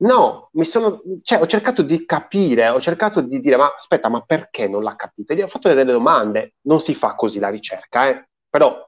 No, 0.00 0.50
mi 0.52 0.64
sono, 0.64 1.02
cioè, 1.22 1.40
ho 1.40 1.46
cercato 1.46 1.82
di 1.82 2.04
capire, 2.06 2.68
ho 2.68 2.80
cercato 2.80 3.20
di 3.20 3.40
dire 3.40 3.56
ma 3.56 3.74
aspetta, 3.74 4.08
ma 4.08 4.20
perché 4.20 4.68
non 4.68 4.84
l'ha 4.84 4.94
capito? 4.94 5.32
E 5.32 5.36
gli 5.36 5.42
ho 5.42 5.48
fatto 5.48 5.68
delle 5.68 5.90
domande, 5.90 6.54
non 6.62 6.78
si 6.78 6.94
fa 6.94 7.16
così 7.16 7.40
la 7.40 7.48
ricerca, 7.48 8.08
eh? 8.08 8.28
però 8.48 8.86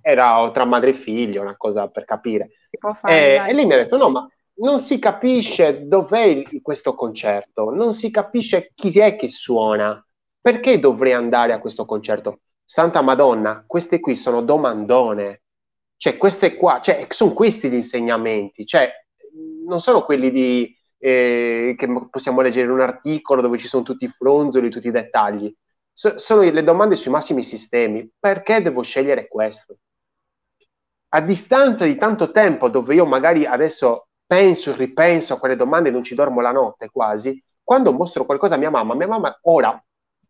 era 0.00 0.50
tra 0.52 0.64
madre 0.64 0.90
e 0.90 0.94
figlio, 0.94 1.42
una 1.42 1.56
cosa 1.56 1.88
per 1.88 2.04
capire. 2.04 2.50
Fare, 2.78 3.14
e, 3.14 3.48
e 3.48 3.52
lei 3.52 3.66
mi 3.66 3.74
ha 3.74 3.76
detto 3.76 3.96
no, 3.98 4.08
ma 4.08 4.26
non 4.58 4.78
si 4.78 4.98
capisce 4.98 5.86
dov'è 5.86 6.42
questo 6.62 6.94
concerto, 6.94 7.70
non 7.70 7.92
si 7.92 8.10
capisce 8.10 8.72
chi 8.74 8.98
è 8.98 9.16
che 9.16 9.28
suona, 9.28 10.02
perché 10.40 10.78
dovrei 10.78 11.12
andare 11.12 11.52
a 11.52 11.58
questo 11.58 11.84
concerto? 11.84 12.40
Santa 12.64 13.02
Madonna, 13.02 13.64
queste 13.66 14.00
qui 14.00 14.16
sono 14.16 14.42
domandone, 14.42 15.42
cioè 15.96 16.16
queste 16.16 16.54
qua, 16.54 16.80
cioè 16.80 17.06
sono 17.10 17.32
questi 17.32 17.68
gli 17.68 17.74
insegnamenti, 17.74 18.64
cioè 18.64 18.90
non 19.66 19.80
sono 19.80 20.04
quelli 20.04 20.30
di, 20.30 20.76
eh, 20.98 21.74
che 21.76 22.08
possiamo 22.10 22.40
leggere 22.40 22.66
in 22.66 22.72
un 22.72 22.80
articolo 22.80 23.42
dove 23.42 23.58
ci 23.58 23.68
sono 23.68 23.82
tutti 23.82 24.04
i 24.04 24.10
fronzoli, 24.16 24.70
tutti 24.70 24.88
i 24.88 24.92
dettagli, 24.92 25.54
so, 25.92 26.18
sono 26.18 26.42
le 26.42 26.62
domande 26.62 26.96
sui 26.96 27.10
massimi 27.10 27.42
sistemi, 27.42 28.10
perché 28.18 28.62
devo 28.62 28.82
scegliere 28.82 29.28
questo? 29.28 29.78
A 31.10 31.20
distanza 31.20 31.84
di 31.84 31.96
tanto 31.96 32.30
tempo 32.30 32.68
dove 32.68 32.94
io 32.94 33.06
magari 33.06 33.46
adesso 33.46 34.08
penso 34.26 34.72
e 34.72 34.76
ripenso 34.76 35.34
a 35.34 35.38
quelle 35.38 35.56
domande 35.56 35.88
e 35.88 35.92
non 35.92 36.02
ci 36.04 36.14
dormo 36.14 36.40
la 36.40 36.50
notte 36.52 36.90
quasi, 36.90 37.42
quando 37.62 37.92
mostro 37.92 38.24
qualcosa 38.26 38.54
a 38.54 38.58
mia 38.58 38.70
mamma, 38.70 38.94
mia 38.94 39.06
mamma 39.06 39.38
ora, 39.42 39.82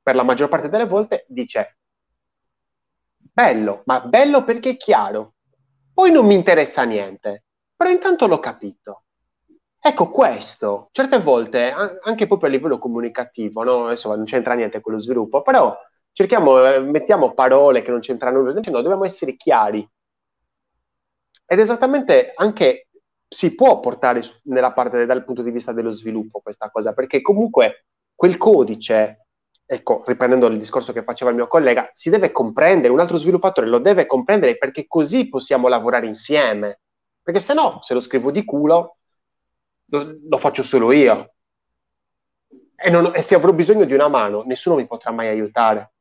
per 0.02 0.14
la 0.14 0.22
maggior 0.22 0.48
parte 0.48 0.68
delle 0.68 0.86
volte, 0.86 1.24
dice 1.28 1.78
bello, 3.36 3.82
ma 3.84 4.00
bello 4.00 4.44
perché 4.44 4.70
è 4.70 4.76
chiaro. 4.76 5.34
Poi 5.92 6.10
non 6.10 6.26
mi 6.26 6.34
interessa 6.34 6.84
niente, 6.84 7.45
però 7.76 7.90
intanto 7.90 8.26
l'ho 8.26 8.38
capito. 8.38 9.02
Ecco 9.78 10.10
questo, 10.10 10.88
certe 10.90 11.20
volte, 11.20 11.70
anche 11.70 12.26
proprio 12.26 12.48
a 12.48 12.52
livello 12.52 12.78
comunicativo, 12.78 13.62
no? 13.62 13.86
adesso 13.86 14.12
non 14.14 14.24
c'entra 14.24 14.54
niente 14.54 14.80
con 14.80 14.94
lo 14.94 14.98
sviluppo, 14.98 15.42
però 15.42 15.76
cerchiamo, 16.12 16.64
eh, 16.64 16.80
mettiamo 16.80 17.34
parole 17.34 17.82
che 17.82 17.90
non 17.90 18.00
c'entrano 18.00 18.40
nulla, 18.40 18.60
no, 18.60 18.82
dobbiamo 18.82 19.04
essere 19.04 19.36
chiari. 19.36 19.88
Ed 21.46 21.58
esattamente 21.60 22.32
anche 22.34 22.88
si 23.28 23.54
può 23.54 23.78
portare 23.80 24.22
nella 24.44 24.72
parte 24.72 25.06
dal 25.06 25.24
punto 25.24 25.42
di 25.42 25.50
vista 25.50 25.72
dello 25.72 25.92
sviluppo 25.92 26.40
questa 26.40 26.70
cosa, 26.70 26.92
perché 26.92 27.20
comunque 27.20 27.86
quel 28.14 28.36
codice, 28.38 29.26
ecco, 29.64 30.02
riprendendo 30.06 30.46
il 30.46 30.58
discorso 30.58 30.92
che 30.92 31.04
faceva 31.04 31.30
il 31.30 31.36
mio 31.36 31.46
collega, 31.46 31.90
si 31.92 32.10
deve 32.10 32.32
comprendere, 32.32 32.92
un 32.92 33.00
altro 33.00 33.18
sviluppatore 33.18 33.66
lo 33.66 33.78
deve 33.78 34.06
comprendere 34.06 34.56
perché 34.56 34.86
così 34.86 35.28
possiamo 35.28 35.68
lavorare 35.68 36.06
insieme. 36.06 36.80
Perché 37.26 37.40
se 37.40 37.54
no, 37.54 37.80
se 37.82 37.92
lo 37.92 37.98
scrivo 37.98 38.30
di 38.30 38.44
culo, 38.44 38.98
lo, 39.86 40.16
lo 40.28 40.38
faccio 40.38 40.62
solo 40.62 40.92
io. 40.92 41.32
E, 42.76 42.88
non, 42.88 43.10
e, 43.12 43.22
se 43.22 43.34
avrò 43.34 43.52
bisogno 43.52 43.84
di 43.84 43.94
una 43.94 44.06
mano, 44.06 44.44
nessuno 44.44 44.76
mi 44.76 44.86
potrà 44.86 45.10
mai 45.10 45.26
aiutare. 45.26 45.92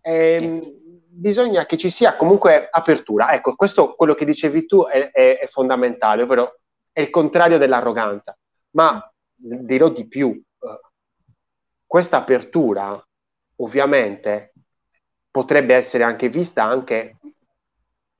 E, 0.00 0.32
ehm, 0.32 0.62
sì 0.62 0.82
bisogna 1.14 1.64
che 1.64 1.76
ci 1.76 1.90
sia 1.90 2.16
comunque 2.16 2.68
apertura. 2.70 3.32
Ecco, 3.32 3.54
questo 3.54 3.94
quello 3.94 4.14
che 4.14 4.24
dicevi 4.24 4.66
tu 4.66 4.84
è, 4.84 5.10
è, 5.10 5.38
è 5.38 5.46
fondamentale, 5.46 6.22
ovvero 6.22 6.58
è 6.92 7.00
il 7.00 7.10
contrario 7.10 7.58
dell'arroganza. 7.58 8.36
Ma 8.70 9.00
dirò 9.34 9.88
di 9.88 10.08
più, 10.08 10.28
uh, 10.28 10.68
questa 11.86 12.16
apertura 12.18 13.00
ovviamente 13.56 14.52
potrebbe 15.30 15.74
essere 15.74 16.02
anche 16.02 16.28
vista 16.28 16.64
anche 16.64 17.18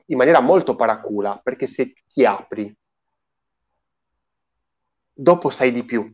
in 0.06 0.16
maniera 0.16 0.40
molto 0.40 0.76
paracula, 0.76 1.40
perché 1.42 1.66
se 1.66 1.94
ti 2.06 2.24
apri, 2.24 2.74
dopo 5.12 5.50
sai 5.50 5.72
di 5.72 5.84
più 5.84 6.12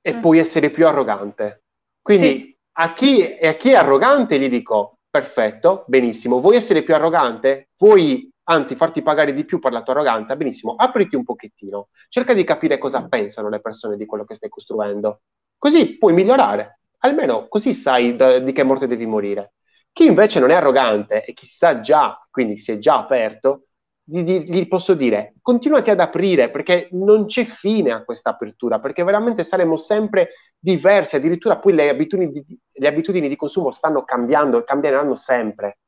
e 0.00 0.14
mm. 0.14 0.20
puoi 0.20 0.38
essere 0.38 0.70
più 0.70 0.86
arrogante. 0.86 1.62
Quindi 2.00 2.26
sì. 2.26 2.58
a, 2.72 2.92
chi, 2.92 3.22
a 3.22 3.54
chi 3.54 3.70
è 3.70 3.74
arrogante 3.74 4.38
gli 4.38 4.48
dico, 4.48 4.98
perfetto, 5.08 5.84
benissimo, 5.86 6.40
vuoi 6.40 6.56
essere 6.56 6.82
più 6.82 6.94
arrogante? 6.94 7.70
Vuoi 7.78 8.30
anzi 8.44 8.74
farti 8.74 9.00
pagare 9.00 9.32
di 9.32 9.44
più 9.44 9.58
per 9.58 9.72
la 9.72 9.82
tua 9.82 9.94
arroganza? 9.94 10.36
Benissimo, 10.36 10.74
apriti 10.74 11.16
un 11.16 11.24
pochettino, 11.24 11.88
cerca 12.08 12.34
di 12.34 12.44
capire 12.44 12.78
cosa 12.78 13.06
pensano 13.08 13.48
le 13.48 13.60
persone 13.60 13.96
di 13.96 14.04
quello 14.06 14.24
che 14.24 14.34
stai 14.34 14.50
costruendo, 14.50 15.20
così 15.56 15.96
puoi 15.96 16.12
migliorare, 16.12 16.80
almeno 16.98 17.48
così 17.48 17.74
sai 17.74 18.16
da, 18.16 18.38
di 18.38 18.52
che 18.52 18.62
morte 18.62 18.86
devi 18.86 19.06
morire. 19.06 19.52
Chi 19.94 20.06
invece 20.06 20.40
non 20.40 20.50
è 20.50 20.54
arrogante 20.54 21.24
e 21.24 21.34
chi 21.34 21.46
sa 21.46 21.80
già, 21.80 22.20
quindi 22.28 22.58
si 22.58 22.72
è 22.72 22.78
già 22.78 22.98
aperto, 22.98 23.66
gli, 24.02 24.22
gli, 24.22 24.66
posso 24.66 24.94
dire, 24.94 25.34
continuati 25.40 25.90
ad 25.90 26.00
aprire 26.00 26.50
perché 26.50 26.88
non 26.90 27.26
c'è 27.26 27.44
fine 27.44 27.92
a 27.92 28.02
questa 28.02 28.30
apertura, 28.30 28.80
perché 28.80 29.04
veramente 29.04 29.44
saremo 29.44 29.76
sempre 29.76 30.30
diversi, 30.58 31.14
addirittura 31.14 31.58
poi 31.58 31.74
le 31.74 31.90
abitudini 31.90 32.32
di, 32.32 32.58
le 32.72 32.88
abitudini 32.88 33.28
di 33.28 33.36
consumo 33.36 33.70
stanno 33.70 34.02
cambiando 34.02 34.58
e 34.58 34.64
cambieranno 34.64 35.14
sempre. 35.14 35.78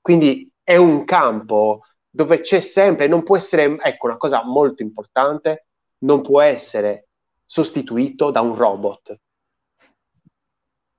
Quindi 0.00 0.50
è 0.62 0.76
un 0.76 1.04
campo 1.04 1.82
dove 2.08 2.40
c'è 2.40 2.60
sempre, 2.60 3.06
non 3.06 3.22
può 3.22 3.36
essere, 3.36 3.76
ecco 3.82 4.06
una 4.06 4.16
cosa 4.16 4.42
molto 4.44 4.80
importante, 4.80 5.66
non 5.98 6.22
può 6.22 6.40
essere 6.40 7.08
sostituito 7.44 8.30
da 8.30 8.40
un 8.40 8.54
robot 8.54 9.20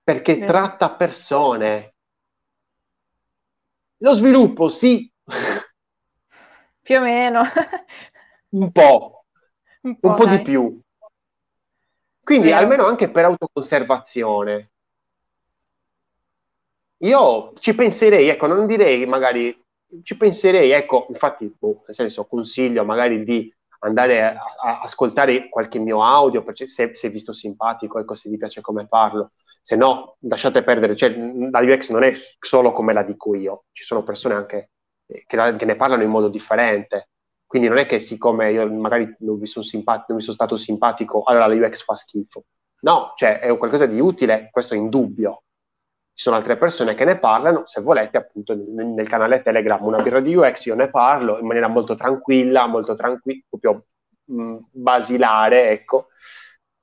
perché 0.07 0.37
Vero. 0.37 0.47
tratta 0.47 0.89
persone. 0.91 1.95
Lo 3.97 4.13
sviluppo, 4.13 4.69
sì. 4.69 5.11
Più 6.81 6.95
o 6.95 7.01
meno. 7.01 7.41
un 8.55 8.71
po'. 8.71 9.25
Un 9.81 9.99
po', 9.99 10.07
un 10.07 10.15
po 10.15 10.25
di 10.27 10.41
più. 10.43 10.79
Quindi 12.23 12.47
Vero. 12.47 12.59
almeno 12.59 12.85
anche 12.85 13.11
per 13.11 13.25
autoconservazione. 13.25 14.71
Io 16.99 17.51
ci 17.59 17.75
penserei, 17.75 18.29
ecco, 18.29 18.47
non 18.47 18.65
direi 18.65 19.05
magari, 19.05 19.61
ci 20.03 20.15
penserei, 20.15 20.71
ecco, 20.71 21.07
infatti, 21.09 21.53
boh, 21.59 21.83
nel 21.85 21.95
senso, 21.95 22.25
consiglio 22.27 22.85
magari 22.85 23.25
di 23.25 23.53
andare 23.79 24.23
a, 24.23 24.39
a 24.61 24.79
ascoltare 24.79 25.49
qualche 25.49 25.79
mio 25.79 26.01
audio, 26.01 26.45
se, 26.53 26.95
se 26.95 27.09
visto 27.09 27.33
simpatico, 27.33 27.99
ecco, 27.99 28.15
se 28.15 28.29
vi 28.29 28.37
piace 28.37 28.61
come 28.61 28.87
parlo, 28.87 29.33
se 29.67 29.75
no 29.75 30.15
lasciate 30.19 30.63
perdere, 30.63 30.95
cioè, 30.95 31.09
la 31.09 31.59
UX 31.59 31.89
non 31.89 32.03
è 32.03 32.13
solo 32.39 32.71
come 32.71 32.93
la 32.93 33.03
dico 33.03 33.35
io, 33.35 33.65
ci 33.73 33.83
sono 33.83 34.01
persone 34.01 34.33
anche 34.33 34.69
eh, 35.05 35.25
che, 35.27 35.35
la, 35.35 35.53
che, 35.57 35.65
ne 35.65 35.75
parlano 35.75 36.03
in 36.03 36.09
modo 36.09 36.29
differente, 36.29 37.09
quindi 37.45 37.67
non 37.67 37.77
è 37.77 37.85
che 37.85 37.99
siccome 37.99 38.49
io 38.49 38.65
magari 38.71 39.13
non 39.19 39.37
vi 39.37 39.45
sono, 39.45 39.65
simpatico, 39.65 40.05
non 40.07 40.19
vi 40.19 40.23
sono 40.23 40.35
stato 40.35 40.55
simpatico, 40.55 41.23
allora 41.23 41.47
la 41.47 41.53
UX 41.53 41.83
fa 41.83 41.95
schifo. 41.95 42.45
No, 42.83 43.11
cioè 43.17 43.39
è 43.39 43.57
qualcosa 43.57 43.85
di 43.87 43.99
utile, 43.99 44.47
questo 44.53 44.73
è 44.73 44.77
indubbio. 44.77 45.43
Ci 46.13 46.23
sono 46.23 46.37
altre 46.37 46.55
persone 46.55 46.95
che 46.95 47.03
ne 47.03 47.19
parlano, 47.19 47.65
se 47.65 47.81
volete 47.81 48.15
appunto 48.15 48.55
nel, 48.55 48.85
nel 48.85 49.09
canale 49.09 49.41
Telegram 49.41 49.83
una 49.83 50.01
birra 50.01 50.21
di 50.21 50.33
UX 50.33 50.63
io 50.67 50.75
ne 50.75 50.89
parlo 50.89 51.39
in 51.39 51.45
maniera 51.45 51.67
molto 51.67 51.95
tranquilla, 51.95 52.67
molto 52.67 52.95
tranquilla, 52.95 53.43
proprio 53.49 53.87
mh, 54.27 54.57
basilare, 54.71 55.71
ecco, 55.71 56.07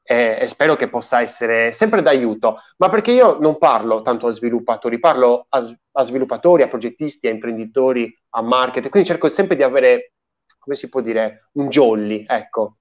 e, 0.05 0.37
e, 0.41 0.47
spero 0.47 0.77
che 0.77 0.89
possa 0.89 1.23
essere 1.23 1.73
sempre 1.73 2.03
d'aiuto, 2.03 2.61
ma 2.77 2.91
perché 2.91 3.11
io 3.11 3.39
non 3.41 3.59
parlo 3.59 4.03
tanto 4.03 4.27
a 4.27 4.33
sviluppatori, 4.33 5.01
parlo 5.01 5.47
a, 5.49 5.75
a 5.93 6.03
sviluppatori, 6.05 6.63
a 6.63 6.69
progettisti, 6.69 7.27
a 7.27 7.31
imprenditori, 7.31 8.15
a 8.31 8.43
market, 8.43 8.91
quindi 8.91 9.09
cerco 9.09 9.31
sempre 9.31 9.57
di 9.57 9.63
avere, 9.63 10.13
come 10.59 10.77
si 10.77 10.89
può 10.91 11.01
dire, 11.01 11.49
un 11.53 11.69
jolly, 11.69 12.25
ecco. 12.29 12.77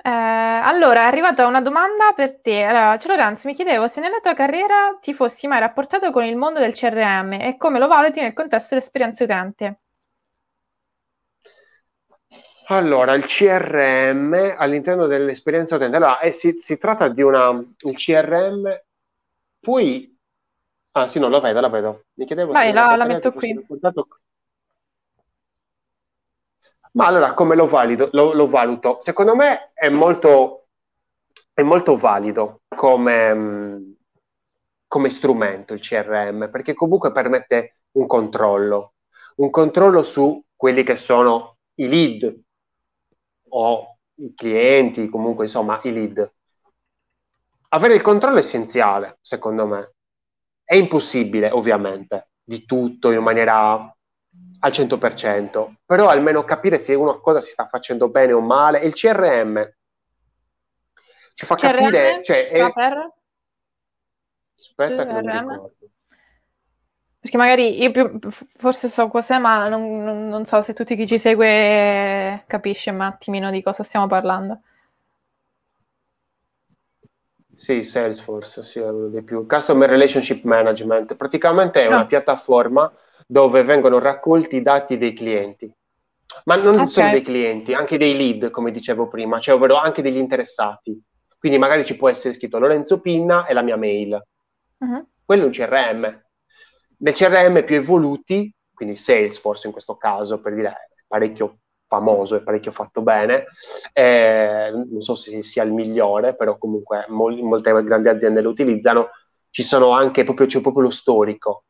Eh, 0.00 0.10
allora, 0.10 1.02
è 1.02 1.04
arrivata 1.04 1.46
una 1.46 1.60
domanda 1.60 2.12
per 2.14 2.40
te. 2.40 2.62
Allora, 2.62 2.96
ciao 2.98 3.34
mi 3.44 3.54
chiedevo 3.54 3.86
se 3.88 4.00
nella 4.00 4.20
tua 4.20 4.32
carriera 4.32 4.96
ti 5.00 5.12
fossi 5.12 5.46
mai 5.46 5.60
rapportato 5.60 6.10
con 6.12 6.24
il 6.24 6.36
mondo 6.36 6.60
del 6.60 6.72
CRM 6.72 7.32
e 7.34 7.56
come 7.58 7.78
lo 7.78 7.88
valuti 7.88 8.20
nel 8.20 8.32
contesto 8.32 8.74
dell'esperienza 8.74 9.24
utente. 9.24 9.80
Allora, 12.70 13.14
il 13.14 13.24
CRM 13.24 14.56
all'interno 14.58 15.06
dell'esperienza 15.06 15.76
utente. 15.76 15.96
Allora, 15.96 16.20
eh, 16.20 16.32
si, 16.32 16.56
si, 16.58 16.76
tratta 16.76 17.08
di 17.08 17.22
una... 17.22 17.50
Il 17.78 17.96
CRM, 17.96 18.82
poi... 19.58 20.14
Ah 20.92 21.08
sì, 21.08 21.18
no, 21.18 21.28
lo 21.28 21.40
vedo, 21.40 21.60
la 21.60 21.68
vedo. 21.68 22.04
Mi 22.14 22.26
chiedevo 22.26 22.52
Vai, 22.52 22.72
la, 22.72 22.94
la 22.96 23.06
metto 23.06 23.32
qui. 23.32 23.66
Ma 26.92 27.06
allora, 27.06 27.32
come 27.32 27.54
lo, 27.56 27.66
valido, 27.66 28.10
lo, 28.12 28.34
lo 28.34 28.48
valuto? 28.48 28.98
Secondo 29.00 29.34
me 29.34 29.70
è 29.72 29.88
molto, 29.88 30.66
è 31.54 31.62
molto 31.62 31.96
valido 31.96 32.62
come, 32.68 33.94
come 34.86 35.08
strumento 35.08 35.72
il 35.72 35.80
CRM, 35.80 36.50
perché 36.50 36.74
comunque 36.74 37.12
permette 37.12 37.76
un 37.92 38.06
controllo, 38.06 38.94
un 39.36 39.48
controllo 39.50 40.02
su 40.02 40.42
quelli 40.54 40.82
che 40.82 40.96
sono 40.96 41.58
i 41.76 41.88
lead 41.88 42.46
o 43.50 43.98
i 44.16 44.34
clienti, 44.34 45.08
comunque 45.08 45.44
insomma 45.44 45.80
i 45.84 45.92
lead. 45.92 46.32
Avere 47.70 47.94
il 47.94 48.02
controllo 48.02 48.36
è 48.36 48.40
essenziale, 48.40 49.18
secondo 49.20 49.66
me. 49.66 49.94
È 50.64 50.74
impossibile, 50.74 51.50
ovviamente, 51.50 52.30
di 52.42 52.64
tutto 52.64 53.10
in 53.10 53.22
maniera 53.22 53.94
al 54.60 54.70
100%, 54.70 55.74
però 55.84 56.08
almeno 56.08 56.44
capire 56.44 56.78
se 56.78 56.94
una 56.94 57.18
cosa 57.18 57.40
si 57.40 57.50
sta 57.50 57.68
facendo 57.68 58.08
bene 58.08 58.32
o 58.32 58.40
male. 58.40 58.80
Il 58.80 58.92
CRM 58.92 59.76
ci 61.38 61.46
fa 61.46 61.54
CRM? 61.54 61.70
capire... 61.70 62.20
Cioè, 62.24 62.48
è... 62.48 62.60
Aspetta 64.56 65.04
CRM? 65.04 65.06
che 65.06 65.12
non 65.12 65.20
ricordo. 65.20 65.76
Perché 67.20 67.36
magari 67.36 67.82
io 67.82 67.90
più, 67.90 68.18
forse 68.30 68.88
so 68.88 69.08
cos'è, 69.08 69.38
ma 69.38 69.68
non, 69.68 70.28
non, 70.28 70.44
so 70.44 70.62
se 70.62 70.72
tutti 70.72 70.94
chi 70.94 71.06
ci 71.06 71.18
segue 71.18 72.44
capisce 72.46 72.90
un 72.90 73.00
attimino 73.00 73.50
di 73.50 73.60
cosa 73.60 73.82
stiamo 73.82 74.06
parlando. 74.06 74.60
Sì, 77.54 77.82
Salesforce, 77.82 78.62
sì, 78.62 78.78
è 78.78 78.88
uno 78.88 79.08
dei 79.08 79.24
più. 79.24 79.44
Customer 79.46 79.88
Relationship 79.90 80.44
Management, 80.44 81.16
praticamente 81.16 81.80
è 81.80 81.88
no. 81.88 81.96
una 81.96 82.00
ah. 82.02 82.06
piattaforma 82.06 82.92
dove 83.26 83.64
vengono 83.64 83.98
raccolti 83.98 84.56
i 84.56 84.62
dati 84.62 84.96
dei 84.96 85.12
clienti, 85.12 85.70
ma 86.44 86.54
non 86.54 86.68
okay. 86.68 86.86
solo 86.86 87.10
dei 87.10 87.22
clienti, 87.22 87.74
anche 87.74 87.98
dei 87.98 88.16
lead, 88.16 88.50
come 88.50 88.70
dicevo 88.70 89.08
prima, 89.08 89.40
cioè 89.40 89.56
ovvero 89.56 89.74
anche 89.74 90.02
degli 90.02 90.16
interessati. 90.18 91.02
Quindi 91.36 91.58
magari 91.58 91.84
ci 91.84 91.96
può 91.96 92.08
essere 92.08 92.32
scritto 92.34 92.60
Lorenzo 92.60 93.00
Pinna 93.00 93.44
e 93.46 93.54
la 93.54 93.62
mia 93.62 93.76
mail. 93.76 94.22
Uh-huh. 94.78 95.06
Quello 95.24 95.42
è 95.42 95.46
un 95.46 95.52
CRM, 95.52 96.22
nel 96.98 97.14
CRM 97.14 97.64
più 97.64 97.76
evoluti, 97.76 98.52
quindi 98.72 98.96
Salesforce 98.96 99.66
in 99.66 99.72
questo 99.72 99.96
caso, 99.96 100.40
per 100.40 100.54
dire 100.54 100.90
parecchio 101.06 101.58
famoso 101.86 102.36
e 102.36 102.42
parecchio 102.42 102.70
fatto 102.70 103.02
bene, 103.02 103.46
eh, 103.92 104.70
non 104.72 105.00
so 105.02 105.14
se 105.14 105.42
sia 105.42 105.64
il 105.64 105.72
migliore, 105.72 106.36
però 106.36 106.58
comunque 106.58 107.06
mol- 107.08 107.42
molte 107.42 107.82
grandi 107.82 108.08
aziende 108.08 108.42
lo 108.42 108.50
utilizzano, 108.50 109.10
ci 109.50 109.62
sono 109.62 109.90
anche 109.90 110.24
proprio, 110.24 110.46
c'è 110.46 110.60
proprio 110.60 110.84
lo 110.84 110.90
storico 110.90 111.64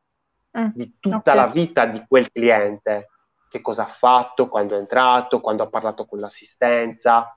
mm, 0.58 0.68
di 0.74 0.96
tutta 0.98 1.16
okay. 1.18 1.36
la 1.36 1.46
vita 1.46 1.86
di 1.86 2.04
quel 2.06 2.30
cliente, 2.32 3.10
che 3.48 3.60
cosa 3.60 3.84
ha 3.84 3.90
fatto, 3.90 4.48
quando 4.48 4.74
è 4.74 4.78
entrato, 4.78 5.40
quando 5.40 5.62
ha 5.62 5.68
parlato 5.68 6.04
con 6.04 6.18
l'assistenza. 6.18 7.34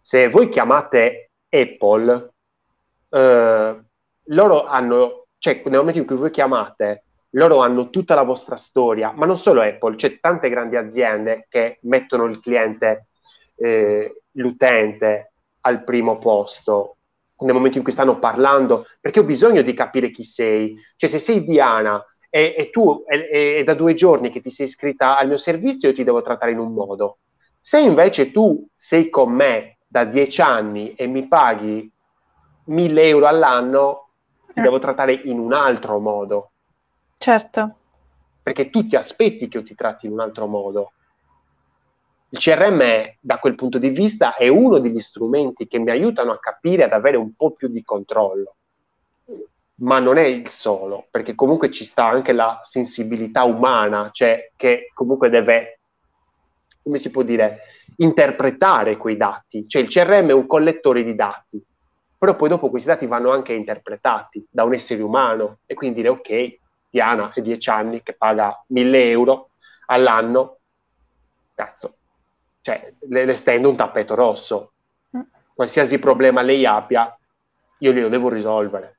Se 0.00 0.28
voi 0.28 0.48
chiamate 0.48 1.30
Apple, 1.48 2.32
eh, 3.10 3.84
loro 4.26 4.64
hanno, 4.64 5.26
cioè 5.38 5.62
nel 5.66 5.78
momento 5.78 6.00
in 6.00 6.06
cui 6.06 6.16
voi 6.16 6.30
chiamate 6.30 7.04
loro 7.32 7.58
hanno 7.60 7.90
tutta 7.90 8.14
la 8.14 8.22
vostra 8.22 8.56
storia, 8.56 9.12
ma 9.14 9.26
non 9.26 9.38
solo 9.38 9.60
Apple, 9.60 9.96
c'è 9.96 10.18
tante 10.20 10.48
grandi 10.48 10.76
aziende 10.76 11.46
che 11.48 11.78
mettono 11.82 12.24
il 12.24 12.40
cliente, 12.40 13.08
eh, 13.56 14.22
l'utente 14.32 15.32
al 15.60 15.84
primo 15.84 16.18
posto 16.18 16.96
nel 17.42 17.54
momento 17.54 17.78
in 17.78 17.82
cui 17.82 17.92
stanno 17.92 18.18
parlando, 18.18 18.86
perché 19.00 19.20
ho 19.20 19.24
bisogno 19.24 19.62
di 19.62 19.74
capire 19.74 20.10
chi 20.10 20.22
sei. 20.22 20.76
Cioè 20.96 21.08
se 21.08 21.18
sei 21.18 21.44
Diana 21.44 22.04
e, 22.28 22.54
e 22.56 22.70
tu 22.70 23.04
è 23.04 23.62
da 23.64 23.74
due 23.74 23.94
giorni 23.94 24.30
che 24.30 24.40
ti 24.40 24.50
sei 24.50 24.66
iscritta 24.66 25.18
al 25.18 25.28
mio 25.28 25.38
servizio, 25.38 25.88
io 25.88 25.94
ti 25.94 26.04
devo 26.04 26.22
trattare 26.22 26.52
in 26.52 26.58
un 26.58 26.72
modo. 26.72 27.18
Se 27.58 27.80
invece 27.80 28.30
tu 28.30 28.66
sei 28.74 29.08
con 29.08 29.32
me 29.32 29.78
da 29.86 30.04
dieci 30.04 30.40
anni 30.40 30.94
e 30.94 31.06
mi 31.06 31.26
paghi 31.26 31.90
mille 32.66 33.02
euro 33.08 33.26
all'anno, 33.26 34.08
ti 34.52 34.60
eh. 34.60 34.62
devo 34.62 34.78
trattare 34.78 35.12
in 35.12 35.38
un 35.38 35.52
altro 35.52 35.98
modo. 35.98 36.51
Certo. 37.22 37.76
Perché 38.42 38.68
tu 38.68 38.84
ti 38.84 38.96
aspetti 38.96 39.46
che 39.46 39.58
io 39.58 39.62
ti 39.62 39.76
tratti 39.76 40.06
in 40.06 40.12
un 40.12 40.18
altro 40.18 40.48
modo. 40.48 40.90
Il 42.30 42.40
CRM 42.40 42.80
è, 42.80 43.16
da 43.20 43.38
quel 43.38 43.54
punto 43.54 43.78
di 43.78 43.90
vista 43.90 44.34
è 44.34 44.48
uno 44.48 44.80
degli 44.80 44.98
strumenti 44.98 45.68
che 45.68 45.78
mi 45.78 45.90
aiutano 45.90 46.32
a 46.32 46.40
capire, 46.40 46.82
ad 46.82 46.92
avere 46.92 47.16
un 47.16 47.32
po' 47.36 47.52
più 47.52 47.68
di 47.68 47.84
controllo. 47.84 48.56
ma 49.82 50.00
non 50.00 50.16
è 50.16 50.24
il 50.24 50.48
solo, 50.48 51.06
perché 51.12 51.36
comunque 51.36 51.70
ci 51.70 51.84
sta 51.84 52.06
anche 52.06 52.32
la 52.32 52.60
sensibilità 52.64 53.44
umana, 53.44 54.10
cioè 54.12 54.50
che 54.56 54.90
comunque 54.92 55.28
deve, 55.28 55.78
come 56.82 56.98
si 56.98 57.10
può 57.10 57.22
dire, 57.22 57.60
interpretare 57.98 58.96
quei 58.96 59.16
dati. 59.16 59.68
Cioè 59.68 59.82
il 59.82 59.88
CRM 59.88 60.28
è 60.30 60.32
un 60.32 60.46
collettore 60.48 61.04
di 61.04 61.14
dati, 61.14 61.64
però 62.18 62.34
poi 62.34 62.48
dopo 62.48 62.68
questi 62.68 62.88
dati 62.88 63.06
vanno 63.06 63.30
anche 63.30 63.52
interpretati 63.52 64.44
da 64.50 64.64
un 64.64 64.74
essere 64.74 65.02
umano 65.02 65.58
e 65.66 65.74
quindi 65.74 65.96
dire 66.02 66.08
ok, 66.08 66.60
Diana 66.92 67.32
è 67.32 67.40
10 67.40 67.70
anni 67.70 68.02
che 68.02 68.12
paga 68.12 68.62
1000 68.66 69.08
euro 69.08 69.48
all'anno, 69.86 70.58
cazzo, 71.54 71.94
cioè 72.60 72.92
le, 73.08 73.24
le 73.24 73.32
stendo 73.34 73.70
un 73.70 73.76
tappeto 73.76 74.14
rosso. 74.14 74.72
Mm. 75.16 75.22
Qualsiasi 75.54 75.98
problema 75.98 76.42
lei 76.42 76.66
abbia, 76.66 77.18
io 77.78 77.92
glielo 77.92 78.10
devo 78.10 78.28
risolvere. 78.28 78.98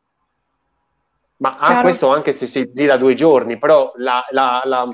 Ma 1.38 1.60
ah, 1.60 1.82
questo 1.82 2.12
anche 2.12 2.34
se 2.34 2.48
si 2.48 2.72
gira 2.74 2.98
due 2.98 3.14
giorni, 3.14 3.60
però 3.60 3.92
la, 3.98 4.26
la, 4.32 4.64
la, 4.66 4.88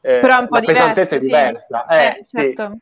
eh, 0.00 0.20
però 0.20 0.46
la 0.48 0.60
pesantezza 0.60 1.16
è 1.16 1.18
diversa. 1.18 1.84
Sì. 1.86 1.96
Eh, 1.96 2.06
eh, 2.06 2.24
certo. 2.24 2.70
Sì. 2.70 2.78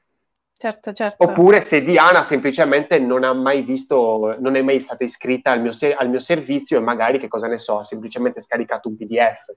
Certo, 0.59 0.93
certo. 0.95 1.23
Oppure 1.23 1.61
se 1.61 1.83
Diana 1.83 2.23
semplicemente 2.23 2.99
non 2.99 3.25
ha 3.25 3.35
mai 3.35 3.63
visto, 3.63 4.37
non 4.39 4.57
è 4.57 4.63
mai 4.63 4.81
stata 4.81 5.05
iscritta 5.05 5.51
al 5.51 5.61
mio, 5.61 5.73
se- 5.73 5.95
al 5.95 6.09
mio 6.09 6.21
servizio 6.21 6.79
e 6.79 6.81
magari, 6.81 7.19
che 7.19 7.29
cosa 7.29 7.47
ne 7.47 7.59
so, 7.59 7.79
ha 7.79 7.85
semplicemente 7.85 8.41
scaricato 8.41 8.89
un 8.89 8.97
PDF. 8.97 9.55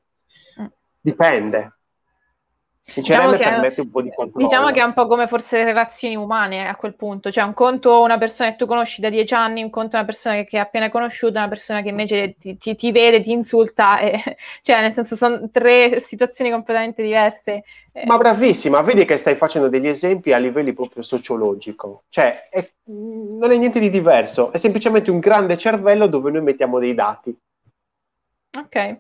Mm. 0.62 0.66
Diciamo 2.96 3.32
che, 3.32 3.44
permette 3.44 3.82
un 3.82 3.90
po' 3.90 4.02
di 4.02 4.12
controllo. 4.14 4.46
Diciamo 4.46 4.72
che 4.72 4.80
è 4.80 4.84
un 4.84 4.94
po' 4.94 5.08
come 5.08 5.28
forse 5.28 5.58
le 5.58 5.66
relazioni 5.66 6.16
umane 6.16 6.68
a 6.68 6.76
quel 6.76 6.96
punto, 6.96 7.32
cioè 7.32 7.44
un 7.44 7.54
conto 7.54 8.02
una 8.02 8.18
persona 8.18 8.52
che 8.52 8.56
tu 8.56 8.66
conosci 8.66 9.02
da 9.02 9.10
dieci 9.10 9.34
anni, 9.34 9.64
un 9.64 9.70
conto 9.70 9.96
una 9.96 10.06
persona 10.06 10.44
che 10.44 10.58
hai 10.58 10.64
appena 10.64 10.90
conosciuto, 10.90 11.38
una 11.38 11.48
persona 11.48 11.82
che 11.82 11.90
invece 11.90 12.36
ti, 12.38 12.58
ti, 12.58 12.76
ti 12.76 12.92
vede, 12.92 13.22
ti 13.22 13.32
insulta, 13.32 14.00
e, 14.00 14.22
cioè 14.62 14.82
nel 14.82 14.92
senso 14.92 15.16
sono 15.16 15.50
tre 15.52 16.00
situazioni 16.00 16.52
completamente 16.52 17.04
diverse. 17.04 17.64
Eh. 17.92 18.06
Ma 18.06 18.18
bravissima, 18.18 18.82
vedi 18.82 19.06
che 19.06 19.18
stai 19.18 19.36
facendo 19.36 19.68
degli 19.68 19.88
esempi 19.88 20.32
a 20.32 20.38
livelli 20.38 20.74
proprio 20.74 21.04
sociologico, 21.04 22.04
cioè 22.10 22.50
è, 22.50 22.70
non 22.86 23.52
è 23.52 23.58
niente 23.58 23.80
di 23.80 23.90
diverso, 23.90 24.52
è 24.52 24.58
semplicemente 24.58 25.12
un 25.12 25.20
grande 25.20 25.58
cervello 25.58 26.08
dove 26.08 26.32
noi 26.32 26.42
mettiamo 26.42 26.80
dei 26.80 26.94
dati. 26.94 27.36
Ok. 28.58 29.00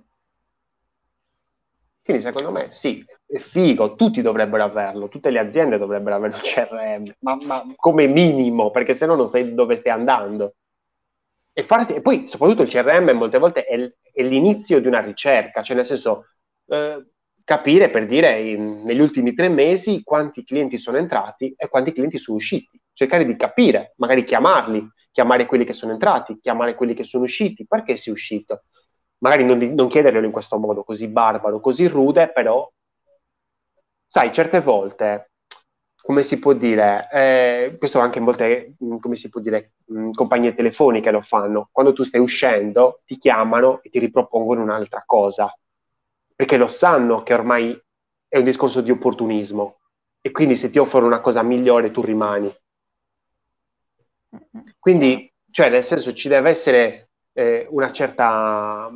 Quindi 2.03 2.23
secondo 2.23 2.51
me 2.51 2.71
sì, 2.71 3.05
è 3.29 3.37
figo, 3.37 3.93
tutti 3.93 4.23
dovrebbero 4.23 4.63
averlo, 4.63 5.07
tutte 5.07 5.29
le 5.29 5.37
aziende 5.37 5.77
dovrebbero 5.77 6.15
avere 6.15 6.33
un 6.33 6.41
CRM, 6.41 7.13
ma, 7.19 7.35
ma 7.35 7.73
come 7.75 8.07
minimo, 8.07 8.71
perché 8.71 8.95
se 8.95 9.05
no 9.05 9.13
non 9.15 9.27
sai 9.27 9.53
dove 9.53 9.75
stai 9.75 9.91
andando. 9.91 10.55
E, 11.53 11.61
farti, 11.61 11.93
e, 11.93 12.01
poi 12.01 12.27
soprattutto 12.27 12.63
il 12.63 12.69
CRM 12.69 13.11
molte 13.11 13.37
volte 13.37 13.65
è, 13.65 13.77
è, 14.13 14.23
l'inizio 14.23 14.81
di 14.81 14.87
una 14.87 14.99
ricerca, 14.99 15.61
cioè 15.61 15.75
nel 15.75 15.85
senso 15.85 16.25
eh, 16.67 17.05
capire 17.43 17.91
per 17.91 18.07
dire 18.07 18.41
in, 18.41 18.81
negli 18.83 18.99
ultimi 18.99 19.35
tre 19.35 19.47
mesi 19.47 20.01
quanti 20.03 20.43
clienti 20.43 20.77
sono 20.77 20.97
entrati 20.97 21.53
e 21.55 21.67
quanti 21.67 21.91
clienti 21.91 22.17
sono 22.17 22.37
usciti, 22.37 22.81
cercare 22.93 23.25
di 23.25 23.35
capire, 23.35 23.93
magari 23.97 24.23
chiamarli, 24.23 24.87
chiamare 25.11 25.45
quelli 25.45 25.65
che 25.65 25.73
sono 25.73 25.91
entrati, 25.91 26.39
chiamare 26.39 26.73
quelli 26.73 26.95
che 26.95 27.03
sono 27.03 27.25
usciti, 27.25 27.67
perché 27.67 27.95
sei 27.95 28.11
uscito, 28.11 28.63
magari 29.19 29.45
non, 29.45 29.59
non 29.59 29.87
chiederglielo 29.87 30.25
in 30.25 30.31
questo 30.31 30.57
modo 30.57 30.83
così 30.83 31.07
barbaro, 31.07 31.59
così 31.59 31.85
rude, 31.87 32.31
però, 32.31 32.67
sai, 34.09 34.33
certe 34.33 34.59
volte, 34.61 35.31
come 36.01 36.23
si 36.23 36.39
può 36.39 36.53
dire, 36.53 37.07
eh, 37.11 37.75
questo 37.77 37.99
anche 37.99 38.17
in 38.17 38.23
molte, 38.23 38.75
mm, 38.83 38.97
come 38.97 39.15
si 39.15 39.29
può 39.29 39.39
dire, 39.39 39.73
mh, 39.85 39.99
mm, 39.99 40.11
compagnie 40.11 40.55
telefoniche 40.55 41.11
lo 41.11 41.21
fanno, 41.21 41.69
quando 41.71 41.93
tu 41.93 42.03
stai 42.03 42.19
uscendo, 42.19 43.01
ti 43.05 43.17
chiamano 43.17 43.79
e 43.83 43.89
ti 43.89 43.99
ripropongono 43.99 44.63
un'altra 44.63 45.03
cosa, 45.05 45.55
perché 46.35 46.57
lo 46.57 46.67
sanno 46.67 47.21
che 47.23 47.33
ormai 47.33 47.79
è 48.27 48.37
un 48.37 48.43
discorso 48.43 48.81
di 48.81 48.91
opportunismo 48.91 49.79
e 50.21 50.31
quindi 50.31 50.55
se 50.55 50.69
ti 50.69 50.79
offrono 50.79 51.05
una 51.05 51.21
cosa 51.21 51.43
migliore 51.43 51.91
tu 51.91 52.01
rimani. 52.01 52.53
Quindi, 54.79 55.31
cioè, 55.51 55.69
nel 55.69 55.83
senso, 55.83 56.13
ci 56.13 56.27
deve 56.27 56.49
essere 56.49 57.09
eh, 57.33 57.67
una 57.69 57.91
certa, 57.91 58.89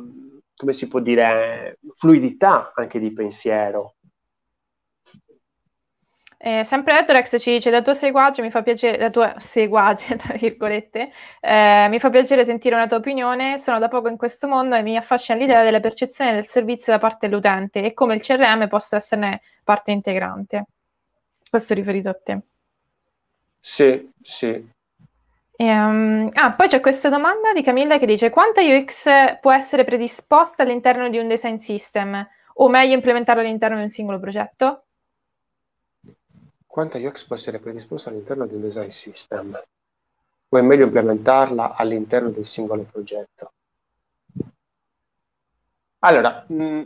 come 0.56 0.72
si 0.72 0.88
può 0.88 1.00
dire, 1.00 1.78
fluidità 1.94 2.72
anche 2.74 2.98
di 2.98 3.12
pensiero. 3.12 3.96
Eh, 6.46 6.62
sempre 6.62 6.98
Etrex 6.98 7.40
ci 7.40 7.52
dice 7.52 7.70
la 7.70 7.80
tua 7.80 7.94
seguace 7.94 8.42
mi 8.42 8.50
fa 8.50 8.62
piacere, 8.62 8.98
la 8.98 9.08
tua 9.08 9.34
seguace, 9.38 10.14
tra 10.20 10.34
virgolette, 10.34 11.10
eh, 11.40 11.86
mi 11.88 11.98
fa 11.98 12.10
piacere 12.10 12.44
sentire 12.44 12.74
una 12.74 12.86
tua 12.86 12.98
opinione, 12.98 13.56
sono 13.56 13.78
da 13.78 13.88
poco 13.88 14.08
in 14.08 14.18
questo 14.18 14.46
mondo 14.46 14.74
e 14.74 14.82
mi 14.82 14.94
affascina 14.94 15.38
l'idea 15.38 15.62
della 15.62 15.80
percezione 15.80 16.34
del 16.34 16.46
servizio 16.46 16.92
da 16.92 16.98
parte 16.98 17.28
dell'utente 17.28 17.82
e 17.82 17.94
come 17.94 18.16
il 18.16 18.20
CRM 18.20 18.68
possa 18.68 18.96
esserne 18.96 19.40
parte 19.64 19.92
integrante. 19.92 20.66
Questo 21.48 21.72
riferito 21.72 22.10
a 22.10 22.18
te. 22.22 22.38
Sì, 23.58 24.12
sì. 24.22 24.70
E, 25.56 25.64
um, 25.64 26.28
ah, 26.30 26.52
poi 26.52 26.68
c'è 26.68 26.80
questa 26.80 27.08
domanda 27.08 27.54
di 27.54 27.62
Camilla 27.62 27.96
che 27.96 28.04
dice: 28.04 28.28
Quanta 28.28 28.60
UX 28.60 29.40
può 29.40 29.50
essere 29.50 29.84
predisposta 29.84 30.62
all'interno 30.62 31.08
di 31.08 31.16
un 31.16 31.26
design 31.26 31.56
system? 31.56 32.28
O 32.56 32.68
meglio 32.68 32.92
implementarla 32.92 33.40
all'interno 33.40 33.78
di 33.78 33.84
un 33.84 33.90
singolo 33.90 34.20
progetto? 34.20 34.84
Quanta 36.74 36.98
UX 36.98 37.24
può 37.26 37.36
essere 37.36 37.60
predisposta 37.60 38.10
all'interno 38.10 38.46
di 38.46 38.56
un 38.56 38.62
design 38.62 38.88
system? 38.88 39.62
O 40.48 40.58
è 40.58 40.60
meglio 40.60 40.86
implementarla 40.86 41.76
all'interno 41.76 42.30
del 42.30 42.44
singolo 42.44 42.82
progetto? 42.82 43.52
Allora, 46.00 46.44
mh, 46.48 46.64
mm, 46.64 46.82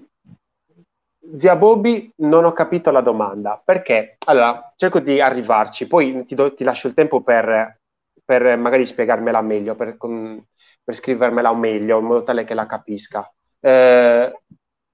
zia 1.38 1.56
Bobby, 1.56 2.12
non 2.16 2.44
ho 2.44 2.52
capito 2.52 2.90
la 2.90 3.00
domanda. 3.00 3.58
Perché? 3.64 4.18
Allora, 4.26 4.74
cerco 4.76 5.00
di 5.00 5.22
arrivarci, 5.22 5.86
poi 5.86 6.22
ti, 6.26 6.34
do, 6.34 6.52
ti 6.52 6.64
lascio 6.64 6.88
il 6.88 6.92
tempo 6.92 7.22
per 7.22 7.78
per 8.22 8.58
magari 8.58 8.84
spiegarmela 8.84 9.40
meglio, 9.40 9.74
per, 9.74 9.96
per 9.96 10.94
scrivermela 10.94 11.54
meglio, 11.54 11.98
in 11.98 12.04
modo 12.04 12.24
tale 12.24 12.44
che 12.44 12.52
la 12.52 12.66
capisca. 12.66 13.26
Eh, 13.58 14.40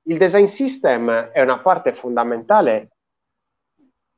il 0.03 0.19
design 0.19 0.45
system 0.45 1.11
è 1.11 1.43
una 1.43 1.59
parte 1.59 1.95
fondamentale 1.95 2.94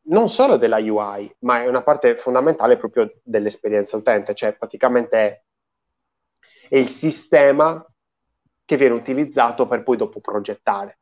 non 0.09 0.28
solo 0.28 0.57
della 0.57 0.78
UI, 0.78 1.35
ma 1.41 1.62
è 1.62 1.69
una 1.69 1.83
parte 1.83 2.16
fondamentale 2.16 2.77
proprio 2.77 3.12
dell'esperienza 3.23 3.97
utente, 3.97 4.35
cioè 4.35 4.55
praticamente 4.55 5.45
è 6.69 6.77
il 6.77 6.89
sistema 6.89 7.85
che 8.65 8.77
viene 8.77 8.95
utilizzato 8.95 9.66
per 9.66 9.83
poi 9.83 9.97
dopo 9.97 10.20
progettare. 10.20 10.99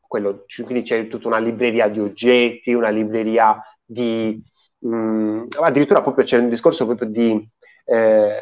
Quello, 0.00 0.44
quindi 0.64 0.82
c'è 0.82 1.08
tutta 1.08 1.28
una 1.28 1.38
libreria 1.38 1.88
di 1.88 2.00
oggetti, 2.00 2.72
una 2.72 2.90
libreria 2.90 3.60
di... 3.84 4.40
Mh, 4.78 4.96
mm, 4.96 5.46
addirittura 5.60 6.02
proprio 6.02 6.24
c'è 6.24 6.38
un 6.38 6.50
discorso 6.50 6.84
proprio 6.84 7.08
di 7.08 7.48
eh, 7.86 8.38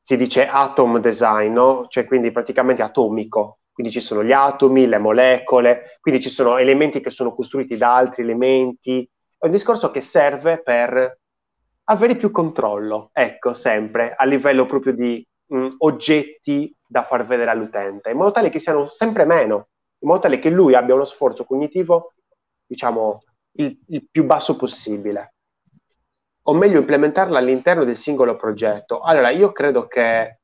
si 0.00 0.16
dice 0.16 0.46
atom 0.46 1.00
design, 1.00 1.52
no? 1.52 1.86
cioè 1.88 2.04
quindi 2.04 2.30
praticamente 2.30 2.82
atomico, 2.82 3.60
quindi 3.72 3.90
ci 3.90 4.00
sono 4.00 4.22
gli 4.22 4.32
atomi, 4.32 4.86
le 4.86 4.98
molecole, 4.98 5.98
quindi 6.00 6.20
ci 6.20 6.28
sono 6.28 6.58
elementi 6.58 7.00
che 7.00 7.10
sono 7.10 7.34
costruiti 7.34 7.76
da 7.76 7.96
altri 7.96 8.22
elementi, 8.22 9.08
è 9.44 9.46
un 9.46 9.52
discorso 9.52 9.90
che 9.90 10.00
serve 10.00 10.62
per 10.62 11.20
avere 11.84 12.16
più 12.16 12.30
controllo, 12.30 13.10
ecco, 13.12 13.52
sempre 13.52 14.14
a 14.14 14.24
livello 14.24 14.64
proprio 14.64 14.94
di 14.94 15.26
mh, 15.46 15.74
oggetti 15.78 16.74
da 16.86 17.04
far 17.04 17.26
vedere 17.26 17.50
all'utente, 17.50 18.10
in 18.10 18.16
modo 18.16 18.30
tale 18.30 18.48
che 18.48 18.58
siano 18.58 18.86
sempre 18.86 19.26
meno, 19.26 19.68
in 19.98 20.08
modo 20.08 20.20
tale 20.20 20.38
che 20.38 20.48
lui 20.48 20.74
abbia 20.74 20.94
uno 20.94 21.04
sforzo 21.04 21.44
cognitivo, 21.44 22.14
diciamo, 22.64 23.22
il, 23.56 23.78
il 23.88 24.08
più 24.10 24.24
basso 24.24 24.56
possibile 24.56 25.34
o 26.46 26.54
meglio 26.54 26.78
implementarla 26.78 27.38
all'interno 27.38 27.84
del 27.84 27.96
singolo 27.96 28.36
progetto? 28.36 29.00
Allora, 29.00 29.30
io 29.30 29.52
credo 29.52 29.86
che 29.86 30.38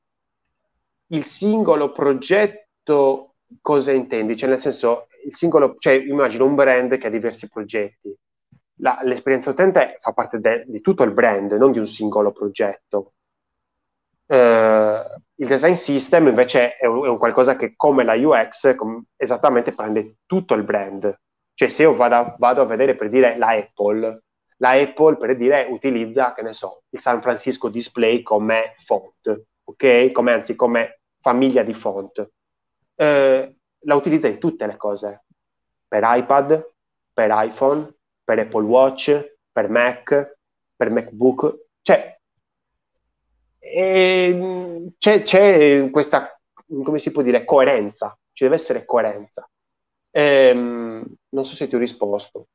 il 1.08 1.24
singolo 1.24 1.92
progetto 1.92 3.36
cosa 3.60 3.92
intendi? 3.92 4.36
Cioè, 4.36 4.48
nel 4.48 4.58
senso, 4.58 5.06
il 5.24 5.34
singolo, 5.34 5.76
cioè, 5.78 5.94
immagino 5.94 6.44
un 6.44 6.54
brand 6.54 6.96
che 6.96 7.06
ha 7.06 7.10
diversi 7.10 7.48
progetti. 7.48 8.14
La, 8.80 8.98
l'esperienza 9.02 9.50
utente 9.50 9.96
fa 10.00 10.12
parte 10.12 10.40
de, 10.40 10.64
di 10.66 10.80
tutto 10.80 11.02
il 11.02 11.12
brand, 11.12 11.52
non 11.52 11.72
di 11.72 11.78
un 11.78 11.86
singolo 11.86 12.32
progetto. 12.32 13.12
Uh, 14.26 15.02
il 15.34 15.46
design 15.46 15.72
system 15.72 16.28
invece 16.28 16.76
è 16.76 16.86
un, 16.86 17.04
è 17.04 17.08
un, 17.08 17.18
qualcosa 17.18 17.56
che, 17.56 17.74
come 17.76 18.04
la 18.04 18.14
UX, 18.14 18.74
com, 18.76 19.02
esattamente 19.16 19.72
prende 19.72 20.16
tutto 20.24 20.54
il 20.54 20.62
brand. 20.62 21.18
Cioè, 21.52 21.68
se 21.68 21.82
io 21.82 21.94
vado, 21.94 22.36
vado 22.38 22.62
a 22.62 22.66
vedere 22.66 22.94
per 22.94 23.08
dire 23.10 23.36
la 23.36 23.48
Apple, 23.48 24.22
la 24.58 24.70
Apple, 24.70 25.16
per 25.16 25.36
dire, 25.36 25.66
utilizza, 25.68 26.32
che 26.32 26.42
ne 26.42 26.52
so, 26.52 26.82
il 26.90 27.00
San 27.00 27.20
Francisco 27.20 27.68
Display 27.68 28.22
come 28.22 28.74
font, 28.76 29.44
ok? 29.64 30.12
Come, 30.12 30.32
anzi, 30.32 30.54
come 30.54 31.00
famiglia 31.20 31.62
di 31.62 31.74
font. 31.74 32.30
Eh, 32.94 33.56
la 33.80 33.94
utilizza 33.94 34.28
in 34.28 34.38
tutte 34.38 34.66
le 34.66 34.76
cose, 34.76 35.24
per 35.88 36.02
iPad, 36.04 36.72
per 37.12 37.30
iPhone, 37.32 37.90
per 38.30 38.38
Apple 38.38 38.62
Watch, 38.62 39.36
per 39.50 39.68
Mac, 39.68 40.38
per 40.76 40.88
MacBook, 40.88 41.66
cioè, 41.82 42.16
c'è, 43.58 45.22
c'è 45.24 45.90
questa 45.90 46.40
come 46.84 46.98
si 46.98 47.10
può 47.10 47.22
dire, 47.22 47.44
coerenza, 47.44 48.16
ci 48.32 48.44
deve 48.44 48.54
essere 48.54 48.84
coerenza. 48.84 49.50
Ehm, 50.12 51.04
non 51.30 51.44
so 51.44 51.56
se 51.56 51.66
ti 51.66 51.74
ho 51.74 51.78
risposto. 51.78 52.46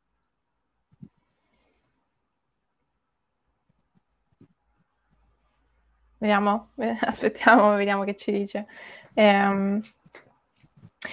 Vediamo, 6.19 6.69
aspettiamo, 7.01 7.75
vediamo 7.75 8.05
che 8.05 8.15
ci 8.15 8.31
dice. 8.31 8.65
Ehm, 9.13 9.81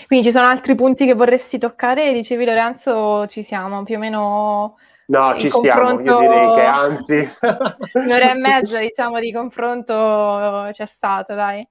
quindi 0.07 0.27
ci 0.27 0.33
sono 0.33 0.47
altri 0.47 0.75
punti 0.75 1.07
che 1.07 1.15
vorresti 1.15 1.59
toccare? 1.59 2.13
Dicevi 2.13 2.45
Lorenzo, 2.45 3.27
ci 3.27 3.43
siamo 3.43 3.83
più 3.85 3.97
o 3.97 3.99
meno. 3.99 4.77
No, 5.07 5.37
ci 5.39 5.51
siamo, 5.51 6.01
io 6.01 6.19
direi 6.19 6.55
che 6.55 6.63
anzi. 6.63 7.31
Un'ora 7.95 8.31
e 8.31 8.35
mezza, 8.35 8.79
diciamo, 8.79 9.21
di 9.21 9.33
confronto 9.33 10.69
c'è 10.73 10.87
stato, 10.87 11.35
dai. 11.35 11.67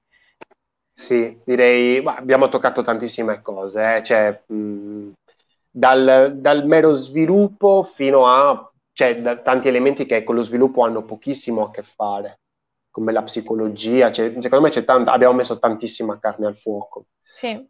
Sì, 0.93 1.39
direi, 1.45 2.01
bah, 2.01 2.17
abbiamo 2.17 2.49
toccato 2.49 2.83
tantissime 2.83 3.41
cose, 3.41 3.95
eh? 3.95 4.03
cioè, 4.03 4.43
mh, 4.45 5.11
dal, 5.71 6.33
dal, 6.35 6.65
mero 6.67 6.93
sviluppo 6.93 7.83
fino 7.83 8.27
a 8.27 8.71
cioè, 8.93 9.21
da, 9.21 9.37
tanti 9.37 9.67
elementi 9.67 10.05
che 10.05 10.23
con 10.23 10.35
lo 10.35 10.43
sviluppo 10.43 10.83
hanno 10.83 11.03
pochissimo 11.03 11.63
a 11.63 11.71
che 11.71 11.81
fare, 11.81 12.41
come 12.91 13.11
la 13.11 13.23
psicologia, 13.23 14.11
cioè, 14.11 14.33
secondo 14.39 14.65
me 14.65 14.69
c'è 14.69 14.83
tanta, 14.83 15.11
abbiamo 15.11 15.33
messo 15.33 15.57
tantissima 15.57 16.19
carne 16.19 16.45
al 16.45 16.57
fuoco. 16.57 17.05
Sì. 17.33 17.69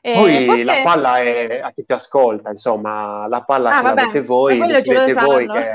E 0.00 0.12
Poi 0.14 0.44
forse... 0.44 0.64
la 0.64 0.80
palla 0.82 1.18
è 1.18 1.60
a 1.60 1.72
chi 1.72 1.84
ti 1.84 1.92
ascolta, 1.92 2.50
insomma, 2.50 3.26
la 3.26 3.42
palla 3.42 3.70
ah, 3.70 3.76
ce 3.76 3.82
vabbè, 3.82 4.00
l'avete 4.00 4.22
voi, 4.22 4.58
decidete 4.66 5.12
voi 5.14 5.46
che... 5.48 5.74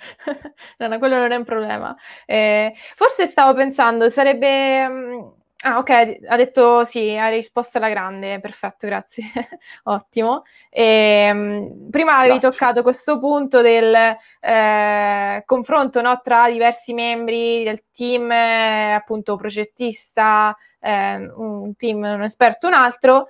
no, 0.78 0.86
no, 0.86 0.98
quello 0.98 1.16
non 1.16 1.32
è 1.32 1.36
un 1.36 1.44
problema. 1.44 1.96
Eh, 2.26 2.72
forse 2.96 3.26
stavo 3.26 3.54
pensando, 3.54 4.08
sarebbe 4.08 4.88
mm, 4.88 5.28
Ah, 5.62 5.76
ok, 5.76 6.20
ha 6.26 6.36
detto 6.36 6.84
sì, 6.84 7.14
ha 7.16 7.28
risposto 7.28 7.76
alla 7.76 7.90
grande, 7.90 8.40
perfetto, 8.40 8.86
grazie, 8.86 9.24
ottimo. 9.84 10.44
E, 10.70 10.82
ehm, 11.28 11.90
prima 11.90 12.16
avevi 12.16 12.38
grazie. 12.38 12.50
toccato 12.50 12.82
questo 12.82 13.18
punto 13.18 13.60
del 13.60 14.16
eh, 14.40 15.42
confronto 15.44 16.00
no, 16.00 16.18
tra 16.22 16.48
diversi 16.50 16.94
membri 16.94 17.62
del 17.62 17.84
team, 17.92 18.30
eh, 18.30 18.92
appunto 18.92 19.36
progettista, 19.36 20.56
eh, 20.80 21.30
un 21.34 21.76
team, 21.76 21.98
un 22.04 22.22
esperto, 22.22 22.66
un 22.66 22.74
altro. 22.74 23.28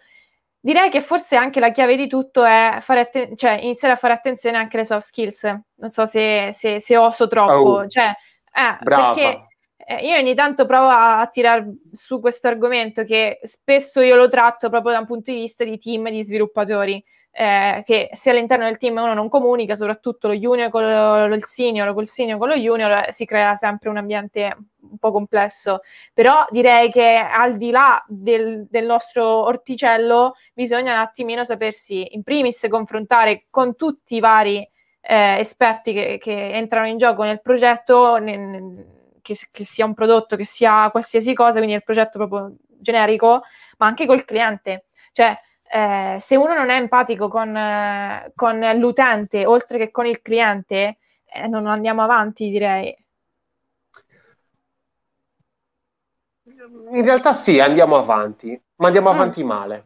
Direi 0.60 0.88
che 0.88 1.00
forse 1.00 1.34
anche 1.34 1.58
la 1.58 1.72
chiave 1.72 1.96
di 1.96 2.06
tutto 2.06 2.44
è 2.44 2.78
fare 2.80 3.00
atten- 3.00 3.34
cioè, 3.34 3.58
iniziare 3.62 3.94
a 3.94 3.96
fare 3.96 4.12
attenzione 4.12 4.56
anche 4.56 4.76
alle 4.76 4.86
soft 4.86 5.06
skills. 5.06 5.42
Non 5.76 5.90
so 5.90 6.06
se, 6.06 6.50
se, 6.52 6.80
se 6.80 6.96
oso 6.96 7.26
troppo, 7.26 7.70
oh, 7.70 7.86
cioè, 7.88 8.12
eh, 8.52 8.76
perché 8.84 9.49
eh, 9.90 10.06
io 10.06 10.16
ogni 10.16 10.36
tanto 10.36 10.66
provo 10.66 10.86
a, 10.86 11.18
a 11.18 11.26
tirare 11.26 11.68
su 11.90 12.20
questo 12.20 12.46
argomento 12.46 13.02
che 13.02 13.40
spesso 13.42 14.00
io 14.00 14.14
lo 14.14 14.28
tratto 14.28 14.70
proprio 14.70 14.92
da 14.92 15.00
un 15.00 15.06
punto 15.06 15.32
di 15.32 15.38
vista 15.38 15.64
di 15.64 15.78
team 15.78 16.08
di 16.10 16.22
sviluppatori. 16.22 17.04
Eh, 17.32 17.82
che 17.84 18.08
se 18.12 18.30
all'interno 18.30 18.64
del 18.64 18.76
team 18.76 18.96
uno 18.96 19.14
non 19.14 19.28
comunica, 19.28 19.76
soprattutto 19.76 20.26
lo 20.28 20.34
junior 20.34 20.68
con 20.68 20.82
lo, 20.82 21.34
il 21.34 21.44
senior, 21.44 21.92
col 21.94 22.08
senior 22.08 22.38
con 22.38 22.48
lo 22.48 22.56
junior, 22.56 23.06
si 23.12 23.24
crea 23.24 23.54
sempre 23.56 23.88
un 23.88 23.96
ambiente 23.96 24.56
un 24.80 24.98
po' 24.98 25.10
complesso. 25.10 25.80
Però 26.14 26.44
direi 26.50 26.90
che 26.92 27.16
al 27.16 27.56
di 27.56 27.70
là 27.70 28.04
del, 28.06 28.66
del 28.70 28.86
nostro 28.86 29.24
orticello 29.44 30.34
bisogna 30.54 30.92
un 30.92 31.00
attimino 31.00 31.44
sapersi 31.44 32.14
in 32.14 32.22
primis 32.22 32.64
confrontare 32.68 33.46
con 33.50 33.74
tutti 33.74 34.16
i 34.16 34.20
vari 34.20 34.58
eh, 35.00 35.38
esperti 35.38 35.92
che, 35.92 36.18
che, 36.20 36.50
entrano 36.52 36.86
in 36.86 36.98
gioco 36.98 37.24
nel 37.24 37.40
progetto. 37.40 38.18
Nel, 38.18 38.98
che, 39.22 39.36
che, 39.50 39.64
sia 39.64 39.84
un 39.84 39.94
prodotto, 39.94 40.36
che 40.36 40.44
sia 40.44 40.90
qualsiasi 40.90 41.34
cosa, 41.34 41.58
quindi 41.58 41.74
il 41.74 41.84
progetto 41.84 42.18
proprio 42.18 42.54
generico, 42.66 43.42
ma 43.78 43.86
anche 43.86 44.06
col 44.06 44.24
cliente. 44.24 44.86
Cioè, 45.12 45.38
eh, 45.72 46.16
se 46.18 46.36
uno 46.36 46.54
non 46.54 46.70
è 46.70 46.76
empatico 46.76 47.28
con, 47.28 47.56
eh, 47.56 48.32
con, 48.34 48.58
l'utente, 48.76 49.46
oltre 49.46 49.78
che 49.78 49.90
con 49.90 50.06
il 50.06 50.20
cliente, 50.20 50.98
eh, 51.24 51.46
non 51.46 51.66
andiamo 51.66 52.02
avanti, 52.02 52.50
direi. 52.50 52.96
In 56.90 57.04
realtà 57.04 57.34
sì, 57.34 57.60
andiamo 57.60 57.96
avanti, 57.96 58.60
ma 58.76 58.86
andiamo 58.86 59.10
mm. 59.10 59.14
avanti 59.14 59.44
male. 59.44 59.84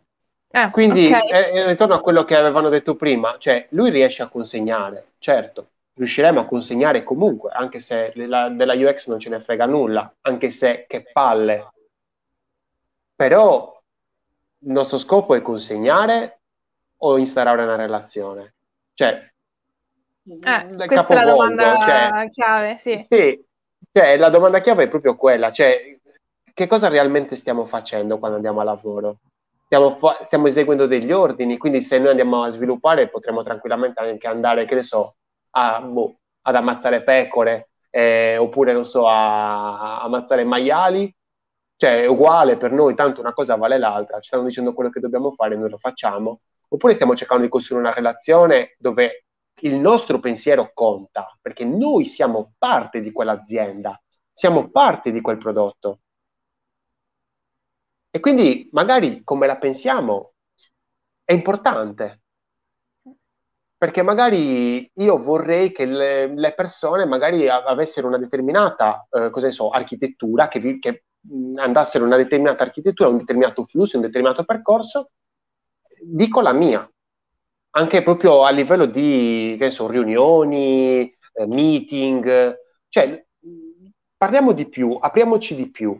Eh, 0.48 0.70
Quindi 0.70 1.06
okay. 1.06 1.66
ritorno 1.66 1.94
a 1.94 2.01
quello 2.01 2.24
che 2.24 2.36
avevano 2.36 2.69
detto 2.69 2.94
prima, 2.94 3.36
cioè 3.39 3.66
lui 3.70 3.90
riesce 3.90 4.23
a 4.23 4.28
consegnare, 4.28 5.15
certo, 5.19 5.70
riusciremo 5.94 6.40
a 6.40 6.46
consegnare 6.46 7.02
comunque, 7.02 7.50
anche 7.52 7.80
se 7.80 8.12
la, 8.14 8.48
della 8.48 8.74
UX 8.74 9.08
non 9.08 9.18
ce 9.18 9.30
ne 9.30 9.40
frega 9.40 9.66
nulla, 9.66 10.12
anche 10.22 10.50
se 10.50 10.86
che 10.88 11.04
palle. 11.12 11.72
Però 13.14 13.80
il 14.58 14.72
nostro 14.72 14.98
scopo 14.98 15.34
è 15.34 15.42
consegnare 15.42 16.40
o 16.98 17.18
instaurare 17.18 17.62
una 17.62 17.76
relazione? 17.76 18.54
Cioè, 18.94 19.32
eh, 20.26 20.86
questa 20.86 21.06
è 21.06 21.14
la 21.14 21.24
domanda 21.24 21.78
cioè, 21.80 22.28
chiave, 22.28 22.78
sì. 22.78 22.96
sì. 22.96 23.44
Cioè, 23.92 24.16
la 24.16 24.30
domanda 24.30 24.60
chiave 24.60 24.84
è 24.84 24.88
proprio 24.88 25.14
quella, 25.14 25.52
cioè, 25.52 25.96
che 26.52 26.66
cosa 26.66 26.88
realmente 26.88 27.36
stiamo 27.36 27.66
facendo 27.66 28.18
quando 28.18 28.36
andiamo 28.36 28.60
a 28.60 28.64
lavoro? 28.64 29.18
Stiamo, 29.66 29.96
fa- 29.96 30.20
stiamo 30.22 30.46
eseguendo 30.46 30.86
degli 30.86 31.12
ordini, 31.12 31.56
quindi 31.56 31.80
se 31.82 31.98
noi 31.98 32.10
andiamo 32.10 32.42
a 32.42 32.50
sviluppare 32.50 33.08
potremmo 33.08 33.42
tranquillamente 33.42 34.00
anche 34.00 34.26
andare, 34.26 34.64
che 34.64 34.74
ne 34.74 34.82
so, 34.82 35.16
a, 35.56 35.81
boh, 35.81 36.18
ad 36.43 36.55
ammazzare 36.55 37.02
pecore 37.02 37.70
eh, 37.90 38.36
oppure 38.36 38.72
non 38.72 38.85
so 38.85 39.09
a, 39.09 39.98
a 39.98 40.02
ammazzare 40.02 40.44
maiali. 40.44 41.14
Cioè 41.76 42.02
è 42.02 42.06
uguale 42.06 42.56
per 42.56 42.72
noi, 42.72 42.94
tanto 42.94 43.20
una 43.20 43.32
cosa 43.32 43.56
vale 43.56 43.78
l'altra, 43.78 44.20
ci 44.20 44.28
stanno 44.28 44.44
dicendo 44.44 44.74
quello 44.74 44.90
che 44.90 45.01
dobbiamo 45.01 45.32
fare, 45.32 45.56
noi 45.56 45.70
lo 45.70 45.78
facciamo, 45.78 46.40
oppure 46.68 46.94
stiamo 46.94 47.16
cercando 47.16 47.43
di 47.43 47.48
costruire 47.48 47.85
una 47.85 47.94
relazione 47.94 48.76
dove 48.78 49.24
il 49.60 49.74
nostro 49.74 50.20
pensiero 50.20 50.70
conta, 50.72 51.36
perché 51.40 51.64
noi 51.64 52.06
siamo 52.06 52.55
parte 52.59 53.01
di 53.01 53.12
quell'azienda, 53.12 54.01
siamo 54.32 54.70
parte 54.70 55.10
di 55.10 55.20
quel 55.20 55.39
prodotto. 55.39 56.01
E 58.10 58.20
quindi 58.20 58.68
magari 58.72 59.22
come 59.24 59.47
la 59.47 59.56
pensiamo 59.56 60.35
è 61.24 61.32
importante, 61.32 62.23
perché 63.76 64.02
magari 64.02 64.90
io 64.94 65.22
vorrei 65.22 65.72
che 65.72 65.84
le, 65.84 66.34
le 66.34 66.55
persone 66.55 67.05
magari 67.05 67.48
avessero 67.48 68.06
una 68.06 68.18
determinata, 68.18 69.06
eh, 69.10 69.30
cosa 69.30 69.51
so, 69.51 69.70
architettura, 69.70 70.48
che, 70.48 70.60
vi, 70.60 70.78
che 70.78 71.05
andassero 71.56 72.05
in 72.05 72.10
una 72.10 72.20
determinata 72.20 72.64
architettura, 72.64 73.09
un 73.09 73.18
determinato 73.18 73.64
flusso, 73.64 73.96
un 73.96 74.02
determinato 74.02 74.44
percorso, 74.44 75.10
dico 76.01 76.40
la 76.40 76.52
mia, 76.52 76.88
anche 77.76 78.02
proprio 78.02 78.44
a 78.44 78.51
livello 78.51 78.86
di, 78.86 79.56
che 79.59 79.70
so, 79.70 79.88
riunioni, 79.88 81.02
eh, 81.32 81.46
meeting, 81.46 82.56
cioè 82.88 83.24
parliamo 84.16 84.52
di 84.52 84.68
più, 84.68 84.96
apriamoci 85.01 85.55
di 85.55 85.70
più, 85.70 85.98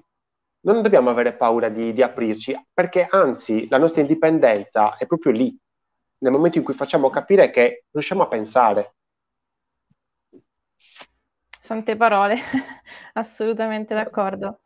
non 0.61 0.83
dobbiamo 0.83 1.11
avere 1.11 1.35
paura 1.35 1.69
di, 1.69 1.93
di 1.93 2.03
aprirci, 2.03 2.59
perché 2.73 3.07
anzi 3.11 3.69
la 3.69 3.79
nostra 3.79 4.01
indipendenza 4.01 4.97
è 4.97 5.07
proprio 5.07 5.33
lì, 5.33 5.57
nel 6.25 6.33
momento 6.33 6.57
in 6.57 6.65
cui 6.65 6.73
facciamo 6.73 7.11
capire 7.11 7.51
che 7.51 7.85
riusciamo 7.91 8.23
a 8.23 8.29
pensare. 8.29 8.95
Sante 11.61 11.97
parole, 11.97 12.37
assolutamente 13.15 13.95
d'accordo. 13.95 14.61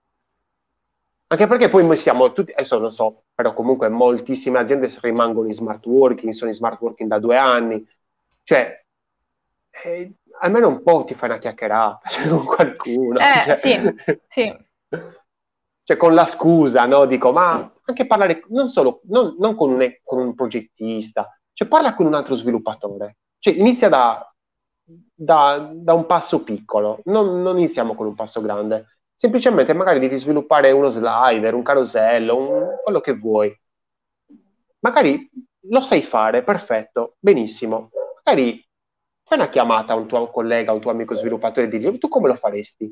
Anche 1.27 1.47
perché 1.47 1.69
poi 1.69 1.85
noi 1.85 1.97
siamo 1.97 2.33
tutti, 2.33 2.53
adesso 2.53 2.79
non 2.79 2.93
so, 2.93 3.25
però 3.35 3.53
comunque 3.53 3.89
moltissime 3.89 4.61
aziende 4.61 4.89
rimangono 5.03 5.49
in 5.49 5.53
smart 5.53 5.85
working, 5.85 6.33
sono 6.33 6.51
in 6.51 6.57
smart 6.57 6.81
working 6.81 7.09
da 7.09 7.19
due 7.19 7.37
anni, 7.37 7.87
cioè 8.45 8.83
eh, 9.85 10.13
almeno 10.41 10.69
un 10.69 10.83
po' 10.83 11.05
ti 11.05 11.15
fai 11.15 11.29
una 11.29 11.39
chiacchierata 11.39 12.01
cioè, 12.09 12.29
con 12.29 12.45
qualcuno. 12.45 13.19
Eh, 13.19 13.45
cioè, 13.45 13.55
sì, 13.55 13.95
sì. 14.27 14.67
Cioè 15.83 15.97
con 15.97 16.15
la 16.15 16.25
scusa, 16.25 16.87
no? 16.87 17.05
Dico, 17.05 17.33
ma 17.33 17.73
anche 17.85 18.07
parlare 18.07 18.45
non 18.49 18.69
solo, 18.69 19.01
non, 19.05 19.37
non 19.39 19.55
con, 19.55 19.73
un, 19.73 19.99
con 20.03 20.19
un 20.19 20.35
progettista, 20.35 21.38
cioè 21.59 21.67
parla 21.67 21.97
con 21.97 22.07
un 22.07 22.15
altro 22.15 22.37
sviluppatore, 22.37 23.17
cioè 23.41 23.53
inizia 23.53 23.89
da, 23.89 24.33
da, 25.13 25.73
da 25.75 25.93
un 25.93 26.07
passo 26.07 26.45
piccolo, 26.45 27.01
non, 27.07 27.43
non, 27.43 27.59
iniziamo 27.59 27.97
con 27.97 28.07
un 28.07 28.15
passo 28.15 28.41
grande, 28.41 28.99
semplicemente 29.17 29.73
magari 29.73 29.99
devi 29.99 30.17
sviluppare 30.19 30.71
uno 30.71 30.89
slider, 30.89 31.55
un 31.55 31.65
carosello, 31.65 32.37
un, 32.37 32.77
quello 32.85 33.01
che 33.01 33.13
vuoi. 33.15 33.61
Magari 34.79 35.29
lo 35.63 35.83
sai 35.83 36.01
fare, 36.03 36.45
perfetto, 36.45 37.17
benissimo. 37.19 37.91
Magari 38.23 38.65
fai 39.25 39.39
una 39.39 39.49
chiamata 39.49 39.95
a 39.95 39.97
un 39.97 40.07
tuo 40.07 40.31
collega, 40.31 40.71
a 40.71 40.75
un 40.75 40.81
tuo 40.81 40.93
amico 40.93 41.17
sviluppatore 41.17 41.67
e 41.67 41.71
digli, 41.71 41.99
tu 41.99 42.07
come 42.07 42.29
lo 42.29 42.37
faresti? 42.37 42.85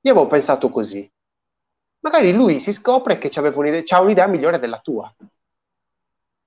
Io 0.00 0.10
avevo 0.10 0.26
pensato 0.26 0.68
così. 0.68 1.08
Magari 2.00 2.32
lui 2.32 2.58
si 2.58 2.72
scopre 2.72 3.18
che 3.18 3.28
c'aveva 3.28 3.56
un'idea, 3.60 3.82
c'ha 3.84 4.00
un'idea 4.00 4.26
migliore 4.26 4.58
della 4.58 4.80
tua 4.80 5.14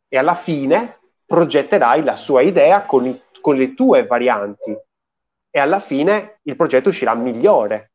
e 0.10 0.18
alla 0.18 0.36
fine 0.36 1.00
progetterai 1.26 2.04
la 2.04 2.18
sua 2.18 2.42
idea 2.42 2.86
con, 2.86 3.06
i, 3.06 3.22
con 3.40 3.56
le 3.56 3.74
tue 3.76 4.06
varianti 4.06 4.76
e 5.52 5.60
alla 5.60 5.80
fine 5.80 6.40
il 6.44 6.56
progetto 6.56 6.90
uscirà 6.90 7.14
migliore. 7.14 7.94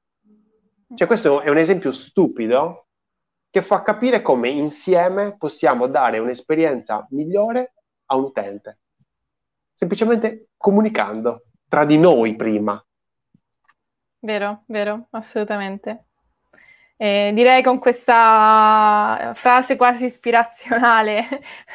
Cioè 0.94 1.06
questo 1.06 1.40
è 1.40 1.50
un 1.50 1.58
esempio 1.58 1.92
stupido, 1.92 2.86
che 3.50 3.62
fa 3.62 3.82
capire 3.82 4.22
come 4.22 4.48
insieme 4.48 5.36
possiamo 5.36 5.86
dare 5.86 6.18
un'esperienza 6.18 7.06
migliore 7.10 7.74
a 8.06 8.16
un 8.16 8.24
utente, 8.24 8.80
semplicemente 9.72 10.48
comunicando 10.56 11.44
tra 11.68 11.84
di 11.84 11.96
noi 11.96 12.34
prima. 12.34 12.84
Vero, 14.18 14.64
vero, 14.66 15.06
assolutamente. 15.10 16.06
Eh, 16.96 17.32
direi 17.34 17.60
con 17.62 17.80
questa 17.80 19.32
frase 19.34 19.76
quasi 19.76 20.04
ispirazionale 20.04 21.26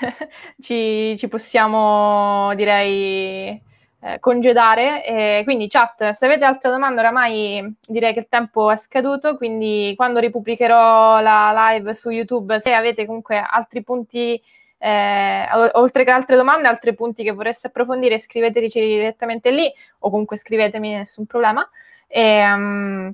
ci, 0.62 1.18
ci, 1.18 1.28
possiamo, 1.28 2.54
direi, 2.56 3.62
eh, 4.02 4.20
congedare. 4.20 5.06
Eh, 5.06 5.41
quindi, 5.44 5.68
chat, 5.68 6.12
se 6.12 6.26
avete 6.26 6.46
altre 6.46 6.70
domande, 6.70 7.00
oramai 7.02 7.76
direi 7.86 8.14
che 8.14 8.20
il 8.20 8.28
tempo 8.30 8.72
è 8.72 8.78
scaduto. 8.78 9.36
Quindi, 9.36 9.94
quando 9.96 10.20
ripubblicherò 10.20 11.20
la 11.20 11.72
live 11.72 11.94
su 11.94 12.10
YouTube, 12.10 12.60
se 12.60 12.74
avete 12.74 13.06
comunque 13.06 13.44
altri 13.46 13.84
punti. 13.84 14.41
Eh, 14.82 15.46
oltre 15.74 16.06
che 16.06 16.12
altre 16.12 16.38
domande, 16.38 16.70
altri 16.70 16.96
punti 16.96 17.24
che 17.24 17.34
vorreste 17.34 17.68
approfondire, 17.68 18.18
scriveteci 18.18 18.80
direttamente 18.80 19.52
lì 19.52 19.70
o 20.00 20.10
comunque 20.10 20.38
scrivetemi, 20.38 20.94
nessun 20.94 21.26
problema. 21.26 21.70
E, 22.08 22.54
um, 22.54 23.14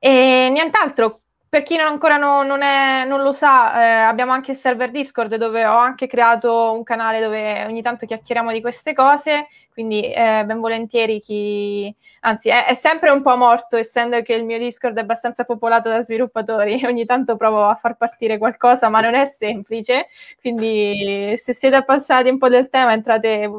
e 0.00 0.48
nient'altro, 0.50 1.20
per 1.46 1.62
chi 1.62 1.76
ancora 1.76 2.16
no, 2.16 2.42
non, 2.42 2.62
è, 2.62 3.04
non, 3.04 3.22
lo 3.22 3.32
sa, 3.32 3.82
eh, 3.82 4.00
abbiamo 4.02 4.32
anche 4.32 4.52
il 4.52 4.56
server 4.56 4.90
Discord 4.90 5.34
dove 5.34 5.66
ho 5.66 5.76
anche 5.76 6.06
creato 6.06 6.72
un 6.72 6.82
canale 6.82 7.20
dove 7.20 7.64
ogni 7.66 7.82
tanto 7.82 8.06
chiacchieriamo 8.06 8.50
di 8.50 8.60
queste 8.62 8.94
cose, 8.94 9.48
quindi 9.80 10.12
eh, 10.12 10.44
ben 10.44 10.60
volentieri 10.60 11.20
chi... 11.20 11.94
Anzi, 12.20 12.50
è, 12.50 12.66
è, 12.66 12.74
sempre 12.74 13.08
un 13.08 13.22
po' 13.22 13.34
morto, 13.34 13.78
essendo 13.78 14.20
che 14.20 14.34
il 14.34 14.44
mio 14.44 14.58
Discord 14.58 14.94
è 14.98 15.00
abbastanza 15.00 15.44
popolato 15.44 15.88
da 15.88 16.02
sviluppatori, 16.02 16.82
ogni 16.84 17.06
tanto 17.06 17.36
provo 17.36 17.64
a 17.64 17.74
far 17.76 17.96
partire 17.96 18.36
qualcosa, 18.36 18.90
ma 18.90 19.00
non 19.00 19.14
è 19.14 19.24
semplice, 19.24 20.08
quindi 20.38 21.32
se 21.38 21.54
siete 21.54 21.76
appassionati 21.76 22.28
un 22.28 22.36
po' 22.36 22.50
del 22.50 22.68
tema 22.68 22.92
entrate 22.92 23.50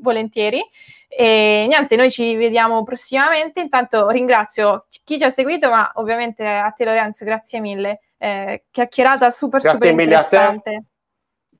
volentieri. 0.00 0.62
E 1.08 1.64
niente, 1.66 1.96
noi 1.96 2.10
ci 2.10 2.36
vediamo 2.36 2.84
prossimamente. 2.84 3.60
Intanto 3.60 4.10
ringrazio 4.10 4.84
chi 5.02 5.18
ci 5.18 5.24
ha 5.24 5.30
seguito, 5.30 5.70
ma 5.70 5.90
ovviamente 5.94 6.46
a 6.46 6.70
te 6.72 6.84
Lorenzo, 6.84 7.24
grazie 7.24 7.58
mille. 7.58 8.00
Eh, 8.18 8.64
chiacchierata 8.70 9.30
super 9.30 9.60
grazie 9.60 9.80
super 9.80 9.94
mille 9.94 10.14
interessante. 10.14 10.70
A 10.70 10.72
te. 10.72 10.84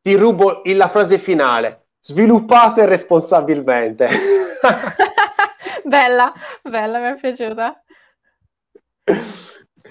Ti 0.03 0.15
rubo 0.15 0.61
la 0.65 0.89
frase 0.91 1.19
finale. 1.19 1.80
Sviluppate 2.01 2.87
responsabilmente. 2.87 4.09
bella, 5.85 6.33
bella, 6.63 6.99
mi 6.99 7.17
è 7.17 7.21
piaciuta. 7.21 7.83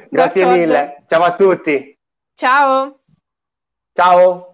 Grazie 0.09 0.41
D'accordo. 0.41 0.59
mille. 0.59 1.03
Ciao 1.07 1.23
a 1.23 1.35
tutti. 1.35 1.99
Ciao. 2.35 2.99
Ciao. 3.93 4.48